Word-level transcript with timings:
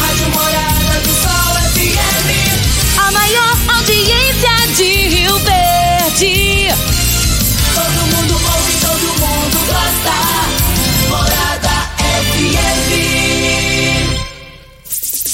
Rádio 0.00 0.28
Morada 0.30 1.00
do 1.00 1.12
Sol 1.22 1.54
FM. 1.74 2.28
A 2.98 3.10
maior 3.10 3.56
audiência 3.76 4.56
de 4.76 4.90
Rio 5.08 5.38
Verde. 5.38 6.68
Todo 7.74 8.00
mundo 8.06 8.34
ouve, 8.34 8.74
todo 8.80 9.06
mundo 9.18 9.58
gosta. 9.66 10.16
Morada 11.08 11.76
FM. 12.40 12.92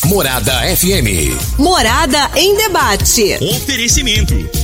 Morada 0.06 0.54
FM. 0.76 1.08
Morada 1.58 2.30
em 2.36 2.56
debate. 2.56 3.38
Oferecimento. 3.40 4.63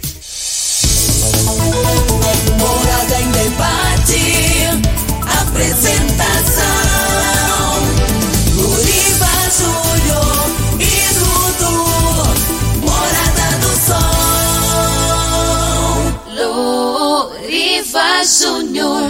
Morada 2.59 3.19
em 3.21 3.31
debate. 3.31 4.21
Apresentação: 5.41 6.65
Luriva 8.55 9.33
Júnior 9.57 10.51
e 10.79 10.93
Dudu. 11.19 11.75
Morada 12.81 13.49
do 13.59 13.73
Sol. 13.87 14.11
Luriva 17.37 18.09
Júnior. 18.25 19.09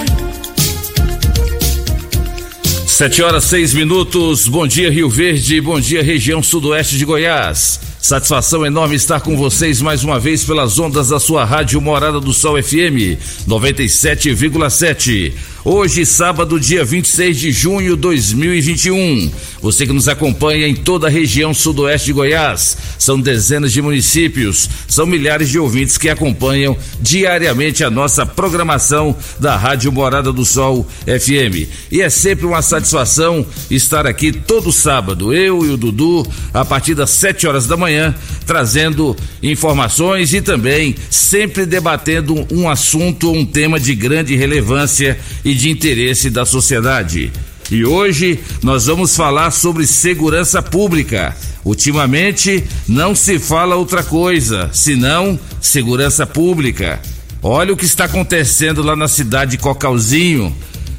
Sete 2.87 3.21
horas 3.23 3.45
seis 3.45 3.73
minutos. 3.73 4.47
Bom 4.47 4.67
dia 4.67 4.91
Rio 4.91 5.09
Verde, 5.09 5.59
bom 5.59 5.79
dia 5.79 6.03
região 6.03 6.43
sudoeste 6.43 6.97
de 6.97 7.05
Goiás. 7.05 7.90
Satisfação 8.01 8.65
enorme 8.65 8.95
estar 8.95 9.21
com 9.21 9.37
vocês 9.37 9.79
mais 9.79 10.03
uma 10.03 10.19
vez 10.19 10.43
pelas 10.43 10.79
ondas 10.79 11.09
da 11.09 11.19
sua 11.19 11.45
rádio 11.45 11.79
Morada 11.79 12.19
do 12.19 12.33
Sol 12.33 12.61
FM 12.61 13.21
97,7. 13.47 15.33
Hoje, 15.63 16.07
sábado, 16.07 16.59
dia 16.59 16.83
26 16.83 17.37
de 17.37 17.51
junho 17.51 17.95
de 17.95 18.01
2021. 18.01 19.31
Você 19.61 19.85
que 19.85 19.93
nos 19.93 20.07
acompanha 20.07 20.67
em 20.67 20.73
toda 20.73 21.05
a 21.05 21.09
região 21.09 21.53
sudoeste 21.53 22.07
de 22.07 22.13
Goiás, 22.13 22.75
são 22.97 23.21
dezenas 23.21 23.71
de 23.71 23.79
municípios, 23.79 24.67
são 24.87 25.05
milhares 25.05 25.49
de 25.49 25.59
ouvintes 25.59 25.99
que 25.99 26.09
acompanham 26.09 26.75
diariamente 26.99 27.83
a 27.83 27.91
nossa 27.91 28.25
programação 28.25 29.15
da 29.39 29.55
Rádio 29.55 29.91
Morada 29.91 30.33
do 30.33 30.43
Sol 30.43 30.87
FM. 31.05 31.69
E 31.91 32.01
é 32.01 32.09
sempre 32.09 32.47
uma 32.47 32.63
satisfação 32.63 33.45
estar 33.69 34.07
aqui 34.07 34.31
todo 34.31 34.71
sábado, 34.71 35.31
eu 35.31 35.63
e 35.63 35.69
o 35.69 35.77
Dudu, 35.77 36.25
a 36.51 36.65
partir 36.65 36.95
das 36.95 37.11
7 37.11 37.45
horas 37.45 37.67
da 37.67 37.77
manhã, 37.77 38.15
trazendo 38.47 39.15
informações 39.43 40.33
e 40.33 40.41
também 40.41 40.95
sempre 41.11 41.67
debatendo 41.67 42.47
um 42.51 42.67
assunto, 42.67 43.31
um 43.31 43.45
tema 43.45 43.79
de 43.79 43.93
grande 43.93 44.35
relevância 44.35 45.19
e 45.45 45.50
de 45.53 45.69
interesse 45.69 46.29
da 46.29 46.45
sociedade. 46.45 47.31
E 47.69 47.85
hoje 47.85 48.39
nós 48.61 48.85
vamos 48.85 49.15
falar 49.15 49.51
sobre 49.51 49.87
segurança 49.87 50.61
pública. 50.61 51.35
Ultimamente 51.63 52.63
não 52.87 53.15
se 53.15 53.39
fala 53.39 53.75
outra 53.75 54.03
coisa, 54.03 54.69
senão 54.73 55.39
segurança 55.61 56.27
pública. 56.27 56.99
Olha 57.41 57.73
o 57.73 57.77
que 57.77 57.85
está 57.85 58.05
acontecendo 58.05 58.83
lá 58.83 58.95
na 58.95 59.07
cidade 59.07 59.51
de 59.51 59.57
Cocalzinho, 59.57 60.55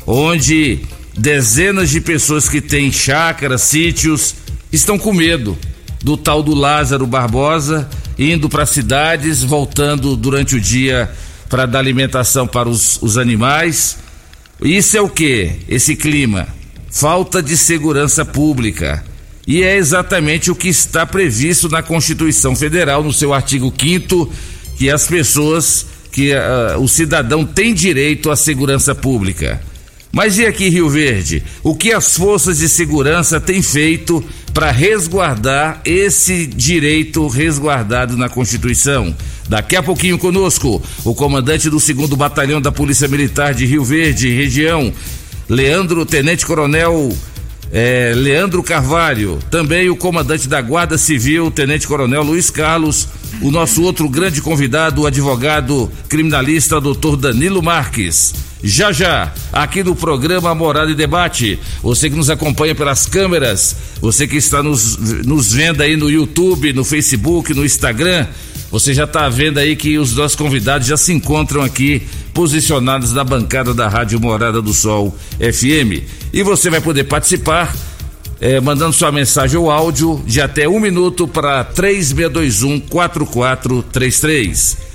onde 0.06 0.80
dezenas 1.16 1.90
de 1.90 2.00
pessoas 2.00 2.48
que 2.48 2.60
têm 2.60 2.90
chácaras, 2.90 3.62
sítios, 3.62 4.34
estão 4.72 4.98
com 4.98 5.12
medo 5.12 5.56
do 6.02 6.16
tal 6.16 6.42
do 6.42 6.54
Lázaro 6.54 7.06
Barbosa 7.06 7.88
indo 8.18 8.48
para 8.48 8.66
cidades, 8.66 9.42
voltando 9.42 10.16
durante 10.16 10.56
o 10.56 10.60
dia 10.60 11.10
para 11.48 11.66
dar 11.66 11.78
alimentação 11.78 12.46
para 12.46 12.68
os, 12.68 13.00
os 13.02 13.18
animais. 13.18 13.98
Isso 14.64 14.96
é 14.96 15.00
o 15.00 15.08
que? 15.08 15.52
Esse 15.68 15.96
clima? 15.96 16.48
Falta 16.90 17.42
de 17.42 17.56
segurança 17.56 18.24
pública. 18.24 19.04
E 19.46 19.62
é 19.62 19.76
exatamente 19.76 20.50
o 20.50 20.54
que 20.54 20.68
está 20.68 21.04
previsto 21.04 21.68
na 21.68 21.82
Constituição 21.82 22.54
Federal, 22.54 23.02
no 23.02 23.12
seu 23.12 23.32
artigo 23.34 23.72
5 23.76 24.32
que 24.76 24.90
as 24.90 25.06
pessoas, 25.06 25.86
que 26.10 26.32
uh, 26.32 26.78
o 26.80 26.88
cidadão 26.88 27.44
tem 27.44 27.74
direito 27.74 28.30
à 28.30 28.36
segurança 28.36 28.94
pública. 28.94 29.60
Mas 30.12 30.38
e 30.38 30.44
aqui 30.44 30.68
Rio 30.68 30.90
Verde? 30.90 31.42
O 31.62 31.74
que 31.74 31.90
as 31.90 32.16
forças 32.18 32.58
de 32.58 32.68
segurança 32.68 33.40
têm 33.40 33.62
feito 33.62 34.22
para 34.52 34.70
resguardar 34.70 35.80
esse 35.86 36.46
direito 36.46 37.26
resguardado 37.28 38.14
na 38.14 38.28
Constituição? 38.28 39.16
Daqui 39.48 39.74
a 39.74 39.82
pouquinho 39.82 40.18
conosco, 40.18 40.82
o 41.02 41.14
comandante 41.14 41.70
do 41.70 41.78
2 41.78 42.10
Batalhão 42.10 42.60
da 42.60 42.70
Polícia 42.70 43.08
Militar 43.08 43.54
de 43.54 43.64
Rio 43.64 43.82
Verde, 43.82 44.28
região, 44.28 44.92
Leandro 45.48 46.04
Tenente 46.04 46.44
Coronel 46.44 47.10
é, 47.72 48.12
Leandro 48.14 48.62
Carvalho, 48.62 49.38
também 49.50 49.88
o 49.88 49.96
comandante 49.96 50.46
da 50.46 50.60
Guarda 50.60 50.98
Civil, 50.98 51.50
Tenente 51.50 51.88
Coronel 51.88 52.22
Luiz 52.22 52.50
Carlos, 52.50 53.08
o 53.40 53.50
nosso 53.50 53.82
outro 53.82 54.06
grande 54.10 54.42
convidado, 54.42 55.00
o 55.00 55.06
advogado 55.06 55.90
criminalista, 56.06 56.78
doutor 56.78 57.16
Danilo 57.16 57.62
Marques. 57.62 58.51
Já 58.64 58.92
já, 58.92 59.32
aqui 59.52 59.82
no 59.82 59.96
programa 59.96 60.54
Morada 60.54 60.90
e 60.90 60.94
Debate, 60.94 61.58
você 61.82 62.08
que 62.08 62.14
nos 62.14 62.30
acompanha 62.30 62.76
pelas 62.76 63.06
câmeras, 63.06 63.74
você 64.00 64.28
que 64.28 64.36
está 64.36 64.62
nos, 64.62 64.96
nos 65.24 65.52
vendo 65.52 65.80
aí 65.80 65.96
no 65.96 66.08
YouTube, 66.08 66.72
no 66.72 66.84
Facebook, 66.84 67.52
no 67.52 67.64
Instagram, 67.64 68.28
você 68.70 68.94
já 68.94 69.02
está 69.02 69.28
vendo 69.28 69.58
aí 69.58 69.74
que 69.74 69.98
os 69.98 70.14
nossos 70.14 70.36
convidados 70.36 70.86
já 70.86 70.96
se 70.96 71.12
encontram 71.12 71.62
aqui 71.62 72.02
posicionados 72.32 73.12
na 73.12 73.24
bancada 73.24 73.74
da 73.74 73.88
Rádio 73.88 74.20
Morada 74.20 74.62
do 74.62 74.72
Sol 74.72 75.12
FM. 75.38 76.06
E 76.32 76.42
você 76.44 76.70
vai 76.70 76.80
poder 76.80 77.04
participar 77.04 77.74
eh, 78.40 78.60
mandando 78.60 78.92
sua 78.92 79.10
mensagem 79.10 79.58
ou 79.58 79.72
áudio 79.72 80.22
de 80.24 80.40
até 80.40 80.68
um 80.68 80.78
minuto 80.78 81.26
para 81.26 81.64
3621 81.64 82.78
4433. 82.80 84.91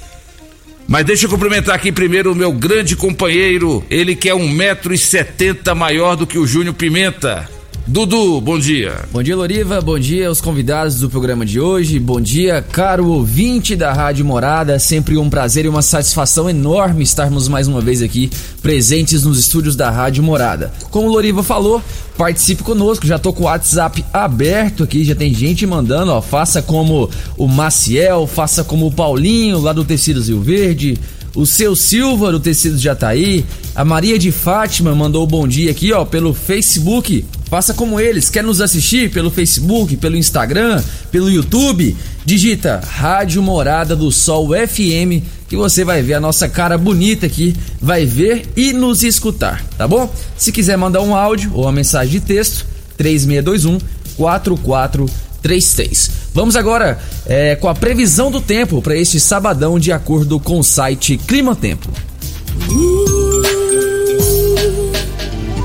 Mas 0.88 1.06
deixa 1.06 1.26
eu 1.26 1.30
cumprimentar 1.30 1.76
aqui 1.76 1.92
primeiro 1.92 2.32
o 2.32 2.36
meu 2.36 2.52
grande 2.52 2.96
companheiro, 2.96 3.84
ele 3.90 4.16
que 4.16 4.30
é 4.30 4.34
um 4.34 4.48
metro 4.48 4.94
e 4.94 4.98
setenta 4.98 5.76
maior 5.76 6.16
do 6.16 6.26
que 6.26 6.38
o 6.38 6.48
Júnior 6.48 6.76
Pimenta. 6.76 7.57
Dudu, 7.90 8.42
bom 8.42 8.60
dia. 8.60 9.06
Bom 9.14 9.24
dia, 9.24 9.34
Loriva. 9.34 9.80
Bom 9.80 9.98
dia 9.98 10.28
aos 10.28 10.42
convidados 10.42 11.00
do 11.00 11.10
programa 11.10 11.46
de 11.46 11.58
hoje. 11.58 11.98
Bom 11.98 12.20
dia, 12.20 12.62
caro 12.62 13.08
ouvinte 13.08 13.78
da 13.78 13.94
Rádio 13.94 14.26
Morada. 14.26 14.74
É 14.74 14.80
sempre 14.80 15.18
um 15.18 15.30
prazer 15.30 15.64
e 15.64 15.70
uma 15.70 15.82
satisfação 15.82 16.50
enorme 16.50 17.02
estarmos 17.02 17.48
mais 17.48 17.66
uma 17.66 17.80
vez 17.80 18.02
aqui 18.02 18.30
presentes 18.62 19.24
nos 19.24 19.40
estúdios 19.40 19.78
da 19.78 19.90
Rádio 19.90 20.22
Morada. 20.22 20.70
Como 20.92 21.08
o 21.08 21.12
Loriva 21.12 21.42
falou, 21.44 21.82
participe 22.18 22.62
conosco. 22.62 23.08
Já 23.08 23.18
tô 23.18 23.32
com 23.32 23.44
o 23.44 23.46
WhatsApp 23.46 24.04
aberto 24.12 24.84
aqui, 24.84 25.06
já 25.06 25.16
tem 25.16 25.34
gente 25.34 25.66
mandando, 25.66 26.12
ó. 26.12 26.22
Faça 26.22 26.62
como 26.62 27.10
o 27.38 27.48
Maciel, 27.48 28.28
faça 28.28 28.66
como 28.66 28.88
o 28.88 28.92
Paulinho 28.92 29.62
lá 29.62 29.72
do 29.72 29.86
Tecidos 29.86 30.28
Rio 30.28 30.42
Verde 30.42 31.00
o 31.38 31.46
seu 31.46 31.76
Silva 31.76 32.32
do 32.32 32.40
Tecidos 32.40 32.82
Jataí, 32.82 33.46
a 33.76 33.86
Maria 33.86 34.18
de 34.18 34.32
Fátima 34.32 34.96
mandou 34.96 35.24
um 35.24 35.28
bom 35.28 35.48
dia 35.48 35.70
aqui, 35.70 35.94
ó, 35.94 36.04
pelo 36.04 36.34
Facebook. 36.34 37.24
Faça 37.46 37.76
como 37.76 38.00
eles, 38.00 38.28
quer 38.28 38.44
nos 38.44 38.60
assistir 38.60 39.12
pelo 39.12 39.30
Facebook, 39.30 39.96
pelo 39.98 40.18
Instagram, 40.18 40.84
pelo 41.12 41.30
YouTube? 41.30 41.96
Digita 42.26 42.82
Rádio 42.84 43.44
Morada 43.44 43.96
do 43.96 44.12
Sol 44.12 44.50
FM 44.50 45.24
que 45.48 45.56
você 45.56 45.86
vai 45.86 46.02
ver 46.02 46.16
a 46.16 46.20
nossa 46.20 46.50
cara 46.50 46.78
bonita 46.78 47.26
aqui, 47.26 47.56
vai 47.80 48.06
ver 48.06 48.48
e 48.56 48.74
nos 48.74 49.02
escutar, 49.02 49.64
tá 49.78 49.88
bom? 49.88 50.14
Se 50.36 50.52
quiser 50.52 50.78
mandar 50.78 51.02
um 51.02 51.16
áudio 51.16 51.52
ou 51.54 51.64
uma 51.64 51.72
mensagem 51.72 52.20
de 52.20 52.26
texto, 52.26 52.66
3621 52.98 53.80
4433. 54.18 56.27
Vamos 56.38 56.56
agora 56.56 57.00
é, 57.26 57.56
com 57.56 57.68
a 57.68 57.74
previsão 57.74 58.30
do 58.30 58.40
tempo 58.40 58.80
para 58.80 58.96
este 58.96 59.20
sabadão, 59.20 59.80
de 59.80 59.92
acordo 59.92 60.40
com 60.40 60.60
o 60.60 60.64
site 60.64 61.18
Clima 61.18 61.56
Tempo. 61.56 61.90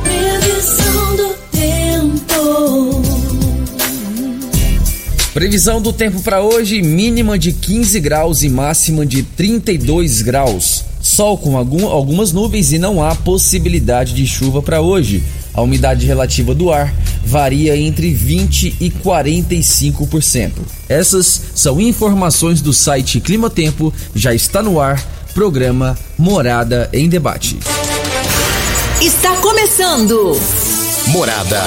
Previsão 0.02 1.14
do 1.14 1.34
tempo. 1.52 3.02
Previsão 5.34 5.82
do 5.82 5.92
tempo 5.92 6.22
para 6.22 6.40
hoje: 6.40 6.80
mínima 6.80 7.38
de 7.38 7.52
15 7.52 8.00
graus 8.00 8.42
e 8.42 8.48
máxima 8.48 9.04
de 9.04 9.22
32 9.22 10.22
graus. 10.22 10.86
Sol 11.02 11.36
com 11.36 11.58
algum, 11.58 11.86
algumas 11.86 12.32
nuvens 12.32 12.72
e 12.72 12.78
não 12.78 13.04
há 13.04 13.14
possibilidade 13.14 14.14
de 14.14 14.26
chuva 14.26 14.62
para 14.62 14.80
hoje. 14.80 15.22
A 15.54 15.60
umidade 15.62 16.06
relativa 16.06 16.54
do 16.54 16.72
ar 16.72 16.92
varia 17.24 17.76
entre 17.76 18.12
20 18.12 18.76
e 18.80 18.90
45%. 18.90 20.52
Essas 20.88 21.42
são 21.54 21.80
informações 21.80 22.60
do 22.60 22.72
site 22.72 23.20
Clima 23.20 23.48
Tempo. 23.48 23.92
Já 24.14 24.34
está 24.34 24.62
no 24.62 24.80
ar. 24.80 25.02
Programa 25.34 25.98
Morada 26.18 26.90
em 26.92 27.08
Debate. 27.08 27.58
Está 29.00 29.34
começando. 29.36 30.38
Morada. 31.08 31.62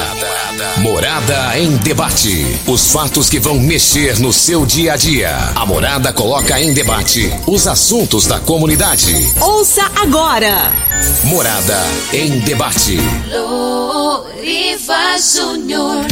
Morada 0.78 1.60
em 1.60 1.76
debate. 1.78 2.46
Os 2.66 2.92
fatos 2.92 3.30
que 3.30 3.40
vão 3.40 3.60
mexer 3.60 4.20
no 4.20 4.32
seu 4.32 4.66
dia 4.66 4.94
a 4.94 4.98
dia. 4.98 5.30
A 5.56 5.66
Morada 5.66 6.14
coloca 6.14 6.60
em 6.60 6.74
debate 6.74 7.30
os 7.46 7.68
assuntos 7.68 8.26
da 8.26 8.40
comunidade. 8.40 9.14
Ouça 9.40 9.84
agora. 9.96 10.72
Morada 11.26 11.78
em 12.14 12.40
debate. 12.40 12.98
Loriva 13.32 15.18
Júnior. 15.20 16.06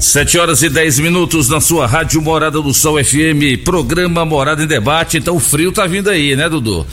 7 0.00 0.38
horas 0.38 0.62
e 0.62 0.68
10 0.68 1.00
minutos 1.00 1.48
na 1.48 1.60
sua 1.60 1.86
Rádio 1.86 2.20
Morada 2.22 2.62
do 2.62 2.72
Sol 2.72 3.02
FM, 3.02 3.62
programa 3.64 4.24
Morada 4.24 4.62
em 4.62 4.66
Debate. 4.66 5.18
Então 5.18 5.36
o 5.36 5.40
frio 5.40 5.70
tá 5.70 5.86
vindo 5.86 6.08
aí, 6.08 6.34
né, 6.34 6.48
Dudu? 6.48 6.86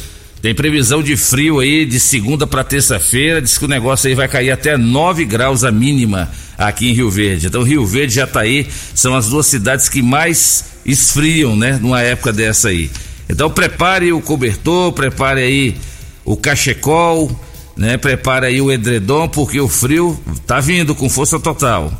Tem 0.46 0.54
previsão 0.54 1.02
de 1.02 1.18
frio 1.18 1.60
aí 1.60 1.88
de 1.88 2.00
segunda 2.00 2.46
para 2.46 2.64
terça-feira. 2.64 3.42
Diz 3.42 3.58
que 3.58 3.66
o 3.66 3.68
negócio 3.68 4.08
aí 4.08 4.14
vai 4.14 4.28
cair 4.28 4.52
até 4.52 4.78
9 4.78 5.26
graus 5.26 5.64
a 5.64 5.72
mínima 5.72 6.30
aqui 6.56 6.88
em 6.88 6.94
Rio 6.94 7.10
Verde. 7.10 7.48
Então 7.48 7.64
Rio 7.64 7.84
Verde 7.84 8.14
já 8.14 8.28
tá 8.28 8.42
aí, 8.42 8.68
são 8.94 9.16
as 9.16 9.28
duas 9.28 9.48
cidades 9.48 9.90
que 9.90 10.04
mais 10.04 10.66
esfriam, 10.86 11.56
né, 11.56 11.80
numa 11.82 12.00
época 12.00 12.32
dessa 12.32 12.70
aí. 12.70 12.92
Então 13.28 13.50
prepare 13.50 14.14
o 14.14 14.22
cobertor, 14.22 14.94
prepare 14.94 15.42
aí 15.42 15.76
o 16.24 16.38
cachecol, 16.38 17.44
né? 17.76 17.98
Prepare 17.98 18.46
aí 18.46 18.62
o 18.62 18.72
edredom 18.72 19.28
porque 19.28 19.60
o 19.60 19.68
frio 19.68 20.16
tá 20.46 20.60
vindo 20.60 20.94
com 20.94 21.10
força 21.10 21.40
total. 21.40 21.92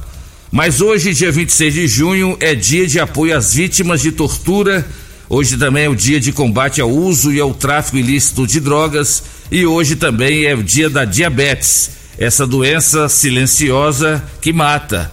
Mas 0.52 0.82
hoje, 0.82 1.16
dia 1.16 1.32
26 1.32 1.74
de 1.74 1.88
junho, 1.88 2.38
é 2.40 2.54
dia 2.54 2.86
de 2.86 3.00
apoio 3.00 3.36
às 3.36 3.56
vítimas 3.56 4.02
de 4.02 4.12
tortura. 4.12 4.86
Hoje 5.28 5.58
também 5.58 5.86
é 5.86 5.90
o 5.90 5.96
dia 5.96 6.20
de 6.20 6.32
combate 6.32 6.80
ao 6.80 6.90
uso 6.90 7.34
e 7.34 7.40
ao 7.40 7.54
tráfico 7.54 7.98
ilícito 7.98 8.46
de 8.46 8.60
drogas. 8.60 9.24
E 9.52 9.66
hoje 9.66 9.96
também 9.96 10.46
é 10.46 10.54
o 10.54 10.64
dia 10.64 10.90
da 10.90 11.06
diabetes, 11.06 11.92
essa 12.18 12.46
doença 12.46 13.10
silenciosa 13.10 14.24
que 14.42 14.54
mata. 14.54 15.12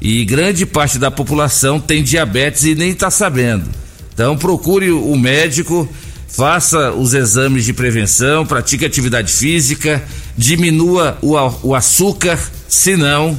E 0.00 0.24
grande 0.24 0.64
parte 0.64 0.98
da 0.98 1.10
população 1.10 1.80
tem 1.80 2.04
diabetes 2.04 2.64
e 2.64 2.74
nem 2.74 2.90
está 2.90 3.10
sabendo. 3.10 3.68
Então 4.14 4.36
procure 4.36 4.90
o 4.90 5.16
médico, 5.16 5.88
faça 6.28 6.92
os 6.92 7.14
exames 7.14 7.64
de 7.64 7.72
prevenção, 7.72 8.46
pratique 8.46 8.84
atividade 8.84 9.32
física, 9.32 10.02
diminua 10.36 11.18
o, 11.20 11.74
açúcar, 11.74 12.38
senão 12.68 13.38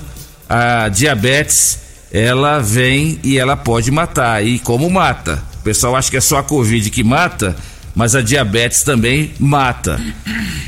a 0.49 0.89
diabetes 0.89 1.79
ela 2.11 2.59
vem 2.59 3.19
e 3.23 3.37
ela 3.37 3.55
pode 3.55 3.89
matar. 3.91 4.45
E 4.45 4.59
como 4.59 4.89
mata? 4.89 5.48
O 5.59 5.63
pessoal 5.63 5.95
acha 5.95 6.09
que 6.09 6.17
é 6.17 6.21
só 6.21 6.37
a 6.37 6.43
Covid 6.43 6.89
que 6.89 7.03
mata, 7.03 7.55
mas 7.95 8.15
a 8.15 8.21
diabetes 8.21 8.83
também 8.83 9.31
mata. 9.39 9.99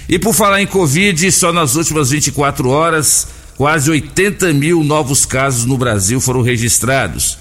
E 0.07 0.17
por 0.19 0.33
falar 0.33 0.61
em 0.61 0.67
Covid, 0.67 1.31
só 1.31 1.53
nas 1.53 1.75
últimas 1.75 2.09
24 2.09 2.69
horas, 2.69 3.27
quase 3.55 3.89
80 3.89 4.53
mil 4.53 4.83
novos 4.83 5.25
casos 5.25 5.65
no 5.65 5.77
Brasil 5.77 6.19
foram 6.19 6.41
registrados. 6.41 7.37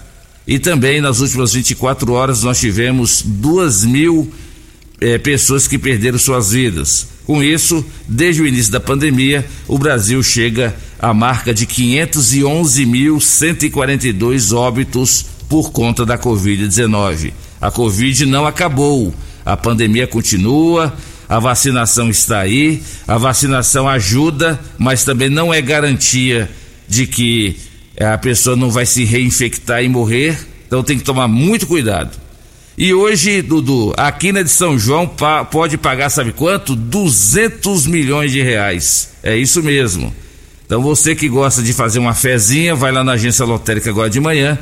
E 0.47 0.59
também 0.59 1.01
nas 1.01 1.21
últimas 1.21 1.53
24 1.53 2.13
horas 2.13 2.43
nós 2.43 2.61
tivemos 2.61 3.23
2 3.25 3.85
mil 3.85 4.31
eh, 5.01 5.17
pessoas 5.19 5.67
que 5.67 5.79
perderam 5.79 6.19
suas 6.19 6.53
vidas. 6.53 7.09
Com 7.25 7.43
isso, 7.43 7.83
desde 8.07 8.43
o 8.43 8.47
início 8.47 8.71
da 8.73 8.81
pandemia, 8.81 9.47
o 9.67 9.79
Brasil 9.79 10.23
chega 10.23 10.77
à 10.99 11.15
marca 11.15 11.55
de 11.55 11.67
511.142 11.67 14.55
óbitos 14.57 15.25
por 15.49 15.73
conta 15.73 16.05
da 16.05 16.19
Covid-19. 16.19 17.33
A 17.61 17.71
Covid 17.71 18.25
não 18.27 18.47
acabou, 18.47 19.15
a 19.45 19.57
pandemia 19.57 20.07
continua, 20.07 20.95
a 21.29 21.39
vacinação 21.39 22.09
está 22.09 22.41
aí, 22.41 22.83
a 23.07 23.19
vacinação 23.19 23.89
ajuda, 23.89 24.59
mas 24.79 25.05
também 25.05 25.29
não 25.29 25.53
é 25.53 25.61
garantia 25.61 26.51
de 26.89 27.07
que 27.07 27.57
eh, 27.97 28.07
a 28.07 28.19
pessoa 28.19 28.57
não 28.57 28.71
vai 28.71 28.87
se 28.87 29.05
reinfectar 29.05 29.85
e 29.85 29.89
morrer, 29.89 30.39
então 30.67 30.83
tem 30.83 30.99
que 30.99 31.05
tomar 31.05 31.29
muito 31.29 31.67
cuidado. 31.67 32.19
E 32.79 32.95
hoje, 32.95 33.43
Dudu, 33.43 33.93
a 33.97 34.11
quina 34.11 34.43
de 34.43 34.51
São 34.51 34.79
João 34.79 35.09
pode 35.51 35.77
pagar, 35.77 36.09
sabe 36.09 36.33
quanto? 36.33 36.75
200 36.75 37.87
milhões 37.87 38.33
de 38.33 38.41
reais. 38.43 39.11
É 39.23 39.37
isso 39.37 39.63
mesmo. 39.63 40.15
Então 40.65 40.81
você 40.81 41.15
que 41.15 41.29
gosta 41.29 41.63
de 41.63 41.75
fazer 41.75 41.99
uma 41.99 42.15
fezinha, 42.15 42.75
vai 42.75 42.91
lá 42.91 43.05
na 43.05 43.13
agência 43.13 43.45
lotérica 43.45 43.91
agora 43.91 44.09
de 44.09 44.19
manhã 44.19 44.59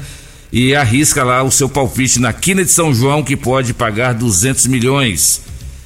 e 0.53 0.75
arrisca 0.75 1.23
lá 1.23 1.43
o 1.43 1.51
seu 1.51 1.69
palpite 1.69 2.21
na 2.21 2.33
quina 2.33 2.65
de 2.65 2.71
São 2.71 2.95
João 2.95 3.23
que 3.23 3.37
pode 3.37 3.75
pagar 3.75 4.15
200 4.15 4.67
milhões. 4.67 5.41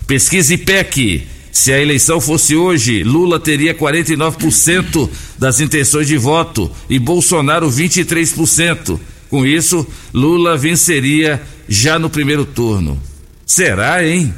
Pesquisa 0.07 0.55
IPEC. 0.55 1.27
Se 1.51 1.71
a 1.71 1.79
eleição 1.79 2.19
fosse 2.21 2.57
hoje, 2.57 3.03
Lula 3.03 3.39
teria 3.39 3.75
49% 3.75 5.11
das 5.39 5.61
intenções 5.61 6.09
de 6.09 6.17
voto 6.17 6.71
e 6.89 6.99
Bolsonaro 6.99 7.69
23%. 7.71 8.99
Com 9.29 9.45
isso, 9.45 9.87
Lula 10.15 10.57
venceria 10.57 11.43
já 11.69 11.99
no 11.99 12.09
primeiro 12.09 12.47
turno. 12.47 12.99
Será, 13.47 14.07
hein? 14.07 14.33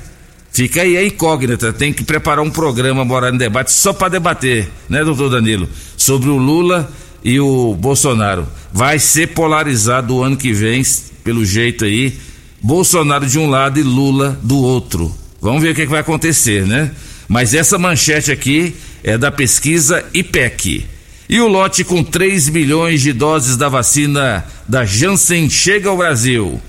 Fica 0.53 0.83
aí 0.83 0.97
a 0.97 1.05
incógnita. 1.05 1.73
Tem 1.73 1.93
que 1.93 2.05
preparar 2.05 2.45
um 2.45 2.51
programa 2.51 3.05
Morada 3.05 3.35
em 3.35 3.39
Debate 3.39 3.73
só 3.73 3.93
para 3.93 4.09
debater, 4.09 4.69
né, 4.89 5.05
doutor 5.05 5.31
Danilo? 5.31 5.69
Sobre 5.97 6.31
o 6.31 6.37
Lula 6.37 6.93
e 7.25 7.41
o 7.41 7.75
Bolsonaro. 7.75 8.47
Vai 8.73 8.99
ser 8.99 9.29
polarizado 9.29 10.15
o 10.15 10.23
ano 10.23 10.37
que 10.37 10.53
vem, 10.53 10.83
pelo 11.25 11.45
jeito 11.45 11.85
aí. 11.85 12.13
Bolsonaro 12.61 13.27
de 13.27 13.39
um 13.39 13.49
lado 13.49 13.81
e 13.81 13.83
Lula 13.83 14.39
do 14.43 14.59
outro. 14.59 15.15
Vamos 15.41 15.63
ver 15.63 15.71
o 15.71 15.75
que, 15.75 15.83
que 15.83 15.91
vai 15.91 16.01
acontecer, 16.01 16.67
né? 16.67 16.91
Mas 17.29 17.55
essa 17.55 17.79
manchete 17.79 18.31
aqui 18.31 18.75
é 19.03 19.17
da 19.17 19.31
pesquisa 19.31 20.05
IPEC. 20.13 20.87
E 21.29 21.41
o 21.41 21.49
lote 21.49 21.83
com 21.85 22.03
3 22.05 22.51
milhões 22.51 23.01
de 23.01 23.13
doses 23.13 23.57
da 23.57 23.69
vacina 23.69 24.45
da 24.69 24.85
Janssen 24.85 25.49
chega 25.49 25.89
ao 25.89 25.97
Brasil. 25.97 26.61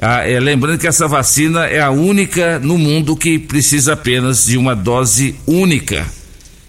Ah, 0.00 0.28
é, 0.28 0.40
lembrando 0.40 0.80
que 0.80 0.88
essa 0.88 1.06
vacina 1.06 1.66
é 1.66 1.80
a 1.80 1.90
única 1.90 2.58
no 2.58 2.76
mundo 2.76 3.16
que 3.16 3.38
precisa 3.38 3.92
apenas 3.92 4.46
de 4.46 4.58
uma 4.58 4.74
dose 4.74 5.36
única. 5.46 6.04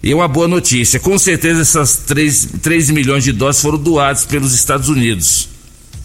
E 0.03 0.13
uma 0.13 0.27
boa 0.27 0.47
notícia: 0.47 0.99
com 0.99 1.17
certeza 1.17 1.61
essas 1.61 1.95
3, 1.97 2.49
3 2.61 2.89
milhões 2.89 3.23
de 3.23 3.31
doses 3.31 3.61
foram 3.61 3.77
doadas 3.77 4.25
pelos 4.25 4.53
Estados 4.53 4.89
Unidos. 4.89 5.47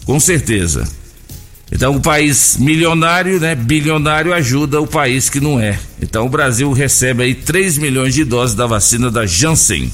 Com 0.05 0.19
certeza. 0.19 0.87
Então 1.71 1.95
o 1.95 2.01
país 2.01 2.57
milionário, 2.57 3.39
né, 3.39 3.53
bilionário 3.53 4.33
ajuda 4.33 4.81
o 4.81 4.87
país 4.87 5.29
que 5.29 5.39
não 5.39 5.59
é. 5.59 5.77
Então 6.01 6.25
o 6.25 6.29
Brasil 6.29 6.71
recebe 6.71 7.23
aí 7.23 7.35
3 7.35 7.77
milhões 7.77 8.15
de 8.15 8.23
doses 8.23 8.55
da 8.55 8.65
vacina 8.65 9.11
da 9.11 9.25
Janssen. 9.25 9.91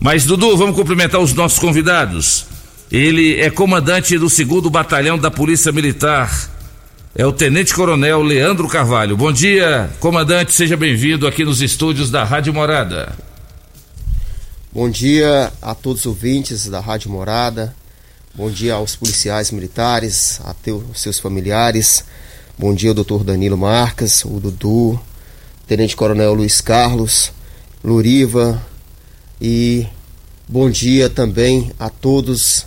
Mas 0.00 0.24
Dudu, 0.24 0.56
vamos 0.56 0.74
cumprimentar 0.74 1.20
os 1.20 1.34
nossos 1.34 1.58
convidados. 1.58 2.46
Ele 2.90 3.38
é 3.40 3.50
comandante 3.50 4.18
do 4.18 4.28
2 4.28 4.70
Batalhão 4.70 5.18
da 5.18 5.30
Polícia 5.30 5.70
Militar. 5.70 6.55
É 7.18 7.24
o 7.24 7.32
Tenente 7.32 7.72
Coronel 7.72 8.20
Leandro 8.20 8.68
Carvalho. 8.68 9.16
Bom 9.16 9.32
dia, 9.32 9.90
comandante, 10.00 10.52
seja 10.52 10.76
bem-vindo 10.76 11.26
aqui 11.26 11.46
nos 11.46 11.62
estúdios 11.62 12.10
da 12.10 12.22
Rádio 12.24 12.52
Morada. 12.52 13.16
Bom 14.70 14.90
dia 14.90 15.50
a 15.62 15.74
todos 15.74 16.00
os 16.00 16.06
ouvintes 16.08 16.68
da 16.68 16.78
Rádio 16.78 17.10
Morada. 17.10 17.74
Bom 18.34 18.50
dia 18.50 18.74
aos 18.74 18.96
policiais 18.96 19.50
militares, 19.50 20.42
a 20.44 20.52
teus 20.52 20.82
seus 21.00 21.18
familiares. 21.18 22.04
Bom 22.58 22.74
dia 22.74 22.92
doutor 22.92 23.24
Danilo 23.24 23.56
Marcas, 23.56 24.22
o 24.22 24.38
Dudu, 24.38 25.00
Tenente 25.66 25.96
Coronel 25.96 26.34
Luiz 26.34 26.60
Carlos, 26.60 27.32
Luriva 27.82 28.62
e 29.40 29.86
bom 30.46 30.68
dia 30.68 31.08
também 31.08 31.72
a 31.78 31.88
todos 31.88 32.66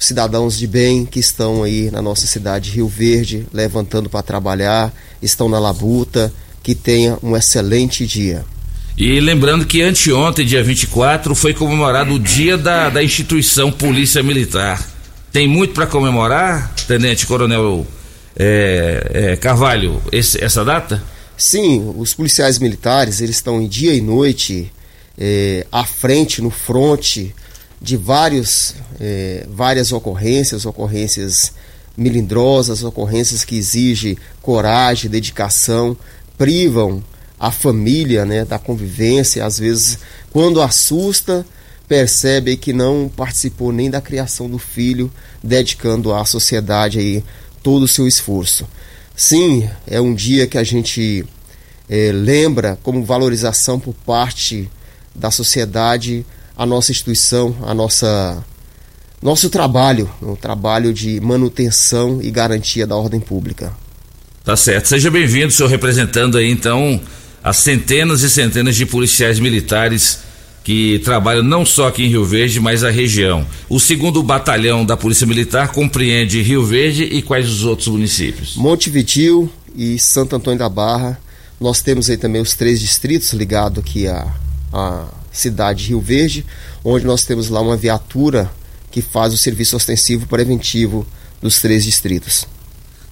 cidadãos 0.00 0.58
de 0.58 0.66
bem 0.66 1.04
que 1.04 1.20
estão 1.20 1.62
aí 1.62 1.90
na 1.90 2.00
nossa 2.00 2.26
cidade 2.26 2.70
de 2.70 2.76
Rio 2.76 2.88
Verde, 2.88 3.46
levantando 3.52 4.08
para 4.08 4.22
trabalhar, 4.22 4.92
estão 5.20 5.46
na 5.46 5.58
labuta, 5.58 6.32
que 6.62 6.74
tenha 6.74 7.18
um 7.22 7.36
excelente 7.36 8.06
dia. 8.06 8.44
E 8.96 9.20
lembrando 9.20 9.66
que 9.66 9.82
anteontem, 9.82 10.46
dia 10.46 10.64
24, 10.64 11.34
foi 11.34 11.52
comemorado 11.52 12.14
o 12.14 12.18
dia 12.18 12.56
da, 12.56 12.88
da 12.88 13.04
instituição 13.04 13.70
Polícia 13.70 14.22
Militar. 14.22 14.82
Tem 15.30 15.46
muito 15.46 15.74
para 15.74 15.86
comemorar, 15.86 16.74
Tenente 16.88 17.26
Coronel 17.26 17.86
é, 18.36 19.10
é, 19.12 19.36
Carvalho, 19.36 20.02
esse, 20.10 20.42
essa 20.42 20.64
data? 20.64 21.02
Sim, 21.36 21.94
os 21.96 22.14
policiais 22.14 22.58
militares 22.58 23.20
eles 23.20 23.36
estão 23.36 23.60
em 23.60 23.68
dia 23.68 23.94
e 23.94 24.00
noite 24.00 24.72
é, 25.16 25.66
à 25.70 25.84
frente, 25.84 26.40
no 26.40 26.50
fronte 26.50 27.34
de 27.80 27.96
vários, 27.96 28.74
é, 29.00 29.46
várias 29.50 29.92
ocorrências, 29.92 30.66
ocorrências 30.66 31.52
melindrosas, 31.96 32.82
ocorrências 32.82 33.44
que 33.44 33.56
exigem 33.56 34.16
coragem, 34.42 35.10
dedicação, 35.10 35.96
privam 36.36 37.02
a 37.38 37.50
família 37.50 38.24
né, 38.24 38.44
da 38.44 38.58
convivência, 38.58 39.44
às 39.44 39.58
vezes, 39.58 39.98
quando 40.30 40.60
assusta, 40.60 41.44
percebe 41.88 42.56
que 42.56 42.72
não 42.72 43.10
participou 43.14 43.72
nem 43.72 43.90
da 43.90 44.00
criação 44.00 44.48
do 44.48 44.58
filho, 44.58 45.10
dedicando 45.42 46.12
à 46.12 46.24
sociedade 46.24 46.98
aí 46.98 47.24
todo 47.62 47.84
o 47.84 47.88
seu 47.88 48.06
esforço. 48.06 48.66
Sim, 49.16 49.68
é 49.86 50.00
um 50.00 50.14
dia 50.14 50.46
que 50.46 50.56
a 50.56 50.64
gente 50.64 51.24
é, 51.88 52.12
lembra 52.12 52.78
como 52.82 53.04
valorização 53.04 53.80
por 53.80 53.92
parte 53.92 54.70
da 55.14 55.30
sociedade 55.30 56.24
a 56.60 56.66
nossa 56.66 56.92
instituição, 56.92 57.56
a 57.62 57.72
nossa 57.72 58.44
nosso 59.22 59.48
trabalho, 59.48 60.10
o 60.20 60.36
trabalho 60.36 60.92
de 60.92 61.18
manutenção 61.18 62.20
e 62.22 62.30
garantia 62.30 62.86
da 62.86 62.96
ordem 62.96 63.18
pública. 63.18 63.72
Tá 64.44 64.54
certo. 64.54 64.88
Seja 64.88 65.10
bem-vindo, 65.10 65.50
senhor 65.50 65.70
representando 65.70 66.36
aí 66.36 66.50
então 66.50 67.00
as 67.42 67.56
centenas 67.56 68.20
e 68.20 68.28
centenas 68.28 68.76
de 68.76 68.84
policiais 68.84 69.38
militares 69.38 70.18
que 70.62 70.98
trabalham 70.98 71.42
não 71.42 71.64
só 71.64 71.88
aqui 71.88 72.04
em 72.04 72.08
Rio 72.08 72.26
Verde, 72.26 72.60
mas 72.60 72.84
a 72.84 72.90
região. 72.90 73.46
O 73.66 73.80
segundo 73.80 74.22
batalhão 74.22 74.84
da 74.84 74.98
Polícia 74.98 75.26
Militar 75.26 75.72
compreende 75.72 76.42
Rio 76.42 76.62
Verde 76.62 77.04
e 77.04 77.22
quais 77.22 77.48
os 77.48 77.64
outros 77.64 77.88
municípios? 77.88 78.54
Montevitil 78.56 79.50
e 79.74 79.98
Santo 79.98 80.36
Antônio 80.36 80.58
da 80.58 80.68
Barra. 80.68 81.18
Nós 81.58 81.80
temos 81.80 82.10
aí 82.10 82.18
também 82.18 82.42
os 82.42 82.54
três 82.54 82.78
distritos 82.78 83.32
ligados 83.32 83.78
aqui 83.78 84.06
à, 84.06 84.26
à 84.70 85.19
cidade 85.32 85.84
de 85.84 85.88
Rio 85.90 86.00
Verde, 86.00 86.44
onde 86.84 87.04
nós 87.06 87.24
temos 87.24 87.48
lá 87.48 87.60
uma 87.60 87.76
viatura 87.76 88.50
que 88.90 89.00
faz 89.00 89.32
o 89.32 89.38
serviço 89.38 89.76
ostensivo 89.76 90.26
preventivo 90.26 91.06
dos 91.40 91.60
três 91.60 91.84
distritos. 91.84 92.46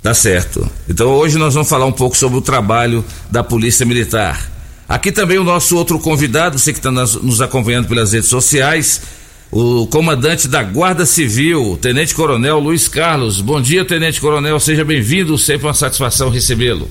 Tá 0.03 0.15
certo. 0.15 0.69
Então 0.89 1.09
hoje 1.09 1.39
nós 1.39 1.55
vamos 1.55 1.69
falar 1.69 1.87
um 1.87 1.93
pouco 1.93 2.17
sobre 2.17 2.39
o 2.39 2.43
trabalho 2.43 3.05
da 3.31 3.43
Polícia 3.43 3.85
Militar. 3.85 4.51
Aqui 4.89 5.13
também 5.13 5.39
o 5.39 5.45
nosso 5.45 5.77
outro 5.77 5.99
convidado, 5.99 6.59
você 6.59 6.73
que 6.73 6.79
está 6.79 6.91
nos 6.91 7.41
acompanhando 7.41 7.89
pelas 7.89 8.13
redes 8.13 8.29
sociais, 8.29 9.03
o 9.51 9.87
comandante 9.87 10.49
da 10.49 10.63
Guarda 10.63 11.05
Civil, 11.05 11.79
Tenente 11.81 12.15
Coronel 12.15 12.59
Luiz 12.59 12.89
Carlos. 12.89 13.41
Bom 13.41 13.61
dia, 13.61 13.85
Tenente 13.85 14.21
Coronel, 14.21 14.59
seja 14.59 14.85
bem-vindo, 14.85 15.37
sempre 15.37 15.67
uma 15.67 15.75
satisfação 15.75 16.31
recebê-lo. 16.31 16.91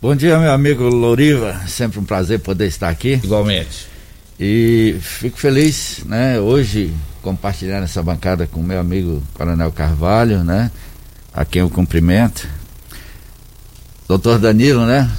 Bom 0.00 0.14
dia, 0.14 0.38
meu 0.38 0.52
amigo 0.52 0.84
Loriva, 0.84 1.60
sempre 1.66 1.98
um 1.98 2.04
prazer 2.04 2.38
poder 2.38 2.68
estar 2.68 2.88
aqui. 2.88 3.20
Igualmente. 3.22 3.93
E 4.38 4.96
fico 5.00 5.38
feliz, 5.38 6.02
né, 6.06 6.40
hoje 6.40 6.92
compartilhar 7.22 7.78
essa 7.82 8.02
bancada 8.02 8.46
com 8.46 8.62
meu 8.62 8.80
amigo 8.80 9.22
Coronel 9.32 9.70
Carvalho, 9.70 10.42
né, 10.42 10.70
a 11.32 11.44
quem 11.44 11.60
eu 11.60 11.70
cumprimento. 11.70 12.48
Doutor 14.08 14.38
Danilo, 14.38 14.84
né, 14.86 15.10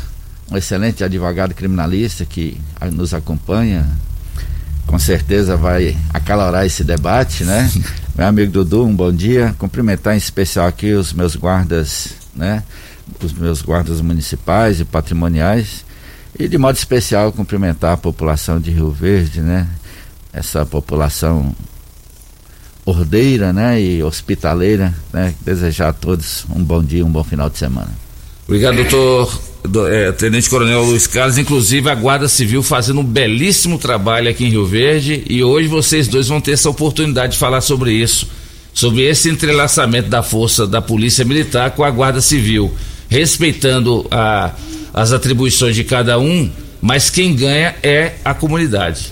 um 0.51 0.57
excelente 0.57 1.03
advogado 1.03 1.53
criminalista 1.53 2.25
que 2.25 2.59
nos 2.91 3.13
acompanha, 3.13 3.87
com 4.85 4.99
certeza 4.99 5.57
vai 5.57 5.97
acalorar 6.13 6.65
esse 6.65 6.83
debate, 6.83 7.43
né? 7.43 7.71
Meu 8.15 8.27
amigo 8.27 8.51
Dudu, 8.51 8.85
um 8.85 8.95
bom 8.95 9.11
dia. 9.11 9.55
Cumprimentar 9.57 10.13
em 10.13 10.17
especial 10.17 10.67
aqui 10.67 10.93
os 10.93 11.11
meus 11.11 11.35
guardas, 11.35 12.09
né? 12.35 12.63
Os 13.21 13.33
meus 13.33 13.61
guardas 13.61 13.99
municipais 13.99 14.79
e 14.79 14.85
patrimoniais. 14.85 15.83
E 16.37 16.47
de 16.47 16.57
modo 16.57 16.75
especial 16.75 17.31
cumprimentar 17.31 17.93
a 17.93 17.97
população 17.97 18.59
de 18.59 18.71
Rio 18.71 18.91
Verde, 18.91 19.41
né? 19.41 19.67
Essa 20.33 20.65
população 20.65 21.55
ordeira, 22.85 23.53
né? 23.53 23.81
E 23.81 24.03
hospitaleira, 24.03 24.93
né? 25.13 25.33
Desejar 25.41 25.89
a 25.89 25.93
todos 25.93 26.45
um 26.53 26.63
bom 26.63 26.83
dia, 26.83 27.05
um 27.05 27.11
bom 27.11 27.23
final 27.23 27.49
de 27.49 27.57
semana. 27.57 27.89
Obrigado, 28.47 28.75
doutor 28.75 29.41
do, 29.67 29.87
é, 29.87 30.11
Tenente 30.11 30.49
Coronel 30.49 30.83
Luiz 30.83 31.07
Carlos, 31.07 31.37
inclusive 31.37 31.89
a 31.89 31.95
Guarda 31.95 32.27
Civil 32.27 32.61
fazendo 32.61 32.99
um 32.99 33.03
belíssimo 33.03 33.77
trabalho 33.77 34.29
aqui 34.29 34.45
em 34.45 34.49
Rio 34.49 34.65
Verde 34.65 35.23
e 35.29 35.43
hoje 35.43 35.67
vocês 35.67 36.07
dois 36.07 36.27
vão 36.27 36.39
ter 36.39 36.51
essa 36.51 36.69
oportunidade 36.69 37.33
de 37.33 37.39
falar 37.39 37.61
sobre 37.61 37.93
isso, 37.93 38.27
sobre 38.73 39.03
esse 39.03 39.29
entrelaçamento 39.29 40.09
da 40.09 40.21
força 40.21 40.67
da 40.67 40.81
Polícia 40.81 41.25
Militar 41.25 41.71
com 41.71 41.83
a 41.83 41.89
Guarda 41.89 42.21
Civil, 42.21 42.73
respeitando 43.09 44.05
a, 44.11 44.51
as 44.95 45.11
atribuições 45.11 45.75
de 45.75 45.83
cada 45.83 46.17
um, 46.17 46.49
mas 46.81 47.09
quem 47.09 47.35
ganha 47.35 47.75
é 47.83 48.13
a 48.23 48.33
comunidade. 48.33 49.11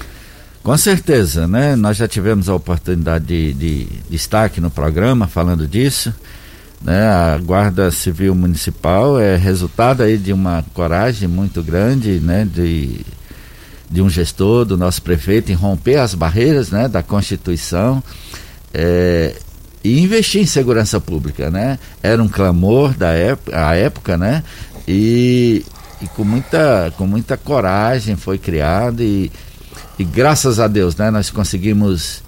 Com 0.64 0.78
certeza, 0.78 1.46
né? 1.46 1.76
Nós 1.76 1.98
já 1.98 2.08
tivemos 2.08 2.48
a 2.48 2.56
oportunidade 2.56 3.26
de, 3.26 3.54
de, 3.54 3.84
de 4.10 4.16
estar 4.16 4.46
aqui 4.46 4.62
no 4.62 4.72
programa 4.72 5.28
falando 5.28 5.68
disso. 5.68 6.14
Né? 6.82 7.06
A 7.06 7.38
Guarda 7.38 7.92
Civil 7.92 8.34
Municipal 8.34 9.20
é 9.20 9.36
resultado 9.36 10.04
aí 10.04 10.18
de 10.18 10.32
uma 10.32 10.64
coragem 10.74 11.28
muito 11.28 11.62
grande, 11.62 12.12
né? 12.22 12.48
De, 12.50 13.02
de 13.92 14.02
um 14.02 14.10
gestor, 14.10 14.64
do 14.64 14.78
nosso 14.78 15.02
prefeito, 15.02 15.52
em 15.52 15.56
romper 15.56 15.98
as 15.98 16.16
barreiras, 16.16 16.72
né? 16.72 16.88
Da 16.88 17.04
Constituição 17.04 18.02
é, 18.74 19.36
e 19.84 20.00
investir 20.02 20.42
em 20.42 20.46
segurança 20.46 20.98
pública, 21.02 21.52
né? 21.52 21.78
Era 22.02 22.24
um 22.24 22.30
clamor 22.30 22.94
da 22.94 23.10
época, 23.10 23.68
a 23.68 23.76
época, 23.76 24.18
né? 24.18 24.42
E, 24.88 25.66
e 26.02 26.08
com 26.08 26.24
muita 26.24 26.94
com 26.98 27.08
muita 27.08 27.38
coragem 27.38 28.16
foi 28.16 28.38
criado 28.38 29.02
e, 29.02 29.32
e 29.98 30.04
graças 30.04 30.60
a 30.60 30.68
Deus, 30.68 30.96
né? 30.96 31.10
Nós 31.10 31.30
conseguimos 31.30 32.24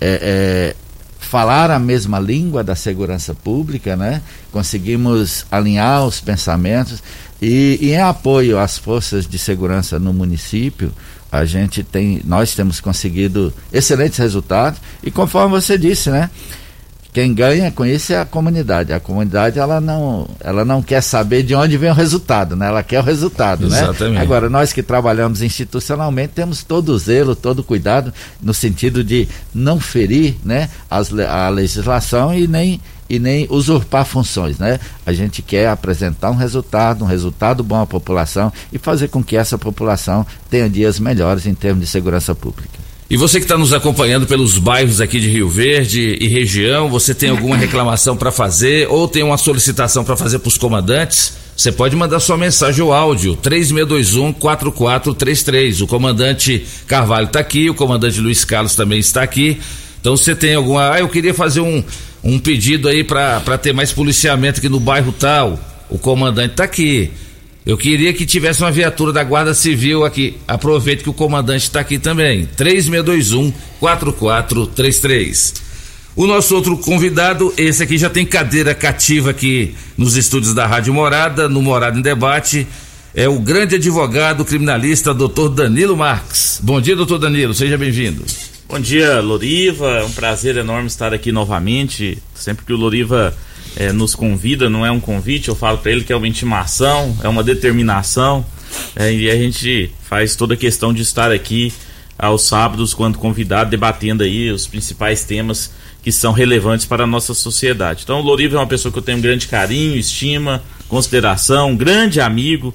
é, 0.00 0.74
é, 0.74 0.76
falar 1.18 1.70
a 1.70 1.78
mesma 1.78 2.18
língua 2.18 2.64
da 2.64 2.74
segurança 2.74 3.34
pública, 3.34 3.96
né? 3.96 4.22
Conseguimos 4.52 5.44
alinhar 5.50 6.06
os 6.06 6.20
pensamentos 6.20 7.02
e, 7.40 7.78
e, 7.80 7.90
em 7.90 8.00
apoio 8.00 8.58
às 8.58 8.78
forças 8.78 9.26
de 9.26 9.38
segurança 9.38 9.98
no 9.98 10.12
município, 10.12 10.92
a 11.30 11.44
gente 11.44 11.82
tem, 11.82 12.22
nós 12.24 12.54
temos 12.54 12.80
conseguido 12.80 13.52
excelentes 13.72 14.18
resultados 14.18 14.80
e 15.02 15.10
conforme 15.10 15.50
você 15.50 15.76
disse, 15.76 16.10
né? 16.10 16.30
Quem 17.18 17.34
ganha 17.34 17.72
com 17.72 17.84
isso 17.84 18.12
é 18.12 18.20
a 18.20 18.24
comunidade. 18.24 18.92
A 18.92 19.00
comunidade 19.00 19.58
ela 19.58 19.80
não, 19.80 20.28
ela 20.38 20.64
não 20.64 20.80
quer 20.80 21.00
saber 21.00 21.42
de 21.42 21.52
onde 21.52 21.76
vem 21.76 21.90
o 21.90 21.92
resultado, 21.92 22.54
né? 22.54 22.68
Ela 22.68 22.80
quer 22.80 23.00
o 23.00 23.02
resultado, 23.02 23.68
né? 23.68 23.76
Exatamente. 23.76 24.14
né? 24.14 24.22
Agora 24.22 24.48
nós 24.48 24.72
que 24.72 24.84
trabalhamos 24.84 25.42
institucionalmente 25.42 26.34
temos 26.36 26.62
todo 26.62 26.90
o 26.90 26.98
zelo, 26.98 27.34
todo 27.34 27.58
o 27.58 27.64
cuidado 27.64 28.14
no 28.40 28.54
sentido 28.54 29.02
de 29.02 29.26
não 29.52 29.80
ferir, 29.80 30.36
né, 30.44 30.70
as, 30.88 31.12
a 31.12 31.48
legislação 31.48 32.32
e 32.32 32.46
nem 32.46 32.80
e 33.10 33.18
nem 33.18 33.48
usurpar 33.50 34.04
funções, 34.04 34.60
né? 34.60 34.78
A 35.04 35.12
gente 35.12 35.42
quer 35.42 35.66
apresentar 35.66 36.30
um 36.30 36.36
resultado, 36.36 37.02
um 37.02 37.08
resultado 37.08 37.64
bom 37.64 37.80
à 37.82 37.86
população 37.86 38.52
e 38.72 38.78
fazer 38.78 39.08
com 39.08 39.24
que 39.24 39.36
essa 39.36 39.58
população 39.58 40.24
tenha 40.48 40.70
dias 40.70 41.00
melhores 41.00 41.46
em 41.46 41.54
termos 41.54 41.80
de 41.84 41.90
segurança 41.90 42.32
pública. 42.32 42.87
E 43.10 43.16
você 43.16 43.38
que 43.38 43.46
está 43.46 43.56
nos 43.56 43.72
acompanhando 43.72 44.26
pelos 44.26 44.58
bairros 44.58 45.00
aqui 45.00 45.18
de 45.18 45.30
Rio 45.30 45.48
Verde 45.48 46.18
e 46.20 46.28
região, 46.28 46.90
você 46.90 47.14
tem 47.14 47.30
alguma 47.30 47.56
reclamação 47.56 48.14
para 48.14 48.30
fazer 48.30 48.86
ou 48.90 49.08
tem 49.08 49.22
uma 49.22 49.38
solicitação 49.38 50.04
para 50.04 50.14
fazer 50.14 50.40
para 50.40 50.48
os 50.48 50.58
comandantes? 50.58 51.32
Você 51.56 51.72
pode 51.72 51.96
mandar 51.96 52.20
sua 52.20 52.36
mensagem 52.36 52.84
ou 52.84 52.92
áudio 52.92 53.34
3621 53.34 54.34
4433. 54.34 55.80
O 55.80 55.86
comandante 55.86 56.66
Carvalho 56.86 57.28
está 57.28 57.40
aqui, 57.40 57.70
o 57.70 57.74
comandante 57.74 58.20
Luiz 58.20 58.44
Carlos 58.44 58.74
também 58.76 58.98
está 58.98 59.22
aqui. 59.22 59.58
Então 59.98 60.14
você 60.14 60.36
tem 60.36 60.54
alguma. 60.54 60.92
Ah, 60.92 61.00
eu 61.00 61.08
queria 61.08 61.32
fazer 61.32 61.60
um, 61.62 61.82
um 62.22 62.38
pedido 62.38 62.88
aí 62.88 63.02
para 63.02 63.56
ter 63.56 63.72
mais 63.72 63.90
policiamento 63.90 64.58
aqui 64.58 64.68
no 64.68 64.78
bairro 64.78 65.12
tal. 65.12 65.58
O 65.88 65.98
comandante 65.98 66.50
está 66.50 66.64
aqui. 66.64 67.10
Eu 67.66 67.76
queria 67.76 68.12
que 68.12 68.24
tivesse 68.24 68.62
uma 68.62 68.70
viatura 68.70 69.12
da 69.12 69.22
Guarda 69.22 69.52
Civil 69.52 70.04
aqui. 70.04 70.36
Aproveite 70.46 71.02
que 71.02 71.10
o 71.10 71.14
comandante 71.14 71.64
está 71.64 71.80
aqui 71.80 71.98
também. 71.98 72.46
3621 72.56 73.52
4433. 73.78 75.54
O 76.16 76.26
nosso 76.26 76.54
outro 76.56 76.76
convidado, 76.78 77.52
esse 77.56 77.82
aqui 77.82 77.96
já 77.96 78.10
tem 78.10 78.26
cadeira 78.26 78.74
cativa 78.74 79.30
aqui 79.30 79.74
nos 79.96 80.16
estúdios 80.16 80.52
da 80.52 80.66
Rádio 80.66 80.92
Morada, 80.92 81.48
no 81.48 81.62
Morada 81.62 81.96
em 81.96 82.02
Debate, 82.02 82.66
é 83.14 83.28
o 83.28 83.38
grande 83.38 83.76
advogado 83.76 84.44
criminalista 84.44 85.14
doutor 85.14 85.48
Danilo 85.50 85.96
Marques. 85.96 86.60
Bom 86.62 86.80
dia, 86.80 86.96
doutor 86.96 87.18
Danilo, 87.18 87.54
seja 87.54 87.78
bem-vindo. 87.78 88.24
Bom 88.68 88.80
dia, 88.80 89.20
Loriva. 89.20 90.00
É 90.00 90.04
um 90.04 90.10
prazer 90.10 90.56
enorme 90.56 90.88
estar 90.88 91.14
aqui 91.14 91.32
novamente. 91.32 92.18
Sempre 92.34 92.66
que 92.66 92.72
o 92.72 92.76
Loriva 92.76 93.34
é, 93.78 93.92
nos 93.92 94.12
convida, 94.12 94.68
não 94.68 94.84
é 94.84 94.90
um 94.90 94.98
convite, 94.98 95.48
eu 95.48 95.54
falo 95.54 95.78
para 95.78 95.92
ele 95.92 96.02
que 96.02 96.12
é 96.12 96.16
uma 96.16 96.26
intimação, 96.26 97.16
é 97.22 97.28
uma 97.28 97.44
determinação, 97.44 98.44
é, 98.96 99.12
e 99.12 99.30
a 99.30 99.36
gente 99.36 99.92
faz 100.02 100.34
toda 100.34 100.54
a 100.54 100.56
questão 100.56 100.92
de 100.92 101.02
estar 101.02 101.30
aqui 101.30 101.72
aos 102.18 102.42
sábados, 102.42 102.92
quando 102.92 103.18
convidado, 103.18 103.70
debatendo 103.70 104.24
aí 104.24 104.50
os 104.50 104.66
principais 104.66 105.22
temas 105.22 105.72
que 106.02 106.10
são 106.10 106.32
relevantes 106.32 106.86
para 106.86 107.04
a 107.04 107.06
nossa 107.06 107.32
sociedade. 107.32 108.00
Então, 108.02 108.18
o 108.18 108.22
Loriva 108.22 108.56
é 108.56 108.58
uma 108.58 108.66
pessoa 108.66 108.90
que 108.90 108.98
eu 108.98 109.02
tenho 109.02 109.18
um 109.18 109.20
grande 109.22 109.46
carinho, 109.46 109.96
estima, 109.96 110.60
consideração, 110.88 111.70
um 111.70 111.76
grande 111.76 112.20
amigo, 112.20 112.74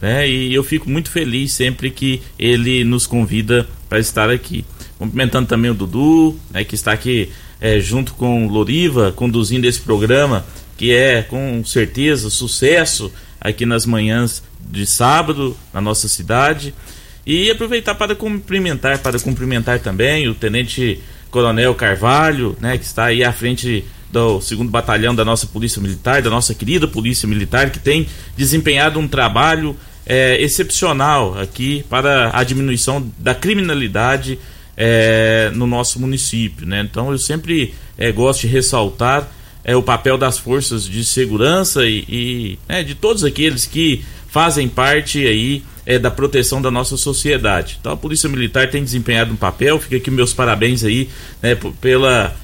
né? 0.00 0.28
E 0.28 0.52
eu 0.52 0.62
fico 0.62 0.90
muito 0.90 1.10
feliz 1.10 1.52
sempre 1.52 1.90
que 1.90 2.20
ele 2.38 2.84
nos 2.84 3.06
convida 3.06 3.66
para 3.88 3.98
estar 3.98 4.28
aqui. 4.28 4.66
Cumprimentando 4.98 5.48
também 5.48 5.70
o 5.70 5.74
Dudu, 5.74 6.36
né, 6.50 6.64
que 6.64 6.74
está 6.74 6.92
aqui 6.92 7.30
é, 7.62 7.78
junto 7.78 8.14
com 8.14 8.48
Loriva, 8.48 9.12
conduzindo 9.12 9.68
esse 9.68 9.80
programa, 9.80 10.44
que 10.76 10.92
é 10.92 11.22
com 11.22 11.64
certeza 11.64 12.28
sucesso 12.28 13.12
aqui 13.40 13.64
nas 13.64 13.86
manhãs 13.86 14.42
de 14.60 14.84
sábado 14.84 15.56
na 15.72 15.80
nossa 15.80 16.08
cidade. 16.08 16.74
E 17.24 17.48
aproveitar 17.52 17.94
para 17.94 18.16
cumprimentar, 18.16 18.98
para 18.98 19.16
cumprimentar 19.20 19.78
também 19.78 20.28
o 20.28 20.34
Tenente 20.34 21.00
Coronel 21.30 21.72
Carvalho, 21.76 22.56
né, 22.60 22.76
que 22.76 22.84
está 22.84 23.04
aí 23.04 23.22
à 23.22 23.32
frente 23.32 23.84
do 24.10 24.40
segundo 24.40 24.68
batalhão 24.68 25.14
da 25.14 25.24
nossa 25.24 25.46
Polícia 25.46 25.80
Militar, 25.80 26.20
da 26.20 26.28
nossa 26.28 26.52
querida 26.54 26.88
Polícia 26.88 27.28
Militar, 27.28 27.70
que 27.70 27.78
tem 27.78 28.08
desempenhado 28.36 28.98
um 28.98 29.06
trabalho 29.06 29.76
é, 30.04 30.42
excepcional 30.42 31.38
aqui 31.38 31.84
para 31.88 32.36
a 32.36 32.42
diminuição 32.42 33.08
da 33.18 33.36
criminalidade 33.36 34.36
é, 34.76 35.50
no 35.54 35.66
nosso 35.66 36.00
município. 36.00 36.66
Né? 36.66 36.80
Então 36.80 37.10
eu 37.10 37.18
sempre 37.18 37.74
é, 37.96 38.10
gosto 38.12 38.42
de 38.42 38.46
ressaltar 38.48 39.28
é, 39.64 39.76
o 39.76 39.82
papel 39.82 40.18
das 40.18 40.38
forças 40.38 40.84
de 40.84 41.04
segurança 41.04 41.84
e, 41.86 42.04
e 42.08 42.58
né, 42.68 42.82
de 42.82 42.94
todos 42.94 43.24
aqueles 43.24 43.66
que 43.66 44.04
fazem 44.28 44.68
parte 44.68 45.26
aí 45.26 45.62
é, 45.84 45.98
da 45.98 46.10
proteção 46.10 46.60
da 46.60 46.70
nossa 46.70 46.96
sociedade. 46.96 47.76
Então 47.80 47.92
a 47.92 47.96
Polícia 47.96 48.28
Militar 48.28 48.70
tem 48.70 48.82
desempenhado 48.82 49.32
um 49.32 49.36
papel, 49.36 49.78
fica 49.78 49.96
aqui 49.96 50.10
meus 50.10 50.32
parabéns 50.32 50.84
aí 50.84 51.08
né, 51.42 51.56
pela 51.80 52.34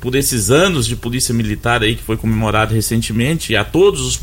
por 0.00 0.14
esses 0.14 0.50
anos 0.50 0.86
de 0.86 0.96
polícia 0.96 1.34
militar 1.34 1.82
aí 1.82 1.94
que 1.94 2.02
foi 2.02 2.16
comemorado 2.16 2.74
recentemente, 2.74 3.54
a 3.54 3.62
todos 3.62 4.00
os 4.00 4.18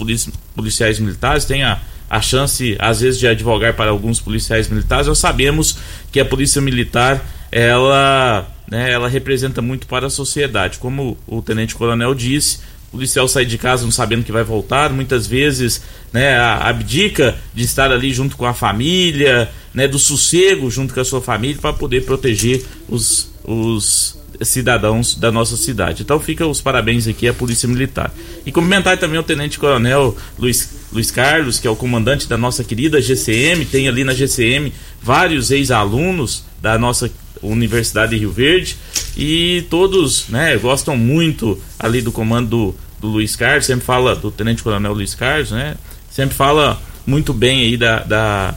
policiais 0.56 1.00
militares 1.00 1.46
tem 1.46 1.64
a, 1.64 1.80
a 2.10 2.22
chance 2.22 2.76
às 2.80 3.02
vezes 3.02 3.20
de 3.20 3.28
advogar 3.28 3.74
para 3.74 3.92
alguns 3.92 4.20
policiais 4.20 4.68
militares. 4.68 5.08
Nós 5.08 5.20
sabemos 5.20 5.78
que 6.12 6.20
a 6.20 6.26
polícia 6.26 6.62
militar 6.62 7.24
ela, 7.52 8.48
né, 8.70 8.92
ela 8.92 9.08
representa 9.08 9.62
muito 9.62 9.88
para 9.88 10.08
a 10.08 10.10
sociedade, 10.10 10.78
como 10.78 11.18
o 11.26 11.42
tenente 11.42 11.76
coronel 11.76 12.14
disse. 12.14 12.60
O 12.90 12.92
policial 12.92 13.28
sai 13.28 13.46
de 13.46 13.58
casa 13.58 13.84
não 13.84 13.92
sabendo 13.92 14.24
que 14.24 14.32
vai 14.32 14.44
voltar, 14.44 14.92
muitas 14.92 15.28
vezes 15.28 15.82
né, 16.12 16.38
abdica 16.38 17.36
de 17.54 17.64
estar 17.64 17.92
ali 17.92 18.14
junto 18.14 18.38
com 18.38 18.46
a 18.46 18.54
família, 18.54 19.50
né, 19.74 19.88
do 19.88 20.00
sossego 20.00 20.72
junto 20.72 20.94
com 20.94 21.02
a 21.02 21.06
sua 21.06 21.22
família 21.22 21.58
para 21.60 21.74
poder 21.74 22.06
proteger 22.06 22.66
os, 22.88 23.30
os 23.44 24.17
cidadãos 24.42 25.16
da 25.16 25.32
nossa 25.32 25.58
cidade. 25.58 26.04
Então 26.04 26.20
fica 26.20 26.46
os 26.46 26.62
parabéns 26.62 27.08
aqui 27.08 27.28
à 27.28 27.34
Polícia 27.34 27.68
Militar. 27.68 28.14
E 28.46 28.52
cumprimentar 28.52 28.98
também 28.98 29.20
o 29.20 29.24
Tenente 29.24 29.60
Coronel 29.60 30.16
Luiz, 30.38 30.70
Luiz 30.92 31.12
Carlos, 31.12 31.60
que 31.60 31.68
é 31.68 31.70
o 31.70 31.76
comandante 31.76 32.28
da 32.28 32.38
nossa 32.38 32.64
querida 32.64 33.02
GCM, 33.02 33.66
tem 33.66 33.88
ali 33.88 34.04
na 34.04 34.14
GCM 34.14 34.72
vários 35.02 35.52
ex-alunos 35.52 36.44
da 36.62 36.78
nossa 36.78 37.10
Universidade 37.42 38.12
de 38.12 38.18
Rio 38.18 38.32
Verde 38.32 38.78
e 39.16 39.64
todos 39.70 40.28
né, 40.30 40.58
gostam 40.58 40.98
muito 40.98 41.60
ali 41.78 42.02
do 42.02 42.12
comando 42.12 42.50
do, 42.50 42.76
do 43.00 43.08
Luiz 43.08 43.36
Carlos, 43.36 43.66
sempre 43.66 43.86
fala 43.86 44.16
do 44.16 44.32
Tenente 44.32 44.64
Coronel 44.64 44.94
Luiz 44.94 45.14
Carlos, 45.14 45.52
né? 45.52 45.76
Sempre 46.10 46.36
fala 46.36 46.82
muito 47.06 47.34
bem 47.34 47.62
aí 47.62 47.78
da, 47.78 48.00
da 48.00 48.56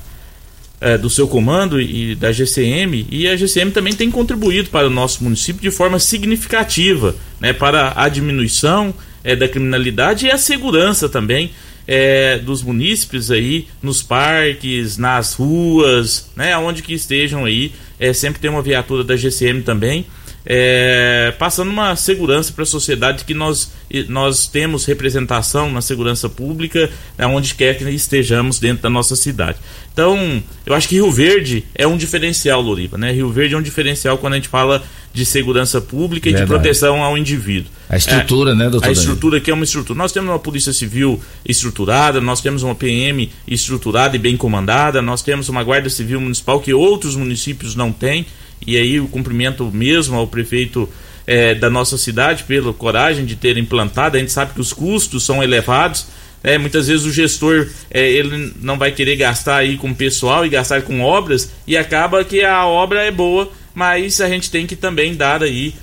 é, 0.80 0.96
do 0.96 1.10
seu 1.10 1.28
comando 1.28 1.80
e 1.80 2.14
da 2.14 2.32
GCM, 2.32 3.06
e 3.10 3.28
a 3.28 3.37
GCM 3.37 3.70
também 3.70 3.92
tem 3.92 4.10
contribuído 4.10 4.70
para 4.70 4.87
o 4.87 4.90
nosso 4.90 5.22
município 5.22 5.60
de 5.60 5.70
forma 5.70 5.99
significativa 5.99 7.14
né, 7.38 7.52
para 7.52 7.92
a 7.96 8.08
diminuição 8.08 8.94
é, 9.22 9.37
da 9.37 9.46
criminalidade 9.46 10.26
e 10.26 10.30
a 10.30 10.38
segurança 10.38 11.09
também 11.09 11.50
é, 11.87 12.38
dos 12.38 12.62
munícipes 12.62 13.31
aí 13.31 13.66
nos 13.83 14.02
parques, 14.02 14.96
nas 14.96 15.35
ruas, 15.35 16.31
né, 16.37 16.57
onde 16.57 16.83
que 16.83 16.94
estejam 16.94 17.44
aí, 17.44 17.72
é, 17.98 18.12
sempre 18.12 18.40
tem 18.40 18.50
uma 18.50 18.62
viatura 18.62 19.05
da 19.05 19.16
GCM 19.16 19.62
também 19.62 20.07
é, 20.44 21.35
passando 21.38 21.70
uma 21.70 21.94
segurança 21.96 22.53
para 22.53 22.62
a 22.62 22.66
sociedade 22.66 23.24
que 23.24 23.35
nós, 23.35 23.72
nós 24.09 24.46
temos 24.46 24.85
representação 24.85 25.70
na 25.70 25.81
segurança 25.81 26.29
pública, 26.29 26.90
né, 27.18 27.26
onde 27.26 27.55
quer 27.55 27.76
que 27.76 27.85
estejamos 27.90 28.59
dentro 28.59 28.83
da 28.83 28.90
nossa 28.90 29.14
cidade. 29.16 29.59
Então, 29.92 30.42
eu 30.64 30.74
acho 30.74 30.88
que 30.88 30.94
Rio 30.94 31.11
Verde 31.11 31.64
é 31.74 31.87
um 31.87 31.96
diferencial, 31.96 32.61
Loriva, 32.62 32.96
né? 32.96 33.12
Rio 33.12 33.29
Verde 33.31 33.55
é 33.55 33.59
um 33.59 33.62
diferencial 33.62 34.16
quando 34.16 34.35
a 34.35 34.37
gente 34.37 34.48
fala 34.48 34.83
de 35.12 35.26
segurança 35.26 35.81
pública 35.81 36.29
e 36.29 36.33
Verdade. 36.33 36.48
de 36.48 36.55
proteção 36.55 37.03
ao 37.03 37.18
indivíduo. 37.18 37.70
A 37.88 37.96
estrutura, 37.96 38.53
é, 38.53 38.55
né, 38.55 38.70
doutor? 38.70 38.88
A 38.88 38.92
estrutura 38.92 39.38
aqui 39.38 39.50
é 39.50 39.55
uma 39.55 39.64
estrutura. 39.64 39.98
Nós 39.98 40.12
temos 40.12 40.31
uma 40.31 40.38
polícia 40.38 40.72
civil 40.72 41.20
estruturada, 41.44 42.20
nós 42.20 42.40
temos 42.40 42.62
uma 42.62 42.74
PM 42.74 43.31
estruturada 43.46 44.14
e 44.14 44.18
bem 44.18 44.37
comandada, 44.37 45.03
nós 45.03 45.22
temos 45.22 45.48
uma 45.48 45.64
guarda 45.64 45.90
civil 45.90 46.20
municipal 46.20 46.61
que 46.61 46.72
outros 46.72 47.16
municípios 47.16 47.74
não 47.74 47.90
têm 47.90 48.24
e 48.66 48.77
aí 48.77 49.01
o 49.01 49.09
cumprimento 49.09 49.70
mesmo 49.73 50.16
ao 50.16 50.27
prefeito 50.27 50.88
é, 51.27 51.55
da 51.55 51.70
nossa 51.70 51.96
cidade 51.96 52.44
pela 52.44 52.73
coragem 52.73 53.25
de 53.25 53.37
ter 53.37 53.57
implantado. 53.57 54.16
A 54.16 54.20
gente 54.20 54.33
sabe 54.33 54.55
que 54.55 54.61
os 54.61 54.73
custos 54.73 55.25
são 55.25 55.42
elevados. 55.42 56.07
É, 56.42 56.57
muitas 56.57 56.88
vezes 56.88 57.05
o 57.05 57.12
gestor 57.12 57.68
é, 57.90 58.11
ele 58.11 58.55
não 58.61 58.79
vai 58.79 58.90
querer 58.92 59.16
gastar 59.16 59.57
aí 59.57 59.77
com 59.77 59.92
pessoal 59.92 60.44
e 60.44 60.49
gastar 60.49 60.83
com 60.83 61.03
obras 61.03 61.53
e 61.66 61.77
acaba 61.77 62.25
que 62.25 62.42
a 62.42 62.66
obra 62.66 63.03
é 63.03 63.11
boa, 63.11 63.51
mas 63.75 64.20
a 64.20 64.29
gente 64.29 64.51
tem 64.51 64.66
que 64.66 64.75
também 64.75 65.14
dar 65.14 65.42
aí 65.42 65.75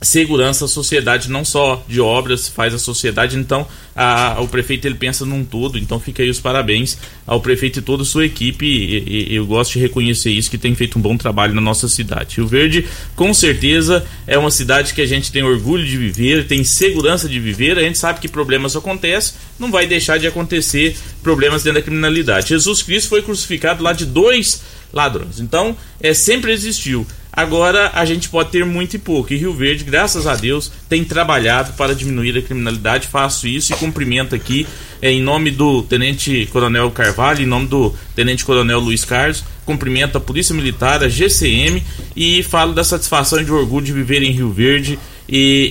segurança 0.00 0.64
à 0.64 0.68
sociedade, 0.68 1.28
não 1.28 1.44
só 1.44 1.84
de 1.88 2.00
obras, 2.00 2.48
faz 2.48 2.72
a 2.72 2.78
sociedade. 2.78 3.36
Então, 3.36 3.66
a, 3.96 4.36
o 4.40 4.46
prefeito 4.46 4.86
ele 4.86 4.94
pensa 4.94 5.26
num 5.26 5.44
todo. 5.44 5.76
Então, 5.76 5.98
fica 5.98 6.22
aí 6.22 6.30
os 6.30 6.38
parabéns 6.38 6.96
ao 7.26 7.40
prefeito 7.40 7.80
e 7.80 7.82
toda 7.82 8.04
a 8.04 8.06
sua 8.06 8.24
equipe. 8.24 8.64
E, 8.64 9.32
e, 9.32 9.34
eu 9.34 9.44
gosto 9.44 9.72
de 9.72 9.80
reconhecer 9.80 10.30
isso, 10.30 10.50
que 10.50 10.58
tem 10.58 10.74
feito 10.74 10.98
um 10.98 11.02
bom 11.02 11.16
trabalho 11.16 11.52
na 11.52 11.60
nossa 11.60 11.88
cidade. 11.88 12.36
Rio 12.36 12.46
Verde, 12.46 12.86
com 13.16 13.34
certeza, 13.34 14.06
é 14.26 14.38
uma 14.38 14.50
cidade 14.50 14.94
que 14.94 15.00
a 15.02 15.06
gente 15.06 15.32
tem 15.32 15.42
orgulho 15.42 15.84
de 15.84 15.96
viver, 15.96 16.46
tem 16.46 16.62
segurança 16.62 17.28
de 17.28 17.40
viver. 17.40 17.76
A 17.76 17.82
gente 17.82 17.98
sabe 17.98 18.20
que 18.20 18.28
problemas 18.28 18.76
acontecem, 18.76 19.34
não 19.58 19.70
vai 19.70 19.86
deixar 19.86 20.18
de 20.18 20.28
acontecer 20.28 20.96
problemas 21.22 21.64
dentro 21.64 21.80
da 21.80 21.84
criminalidade. 21.84 22.50
Jesus 22.50 22.82
Cristo 22.82 23.08
foi 23.08 23.22
crucificado 23.22 23.82
lá 23.82 23.92
de 23.92 24.06
dois 24.06 24.62
ladrões. 24.92 25.40
Então, 25.40 25.76
é 26.00 26.14
sempre 26.14 26.52
existiu. 26.52 27.06
Agora 27.38 27.92
a 27.94 28.04
gente 28.04 28.28
pode 28.28 28.50
ter 28.50 28.66
muito 28.66 28.94
e 28.94 28.98
pouco. 28.98 29.32
E 29.32 29.36
Rio 29.36 29.54
Verde, 29.54 29.84
graças 29.84 30.26
a 30.26 30.34
Deus, 30.34 30.72
tem 30.88 31.04
trabalhado 31.04 31.72
para 31.74 31.94
diminuir 31.94 32.36
a 32.36 32.42
criminalidade. 32.42 33.06
Faço 33.06 33.46
isso 33.46 33.72
e 33.72 33.76
cumprimento 33.76 34.34
aqui 34.34 34.66
é, 35.00 35.12
em 35.12 35.22
nome 35.22 35.52
do 35.52 35.84
Tenente 35.84 36.48
Coronel 36.52 36.90
Carvalho, 36.90 37.40
em 37.40 37.46
nome 37.46 37.68
do 37.68 37.94
Tenente 38.16 38.44
Coronel 38.44 38.80
Luiz 38.80 39.04
Carlos. 39.04 39.44
Cumprimento 39.64 40.18
a 40.18 40.20
Polícia 40.20 40.52
Militar, 40.52 41.04
a 41.04 41.08
GCM 41.08 41.80
e 42.16 42.42
falo 42.42 42.72
da 42.72 42.82
satisfação 42.82 43.40
e 43.40 43.44
de 43.44 43.52
orgulho 43.52 43.86
de 43.86 43.92
viver 43.92 44.20
em 44.20 44.32
Rio 44.32 44.50
Verde. 44.50 44.98
E, 45.28 45.70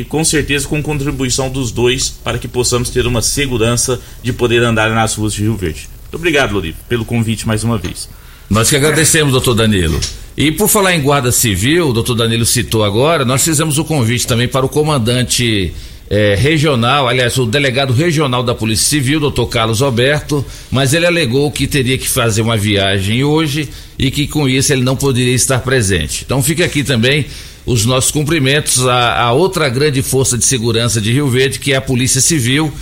e, 0.00 0.04
com 0.08 0.24
certeza 0.24 0.66
com 0.66 0.82
contribuição 0.82 1.50
dos 1.50 1.70
dois 1.70 2.08
para 2.08 2.38
que 2.38 2.48
possamos 2.48 2.88
ter 2.88 3.06
uma 3.06 3.20
segurança 3.20 4.00
de 4.22 4.32
poder 4.32 4.62
andar 4.62 4.88
nas 4.88 5.16
ruas 5.16 5.34
de 5.34 5.42
Rio 5.42 5.54
Verde. 5.54 5.86
Muito 6.04 6.16
obrigado, 6.16 6.52
Lorivo, 6.52 6.78
pelo 6.88 7.04
convite 7.04 7.46
mais 7.46 7.62
uma 7.62 7.76
vez. 7.76 8.08
Nós 8.48 8.70
que 8.70 8.76
agradecemos, 8.76 9.32
doutor 9.32 9.52
Danilo. 9.52 10.00
E 10.36 10.50
por 10.50 10.68
falar 10.68 10.94
em 10.94 11.00
guarda 11.00 11.30
civil, 11.30 11.90
o 11.90 11.92
doutor 11.92 12.16
Danilo 12.16 12.44
citou 12.44 12.82
agora, 12.82 13.24
nós 13.24 13.44
fizemos 13.44 13.78
o 13.78 13.84
convite 13.84 14.26
também 14.26 14.48
para 14.48 14.66
o 14.66 14.68
comandante 14.68 15.72
eh, 16.10 16.34
regional, 16.36 17.08
aliás, 17.08 17.38
o 17.38 17.46
delegado 17.46 17.92
regional 17.92 18.42
da 18.42 18.52
Polícia 18.52 18.84
Civil, 18.88 19.20
doutor 19.20 19.46
Carlos 19.46 19.80
Alberto, 19.80 20.44
mas 20.72 20.92
ele 20.92 21.06
alegou 21.06 21.52
que 21.52 21.68
teria 21.68 21.96
que 21.96 22.08
fazer 22.08 22.42
uma 22.42 22.56
viagem 22.56 23.22
hoje 23.22 23.68
e 23.96 24.10
que 24.10 24.26
com 24.26 24.48
isso 24.48 24.72
ele 24.72 24.82
não 24.82 24.96
poderia 24.96 25.34
estar 25.34 25.60
presente. 25.60 26.24
Então 26.26 26.42
fica 26.42 26.64
aqui 26.64 26.82
também 26.82 27.26
os 27.64 27.86
nossos 27.86 28.10
cumprimentos 28.10 28.84
à, 28.88 29.20
à 29.20 29.32
outra 29.32 29.68
grande 29.68 30.02
força 30.02 30.36
de 30.36 30.44
segurança 30.44 31.00
de 31.00 31.12
Rio 31.12 31.28
Verde, 31.28 31.60
que 31.60 31.72
é 31.72 31.76
a 31.76 31.80
Polícia 31.80 32.20
Civil, 32.20 32.72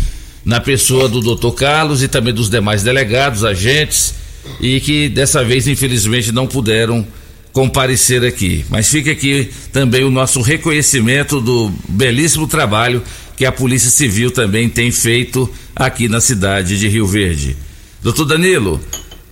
na 0.42 0.58
pessoa 0.58 1.06
do 1.06 1.20
doutor 1.20 1.52
Carlos 1.52 2.02
e 2.02 2.08
também 2.08 2.32
dos 2.32 2.48
demais 2.48 2.82
delegados, 2.82 3.44
agentes 3.44 4.14
e 4.58 4.80
que 4.80 5.10
dessa 5.10 5.44
vez, 5.44 5.68
infelizmente, 5.68 6.32
não 6.32 6.46
puderam 6.46 7.06
comparecer 7.52 8.24
aqui. 8.24 8.64
Mas 8.68 8.88
fica 8.88 9.10
aqui 9.10 9.50
também 9.72 10.04
o 10.04 10.10
nosso 10.10 10.40
reconhecimento 10.40 11.40
do 11.40 11.70
belíssimo 11.88 12.46
trabalho 12.46 13.02
que 13.36 13.44
a 13.44 13.52
Polícia 13.52 13.90
Civil 13.90 14.30
também 14.30 14.68
tem 14.68 14.90
feito 14.90 15.48
aqui 15.74 16.08
na 16.08 16.20
cidade 16.20 16.78
de 16.78 16.88
Rio 16.88 17.06
Verde. 17.06 17.56
Doutor 18.02 18.24
Danilo, 18.24 18.80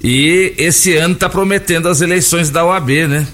e 0.02 0.54
esse 0.56 0.96
ano 0.96 1.14
está 1.14 1.28
prometendo 1.28 1.88
as 1.88 2.00
eleições 2.00 2.50
da 2.50 2.64
OAB, 2.64 2.90
né? 3.08 3.26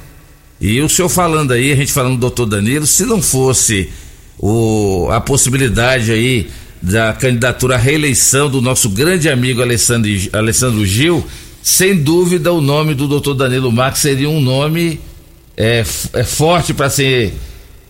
E 0.60 0.80
o 0.80 0.88
senhor 0.88 1.08
falando 1.08 1.52
aí, 1.52 1.72
a 1.72 1.76
gente 1.76 1.92
falando 1.92 2.14
do 2.14 2.20
doutor 2.20 2.46
Danilo, 2.46 2.86
se 2.86 3.04
não 3.04 3.20
fosse 3.20 3.90
o, 4.38 5.08
a 5.10 5.20
possibilidade 5.20 6.10
aí 6.10 6.48
da 6.80 7.12
candidatura 7.12 7.74
à 7.74 7.78
reeleição 7.78 8.50
do 8.50 8.60
nosso 8.60 8.88
grande 8.88 9.28
amigo 9.28 9.60
Alessandro, 9.60 10.10
Alessandro 10.32 10.84
Gil, 10.84 11.26
sem 11.66 11.96
dúvida 11.96 12.52
o 12.52 12.60
nome 12.60 12.94
do 12.94 13.08
doutor 13.08 13.34
Danilo 13.34 13.72
Marques 13.72 14.00
seria 14.00 14.30
um 14.30 14.40
nome 14.40 15.00
é, 15.56 15.84
é 16.12 16.22
forte 16.22 16.72
para 16.72 16.88
ser 16.88 17.34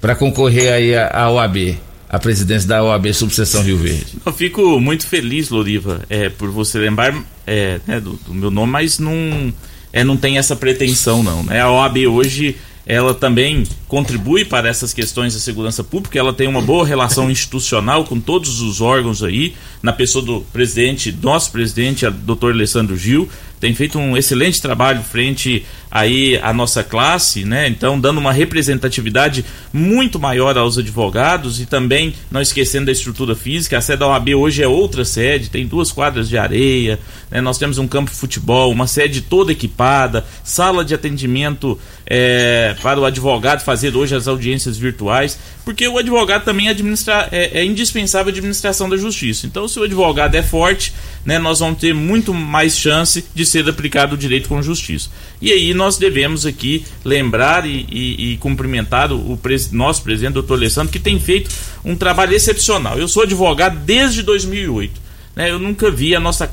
para 0.01 0.15
concorrer 0.15 0.73
aí 0.73 0.97
à 0.97 1.29
OAB, 1.29 1.77
a 2.09 2.19
presidência 2.19 2.67
da 2.67 2.83
OAB 2.83 3.12
Subseção 3.12 3.62
Rio 3.62 3.77
Verde. 3.77 4.15
Eu 4.25 4.33
fico 4.33 4.81
muito 4.81 5.07
feliz, 5.07 5.51
Loriva, 5.51 6.01
é, 6.09 6.31
por 6.31 6.51
você 6.51 6.79
lembrar 6.79 7.23
é, 7.47 7.79
né, 7.87 8.01
do, 8.01 8.15
do, 8.15 8.33
meu 8.33 8.51
nome, 8.51 8.73
mas 8.73 8.99
não, 8.99 9.53
é, 9.93 10.03
não 10.03 10.17
tem 10.17 10.39
essa 10.39 10.57
pretensão 10.57 11.23
não. 11.23 11.43
Né? 11.43 11.61
A 11.61 11.71
OAB 11.71 11.99
hoje 12.09 12.57
ela 12.87 13.12
também 13.12 13.65
contribui 13.89 14.45
para 14.45 14.69
essas 14.69 14.95
questões 14.95 15.35
da 15.35 15.41
segurança 15.41 15.83
pública, 15.83 16.19
ela 16.19 16.33
tem 16.33 16.47
uma 16.47 16.62
boa 16.62 16.87
relação 16.87 17.29
institucional 17.29 18.05
com 18.05 18.21
todos 18.21 18.61
os 18.61 18.81
órgãos 18.81 19.25
aí, 19.25 19.55
na 19.83 19.93
pessoa 19.93 20.25
do 20.25 20.41
presidente, 20.53 21.15
nosso 21.21 21.51
presidente, 21.51 22.09
doutor 22.09 22.53
Alessandro 22.53 22.97
Gil, 22.97 23.29
tem 23.61 23.75
feito 23.75 23.99
um 23.99 24.16
excelente 24.16 24.61
trabalho 24.61 25.03
frente 25.03 25.64
aí 25.90 26.38
à 26.42 26.53
nossa 26.53 26.85
classe, 26.85 27.45
né? 27.45 27.69
Então, 27.69 27.99
dando 27.99 28.19
uma 28.19 28.33
representatividade 28.33 29.45
muito 29.73 30.19
maior 30.19 30.59
aos 30.59 30.77
advogados 30.77 31.61
e 31.61 31.66
também 31.66 32.14
não 32.31 32.40
esquecendo 32.40 32.87
da 32.87 32.92
estrutura 32.92 33.35
física. 33.35 33.79
A 33.79 33.81
sede 33.81 34.01
da 34.01 34.09
OAB 34.09 34.35
hoje 34.35 34.62
é 34.62 34.69
outra 34.69 35.05
sede, 35.05 35.49
tem 35.49 35.66
duas 35.66 35.90
quadras 35.90 36.29
de 36.29 36.37
areia, 36.37 36.99
né? 37.31 37.40
nós 37.40 37.57
temos 37.57 37.79
um 37.79 37.88
campo 37.88 38.11
de 38.11 38.16
futebol, 38.16 38.71
uma 38.71 38.87
sede 38.87 39.23
toda 39.23 39.53
equipada, 39.53 40.25
sala 40.45 40.85
de 40.85 40.95
atendimento 40.95 41.79
é, 42.07 42.77
para 42.83 43.01
o 43.01 43.05
advogado 43.05 43.64
fazer 43.64 43.97
hoje 43.97 44.14
as 44.14 44.29
audiências 44.29 44.77
virtuais, 44.77 45.38
porque 45.64 45.88
o 45.88 45.99
advogado 45.99 46.45
também 46.45 46.69
administra, 46.69 47.29
é, 47.33 47.61
é 47.61 47.64
indispensável 47.64 48.29
a 48.29 48.31
administração 48.31 48.88
da 48.88 48.97
justiça. 48.97 49.47
Então, 49.47 49.66
se 49.66 49.79
o 49.79 49.83
advogado 49.83 50.35
é 50.35 50.42
forte, 50.42 50.92
né, 51.27 51.41
nós 51.41 51.59
vamos 51.59 51.81
ter 51.81 51.93
muito 51.93 52.33
mais 52.33 52.79
chance 52.79 53.25
de 53.35 53.45
ser 53.45 53.69
aplicado 53.69 54.15
o 54.15 54.19
direito 54.19 54.49
com 54.49 54.62
justiça. 54.62 55.11
E 55.43 55.53
aí 55.53 55.75
nós 55.75 55.99
devemos 55.99 56.47
aqui 56.47 56.85
lembrar 57.05 57.67
e, 57.67 57.85
e, 57.91 58.33
e 58.33 58.37
cumprimentar 58.37 59.12
o, 59.12 59.33
o 59.33 59.37
pres, 59.37 59.73
nosso 59.73 60.03
presidente, 60.03 60.35
doutor 60.35 60.55
Alessandro, 60.55 60.93
que 60.93 61.01
tem 61.01 61.19
feito 61.19 61.51
um 61.85 61.97
trabalho 61.97 62.33
excepcional. 62.33 62.97
Eu 62.97 63.09
sou 63.09 63.25
advogado 63.25 63.77
desde 63.81 64.23
2008. 64.23 65.07
Né, 65.35 65.51
eu 65.51 65.59
nunca 65.59 65.91
vi 65.91 66.15
a 66.15 66.21
nossa 66.21 66.47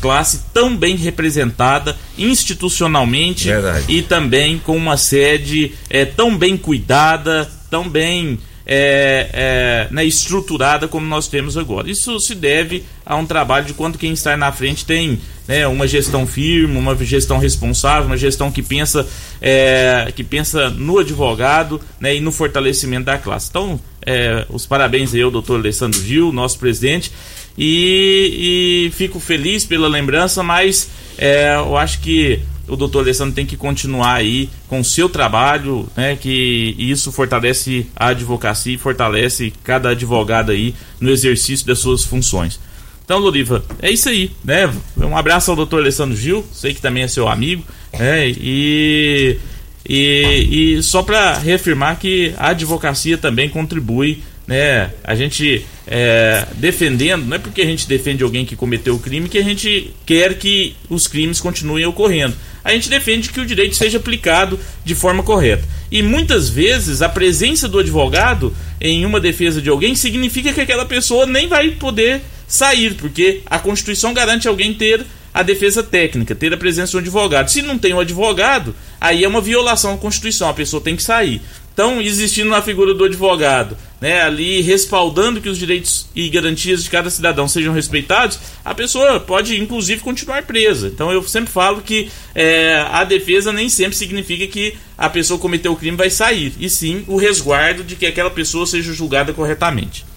classe 0.00 0.44
tão 0.54 0.74
bem 0.74 0.96
representada 0.96 1.94
institucionalmente 2.16 3.48
Verdade. 3.48 3.84
e 3.88 4.00
também 4.00 4.58
com 4.58 4.74
uma 4.76 4.96
sede 4.96 5.72
é, 5.90 6.06
tão 6.06 6.38
bem 6.38 6.56
cuidada, 6.56 7.50
tão 7.68 7.86
bem 7.86 8.38
é, 8.72 9.28
é, 9.32 9.88
né, 9.90 10.04
estruturada 10.04 10.86
como 10.86 11.04
nós 11.04 11.26
temos 11.26 11.56
agora. 11.56 11.90
Isso 11.90 12.20
se 12.20 12.36
deve 12.36 12.84
a 13.04 13.16
um 13.16 13.26
trabalho 13.26 13.66
de 13.66 13.74
quando 13.74 13.98
quem 13.98 14.12
está 14.12 14.36
na 14.36 14.52
frente 14.52 14.86
tem 14.86 15.18
né, 15.48 15.66
uma 15.66 15.88
gestão 15.88 16.24
firme, 16.24 16.78
uma 16.78 16.94
gestão 17.04 17.38
responsável, 17.38 18.06
uma 18.06 18.16
gestão 18.16 18.48
que 18.52 18.62
pensa, 18.62 19.04
é, 19.42 20.12
que 20.14 20.22
pensa 20.22 20.70
no 20.70 20.98
advogado 20.98 21.80
né, 21.98 22.14
e 22.14 22.20
no 22.20 22.30
fortalecimento 22.30 23.06
da 23.06 23.18
classe. 23.18 23.48
Então, 23.50 23.80
é, 24.06 24.46
os 24.48 24.66
parabéns 24.66 25.12
aí 25.12 25.22
ao 25.22 25.32
doutor 25.32 25.58
Alessandro 25.58 26.00
Gil, 26.00 26.32
nosso 26.32 26.56
presidente, 26.56 27.10
e, 27.58 28.86
e 28.86 28.90
fico 28.92 29.18
feliz 29.18 29.66
pela 29.66 29.88
lembrança, 29.88 30.44
mas 30.44 30.88
é, 31.18 31.56
eu 31.56 31.76
acho 31.76 32.00
que 32.00 32.38
o 32.70 32.76
doutor 32.76 33.00
Alessandro 33.00 33.34
tem 33.34 33.44
que 33.44 33.56
continuar 33.56 34.14
aí 34.14 34.48
com 34.68 34.80
o 34.80 34.84
seu 34.84 35.08
trabalho, 35.08 35.88
né, 35.96 36.16
que 36.16 36.74
isso 36.78 37.10
fortalece 37.10 37.86
a 37.96 38.08
advocacia 38.08 38.74
e 38.74 38.78
fortalece 38.78 39.52
cada 39.64 39.90
advogado 39.90 40.52
aí 40.52 40.74
no 41.00 41.10
exercício 41.10 41.66
das 41.66 41.80
suas 41.80 42.04
funções. 42.04 42.60
Então, 43.04 43.18
Loriva, 43.18 43.64
é 43.82 43.90
isso 43.90 44.08
aí, 44.08 44.30
né? 44.44 44.72
Um 44.96 45.16
abraço 45.16 45.50
ao 45.50 45.56
doutor 45.56 45.80
Alessandro 45.80 46.16
Gil, 46.16 46.44
sei 46.52 46.72
que 46.72 46.80
também 46.80 47.02
é 47.02 47.08
seu 47.08 47.26
amigo, 47.26 47.64
né? 47.92 48.28
E, 48.28 49.36
e, 49.84 50.76
e 50.76 50.82
só 50.84 51.02
para 51.02 51.36
reafirmar 51.38 51.98
que 51.98 52.32
a 52.38 52.50
advocacia 52.50 53.18
também 53.18 53.48
contribui 53.48 54.22
né? 54.50 54.90
A 55.04 55.14
gente 55.14 55.64
é, 55.86 56.44
defendendo, 56.56 57.24
não 57.24 57.36
é 57.36 57.38
porque 57.38 57.62
a 57.62 57.64
gente 57.64 57.86
defende 57.86 58.24
alguém 58.24 58.44
que 58.44 58.56
cometeu 58.56 58.96
o 58.96 58.98
crime 58.98 59.28
que 59.28 59.38
a 59.38 59.44
gente 59.44 59.94
quer 60.04 60.34
que 60.34 60.74
os 60.88 61.06
crimes 61.06 61.38
continuem 61.38 61.86
ocorrendo. 61.86 62.34
A 62.64 62.72
gente 62.72 62.88
defende 62.88 63.30
que 63.30 63.40
o 63.40 63.46
direito 63.46 63.76
seja 63.76 63.98
aplicado 63.98 64.58
de 64.84 64.94
forma 64.94 65.22
correta. 65.22 65.64
E 65.90 66.02
muitas 66.02 66.48
vezes 66.48 67.02
a 67.02 67.08
presença 67.08 67.68
do 67.68 67.78
advogado 67.78 68.54
em 68.80 69.04
uma 69.04 69.20
defesa 69.20 69.60
de 69.60 69.68
alguém 69.68 69.94
significa 69.94 70.52
que 70.52 70.60
aquela 70.60 70.84
pessoa 70.84 71.26
nem 71.26 71.48
vai 71.48 71.70
poder 71.72 72.20
sair, 72.46 72.94
porque 72.94 73.42
a 73.46 73.58
Constituição 73.58 74.12
garante 74.12 74.48
alguém 74.48 74.74
ter 74.74 75.04
a 75.32 75.42
defesa 75.42 75.82
técnica, 75.82 76.34
ter 76.34 76.52
a 76.52 76.56
presença 76.56 76.90
de 76.90 76.96
um 76.96 77.00
advogado. 77.00 77.50
Se 77.50 77.62
não 77.62 77.78
tem 77.78 77.94
um 77.94 78.00
advogado, 78.00 78.74
aí 79.00 79.24
é 79.24 79.28
uma 79.28 79.40
violação 79.40 79.94
à 79.94 79.96
Constituição, 79.96 80.48
a 80.48 80.54
pessoa 80.54 80.82
tem 80.82 80.96
que 80.96 81.02
sair. 81.02 81.40
Então, 81.72 82.00
existindo 82.00 82.54
a 82.54 82.60
figura 82.60 82.92
do 82.92 83.04
advogado, 83.04 83.76
né, 84.00 84.22
ali 84.22 84.60
respaldando 84.60 85.40
que 85.40 85.48
os 85.48 85.58
direitos 85.58 86.08
e 86.14 86.28
garantias 86.28 86.82
de 86.82 86.90
cada 86.90 87.08
cidadão 87.10 87.46
sejam 87.46 87.72
respeitados, 87.72 88.38
a 88.64 88.74
pessoa 88.74 89.20
pode, 89.20 89.58
inclusive, 89.58 90.00
continuar 90.00 90.42
presa. 90.42 90.88
Então, 90.88 91.12
eu 91.12 91.22
sempre 91.22 91.50
falo 91.50 91.80
que 91.80 92.10
é, 92.34 92.84
a 92.90 93.04
defesa 93.04 93.52
nem 93.52 93.68
sempre 93.68 93.96
significa 93.96 94.46
que 94.46 94.74
a 94.96 95.08
pessoa 95.08 95.38
cometeu 95.38 95.72
o 95.72 95.76
crime 95.76 95.96
vai 95.96 96.10
sair, 96.10 96.52
e 96.58 96.68
sim 96.68 97.04
o 97.06 97.16
resguardo 97.16 97.84
de 97.84 97.96
que 97.96 98.06
aquela 98.06 98.30
pessoa 98.30 98.66
seja 98.66 98.92
julgada 98.92 99.32
corretamente. 99.32 100.09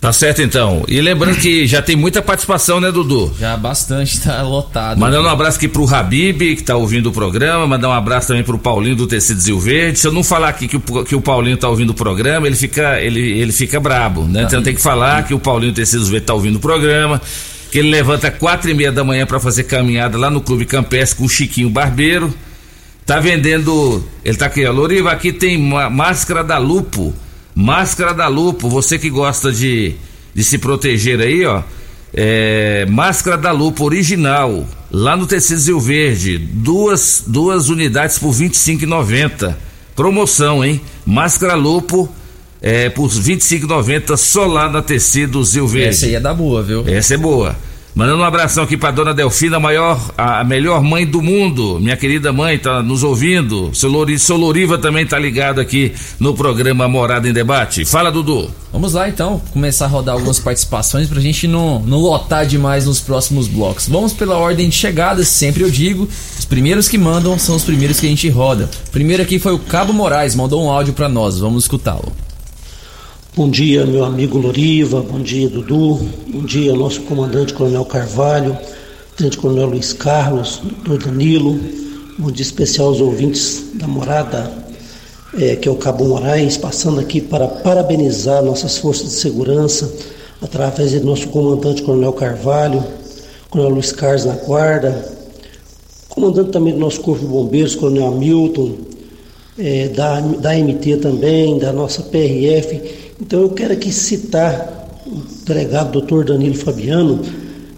Tá 0.00 0.12
certo 0.12 0.40
então. 0.40 0.84
E 0.86 1.00
lembrando 1.00 1.36
que 1.38 1.66
já 1.66 1.82
tem 1.82 1.96
muita 1.96 2.22
participação, 2.22 2.80
né, 2.80 2.92
Dudu? 2.92 3.34
Já 3.38 3.56
bastante, 3.56 4.20
tá 4.20 4.42
lotado. 4.42 4.98
Mandando 4.98 5.26
um 5.26 5.30
abraço 5.30 5.56
aqui 5.56 5.66
pro 5.66 5.92
Habib, 5.92 6.54
que 6.54 6.62
tá 6.62 6.76
ouvindo 6.76 7.08
o 7.08 7.12
programa, 7.12 7.66
mandar 7.66 7.88
um 7.88 7.92
abraço 7.92 8.28
também 8.28 8.44
pro 8.44 8.56
Paulinho 8.58 8.94
do 8.94 9.08
Tecido 9.08 9.40
Zil 9.40 9.58
Verde. 9.58 9.98
Se 9.98 10.06
eu 10.06 10.12
não 10.12 10.22
falar 10.22 10.50
aqui 10.50 10.68
que 10.68 10.76
o, 10.76 11.04
que 11.04 11.16
o 11.16 11.20
Paulinho 11.20 11.56
tá 11.56 11.68
ouvindo 11.68 11.90
o 11.90 11.94
programa, 11.94 12.46
ele 12.46 12.54
fica, 12.54 13.00
ele, 13.00 13.20
ele 13.20 13.50
fica 13.50 13.80
brabo, 13.80 14.22
né? 14.22 14.44
Então 14.44 14.62
tem 14.62 14.72
que 14.72 14.80
falar 14.80 15.24
que 15.24 15.34
o 15.34 15.38
Paulinho 15.40 15.72
do 15.72 15.76
Tecido 15.76 16.02
Zil 16.04 16.12
Verde 16.12 16.26
tá 16.26 16.34
ouvindo 16.34 16.56
o 16.56 16.60
programa, 16.60 17.20
que 17.72 17.80
ele 17.80 17.90
levanta 17.90 18.30
quatro 18.30 18.70
e 18.70 18.74
meia 18.74 18.92
da 18.92 19.02
manhã 19.02 19.26
para 19.26 19.40
fazer 19.40 19.64
caminhada 19.64 20.16
lá 20.16 20.30
no 20.30 20.40
Clube 20.40 20.64
Campestre 20.64 21.18
com 21.18 21.24
o 21.24 21.28
Chiquinho 21.28 21.70
Barbeiro. 21.70 22.32
Tá 23.04 23.18
vendendo, 23.18 24.04
ele 24.24 24.36
tá 24.36 24.46
aqui, 24.46 24.64
ó, 24.64 24.70
Loriva, 24.70 25.10
aqui 25.10 25.32
tem 25.32 25.58
máscara 25.58 26.44
da 26.44 26.56
Lupo 26.56 27.12
Máscara 27.60 28.14
da 28.14 28.28
Lupo, 28.28 28.68
você 28.68 28.96
que 29.00 29.10
gosta 29.10 29.50
de, 29.50 29.96
de 30.32 30.44
se 30.44 30.58
proteger 30.58 31.20
aí, 31.20 31.44
ó. 31.44 31.64
É, 32.14 32.86
máscara 32.88 33.36
da 33.36 33.50
Lupo 33.50 33.84
original, 33.84 34.64
lá 34.92 35.16
no 35.16 35.26
Tecido 35.26 35.58
Zil 35.58 35.80
Verde, 35.80 36.38
duas, 36.38 37.24
duas 37.26 37.68
unidades 37.68 38.16
por 38.16 38.30
R$ 38.30 38.48
25,90. 38.48 39.56
Promoção, 39.96 40.64
hein? 40.64 40.80
Máscara 41.04 41.56
Lupo 41.56 42.08
é, 42.62 42.90
por 42.90 43.10
R$ 43.10 43.18
25,90 43.18 44.16
só 44.16 44.46
lá 44.46 44.70
na 44.70 44.80
Tecido 44.80 45.44
Zil 45.44 45.66
Verde. 45.66 45.88
Essa 45.88 46.06
aí 46.06 46.14
é 46.14 46.20
da 46.20 46.32
boa, 46.32 46.62
viu? 46.62 46.84
Essa 46.86 47.14
é 47.14 47.16
boa. 47.16 47.56
Mandando 47.98 48.22
um 48.22 48.24
abração 48.24 48.62
aqui 48.62 48.76
pra 48.76 48.92
dona 48.92 49.12
Delfina, 49.12 49.56
a 49.56 49.60
maior, 49.60 50.00
a, 50.16 50.44
melhor 50.44 50.80
mãe 50.84 51.04
do 51.04 51.20
mundo. 51.20 51.80
Minha 51.80 51.96
querida 51.96 52.32
mãe 52.32 52.56
tá 52.56 52.80
nos 52.80 53.02
ouvindo. 53.02 53.72
Seu, 53.74 53.90
Lori, 53.90 54.16
seu 54.20 54.36
Loriva 54.36 54.78
também 54.78 55.04
tá 55.04 55.18
ligado 55.18 55.60
aqui 55.60 55.92
no 56.20 56.32
programa 56.32 56.86
Morada 56.86 57.28
em 57.28 57.32
Debate. 57.32 57.84
Fala, 57.84 58.12
Dudu. 58.12 58.48
Vamos 58.72 58.92
lá 58.92 59.08
então, 59.08 59.42
começar 59.52 59.86
a 59.86 59.88
rodar 59.88 60.14
algumas 60.14 60.38
participações 60.38 61.08
pra 61.08 61.20
gente 61.20 61.48
não, 61.48 61.80
não 61.80 61.98
lotar 61.98 62.46
demais 62.46 62.86
nos 62.86 63.00
próximos 63.00 63.48
blocos. 63.48 63.88
Vamos 63.88 64.12
pela 64.12 64.36
ordem 64.36 64.68
de 64.68 64.76
chegada, 64.76 65.24
sempre 65.24 65.64
eu 65.64 65.70
digo. 65.70 66.08
Os 66.38 66.44
primeiros 66.44 66.86
que 66.86 66.96
mandam 66.96 67.36
são 67.36 67.56
os 67.56 67.64
primeiros 67.64 67.98
que 67.98 68.06
a 68.06 68.10
gente 68.10 68.28
roda. 68.28 68.70
Primeiro 68.92 69.24
aqui 69.24 69.40
foi 69.40 69.54
o 69.54 69.58
Cabo 69.58 69.92
Moraes, 69.92 70.36
mandou 70.36 70.64
um 70.64 70.70
áudio 70.70 70.92
para 70.92 71.08
nós. 71.08 71.40
Vamos 71.40 71.64
escutá-lo. 71.64 72.12
Bom 73.38 73.48
dia, 73.48 73.86
meu 73.86 74.04
amigo 74.04 74.36
Loriva, 74.36 75.00
bom 75.00 75.20
dia, 75.20 75.48
Dudu, 75.48 76.00
bom 76.26 76.44
dia, 76.44 76.74
nosso 76.74 77.02
comandante 77.02 77.54
Coronel 77.54 77.84
Carvalho, 77.84 78.58
Tenente 79.16 79.38
Coronel 79.38 79.68
Luiz 79.68 79.92
Carlos, 79.92 80.60
doutor 80.84 81.06
Danilo, 81.06 81.56
bom 82.18 82.32
dia 82.32 82.42
especial 82.42 82.88
aos 82.88 83.00
ouvintes 83.00 83.66
da 83.74 83.86
morada, 83.86 84.50
é, 85.38 85.54
que 85.54 85.68
é 85.68 85.70
o 85.70 85.76
Cabo 85.76 86.04
Moraes, 86.06 86.56
passando 86.56 86.98
aqui 86.98 87.20
para 87.20 87.46
parabenizar 87.46 88.42
nossas 88.42 88.76
forças 88.76 89.06
de 89.06 89.14
segurança, 89.14 89.88
através 90.42 90.90
do 90.90 91.06
nosso 91.06 91.28
comandante 91.28 91.82
Coronel 91.82 92.14
Carvalho, 92.14 92.82
Coronel 93.50 93.74
Luiz 93.74 93.92
Carlos 93.92 94.24
na 94.24 94.34
guarda, 94.34 95.14
comandante 96.08 96.50
também 96.50 96.72
do 96.72 96.80
nosso 96.80 97.00
Corpo 97.02 97.20
de 97.20 97.30
Bombeiros, 97.30 97.76
Coronel 97.76 98.08
Hamilton, 98.08 98.72
é, 99.56 99.88
da, 99.88 100.20
da 100.20 100.54
MT 100.54 100.96
também, 100.96 101.56
da 101.56 101.72
nossa 101.72 102.02
PRF, 102.02 103.07
então 103.20 103.40
eu 103.40 103.50
quero 103.50 103.72
aqui 103.72 103.92
citar 103.92 105.02
o 105.06 105.22
delegado 105.44 105.92
doutor 105.92 106.24
Danilo 106.24 106.54
Fabiano, 106.54 107.20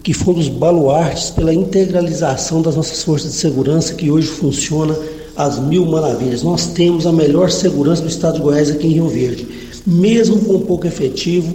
que 0.03 0.13
foi 0.13 0.35
um 0.35 0.39
dos 0.39 0.49
baluartes 0.49 1.31
pela 1.31 1.53
integralização 1.53 2.63
das 2.63 2.77
nossas 2.77 3.03
forças 3.03 3.33
de 3.33 3.37
segurança, 3.39 3.95
que 3.95 4.11
hoje 4.11 4.29
funciona 4.29 4.97
às 5.37 5.59
mil 5.59 5.87
maravilhas. 5.87 6.43
Nós 6.43 6.69
temos 6.69 7.07
a 7.07 7.13
melhor 7.13 7.51
segurança 7.51 8.03
do 8.03 8.09
estado 8.09 8.35
de 8.35 8.41
Goiás 8.41 8.71
aqui 8.71 8.87
em 8.87 8.93
Rio 8.93 9.09
Verde. 9.09 9.47
Mesmo 9.87 10.39
com 10.41 10.61
pouco 10.61 10.87
efetivo, 10.87 11.55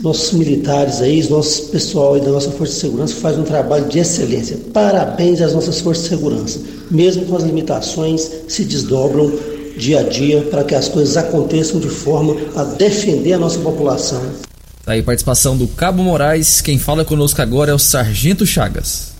nossos 0.00 0.32
militares 0.32 1.00
aí, 1.00 1.26
nosso 1.28 1.68
pessoal 1.68 2.14
aí 2.14 2.20
da 2.20 2.30
nossa 2.30 2.50
Força 2.50 2.74
de 2.74 2.80
Segurança 2.80 3.14
faz 3.14 3.38
um 3.38 3.42
trabalho 3.42 3.86
de 3.88 3.98
excelência. 3.98 4.58
Parabéns 4.72 5.40
às 5.40 5.54
nossas 5.54 5.80
Forças 5.80 6.04
de 6.04 6.10
Segurança. 6.10 6.60
Mesmo 6.90 7.24
com 7.24 7.36
as 7.36 7.42
limitações, 7.42 8.30
se 8.46 8.64
desdobram 8.64 9.32
dia 9.76 10.00
a 10.00 10.02
dia 10.02 10.42
para 10.42 10.64
que 10.64 10.74
as 10.74 10.88
coisas 10.88 11.16
aconteçam 11.16 11.78
de 11.78 11.88
forma 11.88 12.36
a 12.54 12.64
defender 12.64 13.34
a 13.34 13.38
nossa 13.38 13.58
população. 13.58 14.22
Tá 14.84 14.92
aí 14.92 15.02
participação 15.02 15.56
do 15.56 15.66
Cabo 15.68 16.02
Moraes. 16.02 16.60
Quem 16.60 16.78
fala 16.78 17.04
conosco 17.04 17.42
agora 17.42 17.72
é 17.72 17.74
o 17.74 17.78
Sargento 17.78 18.46
Chagas. 18.46 19.12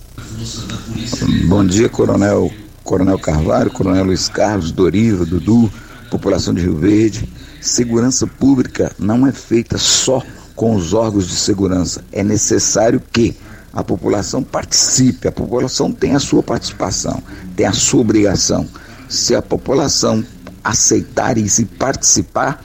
Bom 1.47 1.65
dia, 1.65 1.89
Coronel 1.89 2.51
Coronel 2.83 3.19
Carvalho, 3.19 3.69
Coronel 3.69 4.05
Luiz 4.05 4.29
Carlos, 4.29 4.71
Doriva, 4.71 5.25
Dudu, 5.25 5.69
população 6.09 6.53
de 6.53 6.61
Rio 6.61 6.77
Verde. 6.77 7.27
Segurança 7.59 8.25
pública 8.25 8.93
não 8.97 9.27
é 9.27 9.31
feita 9.33 9.77
só 9.77 10.23
com 10.55 10.73
os 10.73 10.93
órgãos 10.93 11.27
de 11.27 11.35
segurança. 11.35 12.01
É 12.13 12.23
necessário 12.23 13.01
que 13.11 13.35
a 13.73 13.83
população 13.83 14.41
participe, 14.41 15.27
a 15.27 15.31
população 15.31 15.91
tem 15.91 16.15
a 16.15 16.19
sua 16.19 16.41
participação, 16.41 17.21
tem 17.57 17.65
a 17.65 17.73
sua 17.73 18.01
obrigação. 18.01 18.65
Se 19.09 19.35
a 19.35 19.41
população 19.41 20.23
aceitar 20.67 21.37
isso 21.37 21.61
e 21.61 21.65
participar, 21.65 22.61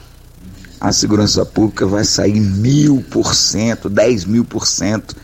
a 0.79 0.91
segurança 0.91 1.45
pública 1.45 1.85
vai 1.85 2.03
sair 2.03 2.37
mil 2.37 3.01
por 3.09 3.33
cento, 3.33 3.89
dez 3.89 4.25
mil 4.25 4.43
por 4.43 4.67
cento. 4.67 5.15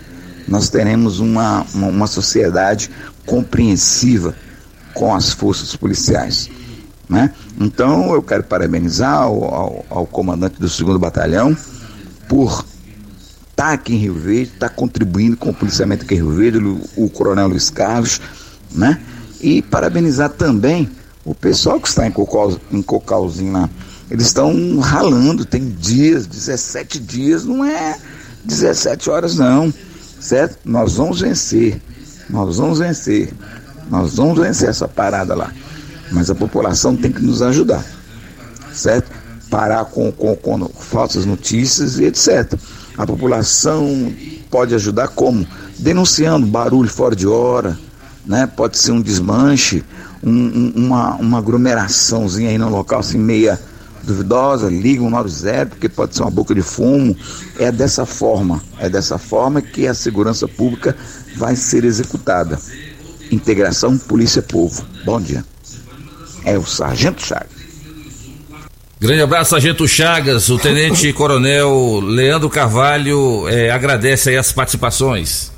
Nós 0.48 0.70
teremos 0.70 1.20
uma, 1.20 1.66
uma, 1.74 1.88
uma 1.88 2.08
sociedade 2.08 2.90
compreensiva 3.26 4.34
com 4.94 5.14
as 5.14 5.32
forças 5.32 5.76
policiais. 5.76 6.50
Né? 7.10 7.34
Então 7.60 8.14
eu 8.14 8.24
quero 8.24 8.44
parabenizar 8.44 9.14
ao, 9.14 9.44
ao, 9.44 9.86
ao 9.90 10.08
comandante 10.08 10.60
do 10.60 10.70
segundo 10.70 10.98
batalhão 10.98 11.58
por 12.30 12.64
estar 13.50 13.68
tá 13.68 13.72
aqui 13.74 13.94
em 13.94 13.98
Rio 13.98 14.14
Verde, 14.14 14.54
estar 14.54 14.70
tá 14.70 14.74
contribuindo 14.74 15.36
com 15.36 15.50
o 15.50 15.54
policiamento 15.54 16.06
aqui 16.06 16.14
em 16.14 16.18
Rio 16.18 16.32
Verde, 16.32 16.60
o, 16.60 16.82
o 16.96 17.10
coronel 17.10 17.50
Luiz 17.50 17.70
Carlos, 17.70 18.22
né? 18.72 19.02
E 19.42 19.62
parabenizar 19.62 20.30
também 20.30 20.90
o 21.30 21.36
pessoal 21.36 21.80
que 21.80 21.88
está 21.88 22.08
em, 22.08 22.12
Cocal, 22.12 22.50
em. 23.40 23.54
Eles 24.10 24.26
estão 24.26 24.80
ralando, 24.80 25.46
tem 25.46 25.70
dias, 25.70 26.26
17 26.26 27.00
dias, 27.00 27.46
não 27.46 27.64
é 27.64 28.00
17 28.44 29.12
horas 29.12 29.36
não, 29.36 29.72
certo? 30.20 30.58
Nós 30.66 30.96
vamos 30.96 31.22
vencer, 31.22 31.80
nós 32.28 32.58
vamos 32.58 32.80
vencer, 32.80 33.32
nós 33.92 34.16
vamos 34.16 34.40
vencer 34.40 34.70
essa 34.70 34.88
parada 34.88 35.36
lá. 35.36 35.54
Mas 36.12 36.32
a 36.32 36.36
população 36.36 36.96
tem 36.96 37.12
que 37.12 37.22
nos 37.22 37.44
ajudar, 37.44 37.86
certo? 38.74 39.12
Parar 39.52 39.86
com, 39.86 40.12
com, 40.12 40.36
com 40.36 40.68
falsas 40.70 41.28
notícias 41.28 42.00
e 42.00 42.06
etc. 42.06 42.56
A 42.98 43.06
população 43.06 44.12
pode 44.50 44.74
ajudar 44.74 45.10
como? 45.10 45.46
Denunciando 45.78 46.48
barulho 46.48 46.90
fora 46.90 47.16
de 47.16 47.28
hora, 47.28 47.78
né? 48.26 48.48
Pode 48.48 48.80
ser 48.80 48.94
um 48.94 49.02
desmanche, 49.02 49.84
um, 50.24 50.32
um, 50.32 50.74
uma, 50.76 51.16
uma 51.16 51.38
aglomeraçãozinha 51.38 52.50
aí 52.50 52.58
no 52.58 52.70
local 52.70 53.00
assim 53.00 53.18
meia 53.18 53.60
duvidosa, 54.04 54.70
liga 54.70 55.04
um 55.04 55.10
90, 55.10 55.68
porque 55.68 55.90
pode 55.90 56.16
ser 56.16 56.24
uma 56.24 56.32
boca 56.32 56.54
de 56.56 56.62
fumo. 56.62 57.16
É 57.58 57.72
dessa 57.72 58.06
forma, 58.06 58.62
é 58.80 58.90
dessa 58.90 59.18
forma 59.18 59.62
que 59.62 59.88
a 59.88 59.94
segurança 59.94 60.48
pública 60.48 60.96
vai 61.36 61.56
ser 61.56 61.84
executada. 61.84 62.60
Integração 63.32 63.98
Polícia-Povo. 63.98 64.86
Bom 65.06 65.22
dia. 65.22 65.44
É 66.44 66.58
o 66.58 66.66
Sargento 66.66 67.24
Chagas. 67.24 67.60
Grande 69.00 69.22
abraço, 69.22 69.52
Sargento 69.52 69.88
Chagas. 69.88 70.50
O 70.50 70.58
Tenente 70.58 71.12
Coronel 71.14 72.02
Leandro 72.02 72.50
Carvalho 72.50 73.48
é, 73.48 73.70
agradece 73.70 74.30
aí 74.30 74.38
as 74.38 74.52
participações. 74.52 75.52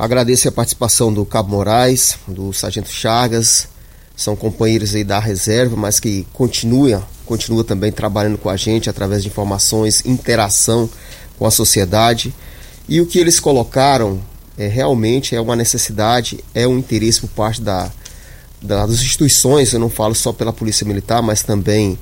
Agradeço 0.00 0.48
a 0.48 0.52
participação 0.52 1.12
do 1.12 1.26
Cabo 1.26 1.50
Moraes, 1.50 2.16
do 2.26 2.54
Sargento 2.54 2.88
Chagas, 2.88 3.68
são 4.16 4.34
companheiros 4.34 4.94
aí 4.94 5.04
da 5.04 5.18
reserva, 5.18 5.76
mas 5.76 6.00
que 6.00 6.26
continua, 6.32 7.06
continua 7.26 7.62
também 7.62 7.92
trabalhando 7.92 8.38
com 8.38 8.48
a 8.48 8.56
gente 8.56 8.88
através 8.88 9.22
de 9.22 9.28
informações, 9.28 10.02
interação 10.06 10.88
com 11.38 11.44
a 11.44 11.50
sociedade. 11.50 12.34
E 12.88 12.98
o 12.98 13.04
que 13.04 13.18
eles 13.18 13.38
colocaram 13.38 14.18
é, 14.56 14.66
realmente 14.66 15.36
é 15.36 15.40
uma 15.40 15.54
necessidade, 15.54 16.42
é 16.54 16.66
um 16.66 16.78
interesse 16.78 17.20
por 17.20 17.28
parte 17.28 17.60
da, 17.60 17.92
da, 18.62 18.86
das 18.86 19.02
instituições, 19.02 19.74
eu 19.74 19.78
não 19.78 19.90
falo 19.90 20.14
só 20.14 20.32
pela 20.32 20.50
Polícia 20.50 20.86
Militar, 20.86 21.20
mas 21.20 21.42
também 21.42 21.98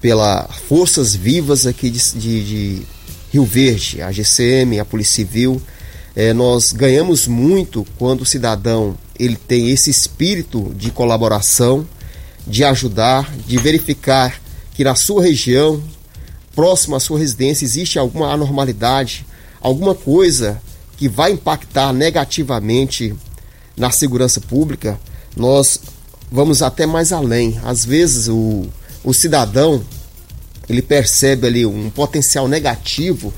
pelas 0.00 0.46
forças 0.68 1.16
vivas 1.16 1.66
aqui 1.66 1.90
de, 1.90 2.12
de, 2.12 2.44
de 2.44 2.82
Rio 3.32 3.44
Verde, 3.44 4.00
a 4.02 4.12
GCM, 4.12 4.78
a 4.78 4.84
Polícia 4.84 5.16
Civil, 5.16 5.60
é, 6.14 6.32
nós 6.32 6.72
ganhamos 6.72 7.26
muito 7.26 7.86
quando 7.98 8.22
o 8.22 8.26
cidadão 8.26 8.96
ele 9.18 9.36
tem 9.36 9.70
esse 9.70 9.90
espírito 9.90 10.72
de 10.74 10.90
colaboração, 10.90 11.86
de 12.46 12.64
ajudar, 12.64 13.32
de 13.46 13.58
verificar 13.58 14.40
que 14.74 14.82
na 14.82 14.94
sua 14.94 15.22
região, 15.22 15.82
próximo 16.54 16.96
à 16.96 17.00
sua 17.00 17.18
residência, 17.18 17.64
existe 17.64 17.98
alguma 17.98 18.32
anormalidade, 18.32 19.26
alguma 19.60 19.94
coisa 19.94 20.60
que 20.96 21.08
vai 21.08 21.32
impactar 21.32 21.92
negativamente 21.92 23.14
na 23.76 23.90
segurança 23.90 24.40
pública, 24.40 24.98
nós 25.36 25.80
vamos 26.30 26.62
até 26.62 26.86
mais 26.86 27.12
além. 27.12 27.58
Às 27.64 27.84
vezes 27.84 28.28
o, 28.28 28.66
o 29.04 29.12
cidadão 29.12 29.82
ele 30.68 30.82
percebe 30.82 31.46
ali 31.46 31.66
um 31.66 31.90
potencial 31.90 32.46
negativo 32.46 33.32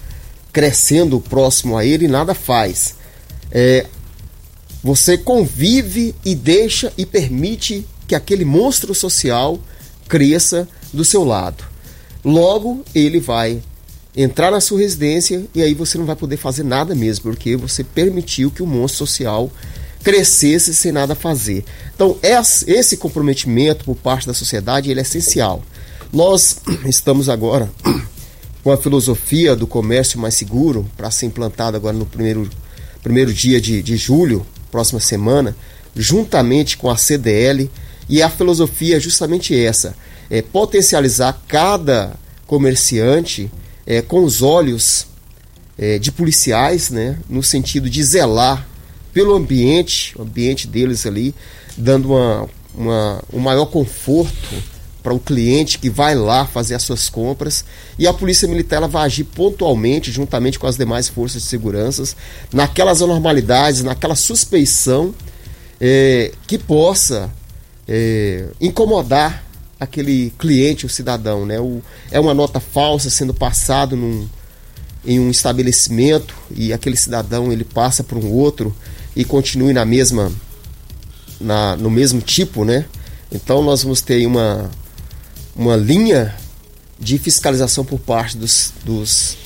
crescendo 0.52 1.20
próximo 1.20 1.76
a 1.76 1.84
ele 1.84 2.04
e 2.04 2.08
nada 2.08 2.34
faz. 2.34 2.94
É, 3.50 3.86
você 4.82 5.16
convive 5.16 6.14
e 6.24 6.34
deixa 6.34 6.92
e 6.98 7.06
permite 7.06 7.86
que 8.06 8.14
aquele 8.14 8.44
monstro 8.44 8.94
social 8.94 9.58
cresça 10.08 10.68
do 10.92 11.04
seu 11.04 11.24
lado. 11.24 11.64
Logo, 12.24 12.84
ele 12.94 13.18
vai 13.18 13.62
entrar 14.14 14.50
na 14.50 14.60
sua 14.60 14.80
residência 14.80 15.44
e 15.54 15.62
aí 15.62 15.72
você 15.72 15.96
não 15.96 16.04
vai 16.04 16.16
poder 16.16 16.36
fazer 16.36 16.62
nada 16.62 16.94
mesmo, 16.94 17.22
porque 17.22 17.56
você 17.56 17.82
permitiu 17.82 18.50
que 18.50 18.62
o 18.62 18.66
monstro 18.66 19.06
social 19.06 19.50
crescesse 20.02 20.74
sem 20.74 20.92
nada 20.92 21.14
fazer. 21.14 21.64
Então, 21.94 22.18
esse 22.66 22.96
comprometimento 22.96 23.84
por 23.84 23.96
parte 23.96 24.26
da 24.26 24.34
sociedade 24.34 24.90
ele 24.90 25.00
é 25.00 25.02
essencial. 25.02 25.62
Nós 26.12 26.58
estamos 26.84 27.28
agora 27.28 27.70
com 28.62 28.70
a 28.70 28.76
filosofia 28.76 29.56
do 29.56 29.66
comércio 29.66 30.18
mais 30.18 30.34
seguro 30.34 30.88
para 30.96 31.10
ser 31.10 31.26
implantado 31.26 31.76
agora 31.76 31.96
no 31.96 32.06
primeiro, 32.06 32.48
primeiro 33.02 33.32
dia 33.32 33.60
de, 33.60 33.82
de 33.82 33.96
julho, 33.96 34.46
próxima 34.70 35.00
semana, 35.00 35.56
juntamente 35.94 36.76
com 36.76 36.88
a 36.88 36.96
CDL. 36.96 37.70
E 38.08 38.22
a 38.22 38.30
filosofia 38.30 38.96
é 38.96 39.00
justamente 39.00 39.58
essa: 39.58 39.94
é 40.30 40.42
potencializar 40.42 41.42
cada 41.48 42.12
comerciante 42.46 43.50
é, 43.86 44.00
com 44.02 44.24
os 44.24 44.42
olhos 44.42 45.06
é, 45.76 45.98
de 45.98 46.12
policiais, 46.12 46.90
né, 46.90 47.18
no 47.28 47.42
sentido 47.42 47.88
de 47.88 48.02
zelar 48.02 48.66
pelo 49.12 49.34
ambiente, 49.34 50.14
o 50.18 50.22
ambiente 50.22 50.66
deles 50.66 51.04
ali, 51.06 51.34
dando 51.76 52.12
uma, 52.12 52.48
uma, 52.74 53.24
um 53.32 53.38
maior 53.38 53.66
conforto 53.66 54.54
para 55.02 55.12
o 55.12 55.18
cliente 55.18 55.78
que 55.78 55.90
vai 55.90 56.14
lá 56.14 56.46
fazer 56.46 56.74
as 56.74 56.82
suas 56.82 57.08
compras 57.08 57.64
e 57.98 58.06
a 58.06 58.12
polícia 58.12 58.46
militar 58.46 58.76
ela 58.76 58.88
vai 58.88 59.04
agir 59.04 59.24
pontualmente 59.24 60.12
juntamente 60.12 60.58
com 60.58 60.66
as 60.66 60.76
demais 60.76 61.08
forças 61.08 61.42
de 61.42 61.48
segurança 61.48 62.14
naquelas 62.52 63.02
anormalidades, 63.02 63.82
naquela 63.82 64.14
suspeição 64.14 65.14
é, 65.80 66.32
que 66.46 66.56
possa 66.56 67.30
é, 67.88 68.46
incomodar 68.60 69.44
aquele 69.80 70.32
cliente, 70.38 70.86
o 70.86 70.88
cidadão, 70.88 71.44
né? 71.44 71.58
O, 71.58 71.82
é 72.10 72.20
uma 72.20 72.32
nota 72.32 72.60
falsa 72.60 73.10
sendo 73.10 73.34
passado 73.34 73.96
num, 73.96 74.28
em 75.04 75.18
um 75.18 75.28
estabelecimento 75.28 76.36
e 76.54 76.72
aquele 76.72 76.96
cidadão 76.96 77.52
ele 77.52 77.64
passa 77.64 78.04
para 78.04 78.16
um 78.16 78.30
outro 78.30 78.72
e 79.16 79.24
continue 79.24 79.72
na 79.72 79.84
mesma 79.84 80.30
na, 81.40 81.76
no 81.76 81.90
mesmo 81.90 82.20
tipo, 82.20 82.64
né? 82.64 82.84
Então 83.32 83.62
nós 83.62 83.82
vamos 83.82 84.00
ter 84.00 84.24
uma 84.24 84.70
uma 85.54 85.76
linha 85.76 86.34
de 86.98 87.18
fiscalização 87.18 87.84
por 87.84 87.98
parte 87.98 88.36
dos, 88.36 88.72
dos 88.84 89.36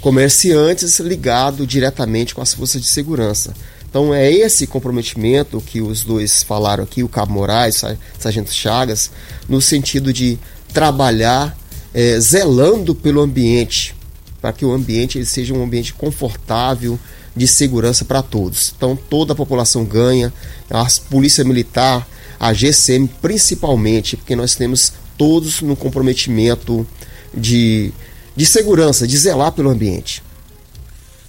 comerciantes 0.00 0.98
ligado 1.00 1.66
diretamente 1.66 2.34
com 2.34 2.40
as 2.40 2.54
forças 2.54 2.80
de 2.80 2.88
segurança. 2.88 3.54
Então 3.88 4.12
é 4.12 4.30
esse 4.30 4.66
comprometimento 4.66 5.60
que 5.60 5.80
os 5.80 6.02
dois 6.02 6.42
falaram 6.42 6.82
aqui, 6.82 7.02
o 7.02 7.08
Cabo 7.08 7.32
Moraes, 7.32 7.82
Sargento 8.18 8.52
Chagas, 8.52 9.10
no 9.48 9.60
sentido 9.60 10.12
de 10.12 10.38
trabalhar 10.72 11.56
é, 11.92 12.18
zelando 12.18 12.94
pelo 12.94 13.20
ambiente, 13.20 13.94
para 14.40 14.52
que 14.52 14.64
o 14.64 14.72
ambiente 14.72 15.16
ele 15.16 15.26
seja 15.26 15.54
um 15.54 15.62
ambiente 15.62 15.94
confortável, 15.94 16.98
de 17.36 17.46
segurança 17.46 18.04
para 18.04 18.22
todos. 18.22 18.72
Então 18.76 18.96
toda 18.96 19.32
a 19.32 19.36
população 19.36 19.84
ganha, 19.84 20.32
a 20.70 20.86
Polícia 21.10 21.44
Militar, 21.44 22.06
a 22.38 22.52
GCM 22.52 23.08
principalmente, 23.20 24.16
porque 24.16 24.36
nós 24.36 24.54
temos 24.54 24.92
todos 25.16 25.60
no 25.60 25.76
comprometimento 25.76 26.86
de, 27.32 27.92
de 28.36 28.46
segurança, 28.46 29.06
de 29.06 29.16
zelar 29.16 29.52
pelo 29.52 29.70
ambiente. 29.70 30.22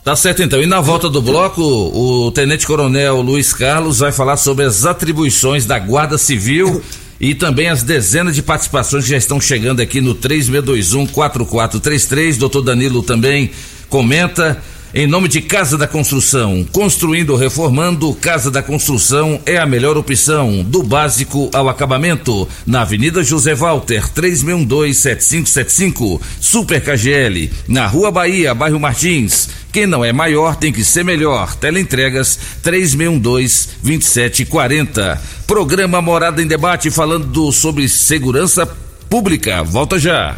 Tá 0.03 0.15
certo 0.15 0.43
então. 0.43 0.61
E 0.61 0.67
na 0.67 0.81
volta 0.81 1.09
do 1.09 1.19
bloco, 1.19 1.61
o 1.63 2.31
Tenente 2.31 2.67
Coronel 2.67 3.21
Luiz 3.21 3.51
Carlos 3.51 3.99
vai 3.99 4.11
falar 4.11 4.37
sobre 4.37 4.63
as 4.63 4.85
atribuições 4.85 5.65
da 5.65 5.79
Guarda 5.79 6.15
Civil 6.15 6.79
e 7.19 7.33
também 7.33 7.69
as 7.69 7.81
dezenas 7.81 8.35
de 8.35 8.43
participações 8.43 9.05
que 9.05 9.09
já 9.09 9.17
estão 9.17 9.41
chegando 9.41 9.79
aqui 9.79 10.01
no 10.01 10.13
3621 10.13 11.07
4433. 11.07 12.37
Doutor 12.37 12.61
Danilo 12.61 13.01
também 13.01 13.49
comenta. 13.89 14.61
Em 14.97 15.05
nome 15.05 15.27
de 15.27 15.41
Casa 15.41 15.77
da 15.77 15.89
Construção, 15.89 16.65
construindo 16.71 17.31
ou 17.31 17.37
reformando, 17.37 18.13
Casa 18.13 18.49
da 18.49 18.63
Construção 18.63 19.41
é 19.45 19.57
a 19.57 19.65
melhor 19.65 19.97
opção, 19.97 20.63
do 20.63 20.81
básico 20.81 21.49
ao 21.53 21.67
acabamento, 21.67 22.47
na 22.65 22.83
Avenida 22.83 23.21
José 23.21 23.53
Walter, 23.53 24.09
3612-7575, 24.13 26.21
Super 26.39 26.81
KGL, 26.81 27.51
na 27.67 27.87
Rua 27.87 28.09
Bahia, 28.09 28.55
bairro 28.55 28.79
Martins. 28.79 29.49
Quem 29.69 29.85
não 29.85 30.05
é 30.05 30.13
maior 30.13 30.55
tem 30.55 30.71
que 30.71 30.85
ser 30.85 31.03
melhor. 31.03 31.57
Teleentregas 31.57 32.39
3612-2740. 32.63 35.19
Programa 35.45 36.01
Morada 36.01 36.41
em 36.41 36.47
Debate 36.47 36.89
falando 36.89 37.51
sobre 37.51 37.89
segurança 37.89 38.65
pública. 39.09 39.61
Volta 39.61 39.99
já. 39.99 40.37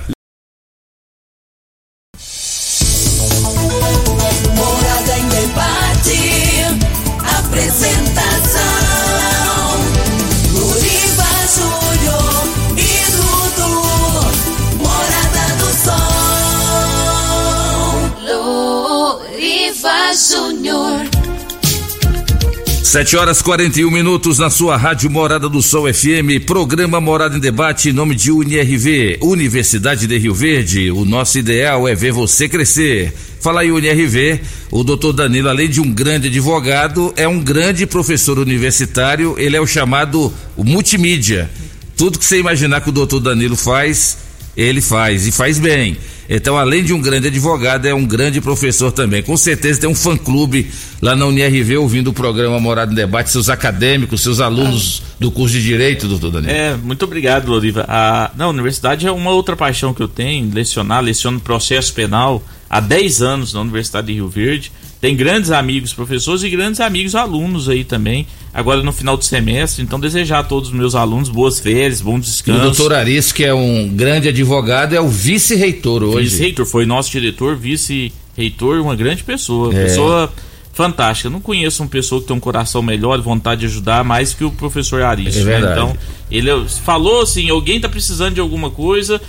7 22.87 23.17
horas 23.17 23.41
41 23.41 23.91
minutos 23.91 24.39
na 24.39 24.49
sua 24.49 24.77
Rádio 24.77 25.11
Morada 25.11 25.49
do 25.49 25.61
Sol 25.61 25.93
FM, 25.93 26.45
programa 26.45 27.01
Morada 27.01 27.35
em 27.35 27.39
Debate 27.39 27.89
em 27.89 27.91
nome 27.91 28.15
de 28.15 28.31
UniRV, 28.31 29.17
Universidade 29.21 30.07
de 30.07 30.17
Rio 30.17 30.33
Verde. 30.33 30.89
O 30.89 31.03
nosso 31.03 31.37
ideal 31.37 31.85
é 31.85 31.93
ver 31.93 32.13
você 32.13 32.47
crescer. 32.47 33.13
Fala 33.41 33.59
aí, 33.59 33.73
UniRV, 33.73 34.39
o 34.71 34.85
doutor 34.85 35.11
Danilo, 35.11 35.49
além 35.49 35.69
de 35.69 35.81
um 35.81 35.91
grande 35.91 36.29
advogado, 36.29 37.13
é 37.17 37.27
um 37.27 37.41
grande 37.41 37.85
professor 37.85 38.39
universitário, 38.39 39.35
ele 39.37 39.57
é 39.57 39.59
o 39.59 39.67
chamado 39.67 40.33
multimídia. 40.57 41.49
Tudo 41.97 42.17
que 42.17 42.25
você 42.25 42.39
imaginar 42.39 42.79
que 42.79 42.89
o 42.89 42.93
doutor 42.93 43.19
Danilo 43.19 43.57
faz, 43.57 44.17
ele 44.55 44.79
faz 44.79 45.27
e 45.27 45.31
faz 45.33 45.59
bem. 45.59 45.97
Então, 46.29 46.57
além 46.57 46.83
de 46.83 46.93
um 46.93 47.01
grande 47.01 47.27
advogado, 47.27 47.85
é 47.85 47.93
um 47.93 48.05
grande 48.05 48.41
professor 48.41 48.91
também. 48.91 49.23
Com 49.23 49.37
certeza 49.37 49.79
tem 49.79 49.89
um 49.89 49.95
fã-clube 49.95 50.69
lá 51.01 51.15
na 51.15 51.25
UniRV 51.25 51.77
ouvindo 51.77 52.09
o 52.09 52.13
programa 52.13 52.59
Morada 52.59 52.91
em 52.91 52.95
Debate, 52.95 53.29
seus 53.29 53.49
acadêmicos, 53.49 54.21
seus 54.21 54.39
alunos 54.39 55.03
do 55.19 55.31
curso 55.31 55.55
de 55.55 55.63
Direito, 55.63 56.07
doutor 56.07 56.31
Danilo. 56.31 56.51
É, 56.51 56.75
muito 56.75 57.03
obrigado, 57.03 57.49
Loriva. 57.49 57.85
A, 57.87 58.31
não, 58.37 58.47
a 58.47 58.49
universidade 58.49 59.07
é 59.07 59.11
uma 59.11 59.31
outra 59.31 59.55
paixão 59.55 59.93
que 59.93 60.01
eu 60.01 60.07
tenho, 60.07 60.53
lecionar, 60.53 61.03
leciono 61.03 61.39
processo 61.39 61.93
penal 61.93 62.43
há 62.69 62.79
10 62.79 63.21
anos 63.21 63.53
na 63.53 63.61
Universidade 63.61 64.07
de 64.07 64.13
Rio 64.13 64.27
Verde. 64.27 64.71
Tem 64.99 65.15
grandes 65.15 65.51
amigos 65.51 65.93
professores 65.93 66.43
e 66.43 66.49
grandes 66.49 66.79
amigos 66.79 67.13
alunos 67.13 67.69
aí 67.69 67.83
também, 67.83 68.25
agora 68.51 68.81
no 68.81 68.91
final 68.91 69.15
do 69.15 69.23
semestre. 69.23 69.83
Então, 69.83 69.99
desejar 69.99 70.39
a 70.39 70.43
todos 70.43 70.69
os 70.69 70.75
meus 70.75 70.95
alunos 70.95 71.29
boas 71.29 71.59
férias, 71.59 72.01
bom 72.01 72.15
E 72.15 72.19
o 72.19 72.21
descanso. 72.21 72.61
doutor 72.61 72.93
Aris, 72.93 73.31
que 73.31 73.43
é 73.43 73.53
um 73.53 73.87
grande 73.89 74.29
advogado, 74.29 74.93
é 74.93 75.01
o 75.01 75.07
vice-reitor 75.07 76.03
hoje. 76.03 76.29
Vice-reitor, 76.29 76.65
foi 76.65 76.85
nosso 76.85 77.11
diretor, 77.11 77.55
vice-reitor, 77.55 78.81
uma 78.81 78.95
grande 78.95 79.23
pessoa. 79.23 79.73
É. 79.73 79.83
Pessoa 79.83 80.33
fantástica. 80.77 81.29
Não 81.29 81.41
conheço 81.41 81.83
uma 81.83 81.89
pessoa 81.89 82.21
que 82.21 82.27
tem 82.27 82.35
um 82.35 82.39
coração 82.39 82.81
melhor, 82.81 83.19
vontade 83.19 83.61
de 83.61 83.65
ajudar 83.65 84.03
mais 84.03 84.33
que 84.33 84.45
o 84.45 84.51
professor 84.51 85.01
Aris. 85.01 85.35
É 85.35 85.43
né? 85.59 85.71
Então, 85.71 85.97
ele 86.31 86.49
é- 86.49 86.65
falou 86.83 87.21
assim: 87.21 87.49
alguém 87.49 87.81
tá 87.81 87.89
precisando 87.89 88.35
de 88.35 88.39
alguma 88.39 88.69
coisa. 88.69 89.19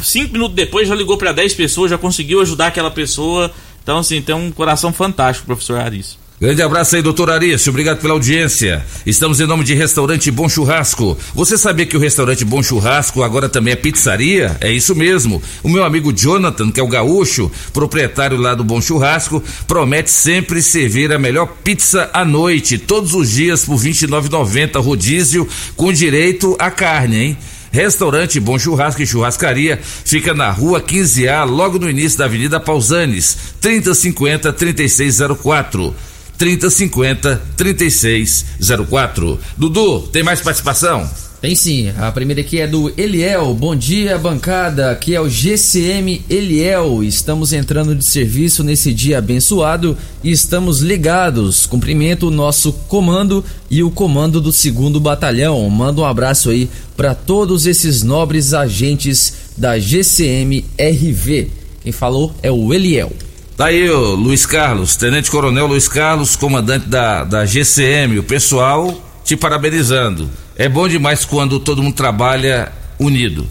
Cinco 0.00 0.32
minutos 0.32 0.54
depois 0.54 0.86
já 0.88 0.94
ligou 0.94 1.18
para 1.18 1.32
10 1.32 1.54
pessoas, 1.54 1.90
já 1.90 1.98
conseguiu 1.98 2.40
ajudar 2.40 2.68
aquela 2.68 2.90
pessoa. 2.90 3.50
Então, 3.82 3.98
assim, 3.98 4.22
tem 4.22 4.34
um 4.34 4.52
coração 4.52 4.92
fantástico, 4.92 5.44
professor 5.46 5.80
Aris. 5.80 6.16
Grande 6.42 6.60
abraço 6.60 6.96
aí, 6.96 7.02
doutor 7.02 7.30
Arício. 7.30 7.70
Obrigado 7.70 8.00
pela 8.00 8.14
audiência. 8.14 8.84
Estamos 9.06 9.38
em 9.38 9.46
nome 9.46 9.62
de 9.62 9.74
Restaurante 9.74 10.28
Bom 10.28 10.48
Churrasco. 10.48 11.16
Você 11.36 11.56
sabia 11.56 11.86
que 11.86 11.96
o 11.96 12.00
Restaurante 12.00 12.44
Bom 12.44 12.60
Churrasco 12.60 13.22
agora 13.22 13.48
também 13.48 13.74
é 13.74 13.76
pizzaria? 13.76 14.56
É 14.60 14.68
isso 14.68 14.92
mesmo. 14.92 15.40
O 15.62 15.68
meu 15.68 15.84
amigo 15.84 16.12
Jonathan, 16.12 16.72
que 16.72 16.80
é 16.80 16.82
o 16.82 16.88
gaúcho, 16.88 17.48
proprietário 17.72 18.36
lá 18.36 18.56
do 18.56 18.64
Bom 18.64 18.80
Churrasco, 18.80 19.40
promete 19.68 20.10
sempre 20.10 20.60
servir 20.60 21.12
a 21.12 21.18
melhor 21.18 21.46
pizza 21.62 22.10
à 22.12 22.24
noite, 22.24 22.76
todos 22.76 23.14
os 23.14 23.30
dias 23.30 23.64
por 23.64 23.76
R$ 23.76 23.90
29,90 23.90 24.82
rodízio, 24.82 25.48
com 25.76 25.92
direito 25.92 26.56
à 26.58 26.72
carne, 26.72 27.16
hein? 27.18 27.38
Restaurante 27.70 28.40
Bom 28.40 28.58
Churrasco 28.58 29.00
e 29.00 29.06
Churrascaria 29.06 29.78
fica 29.80 30.34
na 30.34 30.50
rua 30.50 30.80
15A, 30.80 31.48
logo 31.48 31.78
no 31.78 31.88
início 31.88 32.18
da 32.18 32.24
Avenida 32.24 32.58
Pausanes, 32.58 33.38
3050 33.60 34.52
3604. 34.52 35.94
3050 36.38 37.40
3604. 37.56 39.38
Dudu, 39.56 40.00
tem 40.12 40.22
mais 40.22 40.40
participação? 40.40 41.08
Tem 41.42 41.56
sim, 41.56 41.92
a 41.98 42.12
primeira 42.12 42.40
aqui 42.40 42.60
é 42.60 42.68
do 42.68 42.92
Eliel. 42.96 43.52
Bom 43.52 43.74
dia, 43.74 44.16
bancada. 44.16 44.92
Aqui 44.92 45.12
é 45.12 45.20
o 45.20 45.28
GCM 45.28 46.24
Eliel. 46.30 47.02
Estamos 47.02 47.52
entrando 47.52 47.96
de 47.96 48.04
serviço 48.04 48.62
nesse 48.62 48.94
dia 48.94 49.18
abençoado 49.18 49.98
e 50.22 50.30
estamos 50.30 50.78
ligados. 50.78 51.66
Cumprimento 51.66 52.28
o 52.28 52.30
nosso 52.30 52.72
comando 52.86 53.44
e 53.68 53.82
o 53.82 53.90
comando 53.90 54.40
do 54.40 54.52
segundo 54.52 55.00
batalhão. 55.00 55.68
Manda 55.68 56.02
um 56.02 56.04
abraço 56.04 56.48
aí 56.48 56.70
para 56.96 57.12
todos 57.12 57.66
esses 57.66 58.04
nobres 58.04 58.54
agentes 58.54 59.34
da 59.56 59.80
GCM 59.80 60.64
RV. 60.78 61.50
Quem 61.82 61.90
falou 61.90 62.32
é 62.40 62.52
o 62.52 62.72
Eliel. 62.72 63.10
Tá 63.56 63.66
aí 63.66 63.88
o 63.90 64.14
Luiz 64.14 64.46
Carlos, 64.46 64.96
Tenente 64.96 65.30
Coronel 65.30 65.66
Luiz 65.66 65.86
Carlos, 65.86 66.36
comandante 66.36 66.88
da, 66.88 67.22
da 67.22 67.44
GCM. 67.44 68.18
O 68.18 68.22
pessoal 68.22 68.98
te 69.22 69.36
parabenizando. 69.36 70.28
É 70.56 70.70
bom 70.70 70.88
demais 70.88 71.26
quando 71.26 71.60
todo 71.60 71.82
mundo 71.82 71.94
trabalha 71.94 72.72
unido. 72.98 73.46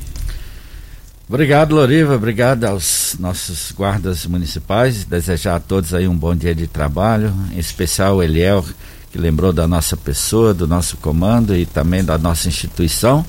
Obrigado, 1.30 1.76
Loriva. 1.76 2.16
Obrigado 2.16 2.64
aos 2.66 3.16
nossos 3.20 3.72
guardas 3.72 4.26
municipais. 4.26 5.06
Desejar 5.06 5.58
a 5.58 5.60
todos 5.60 5.94
aí 5.94 6.08
um 6.08 6.18
bom 6.18 6.36
dia 6.36 6.56
de 6.56 6.66
trabalho, 6.66 7.32
em 7.54 7.60
especial 7.60 8.16
o 8.16 8.24
Eliel, 8.24 8.66
que 9.12 9.20
lembrou 9.20 9.54
da 9.54 9.68
nossa 9.68 9.96
pessoa, 9.96 10.52
do 10.52 10.68
nosso 10.68 10.98
comando 10.98 11.56
e 11.56 11.64
também 11.64 12.04
da 12.04 12.18
nossa 12.18 12.48
instituição. 12.48 13.24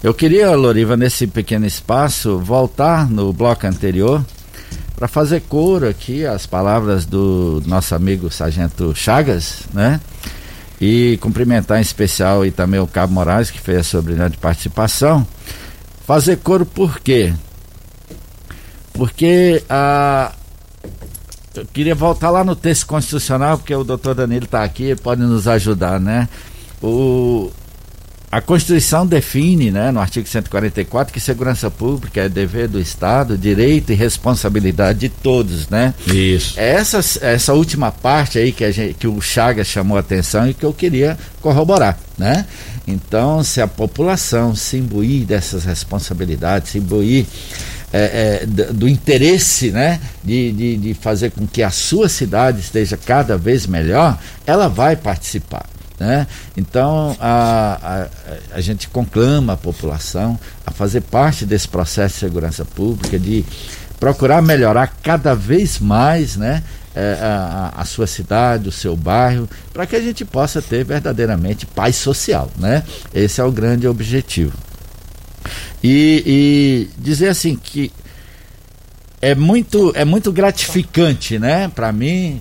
Eu 0.00 0.14
queria, 0.14 0.54
Loriva, 0.54 0.96
nesse 0.96 1.26
pequeno 1.26 1.66
espaço, 1.66 2.38
voltar 2.38 3.10
no 3.10 3.32
bloco 3.32 3.66
anterior 3.66 4.24
para 4.98 5.06
fazer 5.06 5.42
coro 5.42 5.88
aqui 5.88 6.26
as 6.26 6.44
palavras 6.44 7.06
do 7.06 7.62
nosso 7.64 7.94
amigo 7.94 8.28
Sargento 8.32 8.92
Chagas, 8.96 9.60
né? 9.72 10.00
E 10.80 11.16
cumprimentar 11.20 11.78
em 11.78 11.82
especial 11.82 12.44
e 12.44 12.50
também 12.50 12.80
o 12.80 12.86
Cabo 12.86 13.12
Moraes, 13.12 13.48
que 13.48 13.60
fez 13.60 13.78
a 13.78 13.82
sua 13.84 14.02
brilhante 14.02 14.36
participação. 14.38 15.24
Fazer 16.04 16.38
coro 16.38 16.66
por 16.66 16.98
quê? 16.98 17.32
Porque 18.92 19.62
a. 19.70 20.32
Eu 21.54 21.66
queria 21.66 21.94
voltar 21.94 22.30
lá 22.30 22.42
no 22.42 22.56
texto 22.56 22.86
constitucional, 22.86 23.56
porque 23.56 23.74
o 23.74 23.84
doutor 23.84 24.16
Danilo 24.16 24.46
está 24.46 24.64
aqui, 24.64 24.96
pode 24.96 25.20
nos 25.22 25.46
ajudar, 25.46 26.00
né? 26.00 26.28
O, 26.82 27.52
a 28.30 28.42
Constituição 28.42 29.06
define, 29.06 29.70
né, 29.70 29.90
no 29.90 30.00
artigo 30.00 30.28
144, 30.28 31.12
que 31.12 31.18
segurança 31.18 31.70
pública 31.70 32.20
é 32.20 32.28
dever 32.28 32.68
do 32.68 32.78
Estado, 32.78 33.38
direito 33.38 33.90
e 33.90 33.94
responsabilidade 33.94 34.98
de 34.98 35.08
todos, 35.08 35.68
né? 35.70 35.94
Isso. 36.06 36.60
Essa, 36.60 37.00
essa 37.24 37.54
última 37.54 37.90
parte 37.90 38.38
aí 38.38 38.52
que, 38.52 38.70
gente, 38.70 38.94
que 38.94 39.06
o 39.06 39.18
Chagas 39.20 39.66
chamou 39.66 39.96
a 39.96 40.00
atenção 40.00 40.46
e 40.46 40.52
que 40.52 40.64
eu 40.64 40.74
queria 40.74 41.16
corroborar, 41.40 41.98
né? 42.18 42.44
Então, 42.86 43.42
se 43.42 43.62
a 43.62 43.66
população 43.66 44.54
se 44.54 44.76
imbuir 44.76 45.24
dessas 45.24 45.64
responsabilidades, 45.64 46.72
se 46.72 46.78
imbuir 46.78 47.26
é, 47.90 48.40
é, 48.42 48.46
do, 48.46 48.74
do 48.74 48.88
interesse 48.88 49.70
né, 49.70 50.00
de, 50.22 50.52
de, 50.52 50.76
de 50.76 50.94
fazer 50.94 51.30
com 51.30 51.46
que 51.46 51.62
a 51.62 51.70
sua 51.70 52.08
cidade 52.08 52.60
esteja 52.60 52.98
cada 52.98 53.38
vez 53.38 53.66
melhor, 53.66 54.18
ela 54.46 54.68
vai 54.68 54.96
participar. 54.96 55.64
Né? 55.98 56.26
Então 56.56 57.16
a, 57.18 58.06
a, 58.52 58.56
a 58.56 58.60
gente 58.60 58.88
conclama 58.88 59.54
a 59.54 59.56
população 59.56 60.38
a 60.64 60.70
fazer 60.70 61.00
parte 61.00 61.44
desse 61.44 61.66
processo 61.66 62.14
de 62.14 62.20
segurança 62.20 62.64
pública, 62.64 63.18
de 63.18 63.44
procurar 63.98 64.40
melhorar 64.40 64.86
cada 65.02 65.34
vez 65.34 65.80
mais 65.80 66.36
né, 66.36 66.62
é, 66.94 67.18
a, 67.20 67.72
a, 67.78 67.84
sua 67.84 68.06
cidade, 68.06 68.68
o 68.68 68.72
seu 68.72 68.96
bairro, 68.96 69.48
para 69.72 69.86
que 69.86 69.96
a 69.96 70.00
gente 70.00 70.24
possa 70.24 70.62
ter 70.62 70.84
verdadeiramente 70.84 71.66
paz 71.66 71.96
social. 71.96 72.48
Né? 72.56 72.84
Esse 73.12 73.40
é 73.40 73.44
o 73.44 73.50
grande 73.50 73.88
objetivo. 73.88 74.56
E, 75.82 76.22
e 76.26 76.90
dizer 77.00 77.28
assim 77.28 77.56
que 77.56 77.92
é 79.20 79.34
muito 79.34 79.92
é 79.94 80.04
muito 80.04 80.30
gratificante, 80.32 81.38
né? 81.38 81.68
Para 81.74 81.92
mim, 81.92 82.40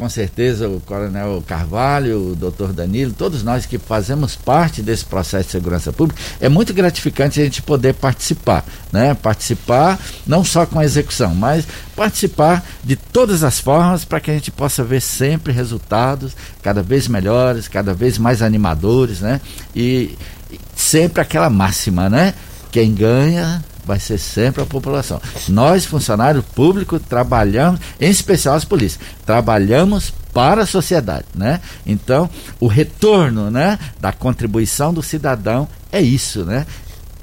com 0.00 0.08
certeza 0.08 0.66
o 0.66 0.80
Coronel 0.80 1.44
Carvalho, 1.46 2.30
o 2.30 2.34
Doutor 2.34 2.72
Danilo, 2.72 3.12
todos 3.12 3.42
nós 3.42 3.66
que 3.66 3.76
fazemos 3.76 4.34
parte 4.34 4.80
desse 4.80 5.04
processo 5.04 5.44
de 5.44 5.52
segurança 5.52 5.92
pública, 5.92 6.18
é 6.40 6.48
muito 6.48 6.72
gratificante 6.72 7.38
a 7.38 7.44
gente 7.44 7.60
poder 7.60 7.92
participar, 7.92 8.64
né? 8.90 9.12
Participar 9.12 10.00
não 10.26 10.42
só 10.42 10.64
com 10.64 10.78
a 10.78 10.84
execução, 10.86 11.34
mas 11.34 11.66
participar 11.94 12.64
de 12.82 12.96
todas 12.96 13.44
as 13.44 13.60
formas 13.60 14.02
para 14.02 14.20
que 14.20 14.30
a 14.30 14.34
gente 14.34 14.50
possa 14.50 14.82
ver 14.82 15.02
sempre 15.02 15.52
resultados 15.52 16.34
cada 16.62 16.82
vez 16.82 17.06
melhores, 17.06 17.68
cada 17.68 17.92
vez 17.92 18.16
mais 18.16 18.40
animadores, 18.40 19.20
né? 19.20 19.38
E, 19.76 20.16
e 20.50 20.58
sempre 20.74 21.20
aquela 21.20 21.50
máxima, 21.50 22.08
né? 22.08 22.32
Quem 22.72 22.94
ganha 22.94 23.62
vai 23.90 23.98
ser 23.98 24.18
sempre 24.18 24.62
a 24.62 24.66
população. 24.66 25.20
Nós, 25.48 25.84
funcionários 25.84 26.44
públicos, 26.44 27.02
trabalhamos, 27.08 27.80
em 28.00 28.08
especial 28.08 28.54
as 28.54 28.64
polícias, 28.64 29.00
trabalhamos 29.26 30.14
para 30.32 30.62
a 30.62 30.66
sociedade, 30.66 31.24
né? 31.34 31.60
Então, 31.84 32.30
o 32.60 32.68
retorno, 32.68 33.50
né, 33.50 33.80
da 34.00 34.12
contribuição 34.12 34.94
do 34.94 35.02
cidadão 35.02 35.66
é 35.90 36.00
isso, 36.00 36.44
né? 36.44 36.66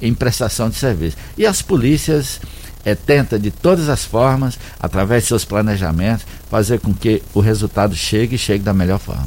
Em 0.02 0.14
prestação 0.14 0.70
de 0.70 0.76
serviço. 0.76 1.16
E 1.38 1.46
as 1.46 1.62
polícias 1.62 2.42
é, 2.84 2.94
tenta 2.94 3.40
de 3.40 3.50
todas 3.50 3.88
as 3.88 4.04
formas, 4.04 4.60
através 4.78 5.24
de 5.24 5.30
seus 5.30 5.46
planejamentos, 5.46 6.26
fazer 6.52 6.82
com 6.82 6.94
que 6.94 7.24
o 7.34 7.40
resultado 7.40 7.96
chegue 7.96 8.36
e 8.36 8.38
chegue 8.38 8.62
da 8.62 8.74
melhor 8.74 9.00
forma. 9.00 9.26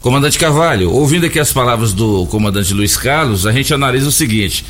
Comandante 0.00 0.36
Carvalho, 0.36 0.90
ouvindo 0.90 1.26
aqui 1.26 1.38
as 1.38 1.52
palavras 1.52 1.92
do 1.92 2.26
comandante 2.26 2.74
Luiz 2.74 2.96
Carlos, 2.96 3.46
a 3.46 3.52
gente 3.52 3.72
analisa 3.72 4.08
o 4.08 4.12
seguinte: 4.12 4.64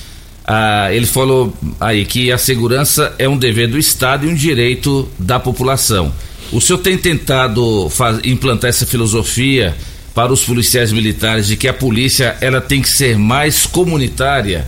ah, 0.44 0.92
ele 0.92 1.06
falou 1.06 1.56
aí 1.80 2.04
que 2.04 2.32
a 2.32 2.38
segurança 2.38 3.14
é 3.18 3.28
um 3.28 3.36
dever 3.36 3.68
do 3.68 3.78
Estado 3.78 4.26
e 4.26 4.28
um 4.28 4.34
direito 4.34 5.08
da 5.18 5.38
população. 5.38 6.12
O 6.52 6.60
senhor 6.60 6.78
tem 6.78 6.98
tentado 6.98 7.88
faz, 7.90 8.20
implantar 8.24 8.70
essa 8.70 8.84
filosofia 8.84 9.74
para 10.14 10.32
os 10.32 10.44
policiais 10.44 10.92
militares 10.92 11.46
de 11.46 11.56
que 11.56 11.68
a 11.68 11.72
polícia 11.72 12.36
ela 12.40 12.60
tem 12.60 12.82
que 12.82 12.88
ser 12.88 13.16
mais 13.16 13.66
comunitária? 13.66 14.66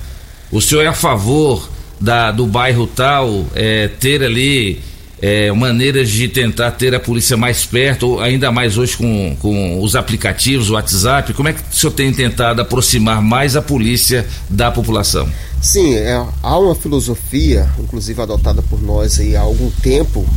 O 0.51 0.61
senhor 0.61 0.83
é 0.83 0.87
a 0.87 0.95
favor 0.95 1.68
da, 2.01 2.31
do 2.31 2.47
bairro 2.47 2.87
tal 2.87 3.47
é, 3.55 3.89
ter 3.89 4.22
ali 4.22 4.81
é, 5.27 5.51
maneiras 5.53 6.11
de 6.11 6.29
tentar 6.29 6.72
ter 6.72 6.95
a 6.95 7.01
polícia 7.01 7.35
mais 7.35 7.64
perto, 7.64 8.20
ainda 8.20 8.53
mais 8.53 8.77
hoje 8.77 8.95
com, 8.95 9.35
com 9.41 9.81
os 9.81 9.97
aplicativos, 9.97 10.68
o 10.68 10.75
WhatsApp? 10.75 11.33
Como 11.33 11.49
é 11.49 11.55
que 11.55 11.61
o 11.61 11.75
senhor 11.75 11.93
tem 11.93 12.12
tentado 12.12 12.61
aproximar 12.61 13.22
mais 13.22 13.57
a 13.57 13.62
polícia 13.62 14.27
da 14.51 14.70
população? 14.70 15.27
Sim, 15.62 15.95
é, 15.95 16.22
há 16.43 16.59
uma 16.59 16.75
filosofia, 16.75 17.66
inclusive 17.79 18.20
adotada 18.20 18.61
por 18.61 18.83
nós 18.83 19.18
aí 19.18 19.35
há 19.35 19.41
algum 19.41 19.70
tempo, 19.70 20.29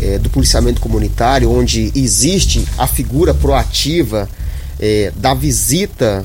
é, 0.00 0.16
do 0.16 0.30
policiamento 0.30 0.80
comunitário, 0.80 1.52
onde 1.52 1.92
existe 1.94 2.64
a 2.78 2.86
figura 2.86 3.34
proativa 3.34 4.26
é, 4.80 5.12
da 5.16 5.34
visita 5.34 6.24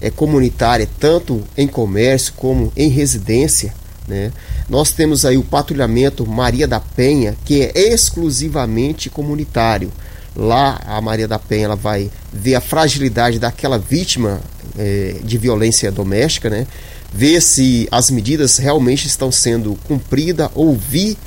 é, 0.00 0.10
comunitária, 0.10 0.88
tanto 0.98 1.44
em 1.56 1.68
comércio 1.68 2.32
como 2.36 2.72
em 2.76 2.88
residência. 2.88 3.72
Né? 4.08 4.32
Nós 4.68 4.92
temos 4.92 5.24
aí 5.24 5.36
o 5.36 5.42
patrulhamento 5.42 6.26
Maria 6.26 6.66
da 6.66 6.80
Penha, 6.80 7.36
que 7.44 7.62
é 7.62 7.72
exclusivamente 7.92 9.10
comunitário. 9.10 9.92
Lá 10.34 10.80
a 10.86 11.00
Maria 11.00 11.28
da 11.28 11.38
Penha 11.38 11.66
ela 11.66 11.76
vai 11.76 12.10
ver 12.32 12.54
a 12.54 12.60
fragilidade 12.60 13.38
daquela 13.38 13.78
vítima 13.78 14.40
é, 14.78 15.16
de 15.22 15.36
violência 15.36 15.92
doméstica, 15.92 16.48
né? 16.48 16.66
ver 17.12 17.42
se 17.42 17.86
as 17.90 18.10
medidas 18.10 18.56
realmente 18.56 19.06
estão 19.06 19.30
sendo 19.30 19.76
cumpridas, 19.84 20.48
ouvir 20.54 21.18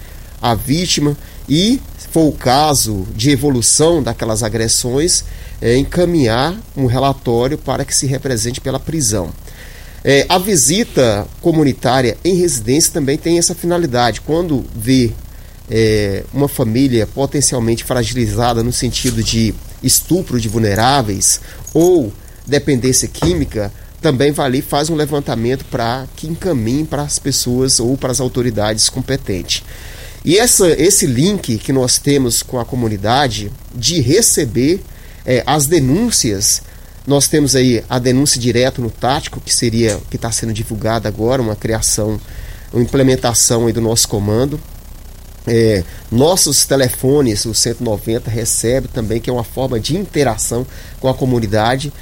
a 0.41 0.55
vítima 0.55 1.15
e, 1.47 1.79
se 1.97 2.07
for 2.07 2.27
o 2.27 2.31
caso 2.31 3.05
de 3.15 3.29
evolução 3.29 4.01
daquelas 4.01 4.41
agressões, 4.41 5.23
é, 5.61 5.77
encaminhar 5.77 6.59
um 6.75 6.87
relatório 6.87 7.57
para 7.57 7.85
que 7.85 7.95
se 7.95 8.07
represente 8.07 8.59
pela 8.59 8.79
prisão. 8.79 9.31
É, 10.07 10.23
a 10.29 10.37
visita 10.37 11.27
comunitária 11.41 12.15
em 12.23 12.35
residência 12.35 12.93
também 12.93 13.17
tem 13.17 13.39
essa 13.39 13.55
finalidade. 13.55 14.21
Quando 14.21 14.63
vê 14.75 15.11
é, 15.67 16.23
uma 16.31 16.47
família 16.47 17.07
potencialmente 17.07 17.83
fragilizada 17.83 18.61
no 18.61 18.71
sentido 18.71 19.23
de 19.23 19.51
estupro 19.81 20.39
de 20.39 20.47
vulneráveis 20.47 21.41
ou 21.73 22.13
dependência 22.45 23.07
química, 23.07 23.73
também 23.99 24.31
vai 24.31 24.45
ali 24.45 24.61
faz 24.61 24.91
um 24.91 24.95
levantamento 24.95 25.65
para 25.65 26.05
que 26.15 26.27
encaminhe 26.27 26.85
para 26.85 27.01
as 27.01 27.17
pessoas 27.17 27.79
ou 27.79 27.97
para 27.97 28.11
as 28.11 28.19
autoridades 28.19 28.89
competentes. 28.89 29.63
E 30.23 30.37
essa, 30.37 30.69
esse 30.69 31.07
link 31.07 31.57
que 31.57 31.73
nós 31.73 31.97
temos 31.97 32.43
com 32.43 32.59
a 32.59 32.65
comunidade 32.65 33.51
de 33.73 34.01
receber 34.01 34.81
é, 35.25 35.41
as 35.47 35.65
denúncias, 35.65 36.61
nós 37.07 37.27
temos 37.27 37.55
aí 37.55 37.83
a 37.89 37.99
denúncia 37.99 38.39
direto 38.39 38.81
no 38.81 38.89
tático, 38.89 39.39
que 39.39 39.53
seria 39.53 39.99
que 40.09 40.15
está 40.15 40.31
sendo 40.31 40.53
divulgada 40.53 41.07
agora, 41.07 41.41
uma 41.41 41.55
criação, 41.55 42.19
uma 42.73 42.81
implementação 42.81 43.69
do 43.71 43.81
nosso 43.81 44.07
comando. 44.07 44.59
É, 45.47 45.83
nossos 46.11 46.65
telefones, 46.65 47.45
o 47.45 47.53
190, 47.53 48.31
recebe 48.31 48.87
também, 48.87 49.21
que 49.21 49.29
é 49.29 49.33
uma 49.33 49.43
forma 49.43 49.79
de 49.79 49.95
interação 49.95 50.65
com 50.99 51.07
a 51.07 51.13
comunidade. 51.13 51.93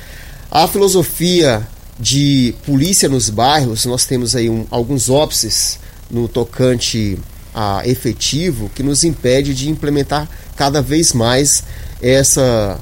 A 0.49 0.65
filosofia 0.67 1.67
de 1.99 2.55
polícia 2.65 3.09
nos 3.09 3.29
bairros, 3.29 3.85
nós 3.85 4.05
temos 4.05 4.35
aí 4.35 4.49
um, 4.49 4.65
alguns 4.71 5.09
óbices 5.09 5.79
no 6.09 6.29
tocante 6.29 7.19
a 7.53 7.81
efetivo 7.85 8.71
que 8.73 8.81
nos 8.81 9.03
impede 9.03 9.53
de 9.53 9.69
implementar 9.69 10.27
cada 10.55 10.81
vez 10.81 11.13
mais 11.13 11.63
essa 12.01 12.79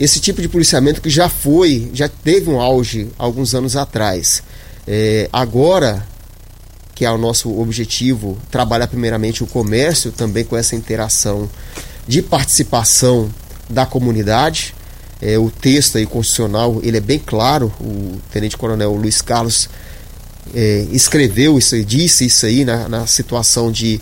esse 0.00 0.18
tipo 0.18 0.40
de 0.40 0.48
policiamento 0.48 1.02
que 1.02 1.10
já 1.10 1.28
foi, 1.28 1.90
já 1.92 2.08
teve 2.08 2.48
um 2.48 2.58
auge 2.58 3.08
alguns 3.18 3.54
anos 3.54 3.76
atrás. 3.76 4.42
É, 4.88 5.28
agora 5.30 6.08
que 6.94 7.04
é 7.04 7.10
o 7.10 7.16
nosso 7.16 7.58
objetivo, 7.58 8.36
trabalhar 8.50 8.86
primeiramente 8.86 9.42
o 9.42 9.46
comércio 9.46 10.10
também 10.12 10.44
com 10.44 10.54
essa 10.54 10.76
interação 10.76 11.48
de 12.06 12.20
participação 12.20 13.32
da 13.70 13.86
comunidade, 13.86 14.74
é, 15.20 15.38
o 15.38 15.50
texto 15.50 15.96
aí 15.96 16.04
constitucional 16.04 16.80
ele 16.82 16.96
é 16.96 17.00
bem 17.00 17.18
claro. 17.18 17.72
O 17.80 18.18
Tenente 18.30 18.56
Coronel 18.56 18.94
Luiz 18.94 19.20
Carlos 19.20 19.68
é, 20.54 20.86
escreveu 20.92 21.58
isso 21.58 21.76
e 21.76 21.84
disse 21.84 22.26
isso 22.26 22.46
aí 22.46 22.64
na, 22.64 22.88
na 22.88 23.06
situação 23.06 23.70
de 23.70 24.00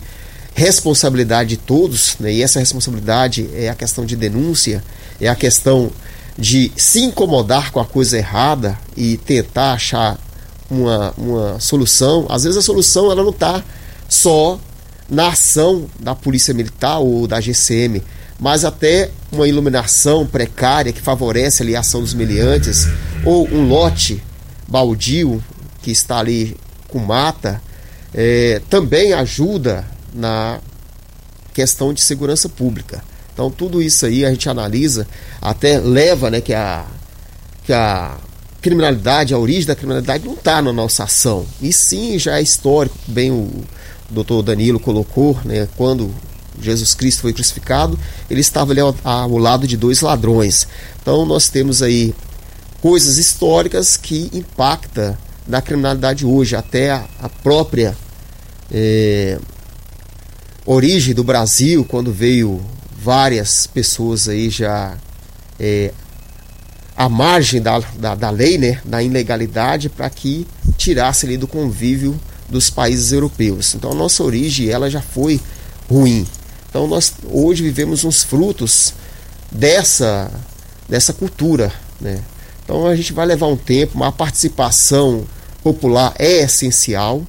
responsabilidade 0.53 1.51
de 1.51 1.57
todos, 1.57 2.15
né? 2.19 2.33
e 2.33 2.43
essa 2.43 2.59
responsabilidade 2.59 3.49
é 3.53 3.69
a 3.69 3.75
questão 3.75 4.05
de 4.05 4.15
denúncia, 4.15 4.83
é 5.19 5.27
a 5.27 5.35
questão 5.35 5.91
de 6.37 6.71
se 6.75 7.01
incomodar 7.01 7.71
com 7.71 7.79
a 7.79 7.85
coisa 7.85 8.17
errada 8.17 8.77
e 8.95 9.17
tentar 9.17 9.73
achar 9.73 10.17
uma, 10.69 11.13
uma 11.17 11.59
solução. 11.59 12.25
Às 12.29 12.43
vezes 12.43 12.57
a 12.57 12.61
solução 12.61 13.11
ela 13.11 13.23
não 13.23 13.31
está 13.31 13.63
só 14.07 14.59
na 15.09 15.29
ação 15.29 15.89
da 15.99 16.15
Polícia 16.15 16.53
Militar 16.53 16.99
ou 16.99 17.27
da 17.27 17.41
GCM, 17.41 18.01
mas 18.39 18.63
até 18.63 19.09
uma 19.31 19.47
iluminação 19.47 20.25
precária 20.25 20.93
que 20.93 21.01
favorece 21.01 21.63
ali 21.63 21.75
a 21.75 21.81
ação 21.81 22.01
dos 22.01 22.13
meliantes, 22.13 22.87
ou 23.25 23.47
um 23.49 23.67
lote 23.67 24.23
baldio 24.67 25.43
que 25.81 25.91
está 25.91 26.19
ali 26.19 26.55
com 26.87 26.99
mata, 26.99 27.61
é, 28.13 28.61
também 28.69 29.13
ajuda 29.13 29.85
na 30.13 30.59
questão 31.53 31.93
de 31.93 32.01
segurança 32.01 32.47
pública. 32.47 33.03
Então 33.39 33.49
tudo 33.49 33.81
isso 33.81 34.05
aí 34.05 34.25
a 34.25 34.31
gente 34.31 34.49
analisa, 34.49 35.07
até 35.41 35.79
leva 35.79 36.29
né, 36.29 36.41
que, 36.41 36.53
a, 36.53 36.85
que 37.63 37.71
a 37.71 38.17
criminalidade, 38.61 39.33
a 39.33 39.37
origem 39.37 39.65
da 39.65 39.77
criminalidade 39.77 40.25
não 40.25 40.33
está 40.33 40.61
na 40.61 40.73
nossa 40.73 41.05
ação. 41.05 41.45
E 41.61 41.71
sim 41.71 42.19
já 42.19 42.37
é 42.37 42.41
histórico, 42.41 42.97
bem 43.07 43.31
o 43.31 43.63
doutor 44.09 44.43
Danilo 44.43 44.77
colocou, 44.77 45.39
né, 45.45 45.69
quando 45.77 46.13
Jesus 46.61 46.93
Cristo 46.93 47.21
foi 47.21 47.31
crucificado, 47.31 47.97
ele 48.29 48.41
estava 48.41 48.73
ali 48.73 48.81
ao, 48.81 48.93
ao 49.05 49.37
lado 49.37 49.65
de 49.65 49.77
dois 49.77 50.01
ladrões. 50.01 50.67
Então 51.01 51.25
nós 51.25 51.47
temos 51.47 51.81
aí 51.81 52.13
coisas 52.81 53.17
históricas 53.17 53.95
que 53.95 54.29
impactam 54.33 55.17
na 55.47 55.61
criminalidade 55.61 56.25
hoje, 56.25 56.57
até 56.57 56.91
a, 56.91 57.05
a 57.21 57.29
própria 57.29 57.95
é, 58.69 59.39
origem 60.65 61.13
do 61.13 61.23
Brasil, 61.23 61.85
quando 61.85 62.11
veio 62.11 62.61
várias 63.09 63.65
pessoas 63.65 64.29
aí 64.29 64.51
já 64.51 64.95
é, 65.59 65.91
à 66.95 67.09
margem 67.09 67.59
da, 67.59 67.79
da, 67.97 68.13
da, 68.13 68.29
lei, 68.29 68.55
né, 68.59 68.79
da 68.85 69.01
ilegalidade, 69.01 69.89
para 69.89 70.07
que 70.11 70.45
tirasse 70.77 71.25
ali 71.25 71.35
do 71.35 71.47
convívio 71.47 72.21
dos 72.47 72.69
países 72.69 73.11
europeus. 73.11 73.73
Então 73.73 73.93
a 73.93 73.95
nossa 73.95 74.23
origem 74.23 74.69
ela 74.69 74.91
já 74.91 75.01
foi 75.01 75.41
ruim. 75.89 76.27
Então 76.69 76.85
nós 76.85 77.11
hoje 77.23 77.63
vivemos 77.63 78.03
uns 78.03 78.21
frutos 78.23 78.93
dessa 79.51 80.29
dessa 80.87 81.11
cultura, 81.11 81.73
né? 81.99 82.21
Então 82.63 82.85
a 82.85 82.95
gente 82.95 83.11
vai 83.11 83.25
levar 83.25 83.47
um 83.47 83.57
tempo, 83.57 83.95
uma 83.95 84.11
participação 84.11 85.25
popular 85.63 86.13
é 86.19 86.43
essencial. 86.43 87.23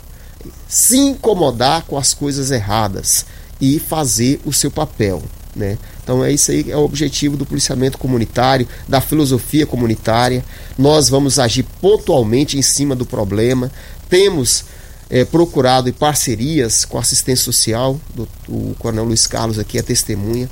Se 0.68 0.98
incomodar 0.98 1.84
com 1.86 1.96
as 1.96 2.12
coisas 2.12 2.50
erradas, 2.50 3.24
e 3.60 3.78
fazer 3.78 4.40
o 4.44 4.52
seu 4.52 4.70
papel. 4.70 5.22
Né? 5.55 5.78
Então 6.03 6.24
é 6.24 6.32
isso 6.32 6.51
aí 6.51 6.70
é 6.70 6.76
o 6.76 6.84
objetivo 6.84 7.36
do 7.36 7.44
policiamento 7.44 7.98
comunitário, 7.98 8.68
da 8.88 9.01
filosofia 9.01 9.66
comunitária. 9.66 10.44
Nós 10.78 11.09
vamos 11.09 11.38
agir 11.38 11.64
pontualmente 11.80 12.57
em 12.57 12.62
cima 12.62 12.94
do 12.94 13.05
problema. 13.05 13.70
Temos 14.09 14.64
é, 15.09 15.24
procurado 15.24 15.92
parcerias 15.92 16.84
com 16.84 16.96
a 16.96 17.01
assistência 17.01 17.44
social, 17.44 18.01
do, 18.14 18.28
o 18.48 18.74
Coronel 18.78 19.05
Luiz 19.05 19.26
Carlos 19.26 19.59
aqui 19.59 19.76
é 19.76 19.82
testemunha, 19.82 20.48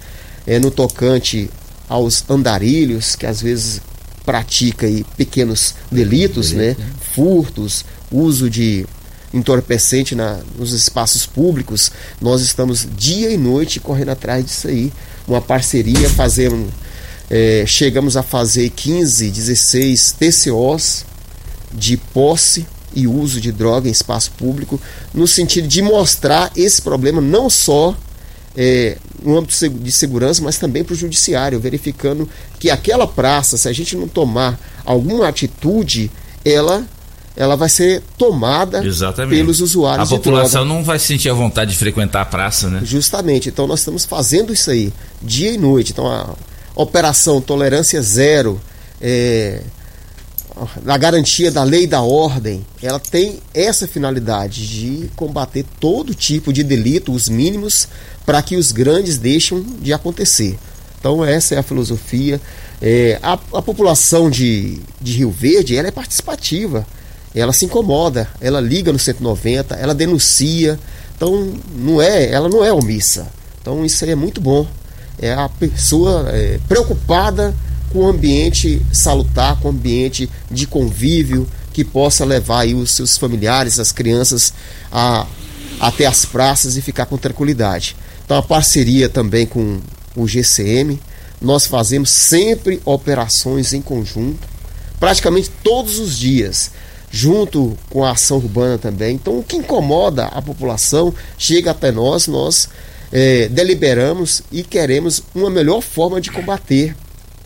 é, 0.46 0.59
no 0.59 0.70
tocante 0.70 1.49
aos 1.88 2.24
andarilhos, 2.28 3.14
que 3.14 3.24
às 3.24 3.40
vezes 3.40 3.80
pratica 4.24 4.86
aí 4.86 5.05
pequenos 5.16 5.74
delitos, 5.90 6.53
né? 6.53 6.76
furtos, 7.14 7.84
uso 8.11 8.51
de 8.51 8.84
entorpecente 9.32 10.14
na, 10.14 10.38
nos 10.56 10.72
espaços 10.72 11.26
públicos, 11.26 11.90
nós 12.20 12.40
estamos 12.40 12.86
dia 12.96 13.30
e 13.30 13.36
noite 13.36 13.80
correndo 13.80 14.10
atrás 14.10 14.44
disso 14.44 14.68
aí. 14.68 14.92
Uma 15.26 15.40
parceria, 15.40 16.08
fazemos, 16.10 16.70
é, 17.30 17.64
chegamos 17.66 18.16
a 18.16 18.22
fazer 18.22 18.70
15, 18.70 19.30
16 19.30 20.12
TCOs 20.12 21.04
de 21.72 21.96
posse 21.96 22.66
e 22.94 23.06
uso 23.06 23.40
de 23.40 23.52
droga 23.52 23.88
em 23.88 23.92
espaço 23.92 24.30
público, 24.32 24.80
no 25.12 25.26
sentido 25.26 25.68
de 25.68 25.82
mostrar 25.82 26.50
esse 26.56 26.80
problema 26.80 27.20
não 27.20 27.50
só 27.50 27.94
é, 28.56 28.96
no 29.22 29.38
âmbito 29.38 29.68
de 29.68 29.92
segurança, 29.92 30.42
mas 30.42 30.58
também 30.58 30.82
para 30.82 30.94
o 30.94 30.96
judiciário, 30.96 31.60
verificando 31.60 32.28
que 32.58 32.70
aquela 32.70 33.06
praça, 33.06 33.56
se 33.56 33.68
a 33.68 33.72
gente 33.72 33.94
não 33.94 34.08
tomar 34.08 34.58
alguma 34.84 35.28
atitude, 35.28 36.10
ela 36.44 36.86
ela 37.39 37.57
vai 37.57 37.68
ser 37.68 38.03
tomada 38.18 38.84
Exatamente. 38.84 39.36
pelos 39.39 39.61
usuários. 39.61 40.12
A 40.12 40.16
população 40.16 40.64
não 40.64 40.82
vai 40.82 40.99
sentir 40.99 41.30
a 41.30 41.34
vontade 41.34 41.70
de 41.70 41.76
frequentar 41.76 42.22
a 42.22 42.24
praça, 42.24 42.68
né? 42.68 42.80
Justamente. 42.82 43.49
Então 43.49 43.64
nós 43.64 43.78
estamos 43.78 44.05
fazendo 44.05 44.53
isso 44.53 44.68
aí 44.72 44.93
dia 45.22 45.53
e 45.53 45.57
noite. 45.57 45.93
Então 45.93 46.09
a 46.09 46.34
operação 46.74 47.41
Tolerância 47.41 48.03
Zero, 48.03 48.61
é, 49.01 49.62
na 50.82 50.97
garantia 50.97 51.53
da 51.53 51.62
lei 51.62 51.84
e 51.84 51.86
da 51.86 52.03
ordem, 52.03 52.66
ela 52.82 52.99
tem 52.99 53.39
essa 53.55 53.86
finalidade 53.86 54.66
de 54.66 55.09
combater 55.14 55.64
todo 55.78 56.16
tipo 56.16 56.53
de 56.53 56.64
delito, 56.64 57.12
os 57.12 57.28
mínimos, 57.28 57.86
para 58.26 58.43
que 58.43 58.57
os 58.57 58.72
grandes 58.72 59.16
deixem 59.16 59.64
de 59.80 59.93
acontecer. 59.93 60.59
Então 60.99 61.24
essa 61.24 61.55
é 61.55 61.59
a 61.59 61.62
filosofia. 61.62 62.41
É, 62.82 63.20
a, 63.22 63.34
a 63.34 63.62
população 63.62 64.28
de, 64.28 64.80
de 65.01 65.18
Rio 65.18 65.30
Verde 65.30 65.76
ela 65.76 65.86
é 65.86 65.93
participativa 65.93 66.84
ela 67.34 67.52
se 67.52 67.64
incomoda, 67.64 68.28
ela 68.40 68.60
liga 68.60 68.92
no 68.92 68.98
190, 68.98 69.74
ela 69.74 69.94
denuncia. 69.94 70.78
Então, 71.16 71.54
não 71.74 72.00
é, 72.00 72.30
ela 72.30 72.48
não 72.48 72.64
é 72.64 72.72
omissa. 72.72 73.28
Então, 73.60 73.84
isso 73.84 74.04
aí 74.04 74.10
é 74.10 74.14
muito 74.14 74.40
bom. 74.40 74.66
É 75.20 75.32
a 75.32 75.48
pessoa 75.48 76.28
é, 76.30 76.58
preocupada 76.68 77.54
com 77.92 78.00
o 78.00 78.08
ambiente 78.08 78.80
salutar, 78.92 79.58
com 79.60 79.68
o 79.68 79.70
ambiente 79.70 80.30
de 80.50 80.66
convívio 80.66 81.48
que 81.72 81.84
possa 81.84 82.24
levar 82.24 82.60
aí 82.60 82.74
os 82.74 82.92
seus 82.92 83.16
familiares, 83.16 83.78
as 83.78 83.92
crianças 83.92 84.52
a 84.90 85.26
até 85.80 86.06
as 86.06 86.24
praças 86.24 86.76
e 86.76 86.82
ficar 86.82 87.06
com 87.06 87.16
tranquilidade. 87.16 87.94
Então, 88.24 88.36
a 88.36 88.42
parceria 88.42 89.08
também 89.08 89.46
com 89.46 89.80
o 90.16 90.26
GCM, 90.26 91.00
nós 91.40 91.66
fazemos 91.66 92.10
sempre 92.10 92.80
operações 92.84 93.72
em 93.72 93.80
conjunto, 93.80 94.48
praticamente 94.98 95.50
todos 95.62 95.98
os 95.98 96.18
dias 96.18 96.72
junto 97.11 97.76
com 97.90 98.04
a 98.04 98.12
ação 98.12 98.38
urbana 98.38 98.78
também. 98.78 99.14
Então, 99.14 99.38
o 99.38 99.42
que 99.42 99.56
incomoda 99.56 100.26
a 100.26 100.42
população 100.42 101.14
chega 101.36 101.70
até 101.70 101.90
nós, 101.90 102.26
nós 102.26 102.68
é, 103.12 103.48
deliberamos 103.48 104.42
e 104.52 104.62
queremos 104.62 105.22
uma 105.34 105.50
melhor 105.50 105.80
forma 105.80 106.20
de 106.20 106.30
combater 106.30 106.94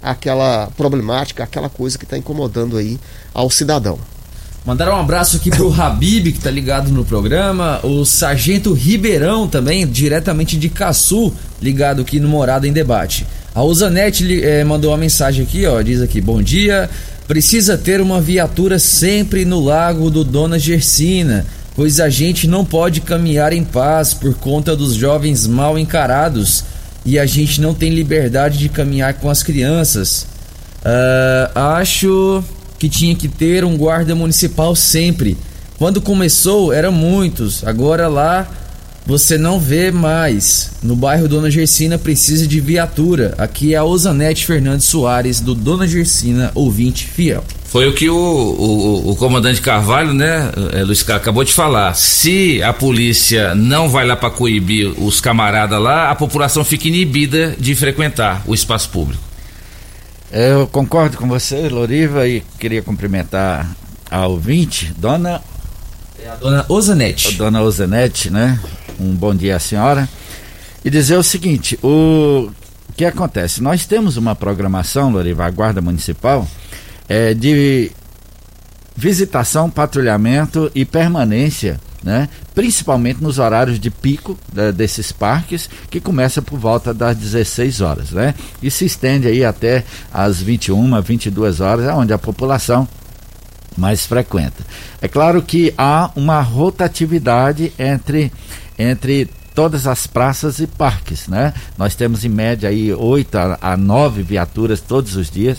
aquela 0.03 0.69
problemática, 0.77 1.45
aquela 1.45 1.69
coisa 1.69 1.97
que 1.97 2.05
está 2.05 2.19
incomodando 2.19 2.77
aí 2.77 2.99
ao 3.33 3.49
cidadão. 3.49 3.99
Mandar 4.65 4.89
um 4.91 4.97
abraço 4.97 5.37
aqui 5.37 5.51
pro 5.51 5.73
Habib, 5.81 6.33
que 6.33 6.41
tá 6.41 6.51
ligado 6.51 6.91
no 6.91 7.05
programa, 7.05 7.81
o 7.85 8.05
Sargento 8.05 8.73
Ribeirão 8.73 9.49
também, 9.49 9.87
diretamente 9.87 10.57
de 10.57 10.69
Caçu, 10.69 11.33
ligado 11.61 12.03
aqui 12.03 12.21
no 12.21 12.29
Morada 12.29 12.67
em 12.67 12.73
Debate. 12.73 13.27
A 13.55 13.63
Usanete 13.63 14.43
eh, 14.43 14.65
mandou 14.65 14.93
uma 14.93 14.97
mensagem 14.97 15.45
aqui, 15.45 15.67
ó, 15.67 15.83
diz 15.83 16.01
aqui, 16.01 16.21
bom 16.21 16.41
dia, 16.41 16.89
Precisa 17.33 17.79
ter 17.79 17.99
uma 18.03 18.21
viatura 18.21 18.79
sempre 18.79 19.47
no 19.47 19.59
lago 19.59 20.11
do 20.11 20.23
Dona 20.23 20.59
Gersina, 20.59 21.47
pois 21.75 21.99
a 21.99 22.11
gente 22.11 22.47
não 22.47 22.63
pode 22.63 23.01
caminhar 23.01 23.55
em 23.55 23.65
paz 23.65 24.13
por 24.13 24.35
conta 24.35 24.77
dos 24.77 24.93
jovens 24.93 25.47
mal 25.47 25.79
encarados 25.79 26.63
e 27.07 27.19
a 27.19 27.25
gente 27.25 27.59
não 27.59 27.73
tem 27.73 27.89
liberdade 27.89 28.59
de 28.59 28.69
caminhar 28.69 29.15
com 29.15 29.31
as 29.31 29.43
crianças. 29.43 30.27
Uh, 30.85 31.59
acho 31.59 32.45
que 32.79 32.87
tinha 32.87 33.15
que 33.15 33.29
ter 33.29 33.65
um 33.65 33.79
guarda 33.79 34.15
municipal 34.15 34.77
sempre. 34.77 35.39
Quando 35.79 36.03
começou, 36.03 36.71
eram 36.71 36.93
muitos, 36.93 37.67
agora 37.67 38.09
lá 38.09 38.47
você 39.05 39.37
não 39.37 39.59
vê 39.59 39.91
mais. 39.91 40.73
No 40.83 40.95
bairro 40.95 41.29
Dona 41.29 41.51
Gersina 41.51 41.99
precisa 41.99 42.47
de 42.47 42.61
viatura. 42.61 43.35
Aqui 43.39 43.75
é 43.75 43.79
a 43.79 43.85
Osanete 43.85 44.47
Fernandes 44.47 44.87
Soares, 44.87 45.41
do 45.41 45.55
Dona 45.55 45.87
Gersina, 45.87 46.51
ouvinte 46.55 47.07
fiel. 47.07 47.45
Foi 47.65 47.89
o 47.89 47.95
que 47.95 48.09
o, 48.11 48.15
o, 48.15 49.11
o 49.13 49.17
comandante 49.17 49.61
Carvalho, 49.61 50.13
né, 50.13 50.53
é, 50.73 50.83
Luiz 50.83 51.03
Carlos, 51.03 51.23
acabou 51.23 51.43
de 51.43 51.55
falar. 51.55 51.95
Se 51.95 52.63
a 52.63 52.73
polícia 52.73 53.55
não 53.55 53.89
vai 53.89 54.07
lá 54.07 54.15
para 54.15 54.31
coibir 54.31 54.89
os 55.03 55.23
camaradas 55.23 55.81
lá, 55.81 56.11
a 56.11 56.15
população 56.15 56.65
fica 56.65 56.89
inibida 56.89 57.57
de 57.59 57.75
frequentar 57.75 58.43
o 58.47 58.53
espaço 58.53 58.91
público. 58.91 59.23
Eu 60.31 60.67
concordo 60.67 61.17
com 61.17 61.27
você, 61.27 61.69
Loriva, 61.69 62.29
e 62.29 62.43
queria 62.59 62.83
cumprimentar 62.83 63.75
a 64.11 64.27
ouvinte, 64.27 64.93
dona. 64.99 65.41
É 66.23 66.29
a 66.29 66.35
dona 66.37 66.67
Osanete. 66.69 67.37
Dona 67.37 67.63
Osanete, 67.63 68.31
né? 68.31 68.61
Um 68.99 69.15
bom 69.15 69.35
dia 69.35 69.57
à 69.57 69.59
senhora 69.59 70.09
e 70.85 70.91
dizer 70.91 71.17
o 71.17 71.23
seguinte: 71.23 71.79
o 71.83 72.51
que 72.97 73.05
acontece? 73.05 73.63
Nós 73.63 73.87
temos 73.87 74.17
uma 74.17 74.35
programação, 74.35 75.11
Loriva, 75.11 75.47
a 75.47 75.51
Guarda 75.51 75.81
Municipal, 75.81 76.47
é, 77.09 77.35
de 77.35 77.91
visitação, 78.97 79.71
patrulhamento 79.71 80.71
e 80.75 80.85
permanência, 80.85 81.81
né? 82.03 82.29
principalmente 82.55 83.23
nos 83.23 83.39
horários 83.39 83.81
de 83.81 83.91
pico 83.91 84.39
né, 84.53 84.71
desses 84.71 85.13
parques, 85.13 85.69
que 85.91 86.01
começa 86.01 86.43
por 86.43 86.59
volta 86.59 86.93
das 86.93 87.17
16 87.17 87.81
horas, 87.81 88.11
né? 88.11 88.35
e 88.63 88.71
se 88.71 88.85
estende 88.85 89.27
aí 89.27 89.45
até 89.45 89.85
as 90.13 90.41
21, 90.41 91.01
22 91.01 91.61
horas, 91.61 91.87
onde 91.95 92.13
a 92.13 92.19
população 92.19 92.87
mais 93.77 94.05
frequenta. 94.05 94.65
É 95.01 95.09
claro 95.09 95.43
que 95.43 95.73
há 95.79 96.11
uma 96.15 96.41
rotatividade 96.43 97.73
entre 97.79 98.31
entre 98.83 99.31
todas 99.55 99.87
as 99.87 100.07
praças 100.07 100.59
e 100.59 100.67
parques, 100.67 101.29
né? 101.29 101.53
Nós 101.77 101.95
temos 101.95 102.25
em 102.25 102.29
média 102.29 102.69
aí 102.69 102.93
oito 102.93 103.37
a 103.37 103.77
nove 103.77 104.23
viaturas 104.23 104.81
todos 104.81 105.17
os 105.17 105.31
dias 105.31 105.59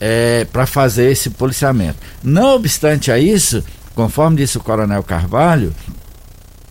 é, 0.00 0.46
para 0.52 0.66
fazer 0.66 1.10
esse 1.10 1.30
policiamento. 1.30 1.98
Não 2.22 2.54
obstante 2.54 3.10
a 3.10 3.18
isso, 3.18 3.62
conforme 3.94 4.36
disse 4.36 4.56
o 4.56 4.60
Coronel 4.60 5.02
Carvalho, 5.02 5.74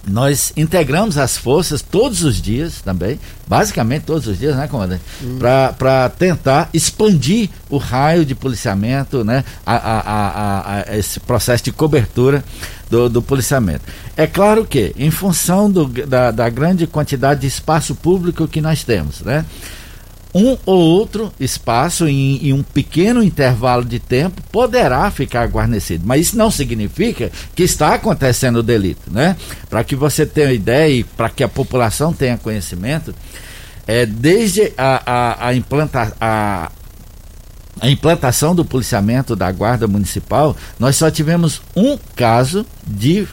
nós 0.07 0.53
integramos 0.55 1.17
as 1.17 1.35
forças 1.35 1.81
todos 1.81 2.23
os 2.23 2.41
dias 2.41 2.81
também, 2.81 3.19
basicamente 3.45 4.03
todos 4.03 4.25
os 4.25 4.39
dias, 4.39 4.55
né, 4.55 4.65
comandante? 4.67 5.01
Hum. 5.21 5.37
Para 5.37 6.09
tentar 6.09 6.69
expandir 6.73 7.49
o 7.69 7.77
raio 7.77 8.23
de 8.23 8.33
policiamento, 8.33 9.25
né? 9.25 9.43
A, 9.65 9.75
a, 9.75 9.99
a, 9.99 10.83
a 10.91 10.97
esse 10.97 11.19
processo 11.19 11.65
de 11.65 11.73
cobertura 11.73 12.41
do, 12.89 13.09
do, 13.09 13.21
policiamento. 13.21 13.81
É 14.15 14.25
claro 14.27 14.65
que, 14.65 14.93
em 14.97 15.11
função 15.11 15.69
do, 15.69 15.85
da, 15.85 16.31
da 16.31 16.49
grande 16.49 16.87
quantidade 16.87 17.41
de 17.41 17.47
espaço 17.47 17.95
público 17.95 18.47
que 18.47 18.61
nós 18.61 18.83
temos, 18.83 19.21
né? 19.21 19.45
um 20.33 20.57
ou 20.65 20.77
outro 20.77 21.33
espaço 21.39 22.07
em, 22.07 22.47
em, 22.47 22.53
um 22.53 22.61
pequeno 22.61 23.23
intervalo 23.23 23.83
de 23.83 23.99
tempo 23.99 24.41
poderá 24.51 25.09
ficar 25.09 25.47
guarnecido, 25.47 26.03
mas 26.05 26.27
isso 26.27 26.37
não 26.37 26.51
significa 26.51 27.31
que 27.55 27.63
está 27.63 27.95
acontecendo 27.95 28.57
o 28.57 28.63
delito, 28.63 29.11
né? 29.11 29.35
Para 29.69 29.83
que 29.83 29.95
você 29.95 30.25
tenha 30.25 30.51
ideia 30.51 30.93
e 30.93 31.03
para 31.03 31.29
que 31.29 31.43
a 31.43 31.47
população 31.47 32.13
tenha 32.13 32.37
conhecimento, 32.37 33.15
é, 33.87 34.05
desde 34.05 34.73
a, 34.77 35.01
a, 35.05 35.47
a, 35.47 35.55
implanta, 35.55 36.13
a, 36.19 36.71
a 37.79 37.89
implantação 37.89 38.55
do 38.55 38.65
policiamento 38.65 39.35
da 39.35 39.51
Guarda 39.51 39.87
Municipal, 39.87 40.55
nós 40.79 40.95
só 40.95 41.09
tivemos 41.11 41.61
um 41.75 41.97
caso 42.15 42.65
de 42.85 43.27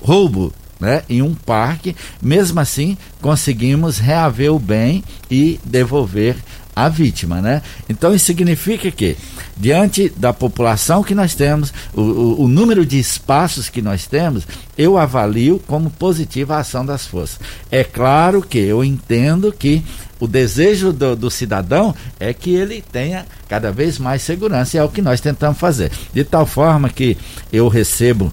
roubo 0.00 0.52
né, 0.80 1.02
em 1.08 1.20
um 1.20 1.34
parque, 1.34 1.94
mesmo 2.22 2.58
assim 2.58 2.96
conseguimos 3.20 3.98
reaver 3.98 4.52
o 4.52 4.58
bem 4.58 5.04
e 5.30 5.60
devolver 5.62 6.36
a, 6.74 6.88
vítima, 6.88 7.42
né? 7.42 7.60
Então 7.90 8.14
isso 8.14 8.24
significa 8.24 8.90
que, 8.90 9.14
diante 9.54 10.08
da 10.16 10.32
população 10.32 11.02
que 11.02 11.14
nós 11.14 11.34
temos, 11.34 11.70
o, 11.92 12.00
o, 12.00 12.42
o 12.44 12.48
número 12.48 12.86
de 12.86 12.98
espaços 12.98 13.68
que 13.68 13.82
nós 13.82 14.06
temos, 14.06 14.46
eu 14.78 14.96
avalio 14.96 15.60
como 15.66 15.90
positiva 15.90 16.56
a 16.56 16.60
ação 16.60 16.86
das 16.86 17.06
forças. 17.06 17.38
É 17.70 17.84
claro 17.84 18.40
que 18.40 18.58
eu 18.58 18.82
entendo 18.82 19.52
que 19.52 19.84
o 20.20 20.28
desejo 20.28 20.92
do, 20.92 21.16
do, 21.16 21.30
cidadão 21.30 21.94
é 22.18 22.32
que 22.32 22.54
ele 22.54 22.82
tenha 22.92 23.26
cada 23.48 23.72
vez 23.72 23.98
mais 23.98 24.22
segurança, 24.22 24.76
e 24.76 24.80
é 24.80 24.84
o 24.84 24.88
que 24.88 25.02
nós 25.02 25.20
tentamos 25.20 25.58
fazer. 25.58 25.90
De 26.12 26.22
tal 26.22 26.46
forma 26.46 26.88
que 26.88 27.16
eu 27.52 27.66
recebo 27.66 28.30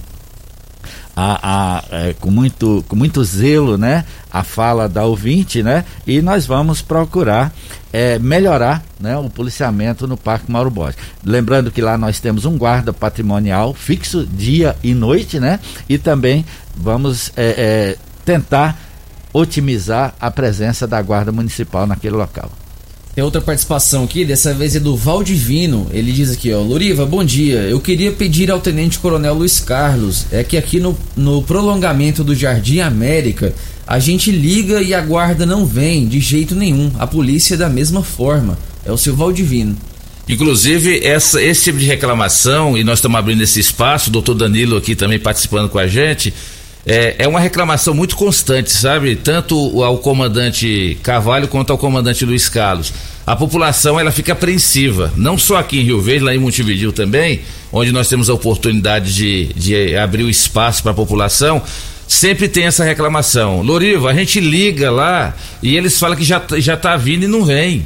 a, 1.16 1.40
a, 1.42 1.84
é, 1.90 2.14
com, 2.20 2.30
muito, 2.30 2.86
com 2.88 2.96
muito 2.96 3.24
zelo 3.24 3.76
né, 3.76 4.06
a 4.32 4.44
fala 4.44 4.88
da 4.88 5.04
ouvinte, 5.04 5.64
né? 5.64 5.84
E 6.06 6.22
nós 6.22 6.46
vamos 6.46 6.84
procurar 6.84 7.52
é, 7.92 8.20
melhorar 8.20 8.84
né, 9.00 9.18
o 9.18 9.28
policiamento 9.28 10.08
no 10.08 10.16
Parque 10.16 10.52
Mauro 10.52 10.70
Borges. 10.70 11.00
Lembrando 11.26 11.72
que 11.72 11.82
lá 11.82 11.98
nós 11.98 12.20
temos 12.20 12.46
um 12.46 12.56
guarda 12.56 12.94
patrimonial 12.94 13.74
fixo 13.74 14.28
dia 14.28 14.76
e 14.84 14.94
noite, 14.94 15.40
né? 15.40 15.60
E 15.90 15.98
também 15.98 16.46
vamos 16.76 17.32
é, 17.36 17.56
é, 17.58 17.98
tentar 18.24 18.80
otimizar 19.38 20.16
a 20.20 20.32
presença 20.32 20.88
da 20.88 21.00
guarda 21.00 21.32
municipal 21.32 21.86
naquele 21.86 22.16
local. 22.16 22.52
Tem 23.14 23.24
outra 23.24 23.42
participação 23.42 24.04
aqui, 24.04 24.26
dessa 24.26 24.54
vez 24.54 24.76
é 24.76 24.80
do 24.80 24.96
Valdivino. 24.96 25.88
Ele 25.92 26.12
diz 26.12 26.32
aqui, 26.32 26.52
ó, 26.54 26.62
Loriva, 26.62 27.06
bom 27.06 27.24
dia. 27.24 27.62
Eu 27.62 27.80
queria 27.80 28.12
pedir 28.12 28.50
ao 28.50 28.60
Tenente 28.60 29.00
Coronel 29.00 29.34
Luiz 29.34 29.60
Carlos, 29.60 30.26
é 30.32 30.44
que 30.44 30.58
aqui 30.58 30.80
no, 30.80 30.98
no 31.16 31.42
prolongamento 31.42 32.24
do 32.24 32.36
Jardim 32.36 32.80
América, 32.80 33.54
a 33.88 34.00
gente 34.00 34.32
liga 34.32 34.82
e 34.82 34.94
a 34.94 35.02
guarda 35.02 35.46
não 35.46 35.66
vem 35.66 36.08
de 36.08 36.20
jeito 36.20 36.54
nenhum. 36.54 36.92
A 37.00 37.08
polícia 37.08 37.56
é 37.56 37.58
da 37.58 37.70
mesma 37.70 38.04
forma. 38.04 38.58
É 38.86 38.92
o 38.92 38.98
seu 38.98 39.16
Valdivino. 39.16 39.76
Inclusive, 40.28 41.06
essa, 41.06 41.42
esse 41.42 41.66
tipo 41.66 41.80
de 41.80 41.86
reclamação, 41.86 42.78
e 42.78 42.84
nós 42.84 43.00
estamos 43.00 43.18
abrindo 43.18 43.42
esse 43.42 43.60
espaço, 43.60 44.10
o 44.10 44.14
doutor 44.14 44.36
Danilo 44.36 44.78
aqui 44.78 44.96
também 44.96 45.20
participando 45.20 45.70
com 45.70 45.80
a 45.80 45.88
gente, 45.88 46.34
é, 46.88 47.16
é 47.20 47.28
uma 47.28 47.40
reclamação 47.40 47.94
muito 47.94 48.16
constante, 48.16 48.72
sabe? 48.72 49.16
Tanto 49.18 49.84
ao 49.84 49.98
comandante 49.98 50.98
Carvalho 51.04 51.48
quanto 51.50 51.72
ao 51.72 51.78
comandante 51.78 52.24
Luiz 52.24 52.48
Carlos. 52.48 52.94
A 53.26 53.36
população 53.36 54.00
ela 54.00 54.10
fica 54.10 54.32
apreensiva, 54.32 55.12
não 55.18 55.38
só 55.38 55.58
aqui 55.58 55.82
em 55.82 55.84
Rio 55.84 56.00
Verde, 56.00 56.24
lá 56.24 56.34
em 56.34 56.40
Montevideo 56.40 56.94
também, 56.94 57.42
onde 57.74 57.92
nós 57.92 58.08
temos 58.08 58.30
a 58.30 58.34
oportunidade 58.34 59.14
de, 59.14 59.48
de 59.54 59.98
abrir 59.98 60.24
o 60.24 60.30
espaço 60.30 60.82
para 60.82 60.94
a 60.94 60.96
população 60.96 61.62
sempre 62.08 62.48
tem 62.48 62.66
essa 62.66 62.86
reclamação. 62.86 63.62
Loriva, 63.62 64.10
a 64.10 64.14
gente 64.14 64.40
liga 64.40 64.90
lá 64.90 65.36
e 65.62 65.76
eles 65.76 66.00
falam 66.00 66.16
que 66.16 66.24
já, 66.24 66.42
já 66.58 66.78
tá 66.78 66.96
vindo 66.96 67.26
e 67.26 67.28
não 67.28 67.44
vem. 67.44 67.86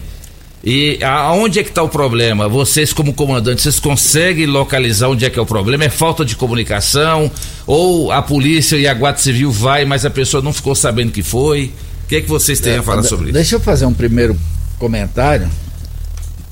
E 0.64 1.00
aonde 1.04 1.60
é 1.60 1.64
que 1.64 1.70
está 1.70 1.82
o 1.82 1.90
problema? 1.90 2.48
Vocês, 2.48 2.94
como 2.94 3.14
comandantes, 3.14 3.64
vocês 3.64 3.80
conseguem 3.80 4.46
localizar 4.46 5.10
onde 5.10 5.26
é 5.26 5.30
que 5.30 5.40
é 5.40 5.42
o 5.42 5.46
problema? 5.46 5.86
É 5.86 5.90
falta 5.90 6.24
de 6.24 6.36
comunicação? 6.36 7.32
Ou 7.66 8.12
a 8.12 8.22
polícia 8.22 8.76
e 8.76 8.88
a 8.88 8.94
Guarda 8.94 9.18
Civil 9.18 9.52
vai, 9.52 9.86
mas 9.86 10.06
a 10.06 10.10
pessoa 10.10 10.44
não 10.44 10.54
ficou 10.54 10.76
sabendo 10.76 11.12
que 11.12 11.24
foi? 11.24 11.74
O 12.04 12.08
que 12.08 12.18
é 12.18 12.22
que 12.22 12.30
vocês 12.30 12.60
têm 12.60 12.74
é, 12.74 12.78
a 12.78 12.84
falar 12.84 13.04
sobre 13.04 13.26
isso? 13.26 13.34
Deixa 13.34 13.56
eu 13.56 13.60
fazer 13.60 13.86
um 13.86 13.94
primeiro 13.94 14.38
comentário, 14.78 15.50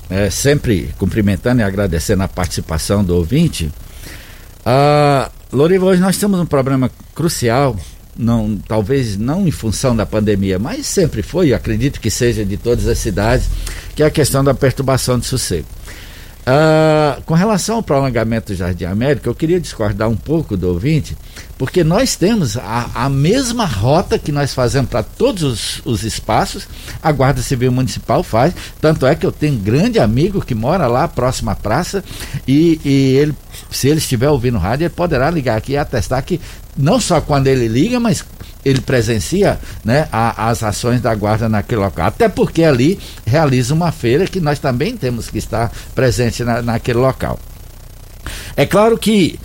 é, 0.08 0.28
sempre 0.28 0.90
cumprimentando 0.98 1.60
e 1.60 1.64
agradecendo 1.64 2.24
a 2.24 2.28
participação 2.28 3.04
do 3.04 3.14
ouvinte. 3.14 3.70
Ah, 4.66 5.30
Loriva, 5.52 5.86
hoje 5.86 6.00
nós 6.00 6.16
temos 6.16 6.40
um 6.40 6.46
problema 6.46 6.90
crucial 7.14 7.76
não, 8.16 8.58
talvez 8.66 9.16
não 9.16 9.46
em 9.46 9.50
função 9.50 9.94
da 9.94 10.04
pandemia, 10.06 10.58
mas 10.58 10.86
sempre 10.86 11.22
foi, 11.22 11.52
acredito 11.52 12.00
que 12.00 12.10
seja 12.10 12.44
de 12.44 12.56
todas 12.56 12.86
as 12.86 12.98
cidades, 12.98 13.46
que 13.94 14.02
é 14.02 14.06
a 14.06 14.10
questão 14.10 14.42
da 14.42 14.54
perturbação 14.54 15.18
de 15.18 15.26
sossego. 15.26 15.66
Uh, 16.40 17.20
com 17.26 17.34
relação 17.34 17.76
ao 17.76 17.82
prolongamento 17.82 18.52
do 18.52 18.56
Jardim 18.56 18.84
América, 18.84 19.28
eu 19.28 19.34
queria 19.34 19.60
discordar 19.60 20.08
um 20.08 20.16
pouco 20.16 20.56
do 20.56 20.68
ouvinte, 20.68 21.14
porque 21.58 21.84
nós 21.84 22.16
temos 22.16 22.56
a, 22.56 22.88
a 22.94 23.08
mesma 23.10 23.66
rota 23.66 24.18
que 24.18 24.32
nós 24.32 24.54
fazemos 24.54 24.88
para 24.88 25.02
todos 25.02 25.42
os, 25.42 25.82
os, 25.84 26.02
espaços, 26.02 26.66
a 27.02 27.12
Guarda 27.12 27.42
Civil 27.42 27.70
Municipal 27.70 28.22
faz. 28.22 28.54
Tanto 28.80 29.06
é 29.06 29.14
que 29.14 29.26
eu 29.26 29.30
tenho 29.30 29.54
um 29.54 29.58
grande 29.58 29.98
amigo 29.98 30.40
que 30.40 30.54
mora 30.54 30.86
lá 30.86 31.06
próximo 31.06 31.50
à 31.50 31.54
praça, 31.54 32.02
e, 32.48 32.80
e 32.82 33.16
ele, 33.16 33.34
se 33.70 33.88
ele 33.88 33.98
estiver 33.98 34.30
ouvindo 34.30 34.56
rádio, 34.56 34.86
ele 34.86 34.94
poderá 34.94 35.30
ligar 35.30 35.58
aqui 35.58 35.72
e 35.72 35.76
atestar 35.76 36.24
que 36.24 36.40
não 36.80 36.98
só 36.98 37.20
quando 37.20 37.46
ele 37.46 37.68
liga, 37.68 38.00
mas 38.00 38.24
ele 38.64 38.80
presencia 38.80 39.58
né, 39.84 40.08
a, 40.12 40.48
as 40.48 40.62
ações 40.62 41.00
da 41.00 41.14
guarda 41.14 41.48
naquele 41.48 41.80
local. 41.80 42.06
Até 42.06 42.28
porque 42.28 42.62
ali 42.62 42.98
realiza 43.24 43.72
uma 43.74 43.92
feira 43.92 44.26
que 44.26 44.40
nós 44.40 44.58
também 44.58 44.96
temos 44.96 45.30
que 45.30 45.38
estar 45.38 45.72
presente 45.94 46.44
na, 46.44 46.60
naquele 46.62 46.98
local. 46.98 47.38
É 48.56 48.66
claro 48.66 48.98
que 48.98 49.38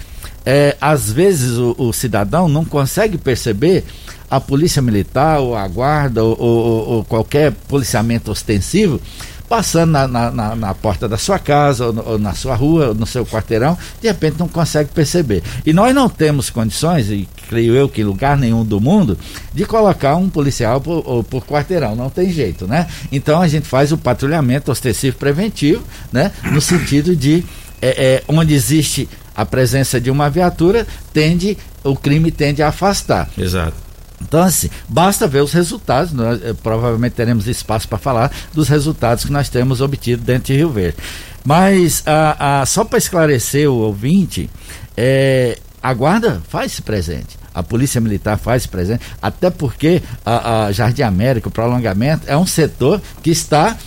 é, 0.45 0.75
às 0.79 1.11
vezes 1.11 1.57
o, 1.57 1.75
o, 1.77 1.93
cidadão 1.93 2.47
não 2.47 2.63
consegue 2.63 3.17
perceber 3.17 3.83
a 4.29 4.39
polícia 4.39 4.81
militar 4.81 5.39
ou 5.39 5.55
a 5.55 5.67
guarda 5.67 6.23
ou, 6.23 6.39
ou, 6.39 6.89
ou 6.89 7.03
qualquer 7.03 7.51
policiamento 7.67 8.31
ostensivo 8.31 8.99
passando 9.47 9.91
na, 9.91 10.07
na, 10.07 10.55
na, 10.55 10.73
porta 10.73 11.07
da 11.07 11.17
sua 11.17 11.39
casa, 11.39 11.87
ou, 11.87 12.11
ou, 12.11 12.19
na 12.19 12.33
sua 12.33 12.55
rua, 12.55 12.89
ou 12.89 12.95
no 12.95 13.05
seu 13.05 13.25
quarteirão, 13.25 13.77
de 14.01 14.07
repente 14.07 14.37
não 14.39 14.47
consegue 14.47 14.89
perceber. 14.91 15.43
E 15.65 15.73
nós 15.73 15.93
não 15.93 16.09
temos 16.09 16.49
condições, 16.49 17.09
e 17.09 17.27
creio 17.47 17.75
eu 17.75 17.87
que 17.87 18.01
em 18.01 18.05
lugar 18.05 18.37
nenhum 18.37 18.63
do 18.65 18.81
mundo, 18.81 19.17
de 19.53 19.65
colocar 19.65 20.15
um 20.15 20.29
policial 20.29 20.81
por, 20.81 21.23
por 21.23 21.45
quarteirão, 21.45 21.95
não 21.95 22.09
tem 22.09 22.31
jeito, 22.31 22.67
né? 22.67 22.87
Então 23.11 23.41
a 23.41 23.47
gente 23.47 23.67
faz 23.67 23.91
o 23.91 23.97
patrulhamento 23.97 24.71
ostensivo 24.71 25.17
preventivo, 25.17 25.83
né? 26.11 26.31
No 26.51 26.59
sentido 26.61 27.15
de 27.15 27.43
é, 27.81 28.05
é, 28.05 28.23
onde 28.27 28.53
existe 28.53 29.07
a 29.35 29.45
presença 29.45 29.99
de 29.99 30.09
uma 30.09 30.29
viatura, 30.29 30.87
tende, 31.13 31.57
o 31.83 31.95
crime 31.95 32.31
tende 32.31 32.63
a 32.63 32.69
afastar. 32.69 33.29
Exato. 33.37 33.84
Então, 34.21 34.41
assim, 34.41 34.69
basta 34.87 35.27
ver 35.27 35.43
os 35.43 35.51
resultados, 35.51 36.13
nós 36.13 36.41
eh, 36.41 36.53
provavelmente 36.53 37.13
teremos 37.13 37.47
espaço 37.47 37.87
para 37.87 37.97
falar 37.97 38.31
dos 38.53 38.69
resultados 38.69 39.25
que 39.25 39.31
nós 39.31 39.49
temos 39.49 39.81
obtido 39.81 40.23
dentro 40.23 40.45
de 40.45 40.57
Rio 40.57 40.69
Verde. 40.69 40.97
Mas, 41.43 42.01
a, 42.05 42.61
a, 42.61 42.65
só 42.65 42.83
para 42.83 42.97
esclarecer 42.97 43.69
o 43.69 43.75
ouvinte, 43.75 44.49
é, 44.95 45.57
a 45.81 45.93
guarda 45.93 46.41
faz-se 46.49 46.81
presente. 46.81 47.37
A 47.53 47.61
Polícia 47.61 48.01
Militar 48.01 48.37
faz 48.37 48.65
presente, 48.65 49.01
até 49.21 49.49
porque 49.49 50.01
a, 50.25 50.65
a 50.65 50.71
Jardim 50.71 51.03
América, 51.03 51.47
o 51.47 51.51
prolongamento, 51.51 52.23
é 52.27 52.35
um 52.35 52.45
setor 52.45 53.01
que 53.21 53.29
está 53.29 53.77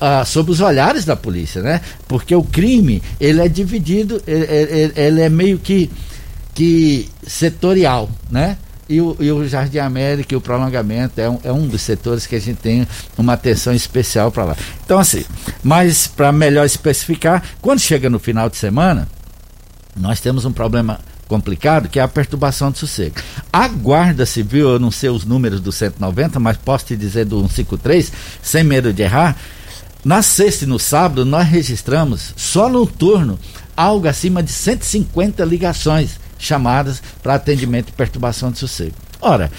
ah, 0.00 0.24
sob 0.24 0.50
os 0.50 0.60
olhares 0.60 1.04
da 1.04 1.16
polícia, 1.16 1.62
né? 1.62 1.80
Porque 2.06 2.34
o 2.34 2.42
crime, 2.42 3.02
ele 3.20 3.40
é 3.40 3.48
dividido, 3.48 4.22
ele, 4.26 4.44
ele, 4.44 4.92
ele 4.96 5.20
é 5.20 5.28
meio 5.28 5.58
que, 5.58 5.90
que 6.54 7.08
setorial, 7.26 8.08
né? 8.30 8.56
E 8.90 9.00
o, 9.00 9.16
e 9.20 9.30
o 9.30 9.46
Jardim 9.46 9.78
América 9.78 10.34
e 10.34 10.36
o 10.36 10.40
prolongamento 10.40 11.20
é 11.20 11.30
um, 11.30 11.38
é 11.44 11.52
um 11.52 11.64
dos 11.68 11.80
setores 11.80 12.26
que 12.26 12.34
a 12.34 12.40
gente 12.40 12.56
tem 12.56 12.88
uma 13.16 13.34
atenção 13.34 13.72
especial 13.72 14.32
para 14.32 14.46
lá. 14.46 14.56
Então, 14.84 14.98
assim, 14.98 15.24
mas 15.62 16.08
para 16.08 16.32
melhor 16.32 16.66
especificar, 16.66 17.40
quando 17.62 17.78
chega 17.78 18.10
no 18.10 18.18
final 18.18 18.50
de 18.50 18.56
semana, 18.56 19.06
nós 19.96 20.20
temos 20.20 20.44
um 20.44 20.50
problema 20.50 20.98
complicado, 21.28 21.88
que 21.88 22.00
é 22.00 22.02
a 22.02 22.08
perturbação 22.08 22.72
de 22.72 22.78
sossego. 22.78 23.14
A 23.52 23.68
Guarda 23.68 24.26
Civil, 24.26 24.68
eu 24.68 24.80
não 24.80 24.90
sei 24.90 25.08
os 25.08 25.24
números 25.24 25.60
do 25.60 25.70
190, 25.70 26.40
mas 26.40 26.56
posso 26.56 26.86
te 26.86 26.96
dizer 26.96 27.26
do 27.26 27.38
153, 27.42 28.12
sem 28.42 28.64
medo 28.64 28.92
de 28.92 29.02
errar, 29.02 29.36
na 30.04 30.20
sexta 30.20 30.64
e 30.64 30.66
no 30.66 30.80
sábado 30.80 31.24
nós 31.24 31.46
registramos, 31.46 32.34
só 32.36 32.68
no 32.68 32.84
turno, 32.84 33.38
algo 33.76 34.08
acima 34.08 34.42
de 34.42 34.50
150 34.50 35.44
ligações 35.44 36.18
chamadas 36.40 37.02
para 37.22 37.34
atendimento 37.34 37.90
e 37.90 37.92
perturbação 37.92 38.50
de 38.50 38.58
sossego. 38.58 38.94
Ora, 39.20 39.50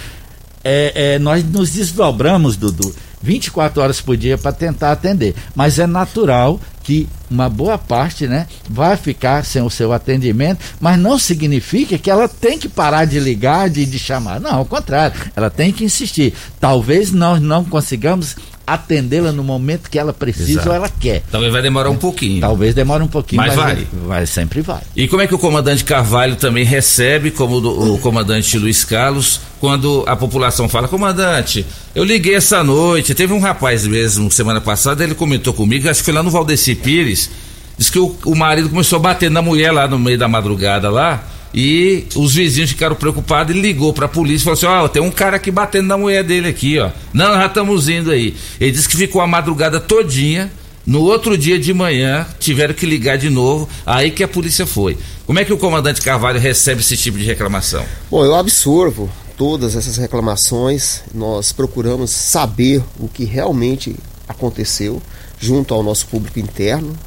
é, 0.63 1.13
é, 1.13 1.19
nós 1.19 1.43
nos 1.43 1.71
desdobramos, 1.71 2.55
Dudu, 2.55 2.93
24 3.21 3.81
horas 3.81 4.01
por 4.01 4.17
dia 4.17 4.37
para 4.37 4.51
tentar 4.51 4.91
atender. 4.91 5.35
Mas 5.55 5.79
é 5.79 5.85
natural 5.85 6.59
que 6.83 7.07
uma 7.29 7.47
boa 7.47 7.77
parte 7.77 8.27
né, 8.27 8.47
vai 8.69 8.97
ficar 8.97 9.45
sem 9.45 9.61
o 9.61 9.69
seu 9.69 9.93
atendimento, 9.93 10.59
mas 10.79 10.99
não 10.99 11.17
significa 11.17 11.97
que 11.97 12.09
ela 12.09 12.27
tem 12.27 12.57
que 12.57 12.67
parar 12.67 13.05
de 13.05 13.19
ligar, 13.19 13.69
de, 13.69 13.85
de 13.85 13.99
chamar. 13.99 14.39
Não, 14.39 14.55
ao 14.55 14.65
contrário, 14.65 15.15
ela 15.35 15.49
tem 15.49 15.71
que 15.71 15.83
insistir. 15.83 16.33
Talvez 16.59 17.11
nós 17.11 17.39
não 17.39 17.63
consigamos 17.63 18.35
atendê-la 18.73 19.31
no 19.31 19.43
momento 19.43 19.89
que 19.89 19.99
ela 19.99 20.13
precisa 20.13 20.51
Exato. 20.51 20.69
ou 20.69 20.75
ela 20.75 20.89
quer. 20.89 21.23
Talvez 21.29 21.51
vai 21.51 21.61
demorar 21.61 21.89
um 21.89 21.97
pouquinho. 21.97 22.39
Talvez 22.39 22.73
demore 22.73 23.03
um 23.03 23.07
pouquinho, 23.07 23.41
mas, 23.41 23.55
mas 23.55 23.75
vai. 23.75 23.87
vai. 24.05 24.25
Sempre 24.25 24.61
vai. 24.61 24.81
E 24.95 25.07
como 25.07 25.21
é 25.21 25.27
que 25.27 25.35
o 25.35 25.39
comandante 25.39 25.83
Carvalho 25.83 26.35
também 26.35 26.63
recebe, 26.63 27.31
como 27.31 27.57
o, 27.57 27.95
o 27.95 27.97
comandante 27.97 28.57
Luiz 28.57 28.85
Carlos, 28.85 29.41
quando 29.59 30.03
a 30.07 30.15
população 30.15 30.69
fala, 30.69 30.87
comandante, 30.87 31.65
eu 31.93 32.03
liguei 32.03 32.35
essa 32.35 32.63
noite, 32.63 33.13
teve 33.13 33.33
um 33.33 33.39
rapaz 33.39 33.85
mesmo, 33.85 34.31
semana 34.31 34.61
passada, 34.61 35.03
ele 35.03 35.15
comentou 35.15 35.53
comigo, 35.53 35.89
acho 35.89 35.99
que 35.99 36.05
foi 36.05 36.13
lá 36.13 36.23
no 36.23 36.31
Valdeci 36.31 36.73
Pires, 36.73 37.29
disse 37.77 37.91
que 37.91 37.99
o, 37.99 38.15
o 38.25 38.35
marido 38.35 38.69
começou 38.69 38.97
a 38.97 39.01
bater 39.01 39.29
na 39.29 39.41
mulher 39.41 39.71
lá 39.71 39.87
no 39.87 39.99
meio 39.99 40.17
da 40.17 40.27
madrugada 40.27 40.89
lá, 40.89 41.23
E 41.53 42.05
os 42.15 42.33
vizinhos 42.33 42.69
ficaram 42.69 42.95
preocupados 42.95 43.55
e 43.55 43.59
ligou 43.59 43.93
para 43.93 44.05
a 44.05 44.09
polícia 44.09 44.43
e 44.43 44.45
falou 44.45 44.57
assim: 44.57 44.65
Ó, 44.65 44.85
oh, 44.85 44.89
tem 44.89 45.01
um 45.01 45.11
cara 45.11 45.35
aqui 45.35 45.51
batendo 45.51 45.87
na 45.87 45.97
mulher 45.97 46.23
dele 46.23 46.47
aqui, 46.47 46.79
ó. 46.79 46.91
Não, 47.13 47.33
já 47.33 47.47
estamos 47.47 47.89
indo 47.89 48.11
aí. 48.11 48.35
Ele 48.59 48.71
disse 48.71 48.87
que 48.87 48.95
ficou 48.95 49.21
a 49.21 49.27
madrugada 49.27 49.79
todinha. 49.79 50.51
No 50.83 51.01
outro 51.01 51.37
dia 51.37 51.59
de 51.59 51.71
manhã, 51.75 52.25
tiveram 52.39 52.73
que 52.73 52.87
ligar 52.87 53.15
de 53.15 53.29
novo, 53.29 53.69
aí 53.85 54.09
que 54.09 54.23
a 54.23 54.27
polícia 54.27 54.65
foi. 54.65 54.97
Como 55.27 55.37
é 55.37 55.45
que 55.45 55.53
o 55.53 55.57
comandante 55.57 56.01
Carvalho 56.01 56.39
recebe 56.39 56.81
esse 56.81 56.97
tipo 56.97 57.19
de 57.19 57.23
reclamação? 57.23 57.85
Bom, 58.09 58.25
eu 58.25 58.33
absorvo 58.33 59.07
todas 59.37 59.75
essas 59.75 59.97
reclamações, 59.97 61.01
nós 61.13 61.51
procuramos 61.51 62.09
saber 62.09 62.83
o 62.99 63.07
que 63.07 63.25
realmente 63.25 63.95
aconteceu 64.27 64.99
junto 65.39 65.73
ao 65.73 65.83
nosso 65.83 66.07
público 66.07 66.39
interno, 66.39 66.97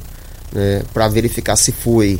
né, 0.53 0.83
para 0.93 1.07
verificar 1.09 1.55
se 1.55 1.73
foi 1.73 2.19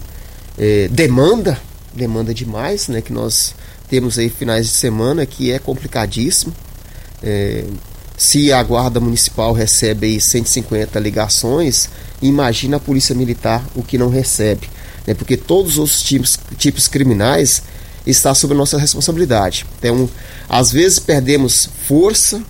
é, 0.58 0.88
demanda 0.90 1.60
demanda 1.96 2.34
demais, 2.34 2.88
né? 2.88 3.02
Que 3.02 3.14
nós 3.14 3.56
temos 3.90 4.18
aí 4.18 4.30
finais 4.30 4.68
de 4.68 4.74
semana 4.74 5.26
que 5.26 5.52
é 5.52 5.60
complicadíssimo. 5.60 6.54
É, 7.24 7.66
se 8.18 8.52
a 8.52 8.62
guarda 8.64 9.00
municipal 9.00 9.54
recebe 9.54 10.08
aí 10.08 10.22
150 10.22 11.00
ligações, 11.00 11.90
imagina 12.22 12.78
a 12.78 12.80
polícia 12.80 13.14
militar 13.14 13.66
o 13.76 13.84
que 13.84 13.98
não 13.98 14.10
recebe, 14.10 14.70
né? 15.06 15.14
Porque 15.14 15.36
todos 15.36 15.78
os 15.78 16.02
tipos, 16.02 16.40
tipos 16.58 16.88
criminais 16.88 17.64
está 18.06 18.34
sob 18.34 18.54
nossa 18.54 18.78
responsabilidade. 18.78 19.66
Então, 19.80 20.10
às 20.48 20.72
vezes 20.72 21.00
perdemos 21.00 21.70
força 21.88 22.42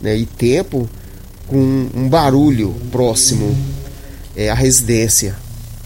né, 0.00 0.16
e 0.16 0.26
tempo 0.26 0.88
com 1.46 1.88
um 1.94 2.08
barulho 2.08 2.74
próximo 2.90 3.56
é, 4.36 4.50
à 4.50 4.54
residência 4.54 5.36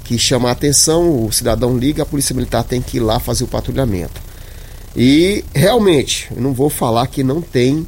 que 0.09 0.19
chama 0.19 0.49
a 0.49 0.53
atenção, 0.53 1.27
o 1.27 1.31
cidadão 1.31 1.77
liga, 1.77 2.03
a 2.03 2.07
polícia 2.07 2.35
militar 2.35 2.65
tem 2.65 2.81
que 2.81 2.97
ir 2.97 3.01
lá 3.01 3.21
fazer 3.21 3.45
o 3.45 3.47
patrulhamento. 3.47 4.19
E 4.97 5.45
realmente, 5.55 6.29
eu 6.35 6.41
não 6.41 6.55
vou 6.55 6.71
falar 6.71 7.07
que 7.09 7.23
não 7.23 7.43
tem, 7.43 7.87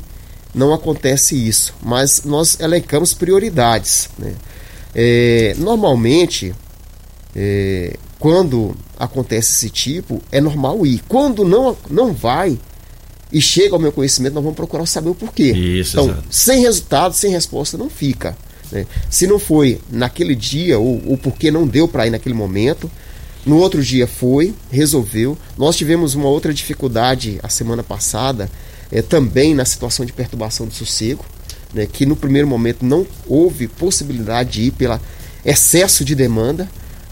não 0.54 0.74
acontece 0.74 1.34
isso, 1.34 1.72
mas 1.82 2.22
nós 2.24 2.60
elencamos 2.60 3.14
prioridades. 3.14 4.10
Né? 4.18 4.34
É, 4.94 5.56
normalmente, 5.56 6.54
é, 7.34 7.96
quando 8.18 8.76
acontece 8.98 9.54
esse 9.54 9.70
tipo, 9.70 10.20
é 10.30 10.42
normal 10.42 10.84
ir. 10.84 11.02
Quando 11.08 11.42
não, 11.42 11.74
não 11.88 12.12
vai 12.12 12.58
e 13.32 13.40
chega 13.40 13.74
ao 13.74 13.80
meu 13.80 13.92
conhecimento, 13.92 14.34
nós 14.34 14.44
vamos 14.44 14.56
procurar 14.56 14.84
saber 14.84 15.08
o 15.08 15.14
porquê. 15.14 15.52
Isso, 15.52 15.98
então, 15.98 16.10
exato. 16.10 16.24
sem 16.30 16.60
resultado, 16.60 17.14
sem 17.14 17.30
resposta, 17.30 17.78
não 17.78 17.88
fica. 17.88 18.36
Né? 18.72 18.86
Se 19.08 19.26
não 19.26 19.38
foi 19.38 19.80
naquele 19.90 20.34
dia, 20.34 20.78
ou, 20.78 21.02
ou 21.06 21.18
porque 21.18 21.50
não 21.50 21.66
deu 21.66 21.88
para 21.88 22.06
ir 22.06 22.10
naquele 22.10 22.34
momento, 22.34 22.90
no 23.44 23.56
outro 23.56 23.82
dia 23.82 24.06
foi, 24.06 24.54
resolveu. 24.70 25.36
Nós 25.56 25.76
tivemos 25.76 26.14
uma 26.14 26.28
outra 26.28 26.52
dificuldade 26.52 27.38
a 27.42 27.48
semana 27.48 27.82
passada, 27.82 28.50
é, 28.92 29.00
também 29.00 29.54
na 29.54 29.64
situação 29.64 30.04
de 30.04 30.12
perturbação 30.12 30.66
do 30.66 30.74
sossego, 30.74 31.24
né, 31.72 31.86
que 31.90 32.04
no 32.04 32.16
primeiro 32.16 32.48
momento 32.48 32.84
não 32.84 33.06
houve 33.26 33.68
possibilidade 33.68 34.50
de 34.50 34.62
ir 34.64 34.70
pelo 34.72 35.00
excesso 35.44 36.04
de 36.04 36.14
demanda. 36.14 36.68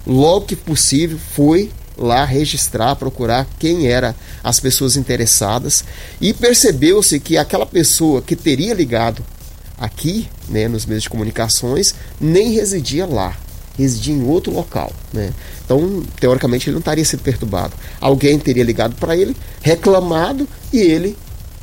Logo 0.07 0.47
que 0.47 0.57
possível, 0.57 1.19
foi 1.19 1.71
lá 1.97 2.25
registrar, 2.25 2.95
procurar 2.97 3.47
quem 3.59 3.89
eram 3.89 4.15
as 4.43 4.61
pessoas 4.61 4.97
interessadas 4.97 5.85
e 6.21 6.33
percebeu-se 6.33 7.19
que 7.19 7.37
aquela 7.37 7.67
pessoa 7.67 8.23
que 8.23 8.37
teria 8.37 8.73
ligado 8.73 9.25
aqui, 9.79 10.29
né, 10.49 10.69
nos 10.69 10.87
meios 10.87 11.05
de 11.05 11.11
comunicações, 11.11 11.95
nem 12.21 12.53
residia 12.53 13.07
lá, 13.07 13.37
residia 13.77 14.15
em 14.15 14.25
outro 14.25 14.53
local, 14.53 14.93
né? 15.13 15.33
Então, 15.65 16.03
teoricamente, 16.19 16.69
ele 16.69 16.75
não 16.75 16.81
estaria 16.81 17.05
sendo 17.05 17.23
perturbado. 17.23 17.75
Alguém 18.01 18.39
teria 18.39 18.65
ligado 18.65 18.97
para 18.97 19.17
ele, 19.17 19.37
reclamado 19.61 20.49
e 20.73 20.79
ele 20.79 21.17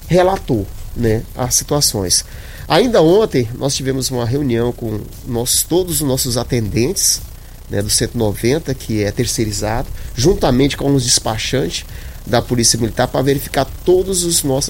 relatou, 0.07 0.66
né, 0.95 1.24
as 1.36 1.55
situações. 1.55 2.24
Ainda 2.68 3.01
ontem 3.01 3.47
nós 3.57 3.76
tivemos 3.76 4.09
uma 4.09 4.26
reunião 4.26 4.72
com 4.72 5.01
nós, 5.28 5.63
todos 5.63 6.01
os 6.01 6.07
nossos 6.07 6.38
atendentes 6.38 7.22
né, 7.70 7.82
do 7.82 7.89
190, 7.89 8.74
que 8.74 9.03
é 9.03 9.11
terceirizado, 9.11 9.88
juntamente 10.16 10.78
com 10.78 10.93
os 10.93 11.03
despachantes 11.03 11.86
da 12.26 12.41
Polícia 12.41 12.80
Militar 12.80 13.07
para 13.07 13.22
verificar 13.22 13.66
todas 13.84 14.24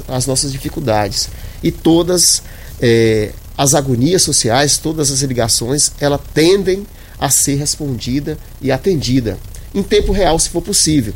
as 0.07 0.27
nossas 0.27 0.51
dificuldades 0.51 1.29
e 1.63 1.71
todas 1.71 2.43
é, 2.81 3.31
as 3.57 3.73
agonias 3.73 4.21
sociais, 4.21 4.77
todas 4.77 5.11
as 5.11 5.21
ligações, 5.21 5.91
ela 5.99 6.17
tendem 6.17 6.85
a 7.19 7.29
ser 7.29 7.55
respondida 7.55 8.37
e 8.61 8.71
atendida 8.71 9.37
em 9.73 9.83
tempo 9.83 10.11
real, 10.11 10.37
se 10.39 10.49
for 10.49 10.61
possível. 10.61 11.13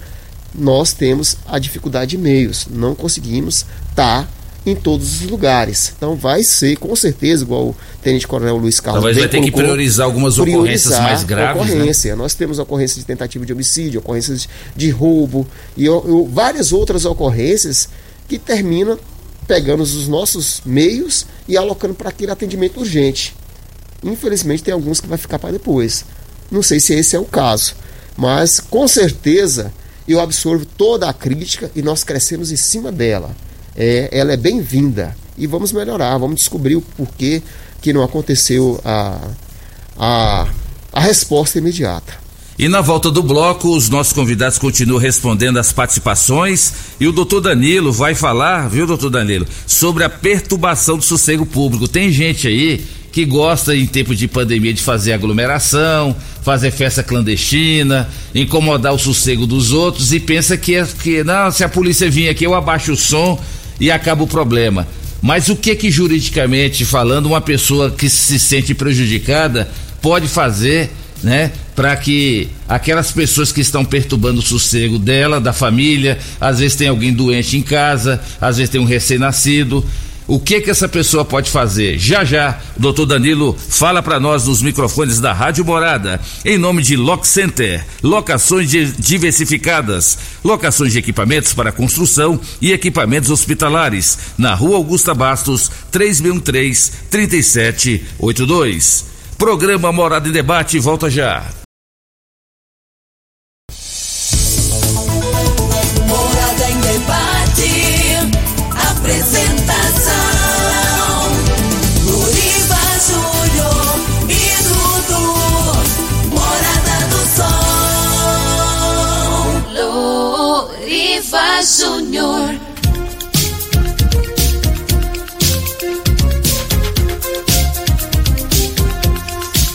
Nós 0.53 0.93
temos 0.93 1.37
a 1.47 1.59
dificuldade 1.59 2.11
de 2.11 2.17
meios, 2.17 2.67
não 2.69 2.95
conseguimos 2.95 3.65
estar 3.89 4.23
tá 4.23 4.27
em 4.65 4.75
todos 4.75 5.21
os 5.21 5.29
lugares. 5.29 5.93
Então 5.95 6.15
vai 6.15 6.43
ser, 6.43 6.75
com 6.77 6.93
certeza, 6.95 7.43
igual 7.43 7.67
o 7.67 7.75
Tenente 8.01 8.27
Coronel 8.27 8.57
Luiz 8.57 8.79
Carlos. 8.79 9.03
Talvez 9.03 9.17
vai 9.17 9.29
ter 9.29 9.41
que 9.41 9.51
priorizar 9.51 10.05
algumas 10.05 10.37
ocorrências 10.37 10.99
mais 10.99 11.23
graves. 11.23 11.61
Né? 11.61 11.73
Ocorrência. 11.73 12.11
Né? 12.11 12.21
Nós 12.21 12.33
temos 12.33 12.59
ocorrências 12.59 12.99
de 12.99 13.05
tentativa 13.05 13.45
de 13.45 13.53
homicídio, 13.53 13.99
ocorrências 13.99 14.49
de 14.75 14.89
roubo 14.89 15.47
e, 15.77 15.85
e 15.85 15.89
várias 16.29 16.73
outras 16.73 17.05
ocorrências 17.05 17.89
que 18.27 18.37
terminam 18.37 18.99
pegando 19.49 19.81
os 19.81 20.07
nossos 20.07 20.61
meios 20.63 21.25
e 21.47 21.57
alocando 21.57 21.95
para 21.95 22.09
aquele 22.09 22.31
atendimento 22.31 22.81
urgente. 22.81 23.35
Infelizmente 24.03 24.61
tem 24.61 24.71
alguns 24.71 25.01
que 25.01 25.07
vai 25.07 25.17
ficar 25.17 25.39
para 25.39 25.51
depois. 25.51 26.05
Não 26.51 26.61
sei 26.61 26.79
se 26.79 26.93
esse 26.93 27.15
é 27.15 27.19
o 27.19 27.25
caso, 27.25 27.73
mas 28.15 28.59
com 28.59 28.87
certeza 28.87 29.73
eu 30.07 30.19
absorvo 30.19 30.67
toda 30.67 31.09
a 31.09 31.13
crítica 31.13 31.71
e 31.75 31.81
nós 31.81 32.03
crescemos 32.03 32.51
em 32.51 32.55
cima 32.55 32.91
dela. 32.91 33.35
É, 33.75 34.09
ela 34.11 34.33
é 34.33 34.37
bem-vinda 34.37 35.17
e 35.35 35.47
vamos 35.47 35.71
melhorar, 35.71 36.15
vamos 36.19 36.41
descobrir 36.41 36.75
o 36.75 36.81
porquê 36.81 37.41
que 37.81 37.91
não 37.91 38.03
aconteceu 38.03 38.79
a, 38.85 39.31
a, 39.97 40.47
a 40.93 40.99
resposta 40.99 41.57
imediata. 41.57 42.13
E 42.59 42.67
na 42.67 42.81
volta 42.81 43.09
do 43.09 43.23
bloco, 43.23 43.73
os 43.73 43.87
nossos 43.87 44.11
convidados 44.11 44.57
continuam 44.57 44.99
respondendo 44.99 45.57
as 45.57 45.71
participações 45.71 46.73
e 46.99 47.07
o 47.07 47.13
doutor 47.13 47.39
Danilo 47.39 47.89
vai 47.89 48.13
falar, 48.13 48.67
viu, 48.67 48.85
doutor 48.85 49.09
Danilo, 49.09 49.47
sobre 49.65 50.03
a 50.03 50.09
perturbação 50.09 50.97
do 50.97 51.03
sossego 51.05 51.45
público. 51.45 51.87
Tem 51.87 52.11
gente 52.11 52.49
aí 52.49 52.83
que 53.13 53.23
gosta 53.23 53.73
em 53.73 53.85
tempo 53.85 54.13
de 54.13 54.27
pandemia 54.27 54.73
de 54.73 54.81
fazer 54.81 55.13
aglomeração, 55.13 56.13
fazer 56.43 56.71
festa 56.71 57.01
clandestina, 57.01 58.09
incomodar 58.35 58.93
o 58.93 58.99
sossego 58.99 59.47
dos 59.47 59.71
outros 59.71 60.11
e 60.11 60.19
pensa 60.19 60.57
que, 60.57 60.75
é, 60.75 60.85
que 60.85 61.23
não, 61.23 61.49
se 61.51 61.63
a 61.63 61.69
polícia 61.69 62.11
vir 62.11 62.27
aqui 62.27 62.43
eu 62.43 62.53
abaixo 62.53 62.91
o 62.91 62.97
som 62.97 63.41
e 63.79 63.89
acaba 63.89 64.23
o 64.23 64.27
problema. 64.27 64.85
Mas 65.21 65.47
o 65.47 65.55
que 65.55 65.73
que 65.77 65.89
juridicamente 65.89 66.83
falando 66.83 67.27
uma 67.27 67.39
pessoa 67.39 67.89
que 67.89 68.09
se 68.09 68.37
sente 68.37 68.75
prejudicada 68.75 69.71
pode 70.01 70.27
fazer 70.27 70.91
né? 71.23 71.51
Para 71.75 71.95
que 71.95 72.49
aquelas 72.67 73.11
pessoas 73.11 73.51
que 73.51 73.61
estão 73.61 73.85
perturbando 73.85 74.39
o 74.39 74.43
sossego 74.43 74.99
dela, 74.99 75.39
da 75.39 75.53
família, 75.53 76.17
às 76.39 76.59
vezes 76.59 76.75
tem 76.75 76.87
alguém 76.87 77.13
doente 77.13 77.57
em 77.57 77.61
casa, 77.61 78.21
às 78.39 78.57
vezes 78.57 78.69
tem 78.69 78.81
um 78.81 78.85
recém-nascido. 78.85 79.83
O 80.29 80.39
que 80.39 80.61
que 80.61 80.69
essa 80.69 80.87
pessoa 80.87 81.25
pode 81.25 81.49
fazer? 81.49 81.97
Já 81.97 82.23
já, 82.23 82.59
o 82.77 82.79
doutor 82.79 83.07
Danilo 83.07 83.57
fala 83.57 84.03
para 84.03 84.19
nós 84.19 84.45
nos 84.45 84.61
microfones 84.61 85.19
da 85.19 85.33
Rádio 85.33 85.65
Morada, 85.65 86.21
em 86.45 86.55
nome 86.55 86.83
de 86.83 86.95
Lock 86.95 87.27
Center, 87.27 87.83
locações 88.03 88.69
diversificadas, 88.69 90.19
locações 90.43 90.93
de 90.93 90.99
equipamentos 90.99 91.51
para 91.51 91.71
construção 91.71 92.39
e 92.61 92.71
equipamentos 92.71 93.31
hospitalares, 93.31 94.19
na 94.37 94.53
Rua 94.53 94.77
Augusta 94.77 95.15
Bastos, 95.15 95.71
3013 95.89 96.91
3782. 97.09 99.05
Programa 99.39 99.89
Morada 99.89 100.27
em 100.27 100.33
Debate 100.33 100.77
volta 100.79 101.09
já. 101.09 101.45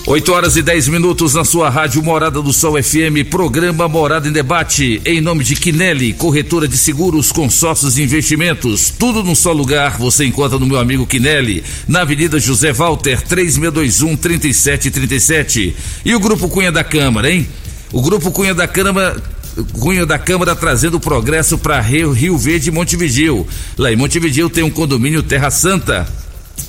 8 0.06 0.32
horas 0.32 0.54
e 0.54 0.62
10 0.62 0.88
minutos 0.88 1.32
na 1.32 1.46
sua 1.46 1.70
rádio 1.70 2.02
Morada 2.02 2.42
do 2.42 2.52
Sol 2.52 2.74
FM, 2.80 3.26
programa 3.30 3.88
Morada 3.88 4.28
em 4.28 4.32
Debate, 4.32 5.00
em 5.02 5.18
nome 5.18 5.42
de 5.42 5.56
Quinelli, 5.56 6.12
corretora 6.12 6.68
de 6.68 6.76
seguros, 6.76 7.32
consórcios 7.32 7.96
e 7.96 8.02
investimentos. 8.02 8.90
Tudo 8.90 9.24
num 9.24 9.34
só 9.34 9.50
lugar 9.50 9.96
você 9.96 10.26
encontra 10.26 10.58
no 10.58 10.66
meu 10.66 10.78
amigo 10.78 11.06
Quinelli, 11.06 11.64
na 11.88 12.02
Avenida 12.02 12.38
José 12.38 12.70
Walter, 12.70 13.22
3621 13.22 14.14
3737. 14.14 15.74
E 16.04 16.14
o 16.14 16.20
Grupo 16.20 16.50
Cunha 16.50 16.70
da 16.70 16.84
Câmara, 16.84 17.30
hein? 17.30 17.48
O 17.90 18.02
Grupo 18.02 18.30
Cunha 18.30 18.54
da 18.54 18.68
Câmara 18.68 19.16
Cunha 19.72 20.04
da 20.04 20.18
Câmara 20.18 20.54
trazendo 20.54 21.00
progresso 21.00 21.56
para 21.56 21.80
Rio, 21.80 22.12
Rio 22.12 22.36
Verde 22.36 22.68
e 22.68 22.72
Montevidil. 22.72 23.46
Lá 23.78 23.90
em 23.90 23.96
Montevidil 23.96 24.50
tem 24.50 24.64
um 24.64 24.70
condomínio 24.70 25.22
Terra 25.22 25.50
Santa. 25.50 26.06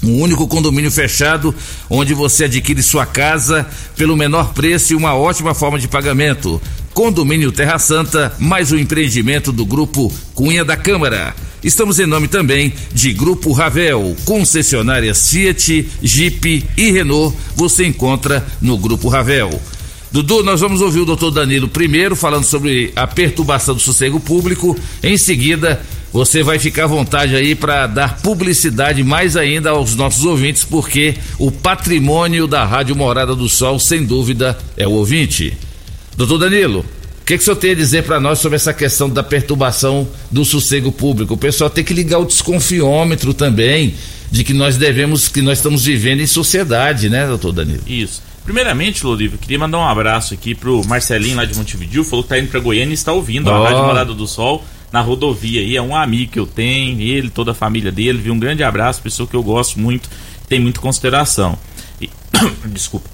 Um 0.04 0.22
único 0.22 0.48
condomínio 0.48 0.92
fechado, 0.92 1.54
onde 1.90 2.14
você 2.14 2.46
adquire 2.46 2.82
sua 2.84 3.06
casa 3.06 3.68
pelo 3.96 4.16
menor 4.16 4.54
preço 4.54 4.94
e 4.94 4.96
uma 4.96 5.16
ótima 5.16 5.54
forma 5.54 5.80
de 5.80 5.88
pagamento. 5.88 6.62
Condomínio 6.94 7.52
Terra 7.52 7.78
Santa, 7.78 8.34
mais 8.40 8.72
um 8.72 8.78
empreendimento 8.78 9.52
do 9.52 9.66
Grupo 9.66 10.14
Cunha 10.34 10.64
da 10.64 10.78
Câmara. 10.78 11.36
Estamos 11.64 12.00
em 12.00 12.06
nome 12.06 12.28
também 12.28 12.72
de 12.94 13.12
Grupo 13.12 13.52
Ravel, 13.52 14.16
concessionárias 14.24 15.30
Fiat, 15.30 15.90
Jeep 16.02 16.64
e 16.78 16.92
Renault. 16.92 17.36
Você 17.56 17.86
encontra 17.86 18.46
no 18.62 18.78
Grupo 18.78 19.10
Ravel. 19.10 19.60
Dudu, 20.12 20.44
nós 20.44 20.62
vamos 20.62 20.80
ouvir 20.80 21.02
o 21.02 21.06
doutor 21.06 21.32
Danilo 21.32 21.68
primeiro 21.68 22.16
falando 22.16 22.46
sobre 22.46 22.94
a 22.96 23.06
perturbação 23.06 23.76
do 23.76 23.82
sossego 23.82 24.18
público. 24.18 24.78
Em 25.04 25.18
seguida, 25.18 25.82
você 26.16 26.42
vai 26.42 26.58
ficar 26.58 26.86
à 26.86 26.88
vontade 26.88 27.36
aí 27.36 27.54
para 27.56 27.88
dar 27.88 28.22
publicidade 28.22 29.04
mais 29.04 29.36
ainda 29.36 29.72
aos 29.72 29.98
nossos 29.98 30.24
ouvintes, 30.24 30.64
porque 30.64 31.16
o 31.38 31.52
patrimônio 31.52 32.48
da 32.48 32.64
Rádio 32.64 32.96
Morada 32.96 33.36
do 33.36 33.50
Sol, 33.50 33.78
sem 33.78 34.06
dúvida, 34.06 34.58
é 34.78 34.88
o 34.88 34.92
ouvinte. 34.92 35.58
Doutor 36.16 36.38
Danilo, 36.38 36.86
o 37.22 37.26
que, 37.26 37.36
que 37.36 37.42
o 37.42 37.44
senhor 37.44 37.58
tem 37.58 37.72
a 37.72 37.76
dizer 37.76 38.04
para 38.04 38.18
nós 38.18 38.40
sobre 38.40 38.56
essa 38.56 38.74
questão 38.74 39.10
da 39.10 39.22
perturbação 39.24 40.08
do 40.32 40.46
sossego 40.46 40.90
público? 40.90 41.34
O 41.34 41.38
pessoal 41.38 41.70
tem 41.70 41.84
que 41.84 41.94
ligar 41.94 42.20
o 42.20 42.26
desconfiômetro 42.26 43.34
também 43.34 43.94
de 44.32 44.46
que 44.46 44.54
nós 44.54 44.78
devemos, 44.78 45.28
que 45.28 45.42
nós 45.42 45.58
estamos 45.58 45.84
vivendo 45.84 46.22
em 46.22 46.28
sociedade, 46.28 47.10
né, 47.10 47.28
doutor 47.28 47.52
Danilo? 47.52 47.82
Isso. 47.86 48.24
Primeiramente, 48.46 49.06
Lolívio, 49.06 49.38
queria 49.38 49.60
mandar 49.60 49.80
um 49.80 49.86
abraço 49.86 50.34
aqui 50.34 50.56
pro 50.56 50.82
Marcelinho 50.86 51.36
lá 51.36 51.44
de 51.44 51.54
Montevideo, 51.58 52.06
falou 52.06 52.24
que 52.24 52.30
tá 52.30 52.40
indo 52.40 52.48
pra 52.48 52.62
Goiânia 52.62 52.92
e 52.92 52.94
está 52.94 53.12
ouvindo 53.12 53.50
Oh. 53.50 53.54
a 53.54 53.68
Rádio 53.70 53.84
Morada 53.84 54.14
do 54.14 54.26
Sol 54.26 54.64
na 54.92 55.02
rodovia 55.02 55.62
aí. 55.62 55.76
É 55.76 55.82
um 55.82 55.96
amigo 55.96 56.32
que 56.32 56.40
eu 56.40 56.46
tenho, 56.48 57.00
ele, 57.02 57.30
toda 57.30 57.52
a 57.52 57.54
família 57.56 57.92
dele, 57.92 58.20
viu? 58.20 58.34
Um 58.34 58.40
grande 58.40 58.64
abraço, 58.64 59.02
pessoa 59.02 59.28
que 59.28 59.36
eu 59.36 59.44
gosto 59.44 59.80
muito, 59.80 60.10
tem 60.48 60.60
muita 60.60 60.80
consideração. 60.80 61.58
E- 62.02 62.10
Desculpa. 62.68 63.10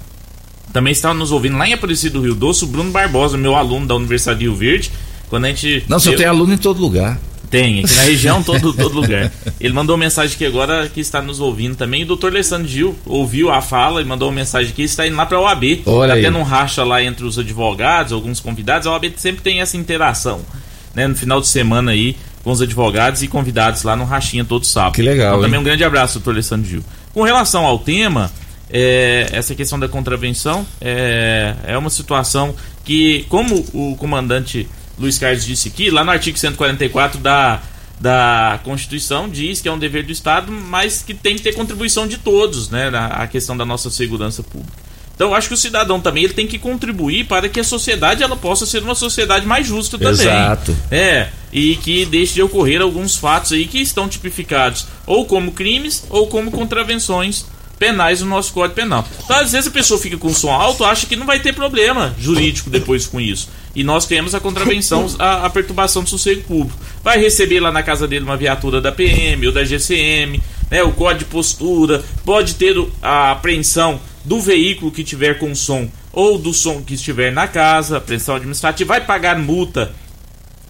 Também 0.74 0.91
está 0.93 1.13
nos 1.13 1.32
ouvindo 1.32 1.57
lá 1.57 1.67
em 1.67 1.74
Aparecido 1.74 2.19
do 2.19 2.26
Rio 2.26 2.36
Doce, 2.36 2.63
o 2.63 2.67
Bruno 2.67 2.91
Barbosa, 2.91 3.38
meu 3.38 3.55
aluno 3.55 3.86
da 3.86 3.95
Universidade 3.95 4.39
de 4.39 4.45
Rio 4.45 4.55
Verde. 4.55 4.91
Quando 5.30 5.45
a 5.45 5.47
gente. 5.49 5.84
Não, 5.88 5.99
senhor 5.99 6.13
eu- 6.13 6.17
tem 6.17 6.28
aluno 6.28 6.53
em 6.53 6.57
todo 6.57 6.80
lugar. 6.80 7.19
tem, 7.49 7.84
aqui 7.84 7.93
na 7.95 8.03
região, 8.03 8.41
todo, 8.43 8.72
todo 8.74 8.95
lugar. 8.95 9.30
Ele 9.59 9.74
mandou 9.74 9.97
mensagem 9.97 10.34
aqui 10.36 10.45
agora 10.45 10.88
que 10.88 11.01
está 11.01 11.22
nos 11.22 11.41
ouvindo 11.41 11.76
também. 11.76 12.03
O 12.03 12.05
doutor 12.05 12.32
Alessandro 12.32 12.65
Gil 12.69 12.95
ouviu 13.05 13.51
a 13.51 13.61
fala 13.61 14.01
e 14.01 14.05
mandou 14.05 14.30
uma 14.30 14.36
mensagem 14.36 14.72
aqui. 14.72 14.84
Está 14.84 15.05
indo 15.05 15.17
lá 15.17 15.26
para 15.26 15.38
a 15.38 15.41
OAB. 15.41 15.82
Olha 15.86 16.15
tá 16.15 16.22
tendo 16.22 16.38
um 16.38 16.43
racha 16.43 16.84
lá 16.86 17.03
entre 17.03 17.26
os 17.26 17.38
advogados, 17.38 18.13
alguns 18.13 18.39
convidados. 18.39 18.88
A 18.88 18.91
OAB 18.91 19.11
sempre 19.17 19.41
tem 19.41 19.59
essa 19.59 19.76
interação, 19.76 20.39
né? 20.93 21.07
No 21.07 21.15
final 21.15 21.39
de 21.39 21.47
semana 21.47 21.91
aí, 21.91 22.17
com 22.43 22.51
os 22.51 22.61
advogados 22.61 23.21
e 23.21 23.27
convidados 23.27 23.83
lá 23.83 23.95
no 23.95 24.03
Rachinha 24.03 24.43
todo 24.43 24.65
sábado. 24.65 24.93
Que 24.93 25.01
legal, 25.01 25.33
Então, 25.33 25.41
também 25.43 25.59
um 25.59 25.63
grande 25.63 25.83
abraço, 25.83 26.15
doutor 26.15 26.31
Alessandro 26.31 26.69
Gil. 26.69 26.83
Com 27.13 27.23
relação 27.23 27.65
ao 27.65 27.79
tema, 27.79 28.31
é, 28.69 29.27
essa 29.31 29.53
questão 29.53 29.79
da 29.79 29.87
contravenção 29.87 30.65
é, 30.79 31.55
é 31.65 31.77
uma 31.77 31.89
situação 31.89 32.55
que, 32.83 33.25
como 33.29 33.65
o 33.73 33.95
comandante 33.97 34.67
Luiz 34.97 35.17
Carlos 35.17 35.45
disse 35.45 35.67
aqui, 35.67 35.89
lá 35.89 36.03
no 36.03 36.11
artigo 36.11 36.37
144 36.37 37.19
da, 37.19 37.61
da 37.99 38.59
Constituição 38.63 39.29
diz 39.29 39.61
que 39.61 39.67
é 39.67 39.71
um 39.71 39.79
dever 39.79 40.05
do 40.05 40.11
Estado, 40.11 40.51
mas 40.51 41.01
que 41.01 41.13
tem 41.13 41.35
que 41.35 41.41
ter 41.41 41.53
contribuição 41.53 42.07
de 42.07 42.17
todos, 42.17 42.69
né, 42.69 42.89
na 42.89 43.07
a 43.07 43.27
questão 43.27 43.55
da 43.55 43.65
nossa 43.65 43.89
segurança 43.89 44.41
pública. 44.41 44.90
Então, 45.22 45.36
acho 45.36 45.49
que 45.49 45.53
o 45.53 45.57
cidadão 45.57 46.01
também 46.01 46.24
ele 46.24 46.34
tem 46.34 46.47
que 46.47 46.57
contribuir 46.57 47.26
para 47.26 47.47
que 47.47 47.59
a 47.59 47.63
sociedade 47.63 48.24
ela 48.24 48.36
possa 48.36 48.65
ser 48.65 48.82
uma 48.82 48.95
sociedade 48.95 49.45
mais 49.45 49.67
justa 49.67 49.95
também. 49.95 50.13
Exato. 50.13 50.76
É, 50.89 51.28
e 51.53 51.76
que 51.76 52.05
deixe 52.05 52.34
de 52.34 52.41
ocorrer 52.41 52.82
alguns 52.82 53.15
fatos 53.15 53.51
aí 53.51 53.67
que 53.67 53.78
estão 53.80 54.09
tipificados 54.09 54.88
ou 55.05 55.24
como 55.28 55.51
crimes 55.51 56.05
ou 56.09 56.26
como 56.26 56.49
contravenções 56.49 57.45
penais 57.78 58.22
no 58.22 58.26
nosso 58.26 58.51
Código 58.51 58.74
Penal. 58.74 59.07
Então, 59.24 59.38
às 59.38 59.51
vezes 59.51 59.67
a 59.67 59.72
pessoa 59.72 59.99
fica 59.99 60.17
com 60.17 60.34
som 60.34 60.49
alto, 60.49 60.84
acha 60.84 61.05
que 61.05 61.15
não 61.15 61.28
vai 61.28 61.39
ter 61.39 61.53
problema 61.53 62.15
jurídico 62.19 62.72
depois 62.72 63.05
com 63.05 63.22
isso. 63.22 63.47
E 63.76 63.84
nós 63.84 64.07
temos 64.07 64.34
a 64.34 64.39
contravenção, 64.39 65.05
a, 65.19 65.45
a 65.45 65.49
perturbação 65.51 66.01
do 66.01 66.09
sossego 66.09 66.41
público. 66.45 66.80
Vai 67.03 67.19
receber 67.19 67.59
lá 67.59 67.72
na 67.72 67.84
casa 67.84 68.07
dele 68.07 68.26
uma 68.26 68.38
viatura 68.38 68.82
da 68.82 68.91
PM 68.91 69.45
ou 69.45 69.53
da 69.53 69.63
GCM, 69.63 70.41
né, 70.72 70.82
o 70.82 70.91
código 70.93 71.26
de 71.26 71.26
postura, 71.26 72.03
pode 72.26 72.55
ter 72.55 72.76
a 73.03 73.34
apreensão 73.34 73.99
do 74.24 74.39
veículo 74.39 74.91
que 74.91 75.03
tiver 75.03 75.39
com 75.39 75.53
som 75.55 75.89
ou 76.13 76.38
do 76.38 76.53
som 76.53 76.82
que 76.82 76.93
estiver 76.95 77.32
na 77.32 77.47
casa, 77.47 77.97
apreensão 77.97 78.36
administrativa, 78.36 78.88
vai 78.93 79.01
pagar 79.05 79.38
multa 79.39 79.93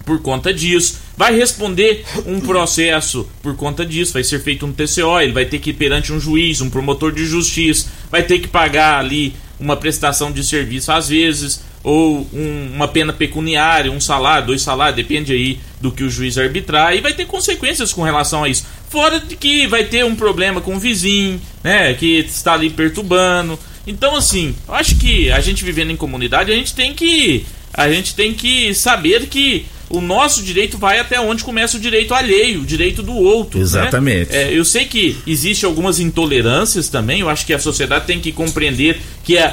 por 0.05 0.21
conta 0.21 0.53
disso, 0.53 0.99
vai 1.15 1.35
responder 1.35 2.03
um 2.25 2.39
processo 2.39 3.27
por 3.41 3.55
conta 3.55 3.85
disso, 3.85 4.13
vai 4.13 4.23
ser 4.23 4.39
feito 4.41 4.65
um 4.65 4.71
TCO, 4.73 5.19
ele 5.21 5.31
vai 5.31 5.45
ter 5.45 5.59
que 5.59 5.69
ir 5.69 5.73
perante 5.73 6.11
um 6.11 6.19
juiz, 6.19 6.59
um 6.61 6.69
promotor 6.69 7.11
de 7.11 7.25
justiça, 7.25 7.87
vai 8.09 8.23
ter 8.23 8.39
que 8.39 8.47
pagar 8.47 8.99
ali 8.99 9.33
uma 9.59 9.77
prestação 9.77 10.31
de 10.31 10.43
serviço 10.43 10.91
às 10.91 11.09
vezes, 11.09 11.61
ou 11.83 12.27
um- 12.33 12.71
uma 12.73 12.87
pena 12.87 13.13
pecuniária, 13.13 13.91
um 13.91 13.99
salário, 14.01 14.47
dois 14.47 14.63
salários, 14.63 14.95
depende 14.95 15.33
aí 15.33 15.59
do 15.79 15.91
que 15.91 16.03
o 16.03 16.09
juiz 16.09 16.35
arbitrar, 16.37 16.95
e 16.95 17.01
vai 17.01 17.13
ter 17.13 17.25
consequências 17.25 17.93
com 17.93 18.01
relação 18.01 18.43
a 18.43 18.49
isso. 18.49 18.65
Fora 18.91 19.19
de 19.19 19.35
que 19.35 19.65
vai 19.67 19.85
ter 19.85 20.03
um 20.05 20.15
problema 20.15 20.59
com 20.61 20.75
o 20.75 20.79
vizinho, 20.79 21.39
né, 21.63 21.93
que 21.93 22.19
está 22.19 22.53
ali 22.53 22.69
perturbando. 22.69 23.57
Então, 23.87 24.15
assim, 24.15 24.53
eu 24.67 24.73
acho 24.75 24.95
que 24.97 25.31
a 25.31 25.39
gente 25.39 25.63
vivendo 25.63 25.91
em 25.91 25.95
comunidade, 25.95 26.51
a 26.51 26.55
gente 26.55 26.75
tem 26.75 26.93
que 26.93 27.45
a 27.73 27.89
gente 27.89 28.13
tem 28.15 28.33
que 28.33 28.73
saber 28.73 29.27
que 29.27 29.65
o 29.89 30.01
nosso 30.01 30.43
direito 30.43 30.77
vai 30.77 30.99
até 30.99 31.19
onde 31.21 31.41
começa 31.43 31.77
o 31.77 31.79
direito 31.79 32.13
alheio, 32.13 32.61
o 32.61 32.65
direito 32.65 33.01
do 33.01 33.13
outro. 33.13 33.59
né? 33.59 33.63
Exatamente. 33.65 34.33
É, 34.35 34.51
eu 34.53 34.63
sei 34.65 34.85
que 34.85 35.17
existe 35.25 35.65
algumas 35.65 35.99
intolerâncias 35.99 36.89
também. 36.89 37.21
Eu 37.21 37.29
acho 37.29 37.45
que 37.45 37.53
a 37.53 37.59
sociedade 37.59 38.05
tem 38.05 38.19
que 38.19 38.31
compreender 38.33 39.01
que 39.23 39.37
a- 39.37 39.47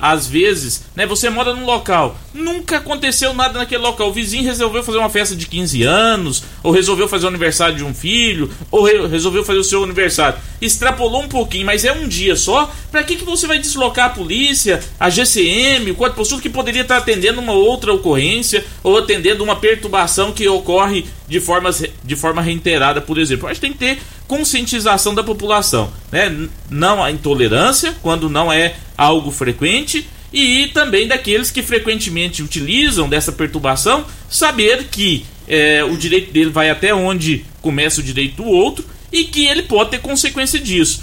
a- 0.00 0.12
às 0.12 0.26
vezes, 0.26 0.84
né, 0.94 1.06
você 1.06 1.30
mora 1.30 1.54
num 1.54 1.64
local, 1.64 2.16
nunca 2.34 2.78
aconteceu 2.78 3.34
nada 3.34 3.58
naquele 3.58 3.82
local. 3.82 4.08
O 4.08 4.12
vizinho 4.12 4.44
resolveu 4.44 4.82
fazer 4.82 4.98
uma 4.98 5.10
festa 5.10 5.36
de 5.36 5.46
15 5.46 5.82
anos, 5.82 6.42
ou 6.62 6.72
resolveu 6.72 7.08
fazer 7.08 7.26
o 7.26 7.28
aniversário 7.28 7.76
de 7.76 7.84
um 7.84 7.92
filho, 7.94 8.50
ou 8.70 8.84
re- 8.84 9.06
resolveu 9.06 9.44
fazer 9.44 9.58
o 9.58 9.64
seu 9.64 9.82
aniversário. 9.84 10.38
Extrapolou 10.60 11.22
um 11.22 11.28
pouquinho, 11.28 11.66
mas 11.66 11.84
é 11.84 11.92
um 11.92 12.08
dia 12.08 12.36
só. 12.36 12.72
Pra 12.90 13.02
que, 13.02 13.16
que 13.16 13.24
você 13.24 13.46
vai 13.46 13.58
deslocar 13.58 14.06
a 14.06 14.10
polícia, 14.10 14.80
a 14.98 15.10
GCM, 15.10 15.90
o 15.90 15.94
Código 15.94 16.16
Postura 16.16 16.40
que 16.42 16.48
poderia 16.50 16.82
estar 16.82 16.96
atendendo 16.98 17.40
uma 17.40 17.52
outra 17.52 17.92
ocorrência 17.92 18.64
ou 18.82 18.96
atendendo 18.96 19.42
uma 19.42 19.56
perturbação 19.56 20.32
que 20.32 20.48
ocorre 20.48 21.04
de, 21.28 21.40
formas, 21.40 21.82
de 22.04 22.16
forma 22.16 22.40
reiterada, 22.42 23.00
por 23.00 23.18
exemplo? 23.18 23.48
Acho 23.48 23.60
que 23.60 23.66
tem 23.66 23.72
que 23.72 23.78
ter 23.78 23.98
conscientização 24.26 25.14
da 25.14 25.22
população, 25.22 25.92
né? 26.10 26.34
Não 26.70 27.02
a 27.02 27.10
intolerância, 27.10 27.94
quando 28.02 28.28
não 28.28 28.52
é 28.52 28.74
algo 28.96 29.30
frequente, 29.30 30.06
e 30.32 30.68
também 30.68 31.06
daqueles 31.06 31.50
que 31.50 31.62
frequentemente 31.62 32.42
utilizam 32.42 33.08
dessa 33.08 33.30
perturbação, 33.32 34.06
saber 34.30 34.84
que 34.84 35.26
é, 35.46 35.84
o 35.84 35.96
direito 35.96 36.32
dele 36.32 36.50
vai 36.50 36.70
até 36.70 36.94
onde 36.94 37.44
começa 37.60 38.00
o 38.00 38.04
direito 38.04 38.42
do 38.42 38.48
outro 38.48 38.84
e 39.12 39.24
que 39.24 39.46
ele 39.46 39.62
pode 39.62 39.90
ter 39.90 40.00
consequência 40.00 40.58
disso. 40.58 41.02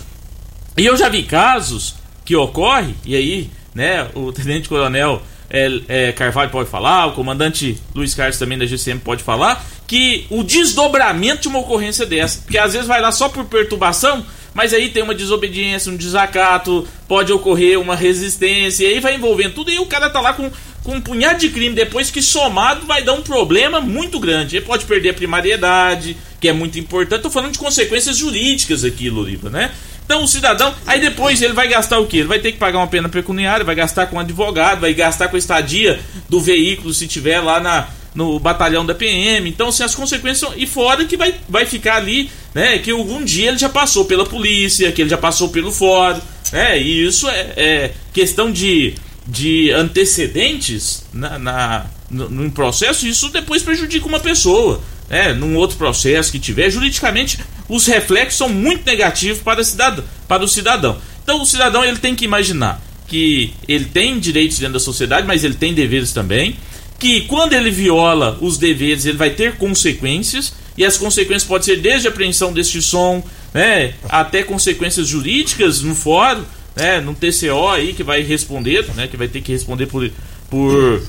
E 0.75 0.85
eu 0.85 0.97
já 0.97 1.09
vi 1.09 1.23
casos 1.23 1.95
que 2.25 2.35
ocorre, 2.35 2.93
e 3.05 3.15
aí, 3.15 3.49
né, 3.73 4.07
o 4.15 4.31
Tenente 4.33 4.67
Coronel 4.67 5.21
é, 5.49 5.81
é, 5.87 6.11
Carvalho 6.11 6.51
pode 6.51 6.69
falar, 6.69 7.07
o 7.07 7.13
comandante 7.13 7.77
Luiz 7.93 8.13
Carlos 8.13 8.37
também 8.37 8.57
da 8.57 8.65
GCM 8.65 8.99
pode 8.99 9.23
falar, 9.23 9.65
que 9.87 10.25
o 10.29 10.43
desdobramento 10.43 11.43
de 11.43 11.47
uma 11.47 11.59
ocorrência 11.59 12.05
dessa, 12.05 12.41
porque 12.41 12.57
às 12.57 12.73
vezes 12.73 12.87
vai 12.87 13.01
lá 13.01 13.11
só 13.11 13.29
por 13.29 13.45
perturbação, 13.45 14.23
mas 14.59 14.73
aí 14.73 14.89
tem 14.89 15.01
uma 15.01 15.15
desobediência, 15.15 15.89
um 15.89 15.95
desacato, 15.95 16.85
pode 17.07 17.31
ocorrer 17.31 17.79
uma 17.79 17.95
resistência, 17.95 18.83
e 18.83 18.87
aí 18.87 18.99
vai 18.99 19.15
envolvendo 19.15 19.53
tudo, 19.53 19.71
e 19.71 19.79
o 19.79 19.85
cara 19.85 20.09
tá 20.09 20.19
lá 20.19 20.33
com, 20.33 20.51
com 20.83 20.95
um 20.95 20.99
punhado 20.99 21.39
de 21.39 21.47
crime, 21.47 21.73
depois 21.73 22.11
que 22.11 22.21
somado 22.21 22.85
vai 22.85 23.01
dar 23.01 23.13
um 23.13 23.21
problema 23.21 23.79
muito 23.79 24.19
grande. 24.19 24.57
Ele 24.57 24.65
pode 24.65 24.83
perder 24.83 25.11
a 25.11 25.13
primariedade, 25.13 26.17
que 26.41 26.49
é 26.49 26.51
muito 26.51 26.77
importante. 26.77 27.21
Tô 27.21 27.29
falando 27.29 27.53
de 27.53 27.57
consequências 27.57 28.17
jurídicas 28.17 28.83
aqui, 28.83 29.09
Loriva, 29.09 29.49
né? 29.49 29.71
Então 30.03 30.25
o 30.25 30.27
cidadão, 30.27 30.75
aí 30.85 30.99
depois 30.99 31.41
ele 31.41 31.53
vai 31.53 31.69
gastar 31.69 31.97
o 31.99 32.05
quê? 32.05 32.17
Ele 32.17 32.27
vai 32.27 32.39
ter 32.39 32.51
que 32.51 32.57
pagar 32.57 32.79
uma 32.79 32.87
pena 32.87 33.07
pecuniária, 33.07 33.63
vai 33.63 33.75
gastar 33.75 34.07
com 34.07 34.19
advogado, 34.19 34.81
vai 34.81 34.93
gastar 34.93 35.29
com 35.29 35.37
a 35.37 35.39
estadia 35.39 36.01
do 36.27 36.41
veículo 36.41 36.93
se 36.93 37.07
tiver 37.07 37.39
lá 37.39 37.61
na, 37.61 37.87
no 38.13 38.39
batalhão 38.39 38.85
da 38.85 38.95
PM. 38.95 39.49
Então, 39.49 39.69
assim, 39.69 39.83
as 39.83 39.95
consequências. 39.95 40.51
E 40.57 40.65
fora 40.65 41.05
que 41.05 41.17
vai, 41.17 41.35
vai 41.47 41.65
ficar 41.65 41.97
ali, 41.97 42.29
né? 42.53 42.79
Que 42.79 42.91
algum 42.91 43.23
dia 43.23 43.49
ele 43.49 43.57
já 43.57 43.69
passou 43.69 44.05
pela 44.05 44.25
polícia, 44.25 44.91
que 44.91 45.01
ele 45.01 45.09
já 45.09 45.17
passou 45.17 45.49
pelo 45.49 45.71
fórum. 45.71 46.21
né? 46.51 46.81
E 46.81 47.05
isso 47.05 47.27
é, 47.27 47.53
é 47.55 47.91
questão 48.13 48.51
de, 48.51 48.95
de 49.27 49.71
antecedentes 49.71 51.05
na, 51.13 51.37
na, 51.37 51.85
no, 52.09 52.29
num 52.29 52.49
processo, 52.49 53.07
isso 53.07 53.29
depois 53.29 53.61
prejudica 53.63 54.05
uma 54.07 54.19
pessoa. 54.19 54.81
Né? 55.09 55.33
Num 55.33 55.55
outro 55.55 55.77
processo 55.77 56.31
que 56.31 56.39
tiver, 56.39 56.69
juridicamente, 56.69 57.39
os 57.67 57.85
reflexos 57.87 58.37
são 58.37 58.49
muito 58.49 58.85
negativos 58.85 59.41
para, 59.41 59.63
cidadão, 59.63 60.03
para 60.27 60.43
o 60.43 60.47
cidadão. 60.47 60.97
Então, 61.23 61.41
o 61.41 61.45
cidadão 61.45 61.83
ele 61.83 61.97
tem 61.97 62.15
que 62.15 62.25
imaginar 62.25 62.81
que 63.07 63.53
ele 63.67 63.85
tem 63.85 64.19
direitos 64.19 64.59
dentro 64.59 64.73
da 64.73 64.79
sociedade, 64.79 65.25
mas 65.25 65.43
ele 65.43 65.55
tem 65.55 65.73
deveres 65.73 66.11
também 66.13 66.55
que 66.99 67.21
quando 67.21 67.53
ele 67.53 67.71
viola 67.71 68.37
os 68.41 68.57
deveres, 68.57 69.05
ele 69.05 69.17
vai 69.17 69.29
ter 69.29 69.55
consequências, 69.55 70.53
e 70.77 70.85
as 70.85 70.97
consequências 70.97 71.45
podem 71.45 71.65
ser 71.65 71.81
desde 71.81 72.07
a 72.07 72.11
apreensão 72.11 72.51
deste 72.51 72.81
som, 72.81 73.23
né, 73.53 73.93
até 74.07 74.43
consequências 74.43 75.07
jurídicas 75.07 75.81
no 75.81 75.95
fórum, 75.95 76.43
né, 76.75 76.99
no 76.99 77.13
TCO 77.13 77.67
aí 77.69 77.93
que 77.93 78.03
vai 78.03 78.21
responder, 78.21 78.85
né, 78.95 79.07
que 79.07 79.17
vai 79.17 79.27
ter 79.27 79.41
que 79.41 79.51
responder 79.51 79.87
por, 79.87 80.09
por, 80.49 81.01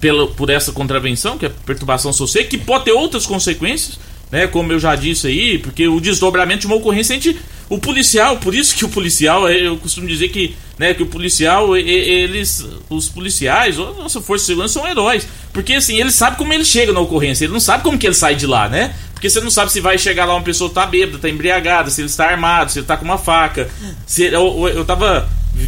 pela, 0.00 0.26
por 0.28 0.50
essa 0.50 0.72
contravenção, 0.72 1.36
que 1.38 1.46
é 1.46 1.50
perturbação 1.66 2.12
social, 2.12 2.44
que 2.44 2.58
pode 2.58 2.84
ter 2.84 2.92
outras 2.92 3.26
consequências, 3.26 3.98
né, 4.30 4.46
como 4.46 4.72
eu 4.72 4.78
já 4.78 4.94
disse 4.94 5.26
aí, 5.26 5.58
porque 5.58 5.86
o 5.88 6.00
desdobramento 6.00 6.60
de 6.60 6.66
uma 6.66 6.76
ocorrência, 6.76 7.14
a 7.14 7.18
gente, 7.18 7.38
o 7.68 7.78
policial, 7.78 8.36
por 8.36 8.54
isso 8.54 8.74
que 8.74 8.84
o 8.84 8.88
policial, 8.88 9.48
é, 9.48 9.66
eu 9.66 9.76
costumo 9.78 10.06
dizer 10.06 10.28
que, 10.28 10.54
né, 10.78 10.92
que 10.92 11.02
o 11.02 11.06
policial, 11.06 11.76
eles, 11.76 12.66
os 12.90 13.08
policiais, 13.08 13.78
a 13.78 13.92
nossa 13.92 14.20
força 14.20 14.42
de 14.42 14.46
segurança 14.48 14.74
são 14.74 14.86
heróis, 14.86 15.26
porque 15.52 15.74
assim, 15.74 15.98
ele 15.98 16.10
sabe 16.10 16.36
como 16.36 16.52
ele 16.52 16.64
chega 16.64 16.92
na 16.92 17.00
ocorrência, 17.00 17.44
ele 17.44 17.52
não 17.52 17.60
sabe 17.60 17.82
como 17.82 17.98
que 17.98 18.06
ele 18.06 18.14
sai 18.14 18.34
de 18.34 18.46
lá, 18.46 18.68
né? 18.68 18.94
Porque 19.14 19.30
você 19.30 19.40
não 19.40 19.50
sabe 19.50 19.72
se 19.72 19.80
vai 19.80 19.96
chegar 19.96 20.26
lá 20.26 20.34
uma 20.34 20.42
pessoa 20.42 20.68
tá 20.68 20.84
bêbada, 20.84 21.18
tá 21.18 21.30
embriagada, 21.30 21.88
se 21.90 22.02
ele 22.02 22.08
está 22.08 22.26
armado, 22.26 22.70
se 22.70 22.80
ele 22.80 22.86
tá 22.86 22.96
com 22.96 23.06
uma 23.06 23.16
faca. 23.16 23.70
Se, 24.06 24.24
eu, 24.24 24.68
eu 24.68 24.84
tava 24.84 25.26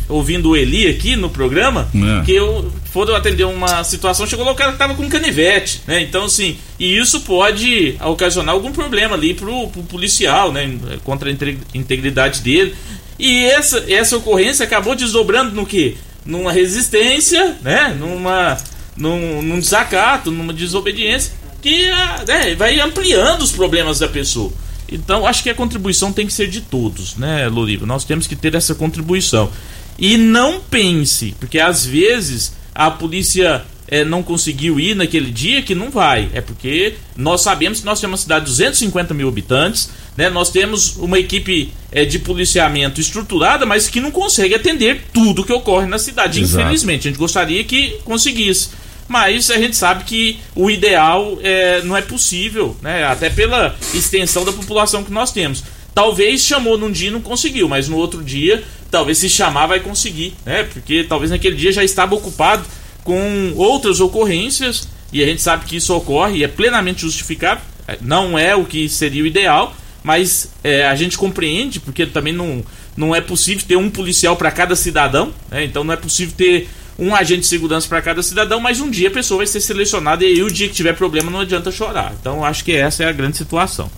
ouvindo 0.09 0.51
o 0.51 0.57
Eli 0.57 0.87
aqui 0.89 1.17
no 1.17 1.31
programa, 1.31 1.89
é. 1.95 2.25
que 2.25 2.33
eu 2.33 2.71
foram 2.97 3.15
atender 3.15 3.45
uma 3.45 3.85
situação, 3.85 4.27
chegou 4.27 4.43
lá 4.43 4.53
o 4.53 4.55
cara 4.55 4.73
que 4.73 4.79
tava 4.79 4.95
com 4.95 5.07
canivete, 5.07 5.83
né? 5.87 6.01
Então, 6.01 6.25
assim, 6.25 6.57
e 6.81 6.97
isso 6.97 7.21
pode 7.21 7.95
ocasionar 8.01 8.55
algum 8.55 8.73
problema 8.73 9.15
ali 9.15 9.35
pro, 9.35 9.69
pro 9.69 9.83
policial, 9.83 10.51
né? 10.51 10.79
Contra 11.05 11.29
a 11.29 11.33
integridade 11.75 12.41
dele. 12.41 12.75
E 13.19 13.45
essa, 13.45 13.85
essa 13.87 14.17
ocorrência 14.17 14.65
acabou 14.65 14.97
desdobrando 14.97 15.55
no 15.55 15.67
que? 15.67 15.99
Numa 16.25 16.51
resistência, 16.51 17.59
né? 17.61 17.95
Numa, 18.01 18.57
num, 18.97 19.43
num 19.43 19.61
desacato, 19.61 20.31
numa 20.31 20.55
desobediência, 20.55 21.35
que 21.61 21.91
né, 22.27 22.55
vai 22.57 22.81
ampliando 22.81 23.43
os 23.43 23.53
problemas 23.53 23.99
da 23.99 24.09
pessoa. 24.09 24.51
Então, 24.91 25.27
acho 25.27 25.43
que 25.43 25.51
a 25.51 25.55
contribuição 25.55 26.15
tem 26.15 26.27
que 26.27 26.33
ser 26.33 26.49
de 26.49 26.63
todos, 26.63 27.15
né, 27.17 27.47
Loriva? 27.47 27.85
Nós 27.85 28.05
temos 28.05 28.27
que 28.27 28.35
ter 28.35 28.55
essa 28.55 28.75
contribuição. 28.75 29.53
E 29.99 30.17
não 30.17 30.61
pense, 30.61 31.35
porque 31.39 31.59
às 31.59 31.85
vezes 31.85 32.57
a 32.77 32.91
polícia 32.91 33.65
é, 33.89 34.05
não 34.05 34.23
conseguiu 34.23 34.79
ir 34.79 34.95
naquele 34.95 35.31
dia, 35.31 35.63
que 35.63 35.75
não 35.75 35.91
vai. 35.91 36.29
É 36.35 36.41
porque 36.41 36.95
nós 37.17 37.41
sabemos 37.41 37.81
que 37.81 37.87
nós 37.87 38.01
temos 38.01 38.21
uma 38.21 38.23
cidade 38.23 38.45
de 38.45 38.51
250 38.51 39.15
mil 39.15 39.29
habitantes, 39.29 39.91
né? 40.17 40.29
nós 40.29 40.51
temos 40.51 40.97
uma 40.97 41.19
equipe 41.19 41.73
é, 41.91 42.05
de 42.05 42.19
policiamento 42.19 43.01
estruturada, 43.01 43.65
mas 43.65 43.89
que 43.89 44.01
não 44.01 44.11
consegue 44.11 44.55
atender 44.55 45.05
tudo 45.13 45.45
que 45.45 45.53
ocorre 45.53 45.87
na 45.87 45.99
cidade. 45.99 46.41
Exato. 46.41 46.63
Infelizmente, 46.63 47.09
a 47.09 47.11
gente 47.11 47.19
gostaria 47.19 47.65
que 47.65 47.99
conseguisse. 48.05 48.71
Mas 49.09 49.51
a 49.51 49.57
gente 49.57 49.77
sabe 49.77 50.03
que 50.05 50.41
o 50.55 50.69
ideal 50.69 51.39
é, 51.41 51.81
não 51.83 51.97
é 51.97 52.03
possível, 52.03 52.77
né? 52.83 53.05
até 53.05 53.31
pela 53.31 53.77
extensão 53.95 54.45
da 54.45 54.53
população 54.53 55.05
que 55.05 55.13
nós 55.13 55.31
temos. 55.31 55.63
Talvez 55.95 56.43
chamou 56.43 56.77
num 56.77 56.93
dia 56.93 57.09
e 57.09 57.11
não 57.11 57.23
conseguiu, 57.23 57.69
mas 57.69 57.89
no 57.89 57.97
outro 57.97 58.23
dia, 58.23 58.63
talvez 58.91 59.19
se 59.19 59.29
chamar 59.29 59.67
vai 59.67 59.81
conseguir, 59.81 60.35
né? 60.45 60.65
Porque 60.65 61.05
talvez 61.05 61.31
naquele 61.31 61.57
dia 61.57 61.73
já 61.73 61.85
estava 61.85 62.15
ocupado 62.15 62.65
com 63.05 63.53
outras 63.57 64.01
ocorrências 64.01 64.89
e 65.13 65.23
a 65.23 65.27
gente 65.27 65.41
sabe 65.41 65.65
que 65.65 65.77
isso 65.77 65.95
ocorre 65.95 66.39
e 66.39 66.45
é 66.45 66.49
plenamente 66.49 67.03
justificável. 67.03 67.63
É, 67.87 67.99
não 68.01 68.39
é 68.39 68.55
o 68.57 68.65
que 68.65 68.89
seria 68.89 69.23
o 69.23 69.27
ideal, 69.27 69.75
mas 70.03 70.51
é, 70.63 70.87
a 70.87 70.95
gente 70.95 71.17
compreende 71.17 71.81
porque 71.81 72.05
também 72.07 72.33
não, 72.33 72.65
não 72.97 73.15
é 73.15 73.21
possível 73.21 73.65
ter 73.67 73.77
um 73.77 73.91
policial 73.91 74.37
para 74.37 74.51
cada 74.51 74.75
cidadão, 74.75 75.33
né? 75.51 75.65
então 75.65 75.85
não 75.85 75.95
é 75.95 75.97
possível 75.97 76.35
ter 76.37 76.69
um 76.99 77.15
agente 77.15 77.41
de 77.41 77.47
segurança 77.47 77.87
para 77.89 78.01
cada 78.01 78.23
cidadão, 78.23 78.59
mas 78.59 78.81
um 78.81 78.91
dia 78.91 79.09
a 79.09 79.11
pessoa 79.11 79.39
vai 79.39 79.47
ser 79.47 79.61
selecionada 79.61 80.25
e 80.25 80.29
aí 80.29 80.43
o 80.43 80.51
dia 80.51 80.69
que 80.69 80.75
tiver 80.75 80.95
problema 80.95 81.31
não 81.31 81.41
adianta 81.41 81.71
chorar. 81.71 82.15
Então 82.19 82.45
acho 82.45 82.65
que 82.65 82.73
essa 82.73 83.05
é 83.05 83.07
a 83.07 83.13
grande 83.13 83.37
situação. 83.37 83.91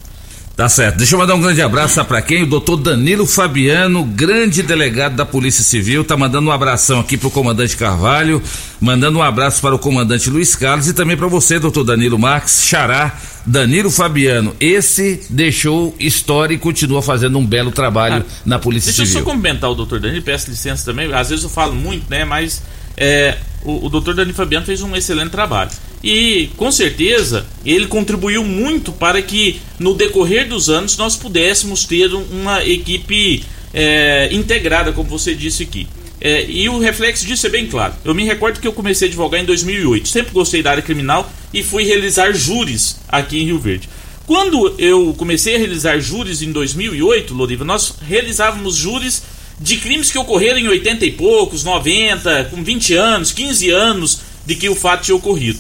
Tá 0.59 0.69
certo. 0.69 0.97
Deixa 0.97 1.15
eu 1.15 1.21
mandar 1.21 1.37
um 1.37 1.41
grande 1.41 1.63
abraço 1.63 2.05
para 2.05 2.21
quem? 2.21 2.43
O 2.43 2.47
doutor 2.47 2.79
Danilo 2.79 3.25
Fabiano, 3.25 4.05
grande 4.05 4.61
delegado 4.61 5.15
da 5.15 5.25
Polícia 5.25 5.63
Civil, 5.63 6.03
tá 6.03 6.17
mandando 6.17 6.49
um 6.49 6.51
abração 6.51 6.99
aqui 6.99 7.17
pro 7.17 7.31
comandante 7.31 7.77
Carvalho, 7.77 8.43
mandando 8.81 9.19
um 9.19 9.23
abraço 9.23 9.63
para 9.63 9.77
o 9.77 9.79
comandante 9.79 10.29
Luiz 10.29 10.57
Carlos 10.57 10.89
e 10.89 10.93
também 10.93 11.17
para 11.17 11.29
você, 11.29 11.61
doutor 11.61 11.85
Danilo 11.85 12.19
Marques, 12.19 12.65
Xará, 12.65 13.17
Danilo 13.47 13.89
Fabiano. 13.89 14.53
Esse 14.59 15.25
deixou 15.31 15.95
história 15.97 16.57
e 16.57 16.59
continua 16.59 17.03
fazendo 17.03 17.39
um 17.39 17.47
belo 17.47 17.71
trabalho 17.71 18.25
ah, 18.29 18.33
na 18.45 18.59
Polícia 18.59 18.89
deixa 18.89 19.07
Civil. 19.07 19.15
Deixa 19.15 19.19
eu 19.21 19.25
só 19.25 19.31
comentar 19.31 19.71
o 19.71 19.77
doutor 19.77 20.01
Danilo, 20.01 20.25
peço 20.25 20.51
licença 20.51 20.85
também, 20.85 21.15
às 21.15 21.29
vezes 21.29 21.45
eu 21.45 21.51
falo 21.51 21.73
muito, 21.73 22.11
né, 22.11 22.25
mas 22.25 22.65
é, 22.97 23.39
o, 23.63 23.87
o 23.87 23.89
doutor 23.89 24.13
Danilo 24.13 24.35
Fabiano 24.37 24.67
fez 24.67 24.83
um 24.83 24.97
excelente 24.97 25.31
trabalho. 25.31 25.71
E 26.03 26.51
com 26.57 26.71
certeza 26.71 27.47
ele 27.65 27.87
contribuiu 27.87 28.45
muito 28.45 28.93
para 28.93 29.21
que 29.21 29.61
no 29.79 29.95
decorrer 29.95 30.49
dos 30.49 30.69
anos 30.69 30.97
nós 30.97 31.17
pudéssemos 31.17 31.85
ter 31.85 32.13
uma 32.15 32.65
equipe 32.65 33.45
é, 33.75 34.29
integrada, 34.33 34.93
como 34.93 35.09
você 35.09 35.35
disse 35.35 35.65
aqui. 35.65 35.87
É, 36.21 36.45
e 36.49 36.69
o 36.69 36.79
reflexo 36.79 37.27
disso 37.27 37.47
é 37.47 37.51
bem 37.51 37.67
claro. 37.67 37.95
Eu 38.05 38.15
me 38.15 38.25
recordo 38.25 38.61
que 38.61 38.67
eu 38.67 38.73
comecei 38.73 39.07
a 39.07 39.11
advogar 39.11 39.41
em 39.41 39.45
2008. 39.45 40.09
Sempre 40.09 40.33
gostei 40.33 40.63
da 40.63 40.73
área 40.73 40.83
criminal 40.83 41.31
e 41.53 41.63
fui 41.63 41.85
realizar 41.85 42.33
júris 42.33 43.01
aqui 43.09 43.41
em 43.41 43.45
Rio 43.45 43.59
Verde. 43.59 43.89
Quando 44.27 44.75
eu 44.79 45.15
comecei 45.17 45.55
a 45.55 45.59
realizar 45.59 45.99
júris 46.01 46.43
em 46.43 46.53
2008, 46.53 47.33
Loriva, 47.33 47.65
nós 47.65 47.95
realizávamos 48.07 48.77
júris 48.77 49.23
de 49.61 49.77
crimes 49.77 50.11
que 50.11 50.19
ocorreram 50.19 50.59
em 50.59 50.69
80 50.69 51.07
e 51.07 51.13
poucos, 51.13 51.65
90, 51.65 52.45
com 52.51 52.63
20 52.63 52.95
anos, 52.95 53.33
15 53.33 53.71
anos 53.71 54.21
de 54.45 54.55
que 54.55 54.69
o 54.69 54.75
fato 54.75 55.05
tinha 55.05 55.17
ocorrido. 55.17 55.59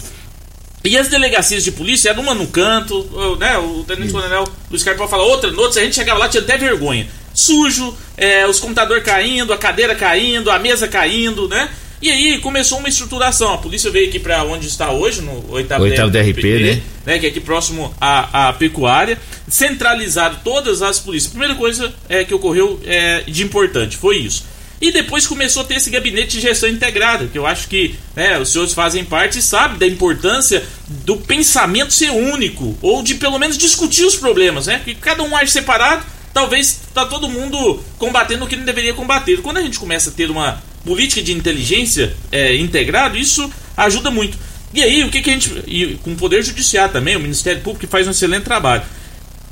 E 0.84 0.96
as 0.96 1.08
delegacias 1.08 1.64
de 1.64 1.72
polícia 1.72 2.10
eram 2.10 2.22
uma 2.22 2.34
no 2.34 2.46
canto, 2.46 3.36
né? 3.38 3.58
O 3.58 3.84
tenente 3.84 4.12
coronel 4.12 4.48
Luiz 4.70 4.82
Carlos 4.82 4.98
pode 4.98 5.10
falar 5.10 5.24
outra, 5.24 5.50
outra, 5.50 5.72
se 5.72 5.80
a 5.80 5.84
gente 5.84 5.96
chegava 5.96 6.20
lá 6.20 6.28
tinha 6.28 6.42
até 6.42 6.56
vergonha. 6.56 7.06
Sujo, 7.34 7.96
é, 8.16 8.46
os 8.46 8.58
computadores 8.58 9.02
caindo, 9.04 9.52
a 9.52 9.58
cadeira 9.58 9.94
caindo, 9.94 10.50
a 10.50 10.58
mesa 10.58 10.88
caindo, 10.88 11.48
né? 11.48 11.68
E 12.00 12.10
aí 12.10 12.38
começou 12.38 12.78
uma 12.78 12.88
estruturação. 12.88 13.52
A 13.52 13.58
polícia 13.58 13.90
veio 13.90 14.08
aqui 14.08 14.20
para 14.20 14.44
onde 14.44 14.68
está 14.68 14.92
hoje, 14.92 15.20
no 15.20 15.50
oitavo, 15.50 15.82
oitavo 15.82 16.10
DRP, 16.10 16.40
DRP 16.40 16.62
né? 16.62 16.82
né? 17.04 17.18
Que 17.18 17.26
é 17.26 17.28
aqui 17.28 17.40
próximo 17.40 17.92
à, 18.00 18.48
à 18.48 18.52
pecuária. 18.52 19.18
Centralizaram 19.48 20.36
todas 20.44 20.80
as 20.80 21.00
polícias. 21.00 21.30
primeira 21.30 21.56
coisa 21.56 21.92
é, 22.08 22.24
que 22.24 22.32
ocorreu 22.32 22.80
é, 22.86 23.22
de 23.22 23.42
importante 23.42 23.96
foi 23.96 24.18
isso. 24.18 24.44
E 24.80 24.92
depois 24.92 25.26
começou 25.26 25.62
a 25.62 25.64
ter 25.64 25.74
esse 25.74 25.90
gabinete 25.90 26.32
de 26.32 26.40
gestão 26.40 26.68
integrada, 26.68 27.26
que 27.26 27.36
eu 27.36 27.46
acho 27.46 27.66
que 27.66 27.96
né, 28.14 28.38
os 28.38 28.52
senhores 28.52 28.72
fazem 28.72 29.04
parte 29.04 29.38
e 29.38 29.42
sabem 29.42 29.76
da 29.76 29.86
importância 29.86 30.64
do 30.88 31.16
pensamento 31.16 31.92
ser 31.92 32.10
único, 32.10 32.78
ou 32.80 33.02
de 33.02 33.16
pelo 33.16 33.38
menos 33.38 33.58
discutir 33.58 34.04
os 34.04 34.14
problemas, 34.14 34.66
né? 34.66 34.80
Que 34.84 34.94
cada 34.94 35.22
um 35.24 35.36
age 35.36 35.50
separado, 35.50 36.04
talvez 36.32 36.80
tá 36.94 37.04
todo 37.04 37.28
mundo 37.28 37.82
combatendo 37.98 38.44
o 38.44 38.48
que 38.48 38.54
não 38.54 38.64
deveria 38.64 38.94
combater. 38.94 39.42
Quando 39.42 39.56
a 39.56 39.62
gente 39.62 39.78
começa 39.80 40.10
a 40.10 40.12
ter 40.12 40.30
uma 40.30 40.62
política 40.84 41.22
de 41.22 41.32
inteligência 41.32 42.14
é, 42.30 42.54
integrado, 42.56 43.16
isso 43.16 43.50
ajuda 43.76 44.12
muito. 44.12 44.38
E 44.72 44.82
aí, 44.82 45.02
o 45.02 45.10
que, 45.10 45.22
que 45.22 45.30
a 45.30 45.32
gente. 45.32 45.50
E 45.66 45.98
com 46.04 46.12
o 46.12 46.16
Poder 46.16 46.42
Judiciário 46.42 46.92
também, 46.92 47.16
o 47.16 47.20
Ministério 47.20 47.62
Público 47.62 47.84
que 47.84 47.90
faz 47.90 48.06
um 48.06 48.10
excelente 48.10 48.44
trabalho. 48.44 48.82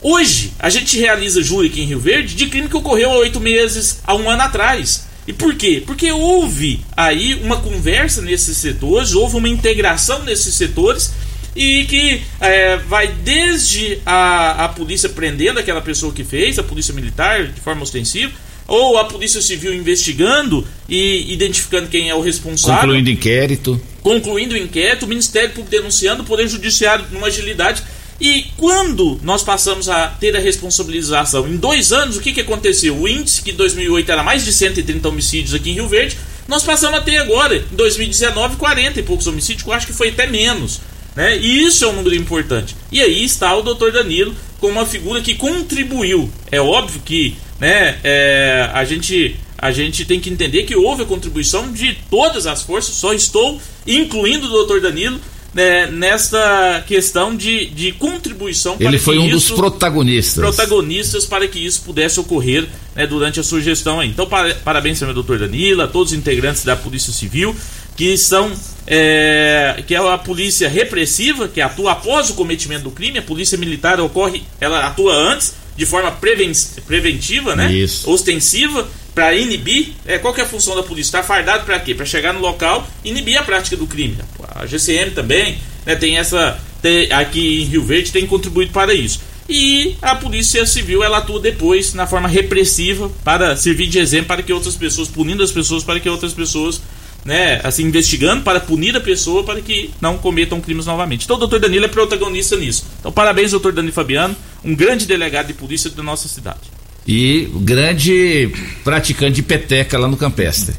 Hoje, 0.03 0.53
a 0.59 0.69
gente 0.69 0.99
realiza 0.99 1.43
júri 1.43 1.69
aqui 1.69 1.81
em 1.81 1.87
Rio 1.87 1.99
Verde 1.99 2.35
de 2.35 2.47
crime 2.47 2.69
que 2.69 2.77
ocorreu 2.77 3.11
há 3.11 3.17
oito 3.17 3.41
meses, 3.41 4.01
há 4.05 4.15
um 4.15 4.31
ano 4.31 4.43
atrás. 4.43 5.07
E 5.27 5.33
por 5.33 5.55
quê? 5.55 5.83
Porque 5.85 6.11
houve 6.13 6.81
aí 6.97 7.35
uma 7.43 7.57
conversa 7.57 8.23
nesses 8.23 8.57
setores, 8.57 9.13
houve 9.13 9.37
uma 9.37 9.49
integração 9.49 10.23
nesses 10.23 10.55
setores 10.55 11.13
e 11.57 11.85
que 11.87 12.23
é, 12.41 12.77
vai 12.77 13.09
desde 13.09 13.99
a, 14.05 14.67
a 14.67 14.69
polícia 14.69 15.09
prendendo 15.09 15.59
aquela 15.59 15.81
pessoa 15.81 16.13
que 16.13 16.23
fez, 16.23 16.59
a 16.59 16.63
polícia 16.63 16.95
militar 16.95 17.47
de 17.47 17.61
forma 17.61 17.83
ostensiva, 17.83 18.33
ou 18.69 18.99
a 18.99 19.05
Polícia 19.05 19.41
Civil 19.41 19.73
investigando 19.73 20.67
e 20.89 21.33
identificando 21.33 21.89
quem 21.89 22.11
é 22.11 22.15
o 22.15 22.21
responsável. 22.21 22.81
Concluindo 22.81 23.11
inquérito. 23.11 23.81
Concluindo 24.03 24.55
o 24.55 24.59
inquérito, 24.59 25.05
o 25.05 25.09
Ministério 25.09 25.51
Público 25.51 25.71
denunciando, 25.71 26.23
o 26.23 26.27
Poder 26.27 26.49
Judiciário 26.49 27.05
numa 27.13 27.29
agilidade. 27.29 27.83
E 28.21 28.47
quando 28.57 29.21
nós 29.23 29.43
passamos 29.43 29.89
a 29.89 30.09
ter 30.09 30.35
a 30.35 30.41
responsabilização? 30.41 31.47
Em 31.47 31.57
dois 31.57 31.93
anos, 31.93 32.17
o 32.17 32.21
que, 32.21 32.33
que 32.33 32.41
aconteceu? 32.41 32.97
O 32.97 33.07
índice, 33.07 33.43
que 33.43 33.51
em 33.51 33.55
2008 33.55 34.11
era 34.11 34.23
mais 34.23 34.45
de 34.45 34.53
130 34.53 35.09
homicídios 35.09 35.55
aqui 35.55 35.71
em 35.71 35.75
Rio 35.75 35.89
Verde, 35.89 36.17
nós 36.49 36.63
passamos 36.63 36.99
a 36.99 37.03
ter 37.03 37.19
agora, 37.19 37.57
em 37.57 37.77
2019, 37.77 38.57
40 38.57 39.01
e 39.01 39.03
poucos 39.03 39.27
homicídios, 39.27 39.63
que 39.63 39.69
eu 39.69 39.75
acho 39.75 39.87
que 39.87 39.93
foi 39.93 40.09
até 40.09 40.27
menos. 40.27 40.81
Né? 41.15 41.37
E 41.39 41.65
isso 41.65 41.85
é 41.85 41.89
um 41.89 41.93
número 41.95 42.15
importante. 42.15 42.77
E 42.91 43.01
aí 43.01 43.25
está 43.25 43.55
o 43.57 43.63
doutor 43.63 43.93
Danilo 43.93 44.35
como 44.61 44.73
uma 44.73 44.87
figura 44.87 45.21
que 45.21 45.35
contribuiu. 45.35 46.31
É 46.51 46.61
óbvio 46.61 47.01
que 47.05 47.37
né, 47.59 47.99
é, 48.05 48.71
a, 48.73 48.85
gente, 48.85 49.37
a 49.59 49.73
gente 49.73 50.05
tem 50.05 50.21
que 50.21 50.31
entender 50.31 50.65
que 50.65 50.77
houve 50.77 51.03
a 51.03 51.07
contribuição 51.07 51.73
de 51.73 51.97
todas 52.11 52.47
as 52.47 52.63
forças, 52.63 52.95
só 52.95 53.13
estou 53.13 53.61
incluindo 53.87 54.47
o 54.47 54.51
doutor 54.51 54.81
Danilo 54.81 55.21
né, 55.57 55.87
nesta 55.87 56.85
questão 56.87 57.35
de, 57.35 57.65
de 57.71 57.91
contribuição 57.93 58.77
Ele 58.79 58.99
foi 58.99 59.19
um 59.19 59.25
isso, 59.25 59.33
dos 59.33 59.51
protagonistas. 59.53 60.45
Protagonistas 60.45 61.25
para 61.25 61.49
que 61.49 61.59
isso 61.59 61.81
pudesse 61.81 62.21
ocorrer 62.21 62.69
né, 62.95 63.07
durante 63.07 63.41
a 63.41 63.43
sua 63.43 63.63
gestão 63.63 63.99
aí. 63.99 64.11
Então, 64.11 64.27
para, 64.27 64.55
parabéns 64.57 65.03
ao 65.03 65.15
doutor 65.15 65.39
Danilo, 65.39 65.81
a 65.81 65.89
todos 65.89 66.13
os 66.13 66.19
integrantes 66.19 66.63
da 66.63 66.77
Polícia 66.77 67.11
Civil, 67.11 67.57
que 67.97 68.19
são 68.19 68.53
é, 68.87 69.83
que 69.87 69.95
é 69.95 69.99
a 69.99 70.19
polícia 70.19 70.69
repressiva, 70.69 71.49
que 71.49 71.63
atua 71.63 71.93
após 71.93 72.29
o 72.29 72.35
cometimento 72.35 72.85
do 72.85 72.91
crime, 72.91 73.19
a 73.19 73.23
polícia 73.23 73.57
militar 73.57 73.99
ocorre, 73.99 74.43
ela 74.61 74.87
atua 74.87 75.15
antes, 75.15 75.55
de 75.75 75.87
forma 75.87 76.13
preven 76.13 76.53
preventiva, 76.87 77.57
né? 77.57 77.73
Isso. 77.73 78.11
Ostensiva, 78.11 78.87
para 79.17 79.35
inibir. 79.35 79.95
É, 80.05 80.19
qual 80.19 80.37
é 80.37 80.43
a 80.43 80.47
função 80.47 80.77
da 80.77 80.83
polícia? 80.83 81.09
Está 81.09 81.23
fardado 81.23 81.65
para 81.65 81.81
quê? 81.81 81.95
Para 81.95 82.05
chegar 82.05 82.35
no 82.35 82.41
local 82.41 82.87
e 83.03 83.09
inibir 83.09 83.39
a 83.39 83.43
prática 83.43 83.75
do 83.75 83.87
crime. 83.87 84.19
A 84.55 84.67
GCM 84.67 85.13
também 85.13 85.59
né, 85.87 85.97
tem 85.97 86.19
essa. 86.19 86.61
Tem, 86.83 87.11
aqui 87.11 87.63
em 87.63 87.65
Rio 87.65 87.83
Verde 87.83 88.13
tem 88.13 88.27
contribuído 88.27 88.73
para 88.73 88.93
isso. 88.93 89.21
E 89.49 89.97
a 90.03 90.15
polícia 90.17 90.67
civil 90.67 91.03
ela 91.03 91.19
atua 91.19 91.41
depois 91.41 91.95
na 91.95 92.07
forma 92.07 92.29
repressiva 92.29 93.11
para 93.25 93.57
servir 93.57 93.87
de 93.87 93.99
exemplo 93.99 94.27
para 94.27 94.43
que 94.43 94.53
outras 94.53 94.75
pessoas, 94.75 95.09
punindo 95.09 95.43
as 95.43 95.51
pessoas 95.51 95.83
para 95.83 95.99
que 95.99 96.11
outras 96.11 96.35
pessoas 96.35 96.83
né, 97.25 97.61
assim, 97.65 97.85
investigando 97.85 98.43
para 98.43 98.61
punir 98.61 98.95
a 98.97 99.01
pessoa 99.01 99.45
para 99.45 99.61
que 99.61 99.91
não 100.01 100.19
cometam 100.19 100.61
crimes 100.61 100.85
novamente. 100.85 101.25
Então 101.25 101.37
o 101.37 101.39
doutor 101.39 101.59
Danilo 101.59 101.87
é 101.87 101.89
protagonista 101.89 102.57
nisso. 102.57 102.85
Então 103.01 103.11
parabéns, 103.11 103.53
doutor 103.53 103.73
Danilo 103.73 103.95
Fabiano, 103.95 104.37
um 104.63 104.75
grande 104.75 105.07
delegado 105.07 105.47
de 105.47 105.55
polícia 105.55 105.89
da 105.91 106.03
nossa 106.03 106.29
cidade. 106.29 106.77
E 107.07 107.49
grande 107.55 108.53
praticante 108.83 109.33
de 109.33 109.43
peteca 109.43 109.99
lá 109.99 110.09
no 110.09 110.17
Campestre. 110.17 110.75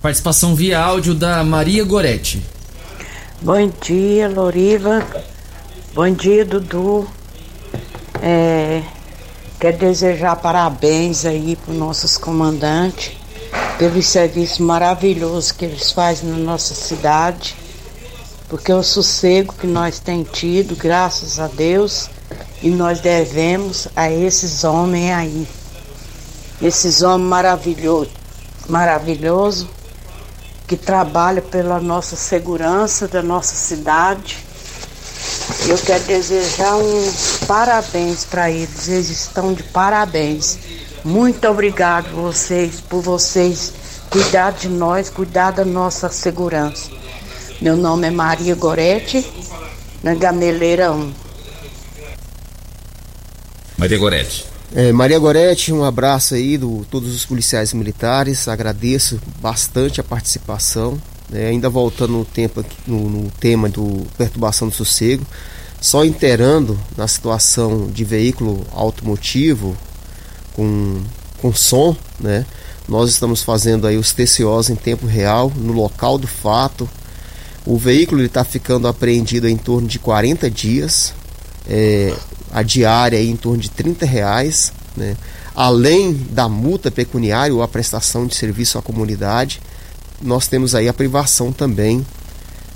Participação 0.00 0.56
via 0.56 0.80
áudio 0.80 1.14
da 1.14 1.44
Maria 1.44 1.84
Goretti. 1.84 2.42
Bom 3.40 3.72
dia, 3.80 4.28
Loriva. 4.28 5.06
Bom 5.94 6.10
dia, 6.10 6.44
Dudu. 6.44 7.08
É, 8.20 8.82
quero 9.60 9.78
desejar 9.78 10.36
parabéns 10.36 11.24
aí 11.24 11.56
para 11.56 11.72
os 11.72 11.78
nossos 11.78 12.16
comandantes 12.16 13.22
pelo 13.78 14.02
serviço 14.02 14.62
maravilhoso 14.62 15.54
que 15.54 15.64
eles 15.64 15.90
fazem 15.90 16.28
na 16.30 16.36
nossa 16.36 16.74
cidade, 16.74 17.56
porque 18.48 18.72
o 18.72 18.82
sossego 18.82 19.54
que 19.54 19.66
nós 19.66 19.98
temos 19.98 20.28
tido, 20.32 20.76
graças 20.76 21.38
a 21.40 21.48
Deus, 21.48 22.08
e 22.62 22.70
nós 22.70 23.00
devemos 23.00 23.88
a 23.96 24.10
esses 24.10 24.62
homens 24.62 25.12
aí. 25.12 25.48
Esses 26.60 27.02
homens 27.02 27.28
maravilhosos, 27.28 28.12
maravilhoso, 28.68 29.68
que 30.66 30.76
trabalham 30.76 31.42
pela 31.42 31.80
nossa 31.80 32.14
segurança 32.14 33.08
da 33.08 33.20
nossa 33.20 33.54
cidade. 33.54 34.38
Eu 35.66 35.76
quero 35.78 36.04
desejar 36.04 36.76
um 36.76 37.12
parabéns 37.46 38.24
para 38.24 38.50
eles, 38.50 38.88
eles 38.88 39.10
estão 39.10 39.52
de 39.52 39.64
parabéns. 39.64 40.58
Muito 41.04 41.48
obrigado 41.48 42.14
vocês 42.14 42.80
por 42.80 43.02
vocês 43.02 43.72
cuidar 44.08 44.52
de 44.52 44.68
nós, 44.68 45.10
cuidar 45.10 45.50
da 45.50 45.64
nossa 45.64 46.08
segurança. 46.08 46.90
Meu 47.60 47.76
nome 47.76 48.06
é 48.06 48.10
Maria 48.10 48.54
Gorete, 48.54 49.26
na 50.02 50.14
Gameleira 50.14 50.92
1. 50.92 51.31
Maria 53.82 53.98
Goretti. 53.98 54.44
É, 54.76 54.92
Maria 54.92 55.18
Goretti, 55.18 55.72
um 55.72 55.82
abraço 55.82 56.36
aí 56.36 56.56
do 56.56 56.86
todos 56.88 57.12
os 57.12 57.26
policiais 57.26 57.72
militares. 57.72 58.46
Agradeço 58.46 59.20
bastante 59.40 60.00
a 60.00 60.04
participação. 60.04 61.02
né? 61.28 61.48
ainda 61.48 61.68
voltando 61.68 62.12
no, 62.12 62.24
tempo, 62.24 62.64
no, 62.86 63.10
no 63.10 63.30
tema 63.40 63.68
do 63.68 64.06
perturbação 64.16 64.68
do 64.68 64.74
sossego, 64.74 65.26
só 65.80 66.04
inteirando 66.04 66.78
na 66.96 67.08
situação 67.08 67.90
de 67.90 68.04
veículo 68.04 68.64
automotivo 68.70 69.76
com, 70.52 71.02
com 71.38 71.52
som, 71.52 71.96
né? 72.20 72.46
Nós 72.88 73.10
estamos 73.10 73.42
fazendo 73.42 73.88
aí 73.88 73.96
os 73.96 74.12
TCOs 74.12 74.70
em 74.70 74.76
tempo 74.76 75.06
real, 75.06 75.50
no 75.56 75.72
local 75.72 76.18
do 76.18 76.28
fato. 76.28 76.88
O 77.66 77.76
veículo 77.76 78.22
está 78.22 78.44
ficando 78.44 78.86
apreendido 78.86 79.48
em 79.48 79.56
torno 79.56 79.88
de 79.88 79.98
40 79.98 80.48
dias. 80.48 81.12
É, 81.68 82.14
a 82.52 82.62
diária 82.62 83.20
em 83.20 83.36
torno 83.36 83.58
de 83.58 83.70
30 83.70 84.04
reais, 84.04 84.72
né? 84.96 85.16
além 85.54 86.12
da 86.12 86.48
multa 86.48 86.90
pecuniária 86.90 87.54
ou 87.54 87.62
a 87.62 87.68
prestação 87.68 88.26
de 88.26 88.34
serviço 88.34 88.78
à 88.78 88.82
comunidade, 88.82 89.60
nós 90.20 90.46
temos 90.46 90.74
aí 90.74 90.88
a 90.88 90.92
privação 90.92 91.52
também 91.52 92.04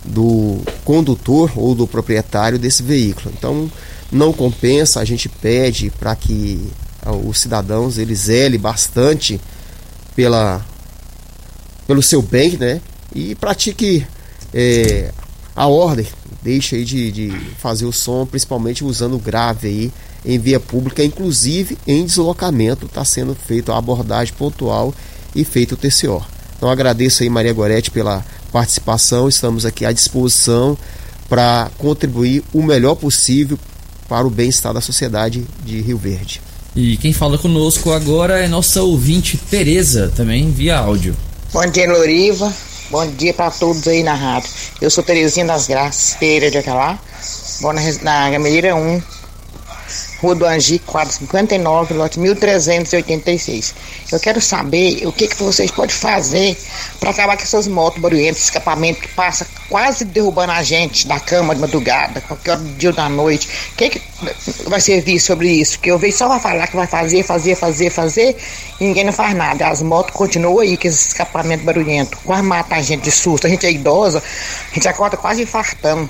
do 0.05 0.61
condutor 0.85 1.53
ou 1.57 1.74
do 1.74 1.87
proprietário 1.87 2.59
desse 2.59 2.83
veículo. 2.83 3.33
Então 3.37 3.70
não 4.11 4.33
compensa, 4.33 5.01
a 5.01 5.05
gente 5.05 5.29
pede 5.29 5.91
para 5.91 6.14
que 6.14 6.70
ah, 7.03 7.12
os 7.12 7.39
cidadãos 7.41 7.99
eles 7.99 8.20
zelem 8.20 8.59
bastante 8.59 9.41
pela 10.14 10.64
pelo 11.87 12.03
seu 12.03 12.20
bem, 12.20 12.57
né? 12.57 12.81
E 13.14 13.35
pratique 13.37 14.05
é, 14.53 15.12
a 15.55 15.68
ordem, 15.68 16.07
deixe 16.47 16.76
aí 16.76 16.84
de, 16.84 17.11
de 17.11 17.32
fazer 17.59 17.86
o 17.86 17.92
som, 17.92 18.24
principalmente 18.24 18.84
usando 18.84 19.16
o 19.16 19.18
grave 19.18 19.66
aí 19.66 19.92
em 20.24 20.38
via 20.38 20.61
pública, 20.61 21.03
inclusive 21.03 21.76
em 21.84 22.05
deslocamento, 22.07 22.86
está 22.86 23.05
sendo 23.05 23.34
feita 23.34 23.72
a 23.72 23.78
abordagem 23.78 24.32
pontual 24.32 24.94
e 25.34 25.44
feito 25.44 25.72
o 25.72 25.76
TCO. 25.76 26.24
Então 26.57 26.70
agradeço 26.70 27.24
aí 27.24 27.28
Maria 27.28 27.53
Goretti 27.53 27.90
pela 27.90 28.24
participação, 28.53 29.28
estamos 29.28 29.66
aqui 29.66 29.84
à 29.84 29.90
disposição 29.90 30.78
para 31.28 31.68
contribuir 31.78 32.44
o 32.55 32.62
melhor 32.62 32.94
possível 32.94 33.59
para 34.09 34.24
o 34.24 34.30
bem-estar 34.30 34.72
da 34.72 34.80
sociedade 34.80 35.44
de 35.64 35.80
Rio 35.80 35.99
Verde. 35.99 36.40
E 36.76 36.97
quem 36.97 37.12
fala 37.12 37.36
conosco 37.36 37.90
agora 37.90 38.38
é 38.38 38.47
nossa 38.47 38.82
ouvinte 38.82 39.36
Tereza, 39.36 40.12
também 40.14 40.49
via 40.53 40.78
áudio. 40.78 41.16
Bom 41.53 41.66
dia, 41.66 41.92
Loriva. 41.92 42.53
Bom 42.89 43.05
dia 43.05 43.34
para 43.34 43.51
todos 43.51 43.89
aí 43.89 44.05
na 44.05 44.14
rádio. 44.14 44.49
Eu 44.80 44.89
sou 44.89 45.03
Terezinha 45.03 45.45
das 45.45 45.66
Graças, 45.66 46.14
Pereira 46.20 46.53
de 46.53 46.59
Acalá. 46.59 46.97
Moro 47.61 47.76
na, 47.76 47.82
na 48.03 48.30
Gameleira 48.30 48.76
1, 48.76 49.03
Rua 50.20 50.34
do 50.37 50.47
Angi, 50.47 50.78
quadro 50.78 51.12
59, 51.12 51.95
lote 51.95 52.20
1386. 52.20 53.74
Eu 54.12 54.20
quero 54.20 54.41
saber 54.41 55.05
o 55.05 55.11
que, 55.12 55.26
que 55.26 55.43
vocês 55.43 55.68
podem 55.72 55.97
fazer 55.97 56.57
para 57.01 57.11
acabar 57.11 57.37
com 57.37 57.43
essas 57.43 57.66
motos 57.66 58.01
barulhentas, 58.01 58.45
escapamento 58.45 59.01
que 59.01 59.09
passa 59.09 59.45
quase 59.69 60.05
derrubando 60.05 60.53
a 60.53 60.62
gente 60.62 61.07
da 61.07 61.19
cama 61.19 61.55
de 61.55 61.61
madrugada, 61.61 62.21
qualquer 62.21 62.53
hora 62.53 62.61
do 62.61 62.69
dia 62.75 62.91
ou 62.91 62.95
da 62.97 63.09
noite. 63.09 63.49
O 63.73 63.77
que, 63.77 63.91
que 63.91 64.03
vai 64.69 64.81
servir 64.81 65.19
sobre 65.21 65.49
isso? 65.51 65.79
Que 65.79 65.91
eu 65.91 65.99
vejo 65.99 66.17
só 66.17 66.29
vai 66.29 66.41
falar 66.41 66.67
que 66.67 66.77
vai 66.77 66.87
fazer, 66.87 67.23
fazer, 67.23 67.57
fazer, 67.57 67.91
fazer, 67.91 68.37
e 68.81 68.85
ninguém 68.85 69.05
não 69.05 69.12
faz 69.12 69.35
nada. 69.35 69.69
As 69.69 69.83
motos 69.83 70.14
continuam 70.14 70.61
aí 70.61 70.77
com 70.77 70.87
esse 70.89 71.09
escapamento 71.09 71.64
barulhento. 71.64 72.17
Quase 72.25 72.43
mata 72.43 72.77
a 72.77 72.83
gente 72.83 73.03
de 73.03 73.11
susto. 73.11 73.47
A 73.47 73.51
gente 73.51 73.67
é 73.67 73.73
idosa, 73.73 74.23
a 74.71 74.75
gente 74.75 74.87
acorda 74.89 75.17
quase 75.17 75.43
infartando. 75.43 76.09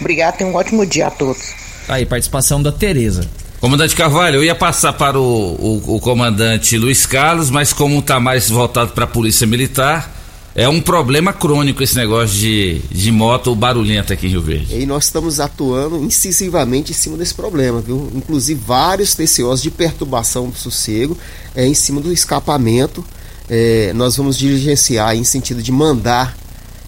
Obrigado, 0.00 0.36
tenham 0.38 0.52
um 0.52 0.56
ótimo 0.56 0.84
dia 0.84 1.06
a 1.06 1.10
todos. 1.10 1.52
Aí, 1.88 2.04
participação 2.06 2.62
da 2.62 2.72
Tereza. 2.72 3.28
Comandante 3.60 3.94
Carvalho, 3.94 4.36
eu 4.36 4.44
ia 4.44 4.54
passar 4.56 4.92
para 4.94 5.18
o, 5.20 5.22
o- 5.22 5.96
o 5.96 6.00
comandante 6.00 6.76
Luiz 6.76 7.06
Carlos, 7.06 7.48
mas 7.48 7.72
como 7.72 8.00
está 8.00 8.18
mais 8.18 8.50
voltado 8.50 8.90
para 8.92 9.04
a 9.04 9.06
Polícia 9.06 9.46
Militar, 9.46 10.10
é 10.54 10.68
um 10.68 10.80
problema 10.80 11.32
crônico 11.32 11.82
esse 11.82 11.96
negócio 11.96 12.36
de, 12.36 12.78
de 12.90 13.10
moto 13.10 13.54
barulhenta 13.54 14.12
aqui 14.12 14.26
em 14.26 14.30
Rio 14.30 14.42
Verde. 14.42 14.76
E 14.76 14.84
nós 14.84 15.04
estamos 15.04 15.40
atuando 15.40 15.96
incisivamente 16.04 16.92
em 16.92 16.94
cima 16.94 17.16
desse 17.16 17.34
problema, 17.34 17.80
viu? 17.80 18.10
Inclusive 18.14 18.60
vários 18.64 19.14
TCOs 19.14 19.62
de 19.62 19.70
perturbação 19.70 20.50
do 20.50 20.56
sossego 20.56 21.16
é, 21.54 21.66
em 21.66 21.74
cima 21.74 22.00
do 22.00 22.12
escapamento. 22.12 23.02
É, 23.48 23.92
nós 23.94 24.16
vamos 24.16 24.36
diligenciar 24.36 25.16
em 25.16 25.24
sentido 25.24 25.62
de 25.62 25.72
mandar 25.72 26.36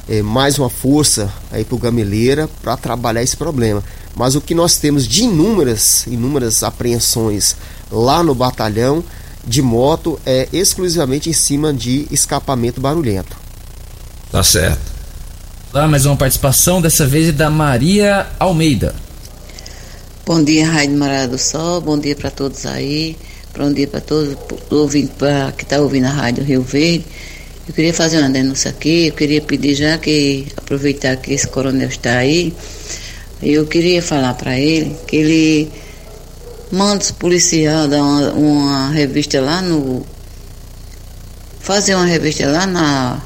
é, 0.08 0.20
mais 0.20 0.58
uma 0.58 0.68
força 0.68 1.32
aí 1.50 1.64
para 1.64 1.74
o 1.74 1.78
Gameleira 1.78 2.48
para 2.62 2.76
trabalhar 2.76 3.22
esse 3.22 3.36
problema. 3.36 3.82
Mas 4.14 4.34
o 4.34 4.42
que 4.42 4.54
nós 4.54 4.76
temos 4.76 5.08
de 5.08 5.24
inúmeras, 5.24 6.06
inúmeras 6.06 6.62
apreensões 6.62 7.56
lá 7.90 8.22
no 8.22 8.34
batalhão 8.34 9.02
de 9.46 9.62
moto 9.62 10.20
é 10.24 10.48
exclusivamente 10.52 11.30
em 11.30 11.32
cima 11.32 11.72
de 11.72 12.06
escapamento 12.10 12.80
barulhento. 12.80 13.43
Tá 14.30 14.42
certo. 14.42 14.94
Lá, 15.72 15.88
mais 15.88 16.06
uma 16.06 16.16
participação, 16.16 16.80
dessa 16.80 17.04
vez 17.04 17.28
é 17.28 17.32
da 17.32 17.50
Maria 17.50 18.28
Almeida. 18.38 18.94
Bom 20.24 20.42
dia, 20.42 20.66
Rádio 20.66 20.96
Morada 20.96 21.28
do 21.28 21.38
Sol. 21.38 21.80
Bom 21.80 21.98
dia 21.98 22.14
para 22.14 22.30
todos 22.30 22.64
aí. 22.64 23.16
Bom 23.58 23.72
dia 23.72 23.86
para 23.86 24.00
todos 24.00 24.36
ouvindo, 24.70 25.10
pra, 25.18 25.52
que 25.52 25.64
está 25.64 25.80
ouvindo 25.80 26.06
a 26.06 26.10
Rádio 26.10 26.44
Rio 26.44 26.62
Verde. 26.62 27.04
Eu 27.66 27.74
queria 27.74 27.92
fazer 27.92 28.18
uma 28.18 28.30
denúncia 28.30 28.70
aqui. 28.70 29.08
Eu 29.08 29.12
queria 29.14 29.42
pedir, 29.42 29.74
já 29.74 29.98
que 29.98 30.46
aproveitar 30.56 31.16
que 31.16 31.32
esse 31.32 31.46
coronel 31.48 31.88
está 31.88 32.18
aí, 32.18 32.54
eu 33.42 33.66
queria 33.66 34.00
falar 34.00 34.34
para 34.34 34.58
ele 34.58 34.96
que 35.06 35.16
ele 35.16 35.72
manda 36.70 37.02
os 37.02 37.10
policiais 37.10 37.90
dar 37.90 38.02
uma, 38.02 38.32
uma 38.32 38.90
revista 38.90 39.40
lá 39.40 39.60
no. 39.60 40.06
Fazer 41.60 41.94
uma 41.94 42.06
revista 42.06 42.46
lá 42.46 42.66
na 42.66 43.22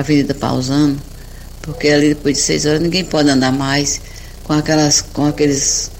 Avenida 0.00 0.34
Pausano, 0.34 1.00
porque 1.62 1.88
ali 1.88 2.10
depois 2.10 2.36
de 2.36 2.42
seis 2.42 2.66
horas 2.66 2.80
ninguém 2.80 3.04
pode 3.04 3.28
andar 3.30 3.52
mais 3.52 4.00
com 4.44 4.52
aquelas. 4.52 5.00
com 5.00 5.26
aqueles. 5.26 5.90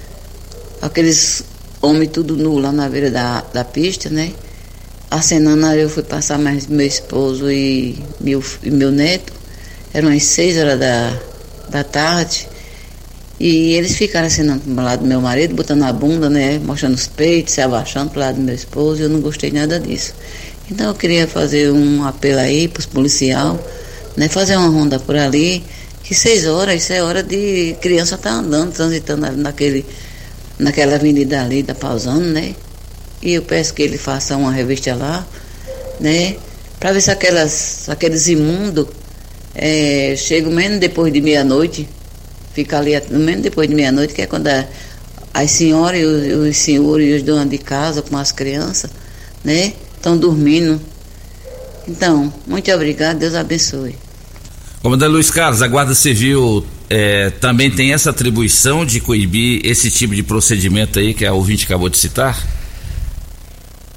aqueles 0.80 1.42
homens 1.80 2.10
tudo 2.12 2.36
nu 2.36 2.58
lá 2.58 2.72
na 2.72 2.88
beira 2.88 3.10
da, 3.10 3.42
da 3.52 3.64
pista, 3.64 4.10
né? 4.10 4.32
acenando, 5.10 5.66
eu 5.74 5.88
fui 5.88 6.02
passar 6.02 6.38
mais 6.38 6.66
meu 6.66 6.86
esposo 6.86 7.50
e 7.50 7.98
meu, 8.20 8.42
e 8.62 8.70
meu 8.70 8.90
neto. 8.90 9.32
Eram 9.92 10.10
as 10.10 10.22
seis 10.24 10.58
horas 10.58 10.78
da, 10.78 11.18
da 11.70 11.84
tarde. 11.84 12.48
E 13.40 13.74
eles 13.74 13.96
ficaram 13.96 14.26
acenando 14.26 14.60
pro 14.60 14.74
lado 14.74 15.00
do 15.00 15.06
meu 15.06 15.20
marido, 15.20 15.54
botando 15.54 15.84
a 15.84 15.92
bunda, 15.92 16.28
né? 16.28 16.58
Mostrando 16.58 16.94
os 16.94 17.06
peitos, 17.06 17.54
se 17.54 17.60
abaixando 17.60 18.10
pro 18.10 18.20
lado 18.20 18.36
do 18.36 18.42
meu 18.42 18.54
esposo. 18.54 19.00
E 19.00 19.04
eu 19.04 19.08
não 19.08 19.20
gostei 19.20 19.50
nada 19.50 19.78
disso. 19.78 20.12
Então 20.70 20.88
eu 20.88 20.94
queria 20.94 21.26
fazer 21.26 21.70
um 21.70 22.04
apelo 22.04 22.40
aí 22.40 22.68
pros 22.68 22.84
policial, 22.84 23.58
né? 24.18 24.28
Fazer 24.28 24.56
uma 24.56 24.68
ronda 24.68 24.98
por 24.98 25.16
ali. 25.16 25.64
Que 26.02 26.14
seis 26.14 26.46
horas, 26.46 26.82
isso 26.82 26.92
é 26.92 27.02
hora 27.02 27.22
de 27.22 27.76
criança 27.80 28.14
estar 28.16 28.30
tá 28.30 28.36
andando, 28.36 28.72
transitando 28.72 29.26
ali 29.26 29.36
naquele, 29.36 29.86
naquela 30.58 30.96
avenida 30.96 31.42
ali, 31.42 31.62
da 31.62 31.74
pausando, 31.74 32.24
né? 32.24 32.54
E 33.22 33.34
eu 33.34 33.42
peço 33.42 33.74
que 33.74 33.82
ele 33.82 33.98
faça 33.98 34.36
uma 34.36 34.50
revista 34.50 34.94
lá, 34.94 35.26
né? 36.00 36.36
Para 36.80 36.92
ver 36.92 37.00
se 37.00 37.10
aquelas, 37.10 37.88
aqueles 37.88 38.26
imundos 38.26 38.86
é, 39.54 40.14
chegam 40.16 40.50
menos 40.50 40.78
depois 40.78 41.12
de 41.12 41.20
meia-noite. 41.20 41.88
Fica 42.54 42.78
ali 42.78 42.92
menos 43.10 43.42
depois 43.42 43.68
de 43.68 43.74
meia-noite, 43.74 44.14
que 44.14 44.22
é 44.22 44.26
quando 44.26 44.48
a, 44.48 44.66
as 45.34 45.50
senhoras 45.50 46.00
e 46.00 46.04
os, 46.04 46.48
os 46.48 46.56
senhores 46.56 47.06
e 47.06 47.16
os 47.16 47.22
donos 47.22 47.50
de 47.50 47.58
casa 47.58 48.00
com 48.00 48.16
as 48.16 48.32
crianças, 48.32 48.90
né? 49.44 49.74
Estão 49.94 50.16
dormindo. 50.16 50.80
Então, 51.86 52.32
muito 52.46 52.72
obrigado, 52.72 53.18
Deus 53.18 53.34
abençoe. 53.34 54.07
Comandante 54.82 55.10
Luiz 55.10 55.30
Carlos, 55.30 55.60
a 55.60 55.66
Guarda 55.66 55.94
Civil 55.94 56.64
é, 56.88 57.30
também 57.30 57.70
tem 57.70 57.92
essa 57.92 58.10
atribuição 58.10 58.86
de 58.86 59.00
coibir 59.00 59.60
esse 59.64 59.90
tipo 59.90 60.14
de 60.14 60.22
procedimento 60.22 60.98
aí 60.98 61.12
que 61.12 61.26
a 61.26 61.32
ouvinte 61.32 61.64
acabou 61.64 61.88
de 61.88 61.98
citar? 61.98 62.38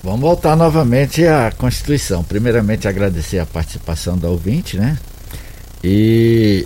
Vamos 0.04 0.22
voltar 0.22 0.56
novamente 0.56 1.24
à 1.26 1.52
Constituição. 1.56 2.24
Primeiramente, 2.24 2.88
agradecer 2.88 3.38
a 3.38 3.46
participação 3.46 4.18
da 4.18 4.28
ouvinte, 4.28 4.76
né? 4.76 4.98
E 5.84 6.66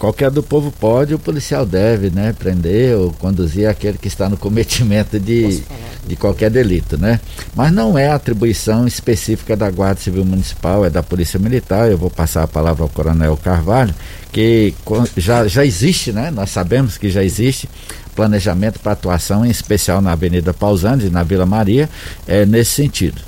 qualquer 0.00 0.30
do 0.30 0.42
povo 0.42 0.72
pode, 0.72 1.14
o 1.14 1.18
policial 1.18 1.66
deve, 1.66 2.08
né? 2.08 2.32
Prender 2.32 2.96
ou 2.96 3.12
conduzir 3.12 3.68
aquele 3.68 3.98
que 3.98 4.08
está 4.08 4.30
no 4.30 4.36
cometimento 4.36 5.20
de, 5.20 5.62
de 6.06 6.16
qualquer 6.16 6.50
delito, 6.50 6.96
né? 6.96 7.20
Mas 7.54 7.70
não 7.70 7.98
é 7.98 8.08
atribuição 8.08 8.86
específica 8.86 9.54
da 9.54 9.70
Guarda 9.70 10.00
Civil 10.00 10.24
Municipal, 10.24 10.86
é 10.86 10.90
da 10.90 11.02
Polícia 11.02 11.38
Militar. 11.38 11.90
Eu 11.90 11.98
vou 11.98 12.10
passar 12.10 12.42
a 12.42 12.48
palavra 12.48 12.82
ao 12.82 12.88
Coronel 12.88 13.36
Carvalho, 13.36 13.94
que 14.32 14.74
já, 15.18 15.46
já 15.46 15.66
existe, 15.66 16.12
né? 16.12 16.30
Nós 16.30 16.48
sabemos 16.48 16.96
que 16.96 17.10
já 17.10 17.22
existe 17.22 17.68
planejamento 18.16 18.80
para 18.80 18.92
atuação, 18.92 19.44
em 19.44 19.50
especial 19.50 20.00
na 20.00 20.12
Avenida 20.12 20.54
Pausanias 20.54 21.08
e 21.08 21.12
na 21.12 21.22
Vila 21.22 21.44
Maria, 21.44 21.90
é, 22.26 22.46
nesse 22.46 22.70
sentido. 22.70 23.20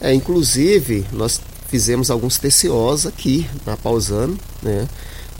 É, 0.00 0.12
inclusive, 0.12 1.06
nós 1.12 1.40
fizemos 1.68 2.10
alguns 2.10 2.38
TCOs 2.38 3.06
aqui 3.06 3.46
na 3.64 3.76
Pausano, 3.76 4.36
né? 4.60 4.86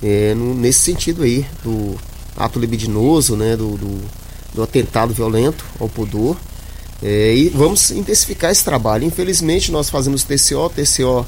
É, 0.03 0.35
no, 0.35 0.55
nesse 0.55 0.81
sentido 0.81 1.23
aí, 1.23 1.47
do 1.63 1.97
ato 2.37 2.59
libidinoso, 2.59 3.37
né? 3.37 3.57
Do, 3.57 3.77
do, 3.77 4.01
do 4.55 4.63
atentado 4.63 5.15
violento 5.15 5.65
ao 5.81 5.89
pudor. 5.89 6.37
É, 7.03 7.35
e 7.35 7.49
vamos 7.51 7.91
intensificar 7.91 8.51
esse 8.51 8.65
trabalho. 8.65 9.05
Infelizmente, 9.05 9.71
nós 9.71 9.91
fazemos 9.91 10.25
TCO, 10.25 10.71
TCO, 10.71 11.27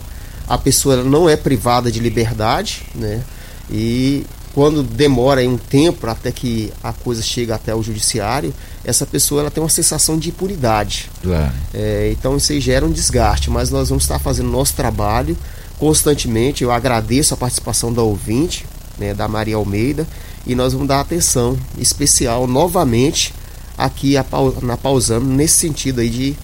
a 0.49 0.57
pessoa 0.57 0.97
não 1.05 1.29
é 1.29 1.37
privada 1.37 1.91
de 1.93 2.01
liberdade, 2.01 2.83
né? 2.95 3.23
E 3.71 4.25
quando 4.55 4.83
demora 4.83 5.47
um 5.47 5.59
tempo 5.59 6.07
até 6.07 6.33
que 6.33 6.73
a 6.83 6.93
coisa 6.93 7.23
chega 7.23 7.55
até 7.55 7.75
o 7.75 7.83
judiciário, 7.83 8.53
essa 8.85 9.07
pessoa 9.07 9.43
ela 9.43 9.51
tem 9.51 9.63
uma 9.63 9.69
sensação 9.69 10.19
de 10.19 10.31
impunidade. 10.31 11.11
Claro. 11.23 11.53
É, 11.73 12.11
então 12.13 12.37
isso 12.37 12.51
aí 12.53 12.61
gera 12.61 12.85
um 12.85 12.91
desgaste, 12.91 13.51
mas 13.51 13.71
nós 13.71 13.91
vamos 13.91 14.05
estar 14.05 14.19
fazendo 14.19 14.49
nosso 14.49 14.75
trabalho 14.75 15.37
constantemente. 15.79 16.63
Eu 16.63 16.71
agradeço 16.71 17.35
a 17.35 17.37
participação 17.37 17.93
da 17.93 18.03
ouvinte, 18.03 18.67
né, 18.99 19.15
da 19.15 19.29
Maria 19.29 19.57
Almeida, 19.57 20.07
e 20.47 20.55
nós 20.55 20.73
vamos 20.73 20.89
dar 20.89 21.01
atenção 21.01 21.59
especial 21.79 22.47
novamente 22.47 23.35
aqui 23.77 24.17
a, 24.17 24.25
na 24.63 24.77
Pausando, 24.77 25.27
nesse 25.27 25.55
sentido 25.55 26.01
aí 26.01 26.11
de, 26.11 26.37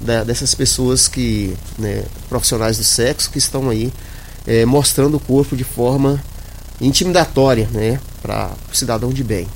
da, 0.00 0.24
dessas 0.24 0.54
pessoas 0.54 1.08
que, 1.08 1.54
né, 1.78 2.04
profissionais 2.28 2.76
do 2.76 2.84
sexo, 2.84 3.30
que 3.30 3.38
estão 3.38 3.70
aí 3.70 3.92
é, 4.46 4.64
mostrando 4.66 5.16
o 5.16 5.20
corpo 5.20 5.56
de 5.56 5.64
forma 5.64 6.22
intimidatória, 6.80 7.68
né, 7.72 7.98
para 8.20 8.50
o 8.70 8.76
cidadão 8.76 9.10
de 9.10 9.24
bem. 9.24 9.48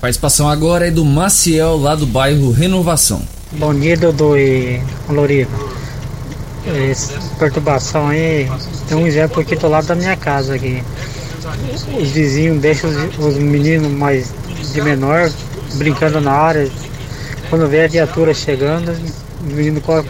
Participação 0.00 0.48
agora 0.48 0.88
é 0.88 0.90
do 0.90 1.04
Maciel, 1.04 1.76
lá 1.76 1.94
do 1.94 2.06
bairro 2.06 2.50
Renovação. 2.50 3.22
Bom 3.52 3.72
dia, 3.72 3.96
Dudu 3.96 4.36
e 4.36 4.82
Loriva. 5.08 5.83
Essa 6.66 7.18
perturbação 7.38 8.08
aí, 8.08 8.50
tem 8.88 8.96
um 8.96 9.06
exemplo 9.06 9.40
aqui 9.40 9.54
do 9.54 9.68
lado 9.68 9.86
da 9.86 9.94
minha 9.94 10.16
casa 10.16 10.54
aqui. 10.54 10.82
Os 12.00 12.10
vizinhos 12.10 12.58
deixam 12.60 12.88
os, 12.88 13.18
os 13.18 13.36
meninos 13.36 13.92
mais 13.92 14.32
de 14.72 14.80
menor 14.80 15.30
brincando 15.74 16.20
na 16.20 16.32
área. 16.32 16.70
Quando 17.50 17.68
vê 17.68 17.84
a 17.84 17.88
viatura 17.88 18.32
chegando, 18.32 18.96
o 19.42 19.46
menino 19.46 19.80
corre 19.82 20.08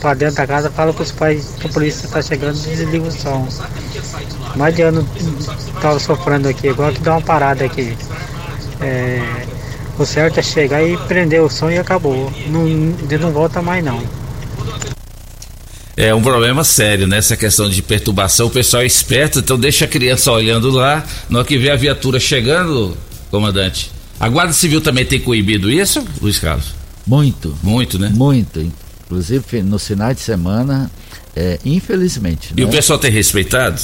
para 0.00 0.14
dentro 0.14 0.36
da 0.36 0.46
casa, 0.46 0.68
fala 0.70 0.90
os 0.90 1.12
pais 1.12 1.54
que 1.60 1.68
a 1.68 1.70
polícia 1.70 2.06
está 2.06 2.20
chegando 2.20 2.56
e 2.56 2.76
desliga 2.76 3.06
o 3.06 3.12
som. 3.12 3.46
Mais 4.56 4.74
de 4.74 4.82
ano 4.82 5.08
estava 5.74 5.98
sofrendo 6.00 6.48
aqui, 6.48 6.68
agora 6.68 6.92
que 6.92 7.00
dá 7.00 7.12
uma 7.12 7.22
parada 7.22 7.64
aqui. 7.64 7.96
É, 8.80 9.22
o 9.96 10.04
certo 10.04 10.40
é 10.40 10.42
chegar 10.42 10.82
e 10.82 10.96
prender 10.96 11.40
o 11.40 11.48
som 11.48 11.70
e 11.70 11.78
acabou. 11.78 12.32
Não, 12.48 12.64
não 12.66 13.30
volta 13.30 13.62
mais 13.62 13.84
não. 13.84 14.02
É 15.96 16.14
um 16.14 16.22
problema 16.22 16.64
sério, 16.64 17.06
né? 17.06 17.18
Essa 17.18 17.36
questão 17.36 17.68
de 17.68 17.80
perturbação. 17.80 18.48
O 18.48 18.50
pessoal 18.50 18.82
é 18.82 18.86
esperto, 18.86 19.38
então 19.38 19.58
deixa 19.58 19.84
a 19.84 19.88
criança 19.88 20.32
olhando 20.32 20.70
lá. 20.70 21.04
Na 21.28 21.40
hora 21.40 21.48
que 21.48 21.56
vê 21.56 21.70
a 21.70 21.76
viatura 21.76 22.18
chegando, 22.18 22.96
comandante. 23.30 23.90
A 24.18 24.28
Guarda 24.28 24.52
Civil 24.52 24.80
também 24.80 25.04
tem 25.04 25.20
coibido 25.20 25.70
isso, 25.70 26.04
Luiz 26.20 26.38
Carlos? 26.38 26.74
Muito. 27.06 27.56
Muito, 27.62 27.98
né? 27.98 28.10
Muito. 28.12 28.60
Inclusive 29.04 29.62
nos 29.62 29.86
finais 29.86 30.16
de 30.16 30.22
semana, 30.22 30.90
é, 31.36 31.58
infelizmente. 31.64 32.52
E 32.56 32.60
né? 32.60 32.66
o 32.66 32.70
pessoal 32.70 32.98
tem 32.98 33.10
respeitado? 33.10 33.80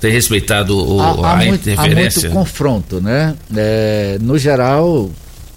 Tem 0.00 0.12
respeitado 0.12 0.76
o, 0.76 1.00
há, 1.00 1.06
a 1.06 1.32
há 1.32 1.36
muito, 1.36 1.54
interferência? 1.54 2.28
Há 2.28 2.32
muito 2.32 2.38
confronto, 2.38 3.00
né? 3.00 3.34
É, 3.56 4.18
no 4.20 4.36
geral, 4.36 5.10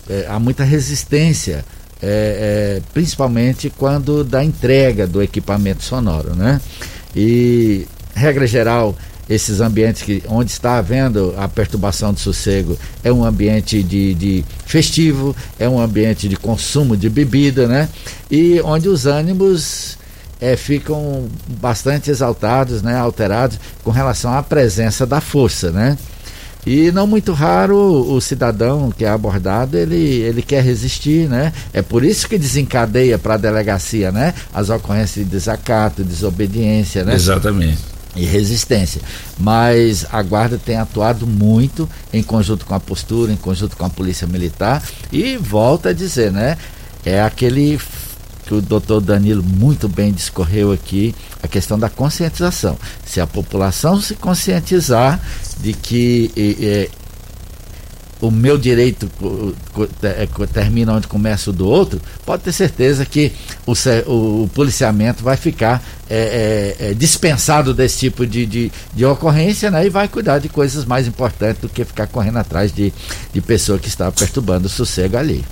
é, 0.09 0.25
há 0.29 0.39
muita 0.39 0.63
resistência. 0.63 1.65
É, 2.01 2.77
é, 2.79 2.81
principalmente 2.93 3.71
quando 3.71 4.23
da 4.23 4.43
entrega 4.43 5.07
do 5.07 5.21
equipamento 5.21 5.83
sonoro, 5.83 6.35
né? 6.35 6.61
E 7.15 7.87
regra 8.13 8.45
geral, 8.45 8.95
esses 9.29 9.59
ambientes 9.59 10.01
que 10.01 10.23
onde 10.29 10.51
está 10.51 10.77
havendo 10.77 11.33
a 11.37 11.47
perturbação 11.47 12.13
de 12.13 12.19
sossego 12.19 12.77
é 13.03 13.11
um 13.11 13.25
ambiente 13.25 13.83
de, 13.83 14.13
de 14.13 14.45
festivo, 14.65 15.35
é 15.59 15.67
um 15.67 15.79
ambiente 15.79 16.29
de 16.29 16.35
consumo 16.35 16.95
de 16.95 17.09
bebida, 17.09 17.67
né? 17.67 17.89
E 18.31 18.61
onde 18.61 18.87
os 18.87 19.05
ânimos 19.05 19.97
é, 20.39 20.55
ficam 20.55 21.27
bastante 21.59 22.09
exaltados, 22.09 22.81
né, 22.81 22.95
alterados 22.95 23.59
com 23.83 23.91
relação 23.91 24.33
à 24.33 24.43
presença 24.43 25.05
da 25.05 25.19
força, 25.19 25.71
né? 25.71 25.97
E 26.67 26.91
não 26.91 27.07
muito 27.07 27.31
raro 27.31 27.77
o 27.77 28.19
cidadão 28.19 28.91
que 28.91 29.05
é 29.05 29.07
abordado, 29.07 29.77
ele, 29.77 29.95
ele 29.95 30.41
quer 30.41 30.61
resistir, 30.61 31.29
né? 31.29 31.53
É 31.71 31.81
por 31.81 32.03
isso 32.03 32.27
que 32.27 32.37
desencadeia 32.37 33.17
para 33.17 33.35
a 33.35 33.37
delegacia, 33.37 34.11
né? 34.11 34.33
As 34.53 34.69
ocorrências 34.69 35.23
de 35.23 35.31
desacato, 35.31 36.03
desobediência, 36.03 37.05
né? 37.05 37.15
Exatamente. 37.15 37.77
E 38.17 38.25
resistência. 38.25 39.01
Mas 39.39 40.05
a 40.11 40.21
guarda 40.21 40.57
tem 40.57 40.75
atuado 40.75 41.25
muito 41.25 41.89
em 42.11 42.21
conjunto 42.21 42.65
com 42.65 42.73
a 42.73 42.81
postura, 42.81 43.31
em 43.31 43.37
conjunto 43.37 43.77
com 43.77 43.85
a 43.85 43.89
polícia 43.89 44.27
militar 44.27 44.83
e 45.09 45.37
volta 45.37 45.89
a 45.89 45.93
dizer, 45.93 46.33
né? 46.33 46.57
É 47.05 47.21
aquele 47.21 47.79
que 48.47 48.53
o 48.53 48.61
doutor 48.61 49.01
Danilo 49.01 49.43
muito 49.43 49.89
bem 49.89 50.11
discorreu 50.11 50.71
aqui, 50.71 51.13
a 51.43 51.47
questão 51.47 51.77
da 51.77 51.89
conscientização. 51.89 52.77
Se 53.05 53.19
a 53.19 53.27
população 53.27 53.99
se 54.01 54.15
conscientizar 54.15 55.19
de 55.59 55.73
que 55.73 56.31
é, 56.61 56.89
o 58.21 58.31
meu 58.31 58.57
direito 58.57 59.09
é, 60.01 60.27
termina 60.47 60.93
onde 60.93 61.07
começa 61.07 61.49
o 61.49 61.53
do 61.53 61.67
outro, 61.67 62.01
pode 62.25 62.43
ter 62.43 62.53
certeza 62.53 63.05
que 63.05 63.33
o, 63.65 63.73
o 64.43 64.49
policiamento 64.53 65.23
vai 65.23 65.35
ficar 65.35 65.83
é, 66.09 66.75
é, 66.79 66.93
dispensado 66.93 67.73
desse 67.73 67.99
tipo 67.99 68.25
de, 68.25 68.45
de, 68.45 68.71
de, 68.93 69.05
ocorrência 69.05 69.69
né, 69.69 69.85
e 69.85 69.89
vai 69.89 70.07
cuidar 70.07 70.39
de 70.39 70.47
coisas 70.47 70.85
mais 70.85 71.05
importantes 71.05 71.61
do 71.61 71.69
que 71.69 71.83
ficar 71.83 72.07
correndo 72.07 72.37
atrás 72.37 72.73
de, 72.73 72.93
de 73.33 73.41
pessoa 73.41 73.77
que 73.77 73.89
está 73.89 74.11
perturbando 74.11 74.67
o 74.67 74.69
sossego 74.69 75.17
ali. 75.17 75.43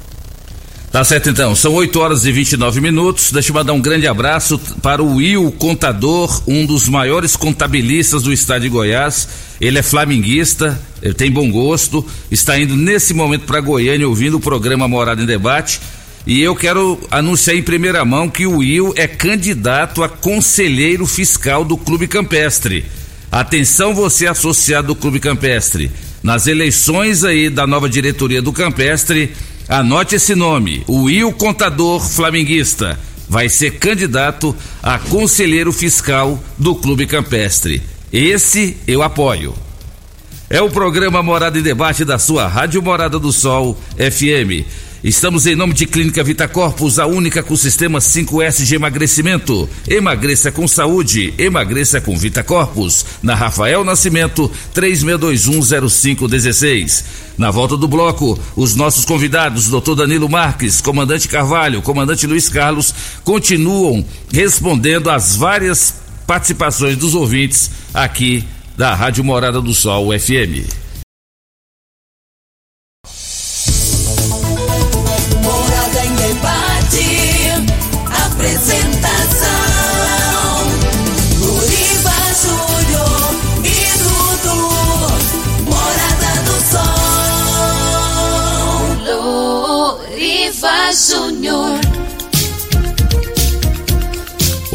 Tá 0.91 1.03
certo 1.03 1.29
então, 1.29 1.53
são 1.53 1.73
8 1.73 1.99
horas 1.99 2.25
e 2.25 2.31
29 2.31 2.79
minutos. 2.79 3.31
Deixa 3.31 3.49
eu 3.49 3.53
mandar 3.53 3.73
um 3.73 3.81
grande 3.81 4.07
abraço 4.07 4.57
para 4.81 5.03
o 5.03 5.15
Will 5.15 5.51
Contador, 5.51 6.41
um 6.47 6.65
dos 6.65 6.87
maiores 6.87 7.35
contabilistas 7.35 8.23
do 8.23 8.31
estado 8.31 8.61
de 8.61 8.69
Goiás. 8.69 9.27
Ele 9.59 9.77
é 9.77 9.83
flamenguista, 9.83 10.79
ele 11.01 11.13
tem 11.13 11.29
bom 11.29 11.51
gosto, 11.51 12.05
está 12.31 12.57
indo 12.57 12.75
nesse 12.75 13.13
momento 13.13 13.45
para 13.45 13.59
Goiânia 13.59 14.07
ouvindo 14.07 14.37
o 14.37 14.39
programa 14.39 14.87
Morada 14.87 15.21
em 15.21 15.25
Debate. 15.25 15.81
E 16.25 16.41
eu 16.41 16.55
quero 16.55 16.99
anunciar 17.11 17.55
em 17.55 17.61
primeira 17.61 18.03
mão 18.03 18.29
que 18.29 18.47
o 18.47 18.57
Will 18.57 18.93
é 18.95 19.07
candidato 19.07 20.01
a 20.01 20.09
conselheiro 20.09 21.05
fiscal 21.05 21.63
do 21.63 21.77
Clube 21.77 22.07
Campestre. 22.07 22.85
Atenção 23.31 23.93
você 23.93 24.25
associado 24.25 24.87
do 24.87 24.95
Clube 24.95 25.19
Campestre. 25.19 25.91
Nas 26.23 26.47
eleições 26.47 27.23
aí 27.23 27.49
da 27.49 27.67
nova 27.67 27.87
diretoria 27.87 28.41
do 28.41 28.51
Campestre, 28.51 29.35
anote 29.67 30.15
esse 30.15 30.35
nome, 30.35 30.83
o 30.87 31.03
Will 31.03 31.31
Contador 31.33 32.01
Flamenguista. 32.07 32.99
Vai 33.27 33.49
ser 33.49 33.79
candidato 33.79 34.55
a 34.83 34.99
conselheiro 34.99 35.71
fiscal 35.71 36.41
do 36.57 36.75
Clube 36.75 37.07
Campestre. 37.07 37.81
Esse 38.13 38.77
eu 38.87 39.01
apoio. 39.01 39.55
É 40.47 40.61
o 40.61 40.69
programa 40.69 41.23
Morada 41.23 41.57
em 41.57 41.63
Debate 41.63 42.05
da 42.05 42.19
sua 42.19 42.47
Rádio 42.47 42.81
Morada 42.81 43.17
do 43.17 43.31
Sol 43.31 43.75
FM. 43.97 44.63
Estamos 45.05 45.45
em 45.45 45.55
nome 45.55 45.73
de 45.75 45.85
Clínica 45.85 46.23
Vita 46.23 46.47
Corpus, 46.47 46.97
a 46.97 47.05
única 47.05 47.43
com 47.43 47.55
sistema 47.55 47.99
5S 47.99 48.65
de 48.65 48.73
emagrecimento. 48.73 49.69
Emagreça 49.87 50.51
com 50.51 50.67
saúde, 50.67 51.31
emagreça 51.37 52.01
com 52.01 52.17
Vita 52.17 52.43
Corpus. 52.43 53.05
Na 53.21 53.35
Rafael 53.35 53.83
Nascimento, 53.83 54.49
36210516. 54.73 57.03
Na 57.37 57.51
volta 57.51 57.77
do 57.77 57.87
bloco, 57.87 58.39
os 58.55 58.75
nossos 58.75 59.05
convidados, 59.05 59.69
Dr. 59.69 59.93
Danilo 59.93 60.27
Marques, 60.27 60.81
Comandante 60.81 61.27
Carvalho, 61.27 61.83
Comandante 61.83 62.25
Luiz 62.25 62.49
Carlos, 62.49 62.91
continuam 63.23 64.03
respondendo 64.33 65.11
às 65.11 65.35
várias 65.35 65.93
participações 66.25 66.97
dos 66.97 67.13
ouvintes 67.13 67.69
aqui 67.93 68.43
da 68.75 68.95
Rádio 68.95 69.23
Morada 69.23 69.61
do 69.61 69.71
Sol 69.71 70.07
FM. 70.19 70.84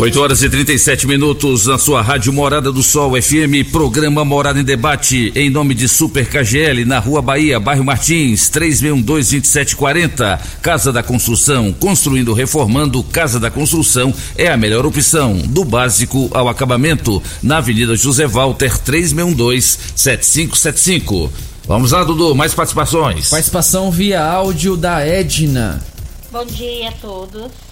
8 0.01 0.19
horas 0.19 0.43
e 0.43 0.49
37 0.49 1.07
minutos 1.07 1.67
na 1.67 1.77
sua 1.77 2.01
Rádio 2.01 2.33
Morada 2.33 2.73
do 2.73 2.83
Sol 2.83 3.21
FM, 3.21 3.71
programa 3.71 4.25
Morada 4.25 4.59
em 4.59 4.65
Debate, 4.65 5.31
em 5.37 5.51
nome 5.51 5.75
de 5.75 5.87
Super 5.87 6.27
KGL, 6.27 6.87
na 6.87 6.99
Rua 6.99 7.21
Bahia, 7.21 7.61
bairro 7.61 7.85
Martins, 7.85 8.51
3612-2740. 8.51 10.41
Casa 10.63 10.91
da 10.91 11.03
Construção, 11.03 11.71
construindo, 11.75 12.33
reformando, 12.33 13.03
Casa 13.03 13.39
da 13.39 13.51
Construção 13.51 14.15
é 14.39 14.49
a 14.49 14.57
melhor 14.57 14.87
opção, 14.87 15.37
do 15.37 15.67
básico 15.67 16.31
ao 16.33 16.49
acabamento, 16.49 17.23
na 17.43 17.59
Avenida 17.59 17.95
José 17.95 18.27
Walter, 18.27 18.79
3612-7575. 18.79 21.29
Vamos 21.67 21.93
lá, 21.93 22.05
Dudu, 22.05 22.35
mais 22.35 22.55
participações. 22.55 23.29
Participação 23.29 23.91
via 23.91 24.25
áudio 24.25 24.79
da 24.79 25.07
Edna. 25.07 25.85
Bom 26.33 26.47
dia 26.47 26.89
a 26.89 26.93
todos. 26.93 27.70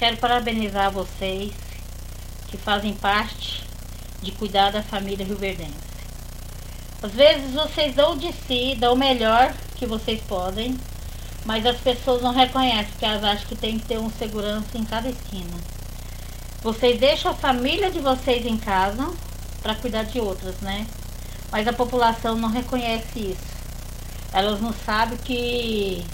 Quero 0.00 0.16
parabenizar 0.16 0.90
vocês 0.90 1.52
que 2.48 2.56
fazem 2.56 2.94
parte 2.94 3.62
de 4.22 4.32
cuidar 4.32 4.70
da 4.70 4.82
família 4.82 5.26
rioverdense. 5.26 5.74
Às 7.02 7.12
vezes 7.12 7.52
vocês 7.52 7.94
dão 7.94 8.16
de 8.16 8.32
si, 8.32 8.74
dão 8.80 8.94
o 8.94 8.96
melhor 8.96 9.52
que 9.76 9.84
vocês 9.84 10.22
podem, 10.22 10.74
mas 11.44 11.66
as 11.66 11.76
pessoas 11.76 12.22
não 12.22 12.32
reconhecem, 12.32 12.86
porque 12.92 13.04
elas 13.04 13.22
acham 13.22 13.46
que 13.46 13.54
tem 13.54 13.78
que 13.78 13.84
ter 13.84 13.98
um 13.98 14.08
segurança 14.08 14.78
em 14.78 14.86
cada 14.86 15.10
esquina. 15.10 15.58
Vocês 16.62 16.98
deixam 16.98 17.32
a 17.32 17.34
família 17.34 17.90
de 17.90 17.98
vocês 17.98 18.46
em 18.46 18.56
casa 18.56 19.06
para 19.60 19.74
cuidar 19.74 20.04
de 20.04 20.18
outras, 20.18 20.58
né? 20.60 20.86
Mas 21.52 21.68
a 21.68 21.74
população 21.74 22.36
não 22.36 22.48
reconhece 22.48 23.18
isso. 23.18 23.50
Elas 24.32 24.62
não 24.62 24.72
sabem 24.72 25.18
que 25.18 26.06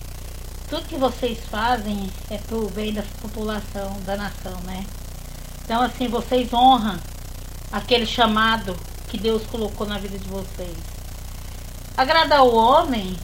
tudo 0.69 0.87
que 0.89 0.97
vocês 0.97 1.39
fazem 1.49 2.11
é 2.29 2.39
pro 2.39 2.69
bem 2.71 2.93
da 2.93 3.03
população, 3.23 4.01
da 4.05 4.17
nação, 4.17 4.59
né? 4.65 4.85
Então, 5.65 5.81
assim, 5.81 6.09
vocês 6.09 6.53
honram 6.53 6.99
aquele 7.71 8.07
chamado 8.07 8.77
que 9.09 9.17
Deus 9.17 9.45
colocou 9.47 9.87
na 9.87 9.99
vida 9.99 10.19
de 10.19 10.29
vocês. 10.29 10.77
Agradar 11.97 12.45
o 12.45 12.55
homem 12.55 13.17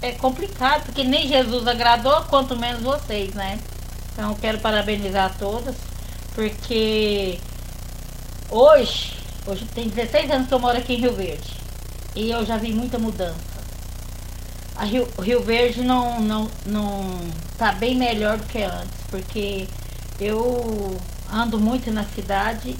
é 0.00 0.12
complicado, 0.12 0.84
porque 0.84 1.04
nem 1.04 1.28
Jesus 1.28 1.66
agradou, 1.66 2.22
quanto 2.22 2.56
menos 2.56 2.82
vocês, 2.82 3.34
né? 3.34 3.60
Então, 4.12 4.34
quero 4.34 4.58
parabenizar 4.60 5.36
todas, 5.38 5.76
porque 6.34 7.38
hoje, 8.50 9.14
hoje 9.46 9.66
tem 9.74 9.88
16 9.88 10.30
anos 10.30 10.48
que 10.48 10.54
eu 10.54 10.58
moro 10.58 10.78
aqui 10.78 10.94
em 10.94 11.00
Rio 11.00 11.14
Verde, 11.14 11.54
e 12.16 12.30
eu 12.30 12.44
já 12.46 12.56
vi 12.56 12.72
muita 12.72 12.98
mudança 12.98 13.49
a 14.80 14.84
Rio, 14.84 15.06
Rio 15.20 15.42
Verde 15.42 15.82
não, 15.82 16.22
não, 16.22 16.50
não 16.64 17.20
tá 17.58 17.70
bem 17.72 17.94
melhor 17.94 18.38
do 18.38 18.46
que 18.46 18.62
antes, 18.62 18.98
porque 19.10 19.68
eu 20.18 20.96
ando 21.30 21.60
muito 21.60 21.90
na 21.92 22.02
cidade 22.04 22.74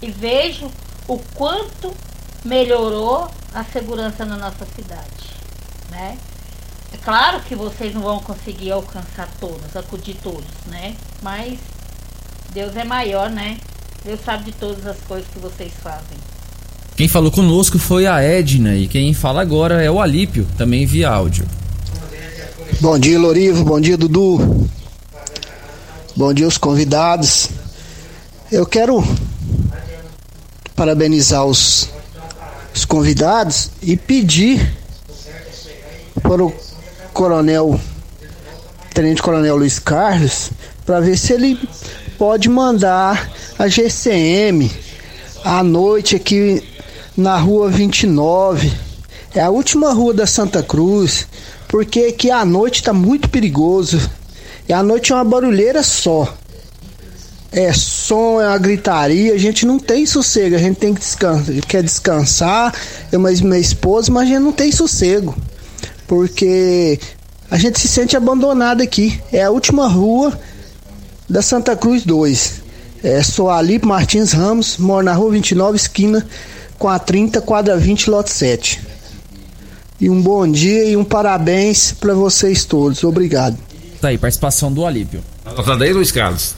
e 0.00 0.10
vejo 0.10 0.72
o 1.06 1.18
quanto 1.34 1.94
melhorou 2.42 3.30
a 3.52 3.62
segurança 3.64 4.24
na 4.24 4.38
nossa 4.38 4.64
cidade, 4.74 5.34
né? 5.90 6.16
É 6.90 6.96
claro 6.96 7.42
que 7.42 7.54
vocês 7.54 7.92
não 7.92 8.00
vão 8.00 8.20
conseguir 8.20 8.72
alcançar 8.72 9.28
todos, 9.38 9.76
acudir 9.76 10.16
todos, 10.22 10.64
né? 10.68 10.96
Mas 11.20 11.58
Deus 12.48 12.74
é 12.76 12.84
maior, 12.84 13.28
né? 13.28 13.60
Deus 14.02 14.20
sabe 14.24 14.44
de 14.44 14.52
todas 14.52 14.86
as 14.86 14.98
coisas 15.02 15.28
que 15.28 15.38
vocês 15.38 15.74
fazem. 15.82 16.16
Quem 17.00 17.08
falou 17.08 17.30
conosco 17.30 17.78
foi 17.78 18.06
a 18.06 18.20
Edna 18.20 18.76
e 18.76 18.86
quem 18.86 19.14
fala 19.14 19.40
agora 19.40 19.82
é 19.82 19.90
o 19.90 20.02
Alípio, 20.02 20.46
também 20.58 20.84
via 20.84 21.08
áudio. 21.08 21.46
Bom 22.78 22.98
dia, 22.98 23.18
Lorivo. 23.18 23.64
Bom 23.64 23.80
dia, 23.80 23.96
Dudu. 23.96 24.68
Bom 26.14 26.34
dia, 26.34 26.46
os 26.46 26.58
convidados. 26.58 27.48
Eu 28.52 28.66
quero 28.66 29.02
parabenizar 30.76 31.46
os, 31.46 31.88
os 32.74 32.84
convidados 32.84 33.70
e 33.80 33.96
pedir 33.96 34.60
para 36.20 36.44
o 36.44 36.52
coronel, 37.14 37.80
tenente 38.92 39.22
coronel 39.22 39.56
Luiz 39.56 39.78
Carlos, 39.78 40.50
para 40.84 41.00
ver 41.00 41.16
se 41.16 41.32
ele 41.32 41.58
pode 42.18 42.50
mandar 42.50 43.32
a 43.58 43.66
GCM 43.68 44.70
à 45.42 45.62
noite 45.62 46.14
aqui 46.14 46.62
na 47.20 47.36
rua 47.36 47.68
29. 47.68 48.72
É 49.34 49.40
a 49.40 49.50
última 49.50 49.92
rua 49.92 50.12
da 50.12 50.26
Santa 50.26 50.62
Cruz, 50.62 51.26
porque 51.68 52.00
aqui 52.00 52.30
à 52.30 52.44
noite 52.44 52.82
tá 52.82 52.92
muito 52.92 53.28
perigoso. 53.28 54.00
E 54.68 54.72
à 54.72 54.82
noite 54.82 55.12
é 55.12 55.14
uma 55.14 55.24
barulheira 55.24 55.82
só. 55.82 56.34
É 57.52 57.72
som, 57.72 58.40
é 58.40 58.46
uma 58.46 58.58
gritaria, 58.58 59.34
a 59.34 59.38
gente 59.38 59.66
não 59.66 59.78
tem 59.78 60.06
sossego, 60.06 60.54
a 60.54 60.58
gente 60.58 60.76
tem 60.76 60.94
que 60.94 61.00
descansar, 61.00 61.54
quer 61.66 61.82
descansar, 61.82 62.74
eu 63.10 63.18
mais 63.18 63.40
minha 63.40 63.58
esposa, 63.58 64.10
mas 64.12 64.22
a 64.22 64.26
gente 64.26 64.38
não 64.38 64.52
tem 64.52 64.70
sossego. 64.70 65.36
Porque 66.06 66.98
a 67.50 67.58
gente 67.58 67.78
se 67.78 67.88
sente 67.88 68.16
abandonado 68.16 68.82
aqui. 68.82 69.20
É 69.32 69.42
a 69.42 69.50
última 69.50 69.88
rua 69.88 70.38
da 71.28 71.42
Santa 71.42 71.76
Cruz 71.76 72.04
2. 72.04 72.60
É, 73.02 73.22
sou 73.22 73.50
Alipe 73.50 73.86
Martins 73.86 74.32
Ramos, 74.32 74.76
moro 74.78 75.04
na 75.04 75.12
rua 75.12 75.32
29, 75.32 75.76
esquina 75.76 76.26
com 76.80 76.88
a 76.88 76.98
30, 76.98 77.42
quadra 77.42 77.76
20, 77.76 78.08
lote 78.08 78.30
7. 78.30 78.80
E 80.00 80.08
um 80.08 80.20
bom 80.20 80.50
dia 80.50 80.86
e 80.86 80.96
um 80.96 81.04
parabéns 81.04 81.92
para 81.92 82.14
vocês 82.14 82.64
todos. 82.64 83.04
Obrigado. 83.04 83.58
Tá 84.00 84.08
aí, 84.08 84.16
participação 84.16 84.72
do 84.72 84.86
Alípio. 84.86 85.22
Anotado 85.44 85.84
aí, 85.84 85.92
Luiz 85.92 86.10
Carlos? 86.10 86.54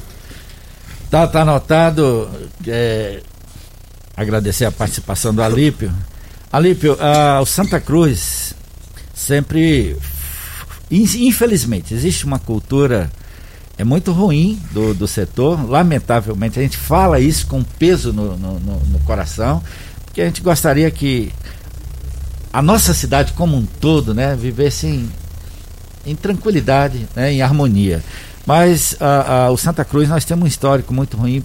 Tá, 1.10 1.26
tá 1.26 1.42
anotado. 1.42 2.30
É, 2.68 3.20
agradecer 4.16 4.64
a 4.64 4.70
participação 4.70 5.34
do 5.34 5.42
Alípio. 5.42 5.92
Alípio, 6.52 6.96
ah, 7.00 7.40
o 7.42 7.44
Santa 7.44 7.80
Cruz 7.80 8.54
sempre. 9.12 9.96
Infelizmente, 10.88 11.92
existe 11.94 12.24
uma 12.24 12.38
cultura 12.38 13.10
é 13.78 13.84
muito 13.84 14.12
ruim 14.12 14.60
do, 14.70 14.94
do 14.94 15.08
setor. 15.08 15.68
Lamentavelmente, 15.68 16.58
a 16.58 16.62
gente 16.62 16.76
fala 16.76 17.18
isso 17.18 17.46
com 17.48 17.62
peso 17.64 18.12
no, 18.12 18.36
no, 18.36 18.60
no, 18.60 18.78
no 18.78 18.98
coração, 19.00 19.62
porque 20.12 20.20
a 20.20 20.26
gente 20.26 20.42
gostaria 20.42 20.90
que 20.90 21.32
a 22.52 22.60
nossa 22.60 22.92
cidade 22.92 23.32
como 23.32 23.56
um 23.56 23.64
todo, 23.64 24.12
né, 24.12 24.36
vivesse 24.36 24.86
em, 24.86 25.10
em 26.04 26.14
tranquilidade, 26.14 27.08
né, 27.16 27.32
em 27.32 27.40
harmonia. 27.40 28.04
Mas 28.44 28.94
a, 29.00 29.46
a, 29.46 29.50
o 29.50 29.56
Santa 29.56 29.86
Cruz 29.86 30.10
nós 30.10 30.26
temos 30.26 30.44
um 30.44 30.46
histórico 30.46 30.92
muito 30.92 31.16
ruim, 31.16 31.42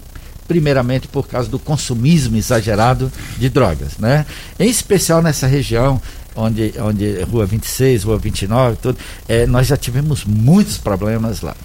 primeiramente 0.49 1.07
por 1.07 1.30
causa 1.30 1.48
do 1.48 1.57
consumismo 1.57 2.35
exagerado 2.35 3.10
de 3.38 3.48
drogas, 3.48 3.98
né? 3.99 4.26
Em 4.60 4.69
especial 4.69 5.22
nessa 5.22 5.48
região 5.48 6.02
onde, 6.35 6.73
onde 6.81 7.22
Rua 7.23 7.45
26, 7.45 8.03
Rua 8.03 8.18
29, 8.18 8.77
tudo, 8.81 8.98
é, 9.30 9.45
nós 9.45 9.65
já 9.68 9.77
tivemos 9.77 10.26
muitos 10.26 10.77
problemas 10.77 11.39
lá. 11.39 11.56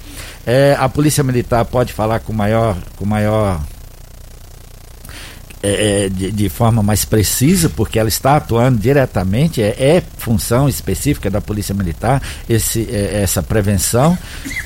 É, 0.47 0.77
a 0.79 0.89
Polícia 0.89 1.25
Militar 1.25 1.65
pode 1.65 1.93
falar 1.93 2.21
com 2.21 2.33
maior, 2.33 2.77
com 2.97 3.05
maior 3.05 3.61
é, 5.63 6.05
é, 6.05 6.09
de, 6.09 6.33
de, 6.33 6.49
forma 6.49 6.83
mais 6.83 7.05
precisa, 7.05 7.69
porque 7.69 7.99
ela 7.99 8.09
está 8.09 8.37
atuando 8.37 8.79
diretamente, 8.79 9.63
é, 9.63 9.69
é 9.79 10.03
função 10.19 10.69
específica 10.69 11.31
da 11.31 11.41
Polícia 11.41 11.75
Militar 11.75 12.21
esse, 12.49 12.89
é, 12.91 13.23
essa 13.23 13.43
prevenção. 13.43 14.19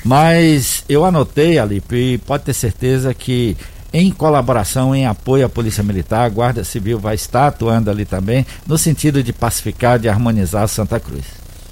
Mas 0.03 0.83
eu 0.89 1.05
anotei, 1.05 1.59
Alipe, 1.59 1.95
e 1.95 2.17
pode 2.17 2.45
ter 2.45 2.53
certeza 2.53 3.13
que 3.13 3.55
em 3.93 4.11
colaboração, 4.11 4.95
em 4.95 5.05
apoio 5.05 5.45
à 5.45 5.49
Polícia 5.49 5.83
Militar, 5.83 6.25
a 6.25 6.29
Guarda 6.29 6.63
Civil 6.63 6.99
vai 6.99 7.15
estar 7.15 7.47
atuando 7.47 7.89
ali 7.89 8.03
também, 8.03 8.45
no 8.65 8.77
sentido 8.77 9.23
de 9.23 9.31
pacificar, 9.31 9.97
de 9.97 10.09
harmonizar 10.09 10.67
Santa 10.67 10.99
Cruz. 10.99 11.23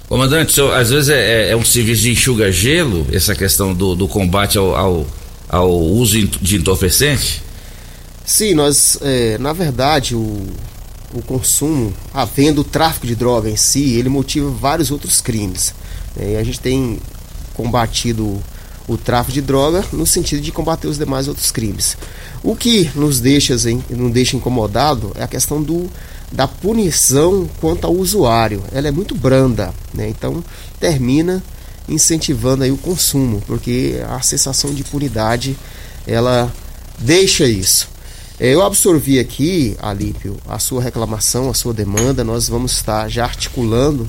Comandante, 0.08 0.52
senhor, 0.52 0.72
às 0.72 0.90
vezes 0.90 1.08
é, 1.08 1.48
é, 1.48 1.50
é, 1.50 1.56
um 1.56 1.64
serviço 1.64 2.02
de 2.02 2.12
enxuga-gelo, 2.12 3.06
essa 3.12 3.34
questão 3.34 3.74
do, 3.74 3.94
do 3.96 4.06
combate 4.06 4.56
ao, 4.56 4.74
ao, 4.76 5.06
ao 5.48 5.70
uso 5.70 6.16
de 6.26 6.56
entorpecente? 6.56 7.42
Sim, 8.26 8.54
nós, 8.54 8.98
é, 9.02 9.38
na 9.38 9.52
verdade, 9.52 10.16
o, 10.16 10.44
o 11.14 11.22
consumo, 11.22 11.94
havendo 12.12 12.62
o 12.62 12.64
tráfico 12.64 13.06
de 13.06 13.14
droga 13.14 13.48
em 13.48 13.56
si, 13.56 13.94
ele 13.94 14.08
motiva 14.08 14.50
vários 14.50 14.90
outros 14.90 15.20
crimes. 15.20 15.72
É, 16.18 16.36
a 16.36 16.42
gente 16.42 16.58
tem 16.58 16.98
combatido 17.54 18.42
o 18.88 18.96
tráfico 18.96 19.32
de 19.32 19.40
droga 19.40 19.84
no 19.92 20.04
sentido 20.04 20.42
de 20.42 20.50
combater 20.50 20.88
os 20.88 20.98
demais 20.98 21.28
outros 21.28 21.52
crimes. 21.52 21.96
O 22.42 22.56
que 22.56 22.90
nos 22.96 23.20
deixa, 23.20 23.54
nos 23.90 24.12
deixa 24.12 24.36
incomodado 24.36 25.12
é 25.14 25.22
a 25.22 25.28
questão 25.28 25.62
do, 25.62 25.88
da 26.32 26.48
punição 26.48 27.48
quanto 27.60 27.86
ao 27.86 27.94
usuário. 27.94 28.64
Ela 28.72 28.88
é 28.88 28.90
muito 28.90 29.14
branda, 29.14 29.72
né? 29.94 30.08
então 30.08 30.42
termina 30.80 31.40
incentivando 31.88 32.64
aí 32.64 32.72
o 32.72 32.76
consumo, 32.76 33.40
porque 33.46 34.02
a 34.08 34.20
sensação 34.20 34.74
de 34.74 34.80
impunidade 34.80 35.56
ela 36.04 36.52
deixa 36.98 37.44
isso. 37.44 37.94
É, 38.38 38.52
eu 38.52 38.62
absorvi 38.62 39.18
aqui, 39.18 39.74
Alípio, 39.78 40.36
a 40.46 40.58
sua 40.58 40.82
reclamação, 40.82 41.48
a 41.48 41.54
sua 41.54 41.72
demanda. 41.72 42.22
Nós 42.22 42.48
vamos 42.48 42.72
estar 42.72 43.08
já 43.08 43.24
articulando 43.24 44.06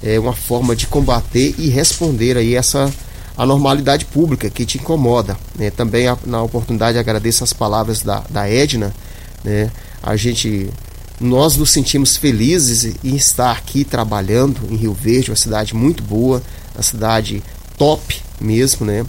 é, 0.00 0.18
uma 0.20 0.32
forma 0.32 0.76
de 0.76 0.86
combater 0.86 1.52
e 1.58 1.68
responder 1.68 2.36
aí 2.36 2.54
essa 2.54 2.92
anormalidade 3.36 4.04
pública 4.04 4.48
que 4.48 4.64
te 4.64 4.78
incomoda. 4.78 5.36
Né? 5.58 5.70
Também 5.70 6.06
na 6.24 6.42
oportunidade 6.42 6.96
agradeço 6.96 7.42
as 7.42 7.52
palavras 7.52 8.02
da, 8.02 8.20
da 8.30 8.48
Edna. 8.48 8.94
Né? 9.42 9.68
A 10.00 10.14
gente, 10.14 10.70
nós 11.20 11.56
nos 11.56 11.70
sentimos 11.70 12.16
felizes 12.16 12.94
em 13.02 13.16
estar 13.16 13.50
aqui 13.50 13.84
trabalhando 13.84 14.60
em 14.70 14.76
Rio 14.76 14.94
Verde, 14.94 15.30
uma 15.30 15.36
cidade 15.36 15.74
muito 15.74 16.04
boa, 16.04 16.40
uma 16.72 16.84
cidade 16.84 17.42
top 17.76 18.22
mesmo, 18.40 18.86
né? 18.86 19.04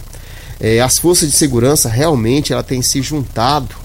É, 0.60 0.80
as 0.80 0.98
forças 0.98 1.30
de 1.30 1.36
segurança 1.36 1.88
realmente 1.88 2.52
ela 2.52 2.64
tem 2.64 2.82
se 2.82 3.00
juntado 3.00 3.76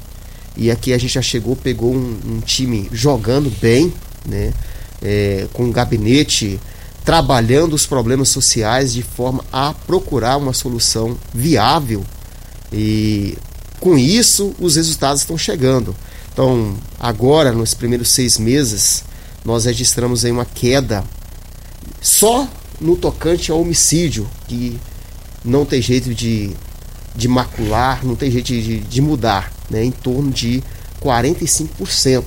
e 0.56 0.70
aqui 0.70 0.94
a 0.94 0.98
gente 0.98 1.14
já 1.14 1.22
chegou, 1.22 1.56
pegou 1.56 1.94
um, 1.94 2.20
um 2.26 2.40
time 2.40 2.90
jogando 2.92 3.52
bem, 3.60 3.94
né? 4.26 4.54
É, 5.02 5.48
com 5.52 5.66
um 5.66 5.72
gabinete 5.72 6.60
trabalhando 7.04 7.74
os 7.74 7.86
problemas 7.86 8.30
sociais 8.30 8.94
de 8.94 9.04
forma 9.04 9.44
a 9.52 9.74
procurar 9.74 10.38
uma 10.38 10.54
solução 10.54 11.18
viável 11.34 12.06
e 12.72 13.38
com 13.80 13.98
isso 13.98 14.56
os 14.60 14.78
resultados 14.78 15.22
estão 15.22 15.38
chegando. 15.38 15.94
Então, 16.32 16.76
agora, 17.00 17.52
nos 17.52 17.74
primeiros 17.74 18.10
seis 18.10 18.38
meses, 18.38 19.04
nós 19.44 19.66
registramos 19.66 20.24
aí 20.24 20.32
uma 20.32 20.46
queda 20.46 21.04
só 22.02 22.48
no 22.80 22.96
tocante 22.96 23.52
ao 23.52 23.62
homicídio, 23.62 24.28
que 24.48 24.80
não 25.44 25.66
tem 25.66 25.82
jeito 25.82 26.14
de, 26.14 26.56
de 27.16 27.28
macular, 27.28 28.06
não 28.06 28.16
tem 28.16 28.32
jeito 28.32 28.48
de, 28.48 28.80
de 28.80 29.02
mudar 29.02 29.52
né, 29.70 29.84
em 29.84 29.92
torno 29.92 30.32
de 30.32 30.64
45%. 31.02 32.24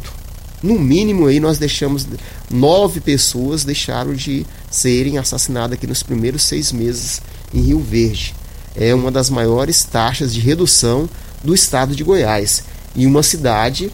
No 0.63 0.79
mínimo 0.79 1.27
aí 1.27 1.39
nós 1.39 1.59
deixamos 1.59 2.07
nove 2.51 3.01
pessoas 3.01 3.65
deixaram 3.65 4.15
de 4.15 4.47
serem 4.71 5.19
assassinadas 5.19 5.73
aqui 5.73 5.87
nos 5.87 6.03
primeiros 6.03 6.43
seis 6.43 6.73
meses 6.73 7.21
em 7.53 7.61
Rio 7.61 7.81
Verde. 7.81 8.35
É 8.75 8.95
uma 8.95 9.11
das 9.11 9.31
maiores 9.31 9.85
taxas 9.85 10.33
de 10.33 10.41
redução 10.41 11.09
do 11.43 11.55
estado 11.55 11.95
de 11.95 12.05
Goiás. 12.05 12.65
E 12.95 13.07
uma 13.07 13.23
cidade 13.23 13.91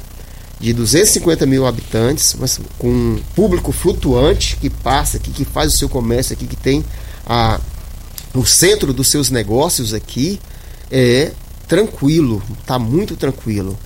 de 0.61 0.73
250 0.73 1.45
mil 1.45 1.67
habitantes, 1.67 2.37
mas 2.39 2.61
com 2.79 2.89
um 2.89 3.21
público 3.35 3.73
flutuante 3.73 4.57
que 4.57 4.71
passa 4.71 5.17
aqui, 5.17 5.33
que 5.33 5.45
faz 5.45 5.75
o 5.75 5.77
seu 5.77 5.89
comércio 5.89 6.33
aqui, 6.33 6.47
que 6.47 6.57
tem 6.57 6.85
a, 7.27 7.61
o 8.33 8.47
centro 8.47 8.93
dos 8.93 9.09
seus 9.09 9.29
negócios 9.29 9.93
aqui, 9.93 10.41
é 10.93 11.33
tranquilo, 11.67 12.43
está 12.61 12.79
muito 12.79 13.17
tranquilo. 13.17 13.79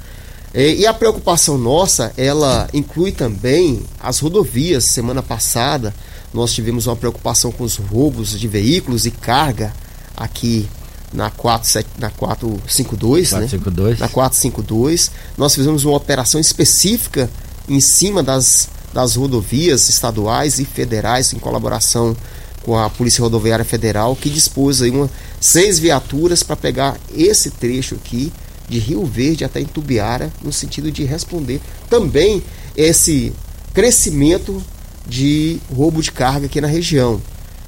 É, 0.53 0.75
e 0.75 0.87
a 0.87 0.93
preocupação 0.93 1.57
nossa, 1.57 2.13
ela 2.17 2.69
inclui 2.75 3.13
também 3.13 3.83
as 4.01 4.19
rodovias. 4.19 4.85
Semana 4.85 5.23
passada 5.23 5.95
nós 6.35 6.53
tivemos 6.53 6.87
uma 6.87 6.97
preocupação 6.97 7.53
com 7.53 7.63
os 7.63 7.77
roubos 7.77 8.39
de 8.39 8.49
veículos 8.49 9.07
e 9.07 9.11
carga 9.11 9.73
aqui 10.17 10.69
na 11.13 11.31
47, 11.31 11.89
na 11.99 12.11
452, 12.11 13.31
452. 13.31 13.91
Né? 13.91 13.97
Na 14.01 14.09
452. 14.09 15.11
Nós 15.39 15.55
fizemos 15.55 15.85
uma 15.85 15.97
operação 15.97 16.41
específica 16.41 17.31
em 17.69 17.81
cima 17.81 18.23
das, 18.23 18.69
das 18.93 19.15
rodovias 19.15 19.89
estaduais 19.89 20.59
e 20.59 20.65
federais 20.65 21.33
em 21.33 21.39
colaboração 21.39 22.17
com 22.67 22.77
a 22.77 22.91
Polícia 22.91 23.23
Rodoviária 23.23 23.65
Federal, 23.65 24.17
que 24.17 24.29
dispôs 24.29 24.83
aí 24.83 24.91
uma, 24.91 25.09
seis 25.41 25.79
viaturas 25.79 26.43
para 26.43 26.57
pegar 26.57 26.99
esse 27.17 27.53
trecho 27.53 27.95
aqui 27.95 28.33
de 28.69 28.81
Rio 28.81 29.07
Verde 29.07 29.45
até 29.45 29.63
Tubiara, 29.63 30.33
no 30.43 30.53
sentido 30.53 30.91
de 30.91 31.05
responder 31.05 31.61
também 31.89 32.43
esse 32.77 33.33
crescimento 33.73 34.61
de 35.07 35.61
roubo 35.73 36.03
de 36.03 36.11
carga 36.11 36.47
aqui 36.47 36.61
na 36.61 36.67
região. 36.67 37.23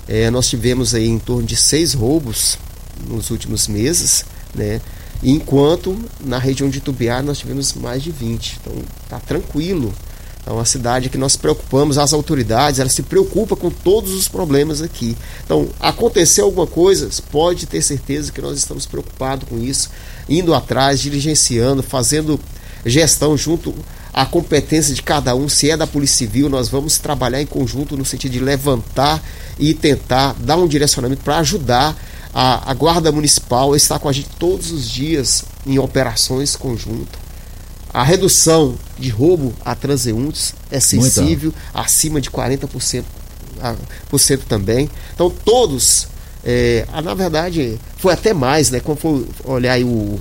É, 0.08 0.30
nós 0.30 0.48
tivemos 0.48 0.96
aí 0.96 1.06
em 1.06 1.20
torno 1.20 1.46
de 1.46 1.54
seis 1.54 1.94
roubos 1.94 2.58
nos 3.06 3.30
últimos 3.30 3.68
meses, 3.68 4.24
né? 4.52 4.80
Enquanto 5.22 5.96
na 6.18 6.38
região 6.38 6.68
de 6.68 6.80
Tubiara 6.80 7.22
nós 7.22 7.38
tivemos 7.38 7.72
mais 7.74 8.02
de 8.02 8.10
20. 8.10 8.58
Então 8.60 8.82
tá 9.08 9.20
tranquilo 9.20 9.94
é 10.48 10.52
uma 10.52 10.64
cidade 10.64 11.10
que 11.10 11.18
nós 11.18 11.36
preocupamos, 11.36 11.98
as 11.98 12.14
autoridades, 12.14 12.80
elas 12.80 12.94
se 12.94 13.02
preocupam 13.02 13.54
com 13.54 13.68
todos 13.70 14.14
os 14.14 14.28
problemas 14.28 14.80
aqui. 14.80 15.14
Então, 15.44 15.68
acontecer 15.78 16.40
alguma 16.40 16.66
coisa, 16.66 17.10
pode 17.30 17.66
ter 17.66 17.82
certeza 17.82 18.32
que 18.32 18.40
nós 18.40 18.56
estamos 18.56 18.86
preocupados 18.86 19.46
com 19.46 19.58
isso, 19.58 19.90
indo 20.26 20.54
atrás, 20.54 21.00
diligenciando, 21.00 21.82
fazendo 21.82 22.40
gestão 22.86 23.36
junto 23.36 23.74
à 24.10 24.24
competência 24.24 24.94
de 24.94 25.02
cada 25.02 25.34
um. 25.34 25.50
Se 25.50 25.70
é 25.70 25.76
da 25.76 25.86
Polícia 25.86 26.16
Civil, 26.16 26.48
nós 26.48 26.70
vamos 26.70 26.96
trabalhar 26.96 27.42
em 27.42 27.46
conjunto 27.46 27.94
no 27.94 28.04
sentido 28.06 28.32
de 28.32 28.40
levantar 28.40 29.22
e 29.58 29.74
tentar 29.74 30.34
dar 30.38 30.56
um 30.56 30.66
direcionamento 30.66 31.22
para 31.22 31.38
ajudar 31.40 31.94
a, 32.32 32.70
a 32.70 32.72
Guarda 32.72 33.12
Municipal 33.12 33.74
a 33.74 33.76
estar 33.76 33.98
com 33.98 34.08
a 34.08 34.12
gente 34.12 34.30
todos 34.38 34.72
os 34.72 34.88
dias 34.88 35.44
em 35.66 35.78
operações 35.78 36.56
conjuntas 36.56 37.27
a 37.92 38.02
redução 38.02 38.76
de 38.98 39.08
roubo 39.08 39.54
a 39.64 39.74
transeuntes 39.74 40.54
é 40.70 40.80
sensível, 40.80 41.52
Muito. 41.52 41.70
acima 41.72 42.20
de 42.20 42.30
40% 42.30 43.04
por 44.08 44.18
cento 44.18 44.44
também. 44.46 44.88
Então 45.14 45.30
todos, 45.30 46.08
é, 46.44 46.86
na 47.02 47.14
verdade, 47.14 47.78
foi 47.96 48.12
até 48.12 48.32
mais, 48.32 48.70
né? 48.70 48.80
Quando 48.80 48.98
for 48.98 49.26
olhar 49.44 49.72
aí 49.72 49.84
o, 49.84 50.18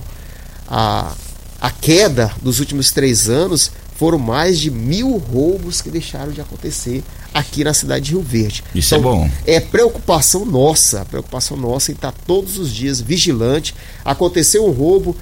a, 0.67 1.13
a 1.61 1.69
queda 1.69 2.31
dos 2.41 2.59
últimos 2.59 2.91
três 2.91 3.29
anos, 3.29 3.71
foram 3.97 4.19
mais 4.19 4.59
de 4.59 4.69
mil 4.69 5.17
roubos 5.17 5.81
que 5.81 5.89
deixaram 5.89 6.31
de 6.31 6.39
acontecer 6.39 7.03
aqui 7.33 7.63
na 7.63 7.73
cidade 7.73 8.05
de 8.05 8.11
Rio 8.11 8.21
Verde. 8.21 8.63
Isso 8.73 8.93
é 8.93 8.97
então, 8.97 9.11
é 9.11 9.15
bom. 9.15 9.31
É 9.45 9.59
preocupação 9.59 10.45
nossa, 10.45 11.03
preocupação 11.05 11.57
nossa 11.57 11.91
em 11.91 11.95
estar 11.95 12.11
todos 12.11 12.57
os 12.57 12.71
dias 12.71 13.01
vigilante. 13.01 13.73
Aconteceu 14.05 14.65
um 14.65 14.71
roubo, 14.71 15.15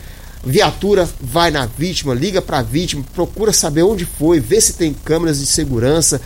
Viatura 0.46 1.10
vai 1.20 1.50
na 1.50 1.66
vítima, 1.66 2.14
liga 2.14 2.40
para 2.40 2.60
a 2.60 2.62
vítima, 2.62 3.04
procura 3.16 3.52
saber 3.52 3.82
onde 3.82 4.06
foi, 4.06 4.40
vê 4.40 4.62
se 4.62 4.74
tem 4.74 4.94
câmeras 4.94 5.40
de 5.40 5.48
segurança, 5.48 6.22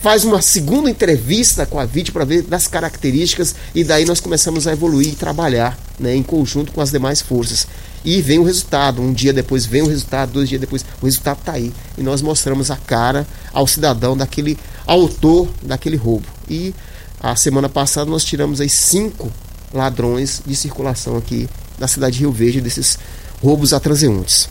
faz 0.00 0.22
uma 0.22 0.40
segunda 0.40 0.88
entrevista 0.88 1.66
com 1.66 1.80
a 1.80 1.84
vítima 1.84 2.14
para 2.14 2.24
ver 2.24 2.42
das 2.42 2.68
características 2.68 3.56
e 3.74 3.82
daí 3.82 4.04
nós 4.04 4.20
começamos 4.20 4.68
a 4.68 4.72
evoluir 4.72 5.08
e 5.08 5.16
trabalhar 5.16 5.76
né, 5.98 6.14
em 6.14 6.22
conjunto 6.22 6.70
com 6.70 6.80
as 6.80 6.92
demais 6.92 7.20
forças. 7.20 7.66
E 8.04 8.22
vem 8.22 8.38
o 8.38 8.44
resultado. 8.44 9.02
Um 9.02 9.12
dia 9.12 9.32
depois 9.32 9.66
vem 9.66 9.82
o 9.82 9.88
resultado, 9.88 10.34
dois 10.34 10.48
dias 10.48 10.60
depois 10.60 10.84
o 11.02 11.04
resultado 11.04 11.40
está 11.40 11.52
aí. 11.54 11.72
E 11.98 12.02
nós 12.02 12.22
mostramos 12.22 12.70
a 12.70 12.76
cara 12.76 13.26
ao 13.52 13.66
cidadão 13.66 14.16
daquele 14.16 14.56
autor 14.86 15.48
daquele 15.60 15.96
roubo. 15.96 16.26
E 16.48 16.72
a 17.18 17.34
semana 17.34 17.68
passada 17.68 18.08
nós 18.08 18.24
tiramos 18.24 18.60
aí 18.60 18.68
cinco 18.68 19.28
ladrões 19.74 20.40
de 20.46 20.54
circulação 20.54 21.16
aqui 21.16 21.48
na 21.78 21.88
cidade 21.88 22.14
de 22.14 22.20
Rio 22.20 22.32
Verde 22.32 22.60
desses 22.60 22.98
roubos 23.42 23.72
a 23.72 23.80
transeuntes. 23.80 24.48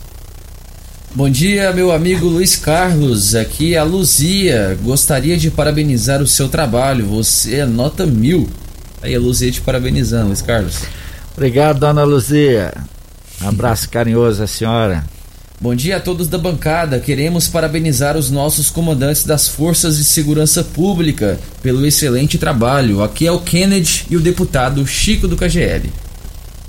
Bom 1.14 1.30
dia, 1.30 1.72
meu 1.72 1.92
amigo 1.92 2.26
Luiz 2.26 2.56
Carlos. 2.56 3.34
Aqui 3.34 3.74
é 3.74 3.78
a 3.78 3.84
Luzia. 3.84 4.78
Gostaria 4.82 5.36
de 5.36 5.50
parabenizar 5.50 6.20
o 6.20 6.26
seu 6.26 6.48
trabalho. 6.48 7.06
Você 7.06 7.56
é 7.56 7.66
nota 7.66 8.04
mil. 8.04 8.48
Aí 9.00 9.14
a 9.14 9.18
Luzia 9.18 9.50
te 9.50 9.60
parabenizando, 9.60 10.26
Luiz 10.26 10.42
Carlos. 10.42 10.82
Obrigado, 11.34 11.80
dona 11.80 12.04
Luzia. 12.04 12.74
Um 13.42 13.48
abraço 13.48 13.88
carinhoso 13.88 14.42
à 14.42 14.46
senhora. 14.46 15.04
Bom 15.58 15.74
dia 15.74 15.96
a 15.96 16.00
todos 16.00 16.28
da 16.28 16.36
bancada. 16.36 17.00
Queremos 17.00 17.48
parabenizar 17.48 18.14
os 18.14 18.30
nossos 18.30 18.68
comandantes 18.68 19.24
das 19.24 19.48
Forças 19.48 19.96
de 19.96 20.04
Segurança 20.04 20.62
Pública 20.62 21.40
pelo 21.62 21.86
excelente 21.86 22.36
trabalho. 22.36 23.02
Aqui 23.02 23.26
é 23.26 23.32
o 23.32 23.40
Kennedy 23.40 24.06
e 24.10 24.16
o 24.16 24.20
deputado 24.20 24.86
Chico 24.86 25.26
do 25.26 25.34
KGL. 25.34 25.90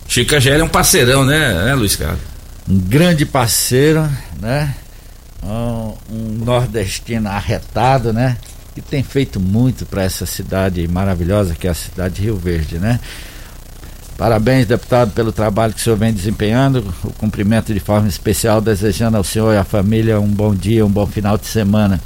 Chico 0.07 0.31
KGL 0.31 0.61
é 0.61 0.63
um 0.63 0.69
parceirão, 0.69 1.25
né, 1.25 1.65
né 1.65 1.75
Luiz 1.75 1.95
Carlos? 1.95 2.21
Um 2.67 2.79
grande 2.79 3.25
parceiro, 3.25 4.09
né? 4.41 4.73
Um, 5.43 5.93
um 6.09 6.45
nordestino 6.45 7.29
arretado, 7.29 8.13
né? 8.13 8.37
Que 8.73 8.81
tem 8.81 9.03
feito 9.03 9.39
muito 9.39 9.85
para 9.85 10.03
essa 10.03 10.25
cidade 10.25 10.87
maravilhosa 10.87 11.55
que 11.55 11.67
é 11.67 11.69
a 11.69 11.73
cidade 11.73 12.15
de 12.15 12.21
Rio 12.23 12.37
Verde, 12.37 12.77
né? 12.77 12.99
Parabéns, 14.17 14.65
deputado, 14.65 15.11
pelo 15.11 15.31
trabalho 15.31 15.73
que 15.73 15.79
o 15.79 15.83
senhor 15.83 15.95
vem 15.95 16.11
desempenhando. 16.11 16.93
O 17.03 17.11
cumprimento 17.11 17.73
de 17.73 17.79
forma 17.79 18.07
especial, 18.07 18.59
desejando 18.59 19.15
ao 19.15 19.23
senhor 19.23 19.53
e 19.53 19.57
à 19.57 19.63
família 19.63 20.19
um 20.19 20.27
bom 20.27 20.55
dia, 20.55 20.85
um 20.85 20.89
bom 20.89 21.05
final 21.05 21.37
de 21.37 21.45
semana. 21.45 22.01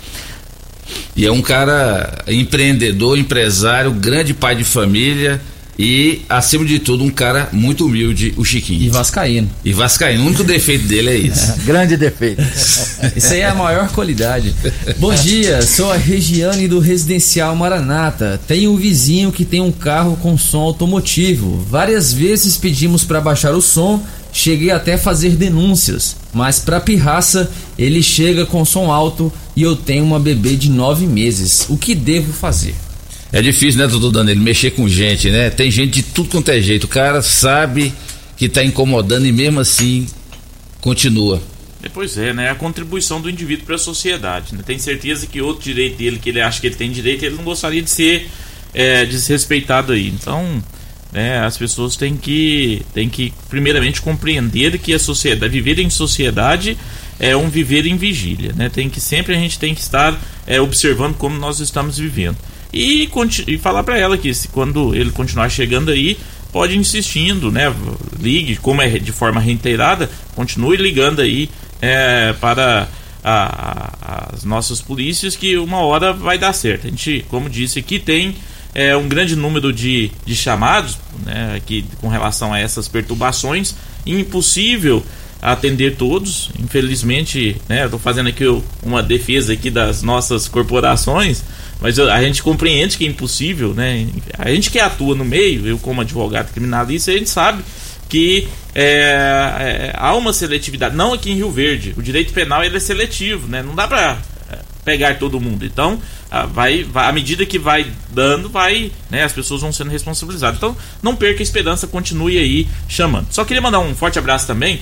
E 1.15 1.25
é 1.25 1.31
um 1.31 1.41
cara 1.41 2.23
empreendedor, 2.27 3.17
empresário, 3.17 3.91
grande 3.91 4.33
pai 4.33 4.55
de 4.55 4.65
família 4.65 5.39
e, 5.83 6.21
acima 6.29 6.63
de 6.63 6.77
tudo, 6.77 7.03
um 7.03 7.09
cara 7.09 7.49
muito 7.51 7.87
humilde, 7.87 8.35
o 8.37 8.45
Chiquinho. 8.45 8.83
E 8.83 8.89
Vascaíno. 8.89 9.49
E 9.65 9.73
Vascaíno. 9.73 10.23
O 10.23 10.27
único 10.27 10.43
defeito 10.43 10.85
dele 10.85 11.09
é 11.09 11.17
isso. 11.17 11.53
Grande 11.65 11.97
defeito. 11.97 12.39
Isso 13.17 13.33
aí 13.33 13.39
é 13.39 13.47
a 13.47 13.55
maior 13.55 13.89
qualidade. 13.89 14.53
Bom 14.99 15.11
dia, 15.11 15.63
sou 15.63 15.91
a 15.91 15.97
Regiane 15.97 16.67
do 16.67 16.77
Residencial 16.77 17.55
Maranata. 17.55 18.39
Tenho 18.47 18.71
um 18.71 18.77
vizinho 18.77 19.31
que 19.31 19.43
tem 19.43 19.59
um 19.59 19.71
carro 19.71 20.15
com 20.21 20.37
som 20.37 20.59
automotivo. 20.59 21.65
Várias 21.67 22.13
vezes 22.13 22.57
pedimos 22.57 23.03
para 23.03 23.19
baixar 23.19 23.53
o 23.55 23.61
som, 23.61 24.03
cheguei 24.31 24.69
até 24.69 24.93
a 24.93 24.99
fazer 24.99 25.31
denúncias. 25.31 26.15
Mas 26.31 26.59
para 26.59 26.79
pirraça, 26.79 27.49
ele 27.75 28.03
chega 28.03 28.45
com 28.45 28.63
som 28.63 28.91
alto 28.91 29.33
e 29.55 29.63
eu 29.63 29.75
tenho 29.75 30.03
uma 30.03 30.19
bebê 30.19 30.55
de 30.55 30.69
nove 30.69 31.07
meses. 31.07 31.65
O 31.69 31.75
que 31.75 31.95
devo 31.95 32.31
fazer? 32.31 32.75
É 33.33 33.41
difícil, 33.41 33.79
né, 33.79 33.87
doutor 33.87 34.11
Danilo, 34.11 34.41
mexer 34.41 34.71
com 34.71 34.89
gente, 34.89 35.29
né? 35.29 35.49
Tem 35.49 35.71
gente 35.71 35.91
de 35.91 36.03
tudo 36.03 36.29
quanto 36.29 36.51
é 36.51 36.59
jeito. 36.59 36.83
O 36.83 36.87
cara 36.89 37.21
sabe 37.21 37.93
que 38.35 38.49
tá 38.49 38.61
incomodando 38.61 39.25
e 39.25 39.31
mesmo 39.31 39.61
assim 39.61 40.05
continua. 40.81 41.41
Pois 41.93 42.17
é, 42.17 42.33
né? 42.33 42.49
A 42.49 42.55
contribuição 42.55 43.21
do 43.21 43.29
indivíduo 43.29 43.65
para 43.65 43.75
a 43.75 43.79
sociedade. 43.79 44.53
Né? 44.53 44.63
Tem 44.65 44.77
certeza 44.77 45.25
que 45.25 45.41
outro 45.41 45.63
direito 45.63 45.97
dele, 45.97 46.19
que 46.19 46.29
ele 46.29 46.41
acha 46.41 46.59
que 46.59 46.67
ele 46.67 46.75
tem 46.75 46.91
direito, 46.91 47.23
ele 47.23 47.35
não 47.35 47.43
gostaria 47.43 47.81
de 47.81 47.89
ser 47.89 48.29
é, 48.73 49.05
desrespeitado 49.05 49.93
aí. 49.93 50.09
Então, 50.09 50.61
né, 51.11 51.39
as 51.39 51.57
pessoas 51.57 51.95
têm 51.95 52.17
que, 52.17 52.85
têm 52.93 53.09
que, 53.09 53.33
primeiramente, 53.49 54.01
compreender 54.01 54.77
que 54.77 54.93
a 54.93 54.99
sociedade, 54.99 55.51
viver 55.51 55.79
em 55.79 55.89
sociedade 55.89 56.77
é 57.17 57.35
um 57.35 57.49
viver 57.49 57.85
em 57.85 57.95
vigília. 57.95 58.53
Né? 58.53 58.69
Tem 58.69 58.89
que 58.89 58.99
sempre 58.99 59.33
a 59.33 59.39
gente 59.39 59.57
tem 59.57 59.73
que 59.73 59.81
estar 59.81 60.19
é, 60.45 60.59
observando 60.59 61.15
como 61.15 61.37
nós 61.37 61.59
estamos 61.61 61.97
vivendo 61.97 62.37
e, 62.73 63.09
e 63.47 63.57
falar 63.57 63.83
para 63.83 63.97
ela 63.97 64.17
que 64.17 64.33
se, 64.33 64.47
quando 64.47 64.95
ele 64.95 65.11
continuar 65.11 65.49
chegando 65.49 65.91
aí, 65.91 66.17
pode 66.51 66.77
insistindo, 66.77 67.51
né? 67.51 67.73
Ligue, 68.19 68.55
como 68.57 68.81
é 68.81 68.89
de 68.89 69.11
forma 69.11 69.39
reiterada, 69.39 70.09
continue 70.35 70.77
ligando 70.77 71.21
aí 71.21 71.49
é, 71.81 72.33
para 72.39 72.87
a, 73.23 74.29
a, 74.33 74.35
as 74.35 74.43
nossas 74.43 74.81
polícias 74.81 75.35
que 75.35 75.57
uma 75.57 75.79
hora 75.79 76.13
vai 76.13 76.37
dar 76.37 76.53
certo. 76.53 76.87
A 76.87 76.89
gente, 76.89 77.25
como 77.29 77.49
disse 77.49 77.79
aqui, 77.79 77.99
tem 77.99 78.35
é, 78.73 78.95
um 78.95 79.07
grande 79.07 79.35
número 79.35 79.71
de, 79.73 80.11
de 80.25 80.35
chamados 80.35 80.97
né, 81.25 81.55
aqui, 81.55 81.85
com 81.99 82.07
relação 82.07 82.53
a 82.53 82.59
essas 82.59 82.87
perturbações. 82.87 83.75
Impossível 84.05 85.03
atender 85.41 85.95
todos. 85.95 86.51
Infelizmente, 86.59 87.59
né, 87.67 87.85
estou 87.85 87.99
fazendo 87.99 88.29
aqui 88.29 88.45
uma 88.83 89.01
defesa 89.01 89.53
aqui 89.53 89.71
das 89.71 90.03
nossas 90.03 90.47
corporações, 90.47 91.43
mas 91.81 91.97
a 91.97 92.21
gente 92.21 92.43
compreende 92.43 92.97
que 92.97 93.05
é 93.05 93.07
impossível, 93.07 93.73
né? 93.73 94.07
A 94.37 94.51
gente 94.51 94.69
que 94.69 94.79
atua 94.79 95.15
no 95.15 95.25
meio, 95.25 95.65
eu 95.65 95.79
como 95.79 96.01
advogado 96.01 96.53
criminalista, 96.53 97.09
a 97.09 97.17
gente 97.17 97.29
sabe 97.29 97.63
que 98.07 98.47
é, 98.75 98.83
é, 98.83 99.93
há 99.95 100.13
uma 100.15 100.31
seletividade. 100.31 100.95
Não 100.95 101.13
aqui 101.13 101.31
em 101.31 101.35
Rio 101.35 101.49
Verde, 101.49 101.95
o 101.97 102.03
direito 102.03 102.33
penal 102.33 102.63
ele 102.63 102.77
é 102.77 102.79
seletivo, 102.79 103.47
né? 103.47 103.63
Não 103.63 103.73
dá 103.73 103.87
para 103.87 104.17
é, 104.51 104.59
pegar 104.85 105.17
todo 105.17 105.39
mundo. 105.39 105.65
Então, 105.65 105.99
vai, 106.53 106.83
vai, 106.83 107.09
à 107.09 107.11
medida 107.11 107.45
que 107.47 107.57
vai 107.57 107.87
dando, 108.11 108.47
vai, 108.47 108.91
né, 109.09 109.23
as 109.23 109.33
pessoas 109.33 109.61
vão 109.61 109.73
sendo 109.73 109.89
responsabilizadas. 109.89 110.57
Então, 110.57 110.77
não 111.01 111.15
perca 111.15 111.41
a 111.41 111.43
esperança, 111.43 111.87
continue 111.87 112.37
aí 112.37 112.67
chamando. 112.87 113.27
Só 113.31 113.43
queria 113.43 113.61
mandar 113.61 113.79
um 113.79 113.95
forte 113.95 114.19
abraço 114.19 114.45
também 114.45 114.79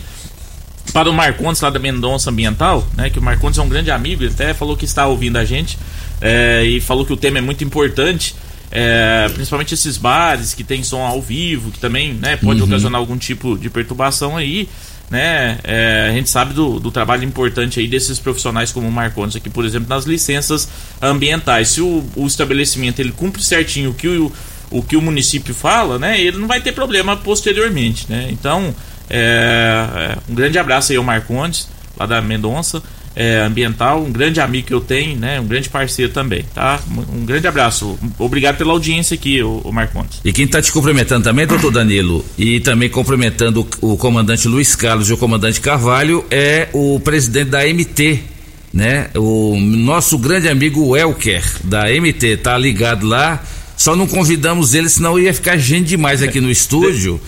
para 0.91 1.09
o 1.09 1.13
Marcondes 1.13 1.61
lá 1.61 1.69
da 1.69 1.79
Mendonça 1.79 2.29
Ambiental, 2.29 2.87
né? 2.95 3.09
Que 3.09 3.19
o 3.19 3.21
Marcondes 3.21 3.59
é 3.59 3.61
um 3.61 3.69
grande 3.69 3.91
amigo, 3.91 4.23
ele 4.23 4.33
até 4.33 4.53
falou 4.53 4.75
que 4.75 4.85
está 4.85 5.07
ouvindo 5.07 5.37
a 5.37 5.45
gente 5.45 5.77
é, 6.21 6.63
e 6.63 6.81
falou 6.81 7.05
que 7.05 7.13
o 7.13 7.17
tema 7.17 7.37
é 7.37 7.41
muito 7.41 7.63
importante. 7.63 8.35
É, 8.71 9.27
principalmente 9.33 9.73
esses 9.73 9.97
bares 9.97 10.53
que 10.53 10.63
tem 10.63 10.83
som 10.83 11.01
ao 11.01 11.19
vivo, 11.19 11.71
que 11.71 11.79
também 11.79 12.13
né, 12.13 12.35
pode 12.35 12.61
uhum. 12.61 12.67
ocasionar 12.67 12.99
algum 12.99 13.17
tipo 13.17 13.57
de 13.57 13.67
perturbação 13.69 14.37
aí. 14.37 14.69
Né? 15.09 15.57
É, 15.63 16.07
a 16.09 16.13
gente 16.13 16.29
sabe 16.29 16.53
do, 16.53 16.79
do, 16.79 16.91
trabalho 16.91 17.23
importante 17.23 17.79
aí 17.79 17.87
desses 17.87 18.19
profissionais 18.19 18.71
como 18.71 18.87
o 18.87 18.91
Marcondes 18.91 19.35
aqui, 19.35 19.49
por 19.49 19.65
exemplo, 19.65 19.89
nas 19.89 20.05
licenças 20.05 20.69
ambientais. 21.01 21.69
Se 21.69 21.81
o, 21.81 22.05
o 22.15 22.27
estabelecimento 22.27 22.99
ele 22.99 23.11
cumpre 23.11 23.41
certinho 23.41 23.89
o 23.89 23.93
que 23.95 24.07
o, 24.07 24.31
o 24.69 24.83
que 24.83 24.95
o 24.95 25.01
município 25.01 25.53
fala, 25.53 25.97
né, 25.97 26.21
ele 26.21 26.37
não 26.37 26.47
vai 26.47 26.61
ter 26.61 26.73
problema 26.73 27.17
posteriormente. 27.17 28.05
Né? 28.07 28.27
Então, 28.29 28.75
é, 29.09 29.87
é, 29.95 30.17
um 30.29 30.35
grande 30.35 30.59
abraço 30.59 30.91
aí 30.91 30.97
ao 30.97 31.03
Marcondes, 31.03 31.67
lá 31.97 32.05
da 32.05 32.21
Mendonça. 32.21 32.81
É, 33.15 33.39
ambiental, 33.39 34.01
um 34.01 34.11
grande 34.11 34.39
amigo 34.39 34.67
que 34.67 34.73
eu 34.73 34.79
tenho, 34.79 35.17
né? 35.17 35.41
Um 35.41 35.47
grande 35.47 35.67
parceiro 35.67 36.13
também, 36.13 36.45
tá? 36.53 36.79
Um 36.89 37.25
grande 37.25 37.47
abraço. 37.47 37.99
Obrigado 38.17 38.55
pela 38.57 38.71
audiência 38.71 39.15
aqui, 39.15 39.41
o, 39.43 39.61
o 39.65 39.73
Marcondes. 39.73 40.21
E 40.23 40.31
quem 40.31 40.45
está 40.45 40.61
te 40.61 40.71
cumprimentando 40.71 41.23
também, 41.23 41.45
doutor 41.45 41.71
Danilo, 41.71 42.23
e 42.37 42.61
também 42.61 42.87
cumprimentando 42.87 43.67
o, 43.81 43.93
o 43.93 43.97
comandante 43.97 44.47
Luiz 44.47 44.73
Carlos 44.73 45.09
e 45.09 45.13
o 45.13 45.17
comandante 45.17 45.59
Carvalho, 45.59 46.23
é 46.31 46.69
o 46.71 46.97
presidente 46.99 47.49
da 47.49 47.65
MT, 47.65 48.23
né? 48.71 49.09
O 49.15 49.59
nosso 49.59 50.17
grande 50.17 50.47
amigo 50.47 50.95
Elker, 50.95 51.43
da 51.63 51.89
MT, 51.89 52.37
tá 52.37 52.57
ligado 52.57 53.05
lá. 53.05 53.43
Só 53.75 53.97
não 53.97 54.07
convidamos 54.07 54.75
ele, 54.75 54.87
senão 54.87 55.19
ia 55.19 55.33
ficar 55.33 55.57
gente 55.57 55.87
demais 55.87 56.21
aqui 56.21 56.39
no 56.39 56.49
estúdio 56.49 57.19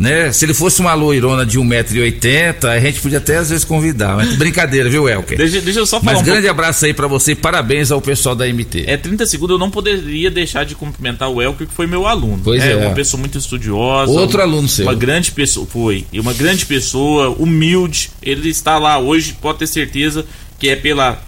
né? 0.00 0.32
Se 0.32 0.46
ele 0.46 0.54
fosse 0.54 0.80
uma 0.80 0.94
loirona 0.94 1.44
de 1.44 1.60
1,80m, 1.60 2.64
a 2.64 2.80
gente 2.80 3.02
podia 3.02 3.18
até 3.18 3.36
às 3.36 3.50
vezes 3.50 3.66
convidar. 3.66 4.16
Mas 4.16 4.34
brincadeira, 4.34 4.88
viu, 4.88 5.06
Elker? 5.06 5.36
Deixa, 5.36 5.60
deixa 5.60 5.78
eu 5.78 5.84
só 5.84 6.00
falar. 6.00 6.12
Mas 6.12 6.22
um 6.22 6.24
grande 6.24 6.46
pouco... 6.46 6.58
abraço 6.58 6.86
aí 6.86 6.94
para 6.94 7.06
você 7.06 7.32
e 7.32 7.34
parabéns 7.34 7.90
ao 7.90 8.00
pessoal 8.00 8.34
da 8.34 8.46
MT. 8.46 8.84
É 8.86 8.96
30 8.96 9.26
segundos, 9.26 9.52
eu 9.52 9.58
não 9.58 9.70
poderia 9.70 10.30
deixar 10.30 10.64
de 10.64 10.74
cumprimentar 10.74 11.28
o 11.28 11.42
Elker, 11.42 11.66
que 11.66 11.74
foi 11.74 11.86
meu 11.86 12.06
aluno. 12.06 12.40
Pois 12.42 12.62
é. 12.62 12.72
é. 12.72 12.76
Uma 12.76 12.94
pessoa 12.94 13.20
muito 13.20 13.36
estudiosa. 13.36 14.10
Outro 14.10 14.40
aluno 14.40 14.66
seu. 14.66 14.86
Uma 14.86 14.94
grande 14.94 15.32
pessoa, 15.32 15.66
foi. 15.66 16.06
E 16.10 16.18
uma 16.18 16.32
grande 16.32 16.64
pessoa, 16.64 17.36
humilde. 17.38 18.10
Ele 18.22 18.48
está 18.48 18.78
lá 18.78 18.98
hoje, 18.98 19.36
pode 19.38 19.58
ter 19.58 19.66
certeza 19.66 20.24
que 20.58 20.70
é 20.70 20.76
pela 20.76 21.22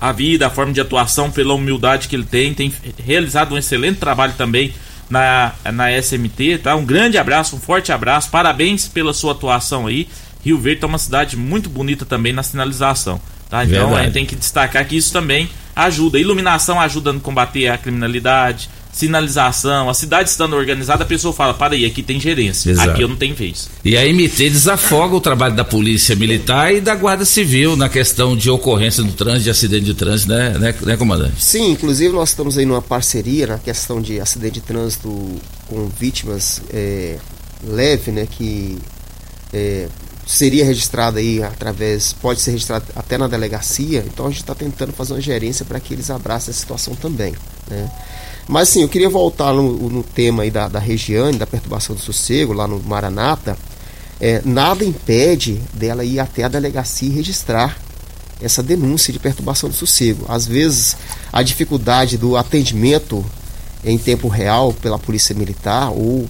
a 0.00 0.10
vida, 0.10 0.48
a 0.48 0.50
forma 0.50 0.72
de 0.72 0.80
atuação, 0.80 1.30
pela 1.30 1.54
humildade 1.54 2.08
que 2.08 2.16
ele 2.16 2.24
tem. 2.24 2.52
Tem 2.52 2.72
realizado 2.98 3.54
um 3.54 3.58
excelente 3.58 3.98
trabalho 3.98 4.34
também 4.36 4.72
na, 5.08 5.52
na 5.72 5.90
SMT, 6.00 6.58
tá? 6.62 6.74
Um 6.76 6.84
grande 6.84 7.18
abraço, 7.18 7.56
um 7.56 7.60
forte 7.60 7.92
abraço, 7.92 8.30
parabéns 8.30 8.86
pela 8.88 9.12
sua 9.12 9.32
atuação 9.32 9.86
aí. 9.86 10.08
Rio 10.44 10.58
Verde 10.58 10.84
é 10.84 10.86
uma 10.86 10.98
cidade 10.98 11.36
muito 11.36 11.68
bonita 11.68 12.04
também 12.04 12.32
na 12.32 12.42
sinalização, 12.42 13.20
tá? 13.48 13.64
Então 13.64 13.80
Verdade. 13.80 14.00
a 14.00 14.04
gente 14.04 14.12
tem 14.12 14.26
que 14.26 14.36
destacar 14.36 14.86
que 14.86 14.96
isso 14.96 15.12
também 15.12 15.48
ajuda. 15.74 16.18
Iluminação 16.18 16.80
ajuda 16.80 17.10
a 17.10 17.20
combater 17.20 17.68
a 17.68 17.78
criminalidade, 17.78 18.68
sinalização, 18.92 19.88
a 19.88 19.94
cidade 19.94 20.30
estando 20.30 20.54
organizada, 20.54 21.04
a 21.04 21.06
pessoa 21.06 21.32
fala: 21.32 21.54
para 21.54 21.74
aí, 21.74 21.84
aqui 21.84 22.02
tem 22.02 22.18
gerência, 22.18 22.70
Exato. 22.70 22.90
aqui 22.90 23.02
eu 23.02 23.08
não 23.08 23.16
tenho 23.16 23.34
vez. 23.34 23.68
E 23.84 23.96
a 23.96 24.04
MT 24.04 24.50
desafoga 24.50 25.14
o 25.14 25.20
trabalho 25.20 25.54
da 25.54 25.64
Polícia 25.64 26.16
Militar 26.16 26.74
e 26.74 26.80
da 26.80 26.94
Guarda 26.94 27.24
Civil 27.24 27.76
na 27.76 27.88
questão 27.88 28.36
de 28.36 28.50
ocorrência 28.50 29.02
do 29.02 29.12
trânsito, 29.12 29.44
de 29.44 29.50
acidente 29.50 29.84
de 29.84 29.94
trânsito, 29.94 30.30
né, 30.30 30.50
né, 30.58 30.74
né, 30.82 30.96
comandante? 30.96 31.42
Sim, 31.42 31.72
inclusive 31.72 32.12
nós 32.12 32.30
estamos 32.30 32.58
aí 32.58 32.64
numa 32.64 32.82
parceria 32.82 33.46
na 33.46 33.58
questão 33.58 34.00
de 34.00 34.20
acidente 34.20 34.54
de 34.54 34.60
trânsito 34.60 35.08
com 35.66 35.88
vítimas 35.88 36.62
é, 36.70 37.18
leve, 37.64 38.10
né, 38.10 38.26
que 38.30 38.78
é, 39.52 39.88
seria 40.26 40.64
registrado 40.64 41.18
aí 41.18 41.42
através, 41.42 42.12
pode 42.12 42.40
ser 42.40 42.50
registrado 42.50 42.84
até 42.94 43.16
na 43.16 43.26
delegacia, 43.26 44.04
então 44.06 44.26
a 44.26 44.28
gente 44.28 44.40
está 44.40 44.54
tentando 44.54 44.92
fazer 44.92 45.14
uma 45.14 45.20
gerência 45.20 45.64
para 45.64 45.80
que 45.80 45.94
eles 45.94 46.10
abracem 46.10 46.52
a 46.52 46.54
situação 46.54 46.94
também, 46.94 47.34
né? 47.68 47.90
Mas 48.48 48.70
sim, 48.70 48.80
eu 48.80 48.88
queria 48.88 49.10
voltar 49.10 49.52
no, 49.52 49.90
no 49.90 50.02
tema 50.02 50.42
aí 50.42 50.50
da, 50.50 50.68
da 50.68 50.78
Regiane, 50.78 51.36
da 51.36 51.46
perturbação 51.46 51.94
do 51.94 52.00
sossego, 52.00 52.54
lá 52.54 52.66
no 52.66 52.82
Maranata. 52.82 53.58
É, 54.18 54.40
nada 54.44 54.84
impede 54.84 55.60
dela 55.72 56.02
ir 56.02 56.18
até 56.18 56.42
a 56.44 56.48
delegacia 56.48 57.08
e 57.08 57.12
registrar 57.12 57.78
essa 58.40 58.62
denúncia 58.62 59.12
de 59.12 59.18
perturbação 59.18 59.68
do 59.68 59.74
sossego. 59.74 60.24
Às 60.28 60.46
vezes, 60.46 60.96
a 61.30 61.42
dificuldade 61.42 62.16
do 62.16 62.36
atendimento 62.36 63.24
em 63.84 63.98
tempo 63.98 64.28
real 64.28 64.72
pela 64.72 64.98
polícia 64.98 65.34
militar 65.34 65.90
ou 65.90 66.26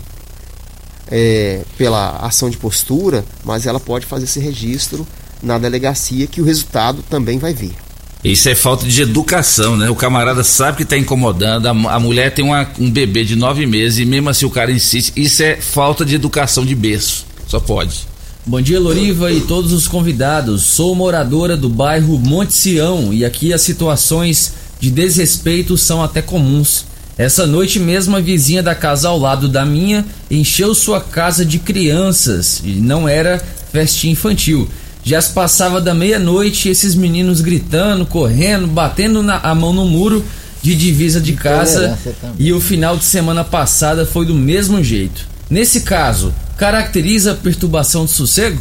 é, 1.10 1.62
pela 1.78 2.18
ação 2.18 2.50
de 2.50 2.56
postura, 2.56 3.24
mas 3.44 3.64
ela 3.64 3.80
pode 3.80 4.06
fazer 4.06 4.24
esse 4.24 4.40
registro 4.40 5.06
na 5.42 5.56
delegacia 5.56 6.26
que 6.26 6.40
o 6.40 6.44
resultado 6.44 7.02
também 7.08 7.38
vai 7.38 7.54
vir. 7.54 7.76
Isso 8.22 8.48
é 8.48 8.54
falta 8.54 8.84
de 8.84 9.00
educação, 9.00 9.76
né? 9.76 9.88
O 9.88 9.94
camarada 9.94 10.42
sabe 10.42 10.78
que 10.78 10.82
está 10.82 10.98
incomodando, 10.98 11.66
a, 11.66 11.70
a, 11.70 12.00
mulher 12.00 12.34
tem 12.34 12.44
uma, 12.44 12.68
um 12.78 12.90
bebê 12.90 13.24
de 13.24 13.36
nove 13.36 13.64
meses 13.64 14.00
e 14.00 14.04
mesmo 14.04 14.28
assim 14.28 14.44
o 14.44 14.50
cara 14.50 14.72
insiste. 14.72 15.12
Isso 15.16 15.42
é 15.42 15.56
falta 15.56 16.04
de 16.04 16.16
educação 16.16 16.66
de 16.66 16.74
berço. 16.74 17.24
Só 17.46 17.60
pode. 17.60 18.08
Bom 18.44 18.60
dia, 18.60 18.80
Loriva 18.80 19.30
e 19.30 19.42
todos 19.42 19.72
os 19.72 19.86
convidados. 19.86 20.64
Sou 20.64 20.94
moradora 20.94 21.56
do 21.56 21.68
bairro 21.68 22.18
Monte 22.18 22.56
Sião 22.56 23.12
e 23.12 23.24
aqui 23.24 23.52
as 23.52 23.62
situações 23.62 24.54
de 24.80 24.90
desrespeito 24.90 25.76
são 25.76 26.02
até 26.02 26.20
comuns. 26.20 26.86
Essa 27.16 27.46
noite 27.46 27.78
mesmo 27.78 28.16
a 28.16 28.20
vizinha 28.20 28.62
da 28.62 28.74
casa 28.74 29.08
ao 29.08 29.18
lado 29.18 29.48
da 29.48 29.64
minha 29.64 30.04
encheu 30.30 30.74
sua 30.74 31.00
casa 31.00 31.44
de 31.44 31.58
crianças 31.58 32.62
e 32.64 32.72
não 32.80 33.08
era 33.08 33.42
festinha 33.72 34.12
infantil. 34.12 34.68
Já 35.02 35.20
se 35.20 35.32
passava 35.32 35.80
da 35.80 35.94
meia-noite 35.94 36.68
esses 36.68 36.94
meninos 36.94 37.40
gritando, 37.40 38.04
correndo, 38.04 38.66
batendo 38.66 39.22
na, 39.22 39.38
a 39.38 39.54
mão 39.54 39.72
no 39.72 39.86
muro 39.86 40.24
de 40.62 40.74
divisa 40.74 41.20
de 41.20 41.32
casa 41.34 41.98
e 42.38 42.52
o 42.52 42.60
final 42.60 42.96
de 42.96 43.04
semana 43.04 43.44
passada 43.44 44.04
foi 44.04 44.26
do 44.26 44.34
mesmo 44.34 44.82
jeito. 44.82 45.26
Nesse 45.48 45.82
caso, 45.82 46.34
caracteriza 46.56 47.34
perturbação 47.34 48.04
de 48.04 48.10
sossego? 48.10 48.60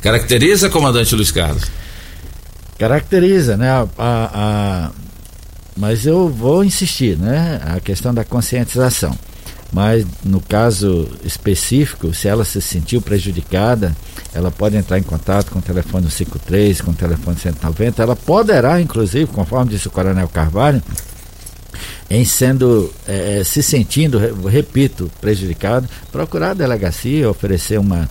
Caracteriza, 0.00 0.68
comandante 0.68 1.14
Luiz 1.14 1.30
Carlos? 1.30 1.64
Caracteriza, 2.78 3.56
né? 3.56 3.70
A, 3.70 3.86
a, 3.96 4.30
a, 4.34 4.90
mas 5.76 6.06
eu 6.06 6.28
vou 6.28 6.64
insistir, 6.64 7.16
né? 7.16 7.60
A 7.64 7.80
questão 7.80 8.12
da 8.12 8.24
conscientização. 8.24 9.16
Mas 9.74 10.06
no 10.24 10.40
caso 10.40 11.08
específico, 11.24 12.14
se 12.14 12.28
ela 12.28 12.44
se 12.44 12.62
sentiu 12.62 13.02
prejudicada, 13.02 13.94
ela 14.32 14.48
pode 14.48 14.76
entrar 14.76 15.00
em 15.00 15.02
contato 15.02 15.50
com 15.50 15.58
o 15.58 15.62
telefone 15.62 16.08
53, 16.08 16.80
com 16.80 16.92
o 16.92 16.94
telefone 16.94 17.36
190. 17.36 18.00
Ela 18.00 18.14
poderá, 18.14 18.80
inclusive, 18.80 19.26
conforme 19.26 19.72
disse 19.72 19.88
o 19.88 19.90
Coronel 19.90 20.28
Carvalho, 20.28 20.80
em 22.08 22.24
sendo 22.24 22.92
é, 23.04 23.42
se 23.44 23.64
sentindo, 23.64 24.16
repito, 24.46 25.10
prejudicado, 25.20 25.88
procurar 26.12 26.52
a 26.52 26.54
delegacia, 26.54 27.28
oferecer 27.28 27.80
uma, 27.80 28.08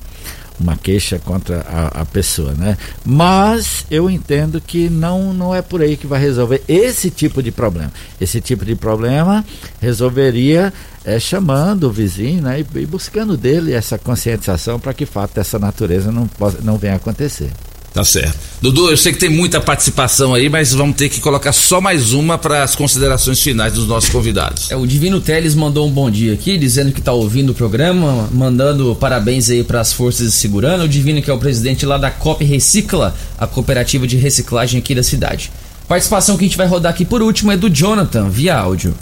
uma 0.60 0.78
queixa 0.78 1.20
contra 1.20 1.62
a, 1.62 2.02
a, 2.02 2.06
pessoa, 2.06 2.54
né? 2.54 2.78
Mas 3.06 3.86
eu 3.90 4.10
entendo 4.10 4.62
que 4.62 4.90
não, 4.90 5.34
não 5.34 5.54
é 5.54 5.62
por 5.62 5.82
aí 5.82 5.98
que 5.98 6.08
vai 6.08 6.20
resolver 6.20 6.64
esse 6.68 7.10
tipo 7.10 7.42
de 7.42 7.52
problema. 7.52 7.92
Esse 8.20 8.40
tipo 8.40 8.64
de 8.64 8.76
problema 8.76 9.44
resolveria 9.82 10.72
é, 11.04 11.20
chamando 11.20 11.86
o 11.86 11.92
vizinho 11.92 12.42
né, 12.42 12.62
e, 12.62 12.80
e 12.80 12.86
buscando 12.86 13.36
dele 13.36 13.74
essa 13.74 13.98
conscientização 13.98 14.80
para 14.80 14.94
que 14.94 15.06
fato 15.06 15.36
dessa 15.36 15.60
natureza 15.60 16.12
não, 16.12 16.30
não 16.62 16.78
venha 16.78 16.96
acontecer. 16.96 17.52
Tá 17.94 18.04
certo. 18.04 18.36
Dudu, 18.60 18.90
eu 18.90 18.98
sei 18.98 19.14
que 19.14 19.20
tem 19.20 19.30
muita 19.30 19.62
participação 19.62 20.34
aí, 20.34 20.50
mas 20.50 20.74
vamos 20.74 20.96
ter 20.96 21.10
que 21.10 21.22
colocar 21.22 21.52
só 21.54 21.80
mais 21.80 22.12
uma 22.12 22.40
para 22.40 22.64
as 22.64 22.76
considerações 22.76 23.40
finais 23.40 23.74
dos 23.74 23.88
nossos 23.88 24.10
convidados. 24.10 24.72
É, 24.72 24.76
o 24.76 24.88
Divino 24.88 25.22
Teles 25.22 25.54
mandou 25.54 25.88
um 25.88 25.92
bom 25.92 26.10
dia 26.10 26.34
aqui, 26.34 26.58
dizendo 26.58 26.92
que 26.92 27.00
está 27.00 27.12
ouvindo 27.12 27.52
o 27.52 27.54
programa, 27.54 28.28
mandando 28.32 28.96
parabéns 28.96 29.48
aí 29.52 29.64
para 29.64 29.80
as 29.80 29.94
forças 29.94 30.32
de 30.32 30.34
segurança. 30.34 30.84
O 30.84 30.88
Divino, 30.88 31.22
que 31.22 31.30
é 31.30 31.34
o 31.34 31.38
presidente 31.38 31.86
lá 31.86 32.00
da 32.00 32.10
COP 32.10 32.44
Recicla, 32.44 33.14
a 33.38 33.46
cooperativa 33.46 34.08
de 34.08 34.18
reciclagem 34.18 34.80
aqui 34.80 34.96
da 34.96 35.04
cidade. 35.04 35.52
Participação 35.88 36.36
que 36.36 36.46
a 36.46 36.48
gente 36.48 36.58
vai 36.58 36.66
rodar 36.66 36.92
aqui 36.92 37.06
por 37.06 37.22
último 37.22 37.52
é 37.52 37.58
do 37.58 37.70
Jonathan, 37.70 38.28
via 38.28 38.58
áudio. 38.58 38.96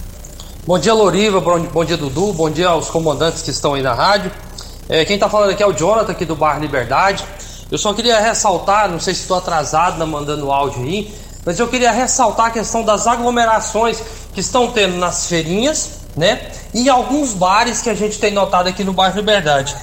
Bom 0.68 0.78
dia, 0.78 0.94
Loriva, 0.94 1.40
bom 1.40 1.86
dia, 1.86 1.96
Dudu, 1.96 2.34
bom 2.34 2.50
dia 2.50 2.68
aos 2.68 2.90
comandantes 2.90 3.42
que 3.42 3.52
estão 3.52 3.74
aí 3.74 3.82
na 3.82 3.94
rádio. 3.94 4.32
É, 4.90 5.06
quem 5.06 5.16
está 5.16 5.30
falando 5.30 5.52
aqui 5.52 5.64
é 5.64 5.68
o 5.68 5.72
Jonathan, 5.72 6.12
aqui 6.12 6.26
do 6.26 6.36
Bar 6.36 6.60
Liberdade. 6.60 7.24
Eu 7.72 7.78
só 7.78 7.94
queria 7.94 8.20
ressaltar, 8.20 8.90
não 8.92 9.00
sei 9.00 9.14
se 9.14 9.22
estou 9.22 9.38
atrasado 9.38 9.98
na 9.98 10.06
mandando 10.06 10.52
áudio 10.52 10.84
aí, 10.84 11.10
mas 11.46 11.58
eu 11.58 11.70
queria 11.70 11.92
ressaltar 11.92 12.48
a 12.48 12.52
questão 12.52 12.84
das 12.84 13.08
aglomerações 13.08 13.98
que 14.34 14.42
estão 14.42 14.70
tendo 14.72 14.98
nas 14.98 15.28
feirinhas, 15.28 15.92
né? 16.16 16.52
E 16.74 16.90
alguns 16.90 17.34
bares 17.34 17.82
que 17.82 17.90
a 17.90 17.96
gente 17.96 18.20
tem 18.20 18.34
notado 18.34 18.68
aqui 18.68 18.84
no 18.84 18.92
bairro 18.92 19.16
Liberdade. 19.16 19.74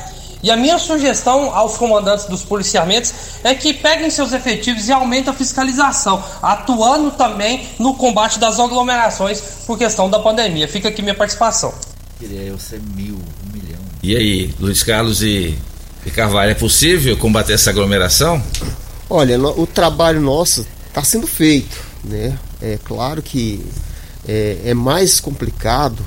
E 0.42 0.50
a 0.50 0.56
minha 0.56 0.78
sugestão 0.78 1.52
aos 1.52 1.76
comandantes 1.78 2.26
dos 2.26 2.44
policiamentos 2.44 3.12
é 3.42 3.54
que 3.54 3.72
peguem 3.72 4.08
seus 4.10 4.32
efetivos 4.32 4.86
e 4.86 4.92
aumentem 4.92 5.32
a 5.32 5.36
fiscalização, 5.36 6.22
atuando 6.42 7.10
também 7.12 7.66
no 7.78 7.94
combate 7.94 8.38
das 8.38 8.60
aglomerações 8.60 9.40
por 9.66 9.76
questão 9.76 10.08
da 10.08 10.18
pandemia. 10.18 10.68
Fica 10.68 10.90
aqui 10.90 11.02
minha 11.02 11.14
participação. 11.14 11.74
Queria 12.20 12.42
eu 12.42 12.58
ser 12.58 12.80
mil, 12.94 13.14
um 13.16 13.52
milhão. 13.52 13.80
E 14.02 14.14
aí, 14.14 14.54
Luiz 14.60 14.82
Carlos 14.84 15.22
e 15.22 15.58
Carvalho, 16.10 16.50
é 16.50 16.54
possível 16.54 17.16
combater 17.16 17.52
essa 17.52 17.70
aglomeração? 17.70 18.42
Olha, 19.10 19.40
o 19.40 19.66
trabalho 19.66 20.20
nosso 20.20 20.66
está 20.88 21.02
sendo 21.02 21.26
feito, 21.26 21.76
né? 22.04 22.38
É 22.60 22.78
claro 22.84 23.22
que 23.22 23.64
é, 24.26 24.58
é 24.66 24.74
mais 24.74 25.20
complicado 25.20 26.04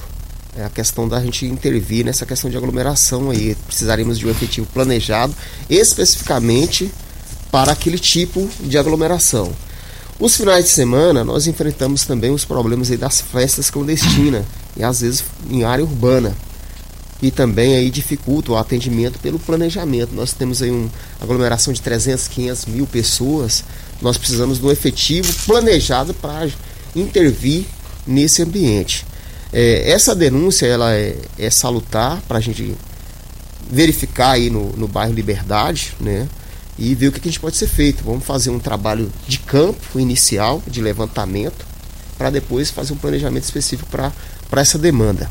é 0.58 0.66
a 0.66 0.70
questão 0.70 1.08
da 1.08 1.22
gente 1.22 1.46
intervir 1.46 2.06
nessa 2.06 2.26
questão 2.26 2.50
de 2.50 2.58
aglomeração 2.58 3.30
aí. 3.30 3.56
Precisaríamos 3.68 4.20
de 4.20 4.28
um 4.28 4.30
efetivo 4.30 4.68
planejado 4.74 5.34
especificamente 5.70 6.92
para 7.50 7.72
aquele 7.72 7.98
tipo 7.98 8.50
de 8.60 8.78
aglomeração. 8.78 9.54
Os 10.20 10.36
finais 10.36 10.66
de 10.66 10.72
semana 10.72 11.24
nós 11.24 11.48
enfrentamos 11.48 12.06
também 12.06 12.32
os 12.32 12.46
problemas 12.46 12.90
das 12.90 13.22
festas 13.22 13.70
clandestinas 13.70 14.46
e 14.76 14.84
às 14.84 15.02
vezes 15.02 15.24
em 15.50 15.64
área 15.64 15.84
urbana 15.84 16.36
e 17.22 17.30
também 17.30 17.76
aí 17.76 17.90
dificulta 17.90 18.52
o 18.52 18.58
atendimento 18.58 19.20
pelo 19.20 19.38
planejamento. 19.38 20.14
Nós 20.14 20.34
temos 20.34 20.62
aí 20.62 20.72
uma 20.72 20.90
aglomeração 21.20 21.72
de 21.72 21.82
300, 21.82 22.28
500 22.28 22.66
mil 22.66 22.88
pessoas, 22.88 23.64
nós 24.02 24.18
precisamos 24.18 24.60
de 24.60 24.66
um 24.66 24.72
efetivo 24.72 25.32
planejado 25.46 26.14
para 26.14 26.50
intervir 26.96 27.66
nesse 28.08 28.42
ambiente. 28.42 29.06
É, 29.54 29.92
essa 29.92 30.16
denúncia 30.16 30.66
ela 30.66 30.94
é, 30.94 31.16
é 31.38 31.50
salutar 31.50 32.22
para 32.28 32.38
a 32.38 32.42
gente 32.42 32.76
verificar 33.70 34.32
aí 34.32 34.50
no, 34.50 34.72
no 34.76 34.88
bairro 34.88 35.14
Liberdade, 35.14 35.94
né? 36.00 36.28
E 36.80 36.96
ver 36.96 37.10
o 37.10 37.12
que, 37.12 37.20
a 37.20 37.32
gente 37.32 37.40
pode 37.40 37.58
ser 37.58 37.68
feito. 37.68 38.04
Vamos 38.04 38.26
fazer 38.26 38.50
um 38.50 38.58
trabalho 38.58 39.12
de 39.28 39.38
campo 39.40 40.00
inicial, 40.00 40.64
de 40.66 40.82
levantamento, 40.82 41.66
para 42.18 42.30
depois 42.30 42.72
fazer 42.72 42.94
um 42.94 42.98
planejamento 42.98 43.44
específico 43.44 43.90
para 43.92 44.62
essa 44.62 44.80
demanda. 44.80 45.30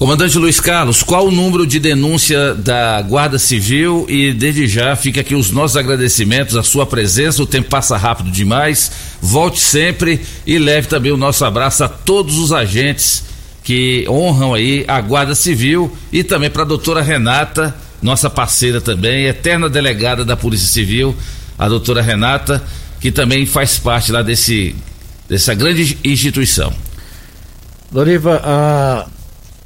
Comandante 0.00 0.38
Luiz 0.38 0.58
Carlos, 0.58 1.02
qual 1.02 1.26
o 1.26 1.30
número 1.30 1.66
de 1.66 1.78
denúncia 1.78 2.54
da 2.54 3.02
Guarda 3.02 3.38
Civil 3.38 4.06
e 4.08 4.32
desde 4.32 4.66
já 4.66 4.96
fica 4.96 5.20
aqui 5.20 5.34
os 5.34 5.50
nossos 5.50 5.76
agradecimentos, 5.76 6.56
a 6.56 6.62
sua 6.62 6.86
presença, 6.86 7.42
o 7.42 7.46
tempo 7.46 7.68
passa 7.68 7.98
rápido 7.98 8.30
demais. 8.30 8.90
Volte 9.20 9.60
sempre 9.60 10.18
e 10.46 10.58
leve 10.58 10.88
também 10.88 11.12
o 11.12 11.18
nosso 11.18 11.44
abraço 11.44 11.84
a 11.84 11.88
todos 11.88 12.38
os 12.38 12.50
agentes 12.50 13.24
que 13.62 14.06
honram 14.08 14.54
aí 14.54 14.86
a 14.88 14.98
Guarda 15.02 15.34
Civil 15.34 15.94
e 16.10 16.24
também 16.24 16.48
para 16.48 16.62
a 16.62 16.66
doutora 16.66 17.02
Renata, 17.02 17.76
nossa 18.00 18.30
parceira 18.30 18.80
também, 18.80 19.26
eterna 19.26 19.68
delegada 19.68 20.24
da 20.24 20.34
Polícia 20.34 20.68
Civil, 20.68 21.14
a 21.58 21.68
doutora 21.68 22.00
Renata, 22.00 22.64
que 23.02 23.12
também 23.12 23.44
faz 23.44 23.78
parte 23.78 24.10
lá 24.10 24.22
desse 24.22 24.74
dessa 25.28 25.52
grande 25.52 25.98
instituição. 26.02 26.72
Doriva, 27.92 28.40
a 28.42 29.06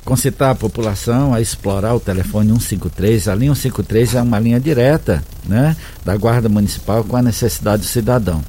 concitar 0.05 0.51
a 0.51 0.55
população 0.55 1.33
a 1.33 1.41
explorar 1.41 1.95
o 1.95 2.01
telefone 2.01 2.49
153. 2.49 3.29
A 3.29 3.35
linha 3.35 3.55
153 3.55 4.15
é 4.15 4.23
uma 4.23 4.39
linha 4.39 4.61
direta 4.61 5.25
né, 5.45 5.77
da 6.05 6.17
Guarda 6.17 6.49
Municipal 6.49 7.03
com 7.05 7.17
a 7.17 7.23
necessidade 7.23 7.83
do 7.83 7.89
cidadão. 7.89 8.43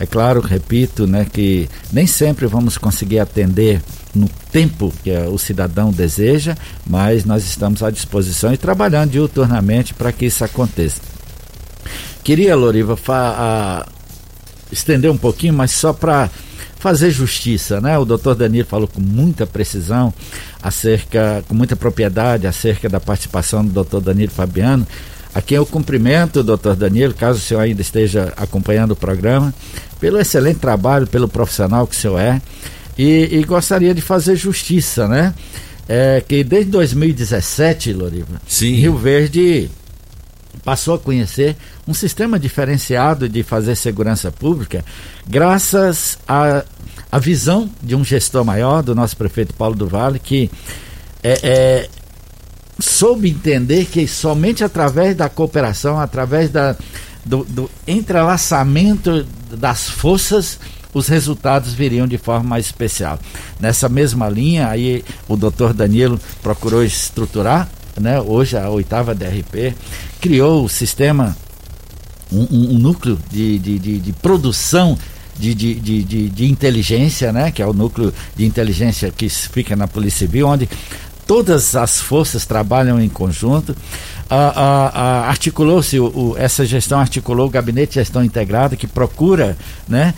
É 0.00 0.06
claro, 0.06 0.40
repito, 0.40 1.06
né, 1.06 1.26
que 1.30 1.68
nem 1.92 2.06
sempre 2.06 2.46
vamos 2.46 2.78
conseguir 2.78 3.18
atender 3.18 3.82
no 4.14 4.28
tempo 4.52 4.92
que 5.02 5.10
o 5.10 5.38
cidadão 5.38 5.90
deseja, 5.90 6.56
mas 6.86 7.24
nós 7.24 7.44
estamos 7.44 7.82
à 7.82 7.90
disposição 7.90 8.52
e 8.52 8.56
trabalhando 8.56 9.10
diuturnamente 9.10 9.94
para 9.94 10.12
que 10.12 10.26
isso 10.26 10.44
aconteça. 10.44 11.00
Queria, 12.22 12.54
Loriva, 12.54 12.96
estender 14.70 15.10
um 15.10 15.16
pouquinho, 15.16 15.54
mas 15.54 15.72
só 15.72 15.92
para 15.92 16.30
fazer 16.78 17.10
justiça, 17.10 17.80
né? 17.80 17.98
O 17.98 18.04
doutor 18.04 18.34
Danilo 18.34 18.66
falou 18.66 18.88
com 18.88 19.00
muita 19.00 19.46
precisão 19.46 20.12
acerca, 20.62 21.44
com 21.48 21.54
muita 21.54 21.76
propriedade 21.76 22.46
acerca 22.46 22.88
da 22.88 23.00
participação 23.00 23.64
do 23.64 23.72
doutor 23.72 24.00
Danilo 24.00 24.30
Fabiano, 24.30 24.86
a 25.34 25.42
quem 25.42 25.56
eu 25.56 25.66
cumprimento, 25.66 26.42
doutor 26.42 26.74
Danilo, 26.74 27.12
caso 27.14 27.38
o 27.38 27.42
senhor 27.42 27.60
ainda 27.60 27.82
esteja 27.82 28.32
acompanhando 28.36 28.92
o 28.92 28.96
programa, 28.96 29.52
pelo 30.00 30.18
excelente 30.18 30.58
trabalho, 30.58 31.06
pelo 31.06 31.28
profissional 31.28 31.86
que 31.86 31.94
o 31.94 31.98
senhor 31.98 32.18
é, 32.18 32.40
e, 32.96 33.28
e 33.32 33.44
gostaria 33.44 33.94
de 33.94 34.00
fazer 34.00 34.36
justiça, 34.36 35.06
né? 35.06 35.34
É, 35.88 36.22
que 36.26 36.44
desde 36.44 36.70
2017, 36.70 37.94
Loriva, 37.94 38.42
Sim. 38.46 38.74
Rio 38.74 38.96
Verde 38.96 39.70
passou 40.64 40.94
a 40.94 40.98
conhecer 40.98 41.56
um 41.86 41.94
sistema 41.94 42.38
diferenciado 42.38 43.28
de 43.28 43.42
fazer 43.42 43.74
segurança 43.76 44.30
pública, 44.30 44.84
graças 45.26 46.18
à, 46.26 46.64
à 47.10 47.18
visão 47.18 47.70
de 47.82 47.94
um 47.94 48.04
gestor 48.04 48.44
maior, 48.44 48.82
do 48.82 48.94
nosso 48.94 49.16
prefeito 49.16 49.54
Paulo 49.54 49.74
do 49.74 49.86
Vale, 49.86 50.18
que 50.18 50.50
é, 51.22 51.40
é, 51.42 51.88
soube 52.78 53.30
entender 53.30 53.86
que 53.86 54.06
somente 54.06 54.62
através 54.62 55.16
da 55.16 55.28
cooperação, 55.28 55.98
através 55.98 56.50
da, 56.50 56.76
do, 57.24 57.44
do 57.44 57.70
entrelaçamento 57.86 59.26
das 59.50 59.88
forças, 59.88 60.58
os 60.92 61.08
resultados 61.08 61.74
viriam 61.74 62.06
de 62.06 62.18
forma 62.18 62.48
mais 62.48 62.66
especial. 62.66 63.18
Nessa 63.60 63.88
mesma 63.88 64.28
linha, 64.28 64.68
aí 64.68 65.04
o 65.28 65.36
doutor 65.36 65.72
Danilo 65.72 66.20
procurou 66.42 66.82
estruturar, 66.82 67.68
né, 68.00 68.20
hoje 68.20 68.56
a 68.56 68.68
oitava 68.70 69.14
DRP, 69.14 69.74
criou 70.20 70.64
o 70.64 70.68
sistema, 70.68 71.36
um, 72.32 72.40
um, 72.50 72.74
um 72.74 72.78
núcleo 72.78 73.18
de, 73.30 73.58
de, 73.58 73.78
de, 73.78 73.98
de 73.98 74.12
produção 74.12 74.98
de, 75.38 75.54
de, 75.54 75.74
de, 75.74 76.28
de, 76.28 76.50
inteligência, 76.50 77.32
né, 77.32 77.50
que 77.50 77.62
é 77.62 77.66
o 77.66 77.72
núcleo 77.72 78.12
de 78.36 78.44
inteligência 78.44 79.10
que 79.10 79.28
fica 79.28 79.76
na 79.76 79.86
Polícia 79.86 80.26
Civil, 80.26 80.48
onde 80.48 80.68
todas 81.28 81.76
as 81.76 82.00
forças 82.00 82.46
trabalham 82.46 82.98
em 82.98 83.08
conjunto. 83.08 83.76
Ah, 84.30 84.52
ah, 84.56 84.92
ah, 84.94 85.28
articulou-se, 85.28 85.96
essa 86.36 86.64
gestão 86.64 87.00
articulou 87.00 87.46
o 87.46 87.50
Gabinete 87.50 87.90
de 87.90 87.94
Gestão 87.96 88.24
Integrada, 88.24 88.76
que 88.76 88.86
procura, 88.86 89.56
né, 89.86 90.14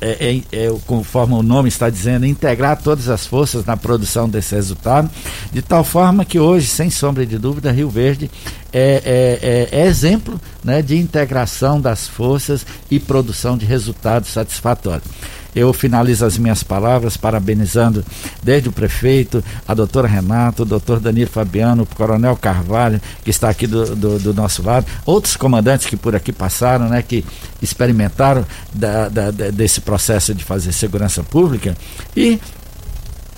é, 0.00 0.42
é, 0.52 0.66
é, 0.66 0.76
conforme 0.86 1.34
o 1.34 1.42
nome 1.42 1.68
está 1.68 1.88
dizendo, 1.88 2.26
integrar 2.26 2.80
todas 2.80 3.08
as 3.08 3.26
forças 3.26 3.64
na 3.64 3.76
produção 3.76 4.28
desse 4.28 4.54
resultado, 4.54 5.10
de 5.52 5.62
tal 5.62 5.82
forma 5.82 6.24
que 6.24 6.38
hoje, 6.38 6.66
sem 6.66 6.90
sombra 6.90 7.24
de 7.24 7.38
dúvida, 7.38 7.72
Rio 7.72 7.88
Verde 7.88 8.30
é, 8.72 9.02
é, 9.04 9.70
é, 9.72 9.80
é 9.80 9.86
exemplo 9.86 10.40
né, 10.62 10.82
de 10.82 10.96
integração 10.96 11.80
das 11.80 12.06
forças 12.08 12.66
e 12.90 13.00
produção 13.00 13.56
de 13.56 13.66
resultados 13.66 14.30
satisfatórios. 14.30 15.08
Eu 15.54 15.72
finalizo 15.72 16.24
as 16.24 16.36
minhas 16.36 16.62
palavras 16.62 17.16
parabenizando 17.16 18.04
desde 18.42 18.68
o 18.68 18.72
prefeito, 18.72 19.42
a 19.66 19.74
doutora 19.74 20.08
Renato, 20.08 20.62
o 20.62 20.66
doutor 20.66 21.00
Danilo 21.00 21.30
Fabiano, 21.30 21.84
o 21.84 21.86
coronel 21.86 22.36
Carvalho, 22.36 23.00
que 23.22 23.30
está 23.30 23.48
aqui 23.48 23.66
do, 23.66 23.94
do, 23.94 24.18
do, 24.18 24.34
nosso 24.34 24.62
lado, 24.62 24.86
outros 25.06 25.36
comandantes 25.36 25.86
que 25.86 25.96
por 25.96 26.14
aqui 26.14 26.32
passaram, 26.32 26.88
né, 26.88 27.02
que 27.02 27.24
experimentaram 27.62 28.44
da, 28.72 29.08
da, 29.08 29.30
desse 29.30 29.80
processo 29.80 30.34
de 30.34 30.44
fazer 30.44 30.72
segurança 30.72 31.22
pública 31.22 31.76
e 32.16 32.40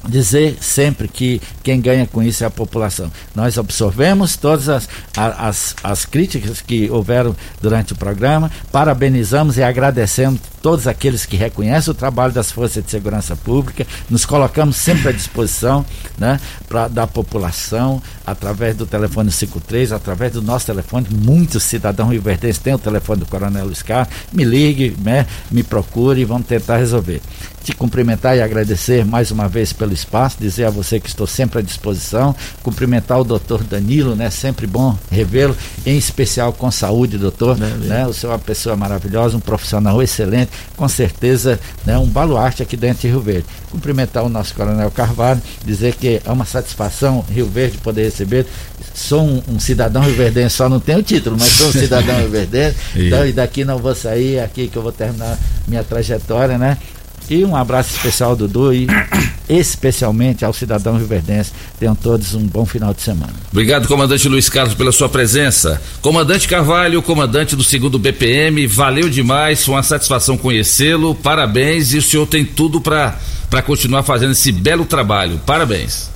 dizer 0.09 0.57
sempre 0.61 1.09
que 1.09 1.41
quem 1.63 1.81
ganha 1.81 2.07
com 2.07 2.23
isso 2.23 2.45
é 2.45 2.47
a 2.47 2.51
população. 2.51 3.11
Nós 3.35 3.59
absorvemos 3.59 4.37
todas 4.37 4.69
as, 4.69 4.89
as, 5.17 5.77
as 5.83 6.05
críticas 6.05 6.61
que 6.61 6.91
houveram 6.91 7.35
durante 7.61 7.93
o 7.93 7.97
programa, 7.97 8.51
parabenizamos 8.71 9.59
e 9.59 9.63
agradecemos 9.63 10.41
todos 10.67 10.89
aqueles 10.89 11.25
que 11.25 11.37
reconhecem 11.37 11.93
o 11.93 11.95
trabalho 11.95 12.33
das 12.33 12.51
forças 12.51 12.85
de 12.85 12.91
segurança 12.91 13.37
pública, 13.37 13.87
nos 14.11 14.27
colocamos 14.27 14.77
sempre 14.77 15.11
à 15.11 15.13
disposição 15.13 15.87
né, 16.19 16.41
pra, 16.69 16.89
da 16.89 17.07
população, 17.07 18.03
através 18.27 18.75
do 18.75 18.85
telefone 18.85 19.31
53, 19.31 19.93
através 19.93 20.33
do 20.33 20.43
nosso 20.43 20.67
telefone, 20.67 21.07
muitos 21.09 21.63
cidadãos 21.63 22.11
rioverdenses 22.11 22.59
têm 22.59 22.75
o 22.75 22.79
telefone 22.79 23.21
do 23.21 23.27
Coronel 23.27 23.67
Luiz 23.67 23.81
Carlos, 23.81 24.13
me 24.33 24.43
ligue, 24.43 24.97
né, 25.01 25.27
me 25.53 25.63
procure 25.63 26.21
e 26.21 26.25
vamos 26.25 26.49
tentar 26.49 26.79
resolver 26.79 27.23
te 27.67 27.75
cumprimentar 27.75 28.37
e 28.37 28.41
agradecer 28.41 29.05
mais 29.05 29.33
uma 29.33 29.49
vez 29.49 29.73
pelo 29.73 29.93
espaço, 29.93 30.37
dizer 30.39 30.67
a 30.67 30.71
você 30.71 31.01
que 31.01 31.09
estou 31.09 31.27
sempre 31.27 31.59
à 31.59 31.63
disposição, 31.63 32.33
cumprimentar 32.63 33.21
o 33.21 33.25
doutor 33.25 33.65
Danilo, 33.65 34.15
né? 34.15 34.31
Sempre 34.31 34.69
bom 34.69 34.97
revê-lo, 35.11 35.57
em 35.85 35.99
especial 35.99 36.53
com 36.53 36.71
saúde, 36.71 37.19
doutor, 37.19 37.59
né? 37.59 38.07
O 38.07 38.13
senhor 38.13 38.31
é 38.31 38.35
uma 38.35 38.39
pessoa 38.39 38.77
maravilhosa, 38.77 39.37
um 39.37 39.41
profissional 39.41 40.01
excelente, 40.01 40.53
com 40.77 40.87
certeza, 40.89 41.59
né? 41.85 41.99
Um 41.99 42.07
baluarte 42.07 42.63
aqui 42.63 42.77
dentro 42.77 43.03
de 43.03 43.09
Rio 43.09 43.21
Verde. 43.21 43.47
Cumprimentar 43.69 44.23
o 44.23 44.29
nosso 44.29 44.55
Coronel 44.55 44.91
Carvalho, 44.93 45.43
dizer 45.65 45.97
que 45.97 46.21
é 46.25 46.31
uma 46.31 46.45
satisfação 46.45 47.25
Rio 47.29 47.47
Verde 47.47 47.79
poder 47.79 48.05
receber. 48.05 48.47
Sou 48.95 49.23
um, 49.23 49.43
um 49.49 49.59
cidadão 49.59 50.03
rioverdense, 50.03 50.55
só 50.55 50.69
não 50.69 50.79
tenho 50.79 51.03
título, 51.03 51.37
mas 51.37 51.49
sou 51.49 51.71
um 51.71 51.73
cidadão 51.73 52.15
rioverdense. 52.21 52.77
então, 52.95 53.27
e 53.27 53.33
daqui 53.33 53.65
não 53.65 53.79
vou 53.79 53.95
sair, 53.95 54.39
aqui 54.39 54.69
que 54.69 54.77
eu 54.77 54.83
vou 54.83 54.93
terminar 54.93 55.37
minha 55.67 55.83
trajetória, 55.83 56.57
né? 56.57 56.79
E 57.29 57.45
um 57.45 57.57
abraço 57.57 57.97
especial 57.97 58.31
ao 58.31 58.37
Dudu 58.37 58.73
e 58.73 58.87
especialmente 59.49 60.45
ao 60.45 60.53
cidadão 60.53 60.97
riverdense. 60.97 61.53
Tenham 61.79 61.95
todos 61.95 62.35
um 62.35 62.47
bom 62.47 62.65
final 62.65 62.95
de 62.95 63.03
semana. 63.03 63.33
Obrigado, 63.51 63.89
comandante 63.89 64.29
Luiz 64.29 64.49
Carlos, 64.49 64.75
pela 64.75 64.93
sua 64.93 65.09
presença. 65.09 65.81
Comandante 66.01 66.47
Carvalho, 66.47 67.03
comandante 67.03 67.57
do 67.57 67.65
segundo 67.65 67.99
BPM, 67.99 68.67
valeu 68.67 69.09
demais, 69.09 69.67
uma 69.67 69.83
satisfação 69.83 70.37
conhecê-lo. 70.37 71.15
Parabéns 71.15 71.93
e 71.93 71.99
o 71.99 72.03
senhor 72.03 72.27
tem 72.27 72.45
tudo 72.45 72.81
para 72.81 73.19
continuar 73.65 74.03
fazendo 74.05 74.33
esse 74.33 74.53
belo 74.53 74.85
trabalho. 74.85 75.41
Parabéns. 75.45 76.11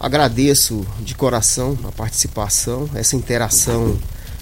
Agradeço 0.00 0.86
de 1.00 1.14
coração 1.14 1.78
a 1.84 1.92
participação, 1.92 2.88
essa 2.94 3.14
interação 3.14 3.98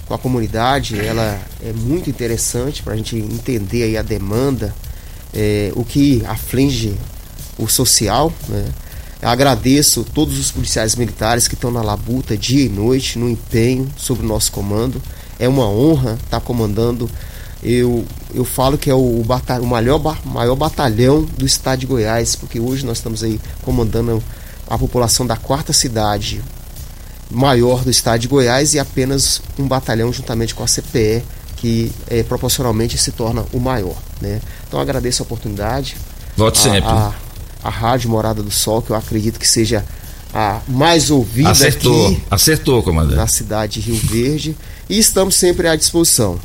com 0.06 0.14
a 0.14 0.18
comunidade, 0.18 0.98
ela 0.98 1.38
é 1.62 1.72
muito 1.72 2.08
interessante 2.08 2.82
para 2.82 2.94
a 2.94 2.96
gente 2.96 3.16
entender 3.16 3.82
aí 3.82 3.96
a 3.96 4.02
demanda 4.02 4.74
é, 5.34 5.72
o 5.74 5.84
que 5.84 6.22
aflige 6.26 6.94
o 7.58 7.68
social. 7.68 8.32
Né? 8.48 8.66
Agradeço 9.20 10.04
todos 10.04 10.38
os 10.38 10.50
policiais 10.50 10.94
militares 10.94 11.48
que 11.48 11.54
estão 11.54 11.70
na 11.70 11.82
labuta 11.82 12.36
dia 12.36 12.64
e 12.64 12.68
noite, 12.68 13.18
no 13.18 13.28
empenho 13.28 13.92
sobre 13.96 14.24
o 14.24 14.28
nosso 14.28 14.52
comando. 14.52 15.02
É 15.38 15.48
uma 15.48 15.68
honra 15.68 16.18
estar 16.24 16.40
comandando. 16.40 17.10
Eu, 17.62 18.04
eu 18.32 18.44
falo 18.44 18.78
que 18.78 18.88
é 18.88 18.94
o, 18.94 19.20
o 19.20 19.66
maior, 19.66 20.18
maior 20.24 20.54
batalhão 20.54 21.22
do 21.22 21.44
estado 21.44 21.80
de 21.80 21.86
Goiás, 21.86 22.36
porque 22.36 22.60
hoje 22.60 22.86
nós 22.86 22.98
estamos 22.98 23.24
aí 23.24 23.40
comandando 23.62 24.22
a 24.68 24.78
população 24.78 25.26
da 25.26 25.36
quarta 25.36 25.72
cidade 25.72 26.40
maior 27.30 27.84
do 27.84 27.90
estado 27.90 28.20
de 28.20 28.28
Goiás 28.28 28.74
e 28.74 28.78
apenas 28.78 29.42
um 29.58 29.66
batalhão 29.66 30.12
juntamente 30.12 30.54
com 30.54 30.62
a 30.62 30.66
CPE 30.66 31.22
que 31.60 31.92
é, 32.08 32.22
proporcionalmente 32.22 32.96
se 32.96 33.12
torna 33.12 33.44
o 33.52 33.58
maior. 33.58 33.96
Né? 34.20 34.40
Então 34.66 34.80
agradeço 34.80 35.22
a 35.22 35.24
oportunidade. 35.24 35.96
Volte 36.36 36.58
sempre. 36.58 36.88
A, 36.88 37.12
a, 37.62 37.70
Rádio 37.70 38.10
Morada 38.10 38.42
do 38.42 38.50
Sol, 38.50 38.80
que 38.80 38.90
eu 38.90 38.96
acredito 38.96 39.38
que 39.38 39.46
seja 39.46 39.84
a 40.32 40.60
mais 40.68 41.10
ouvida 41.10 41.50
acertou, 41.50 42.08
aqui 42.08 42.22
acertou, 42.30 42.82
comandante. 42.82 43.16
na 43.16 43.26
cidade 43.26 43.80
de 43.80 43.90
Rio 43.90 43.96
Verde. 43.96 44.56
E 44.88 44.98
estamos 44.98 45.34
sempre 45.34 45.66
à 45.66 45.74
disposição. 45.74 46.38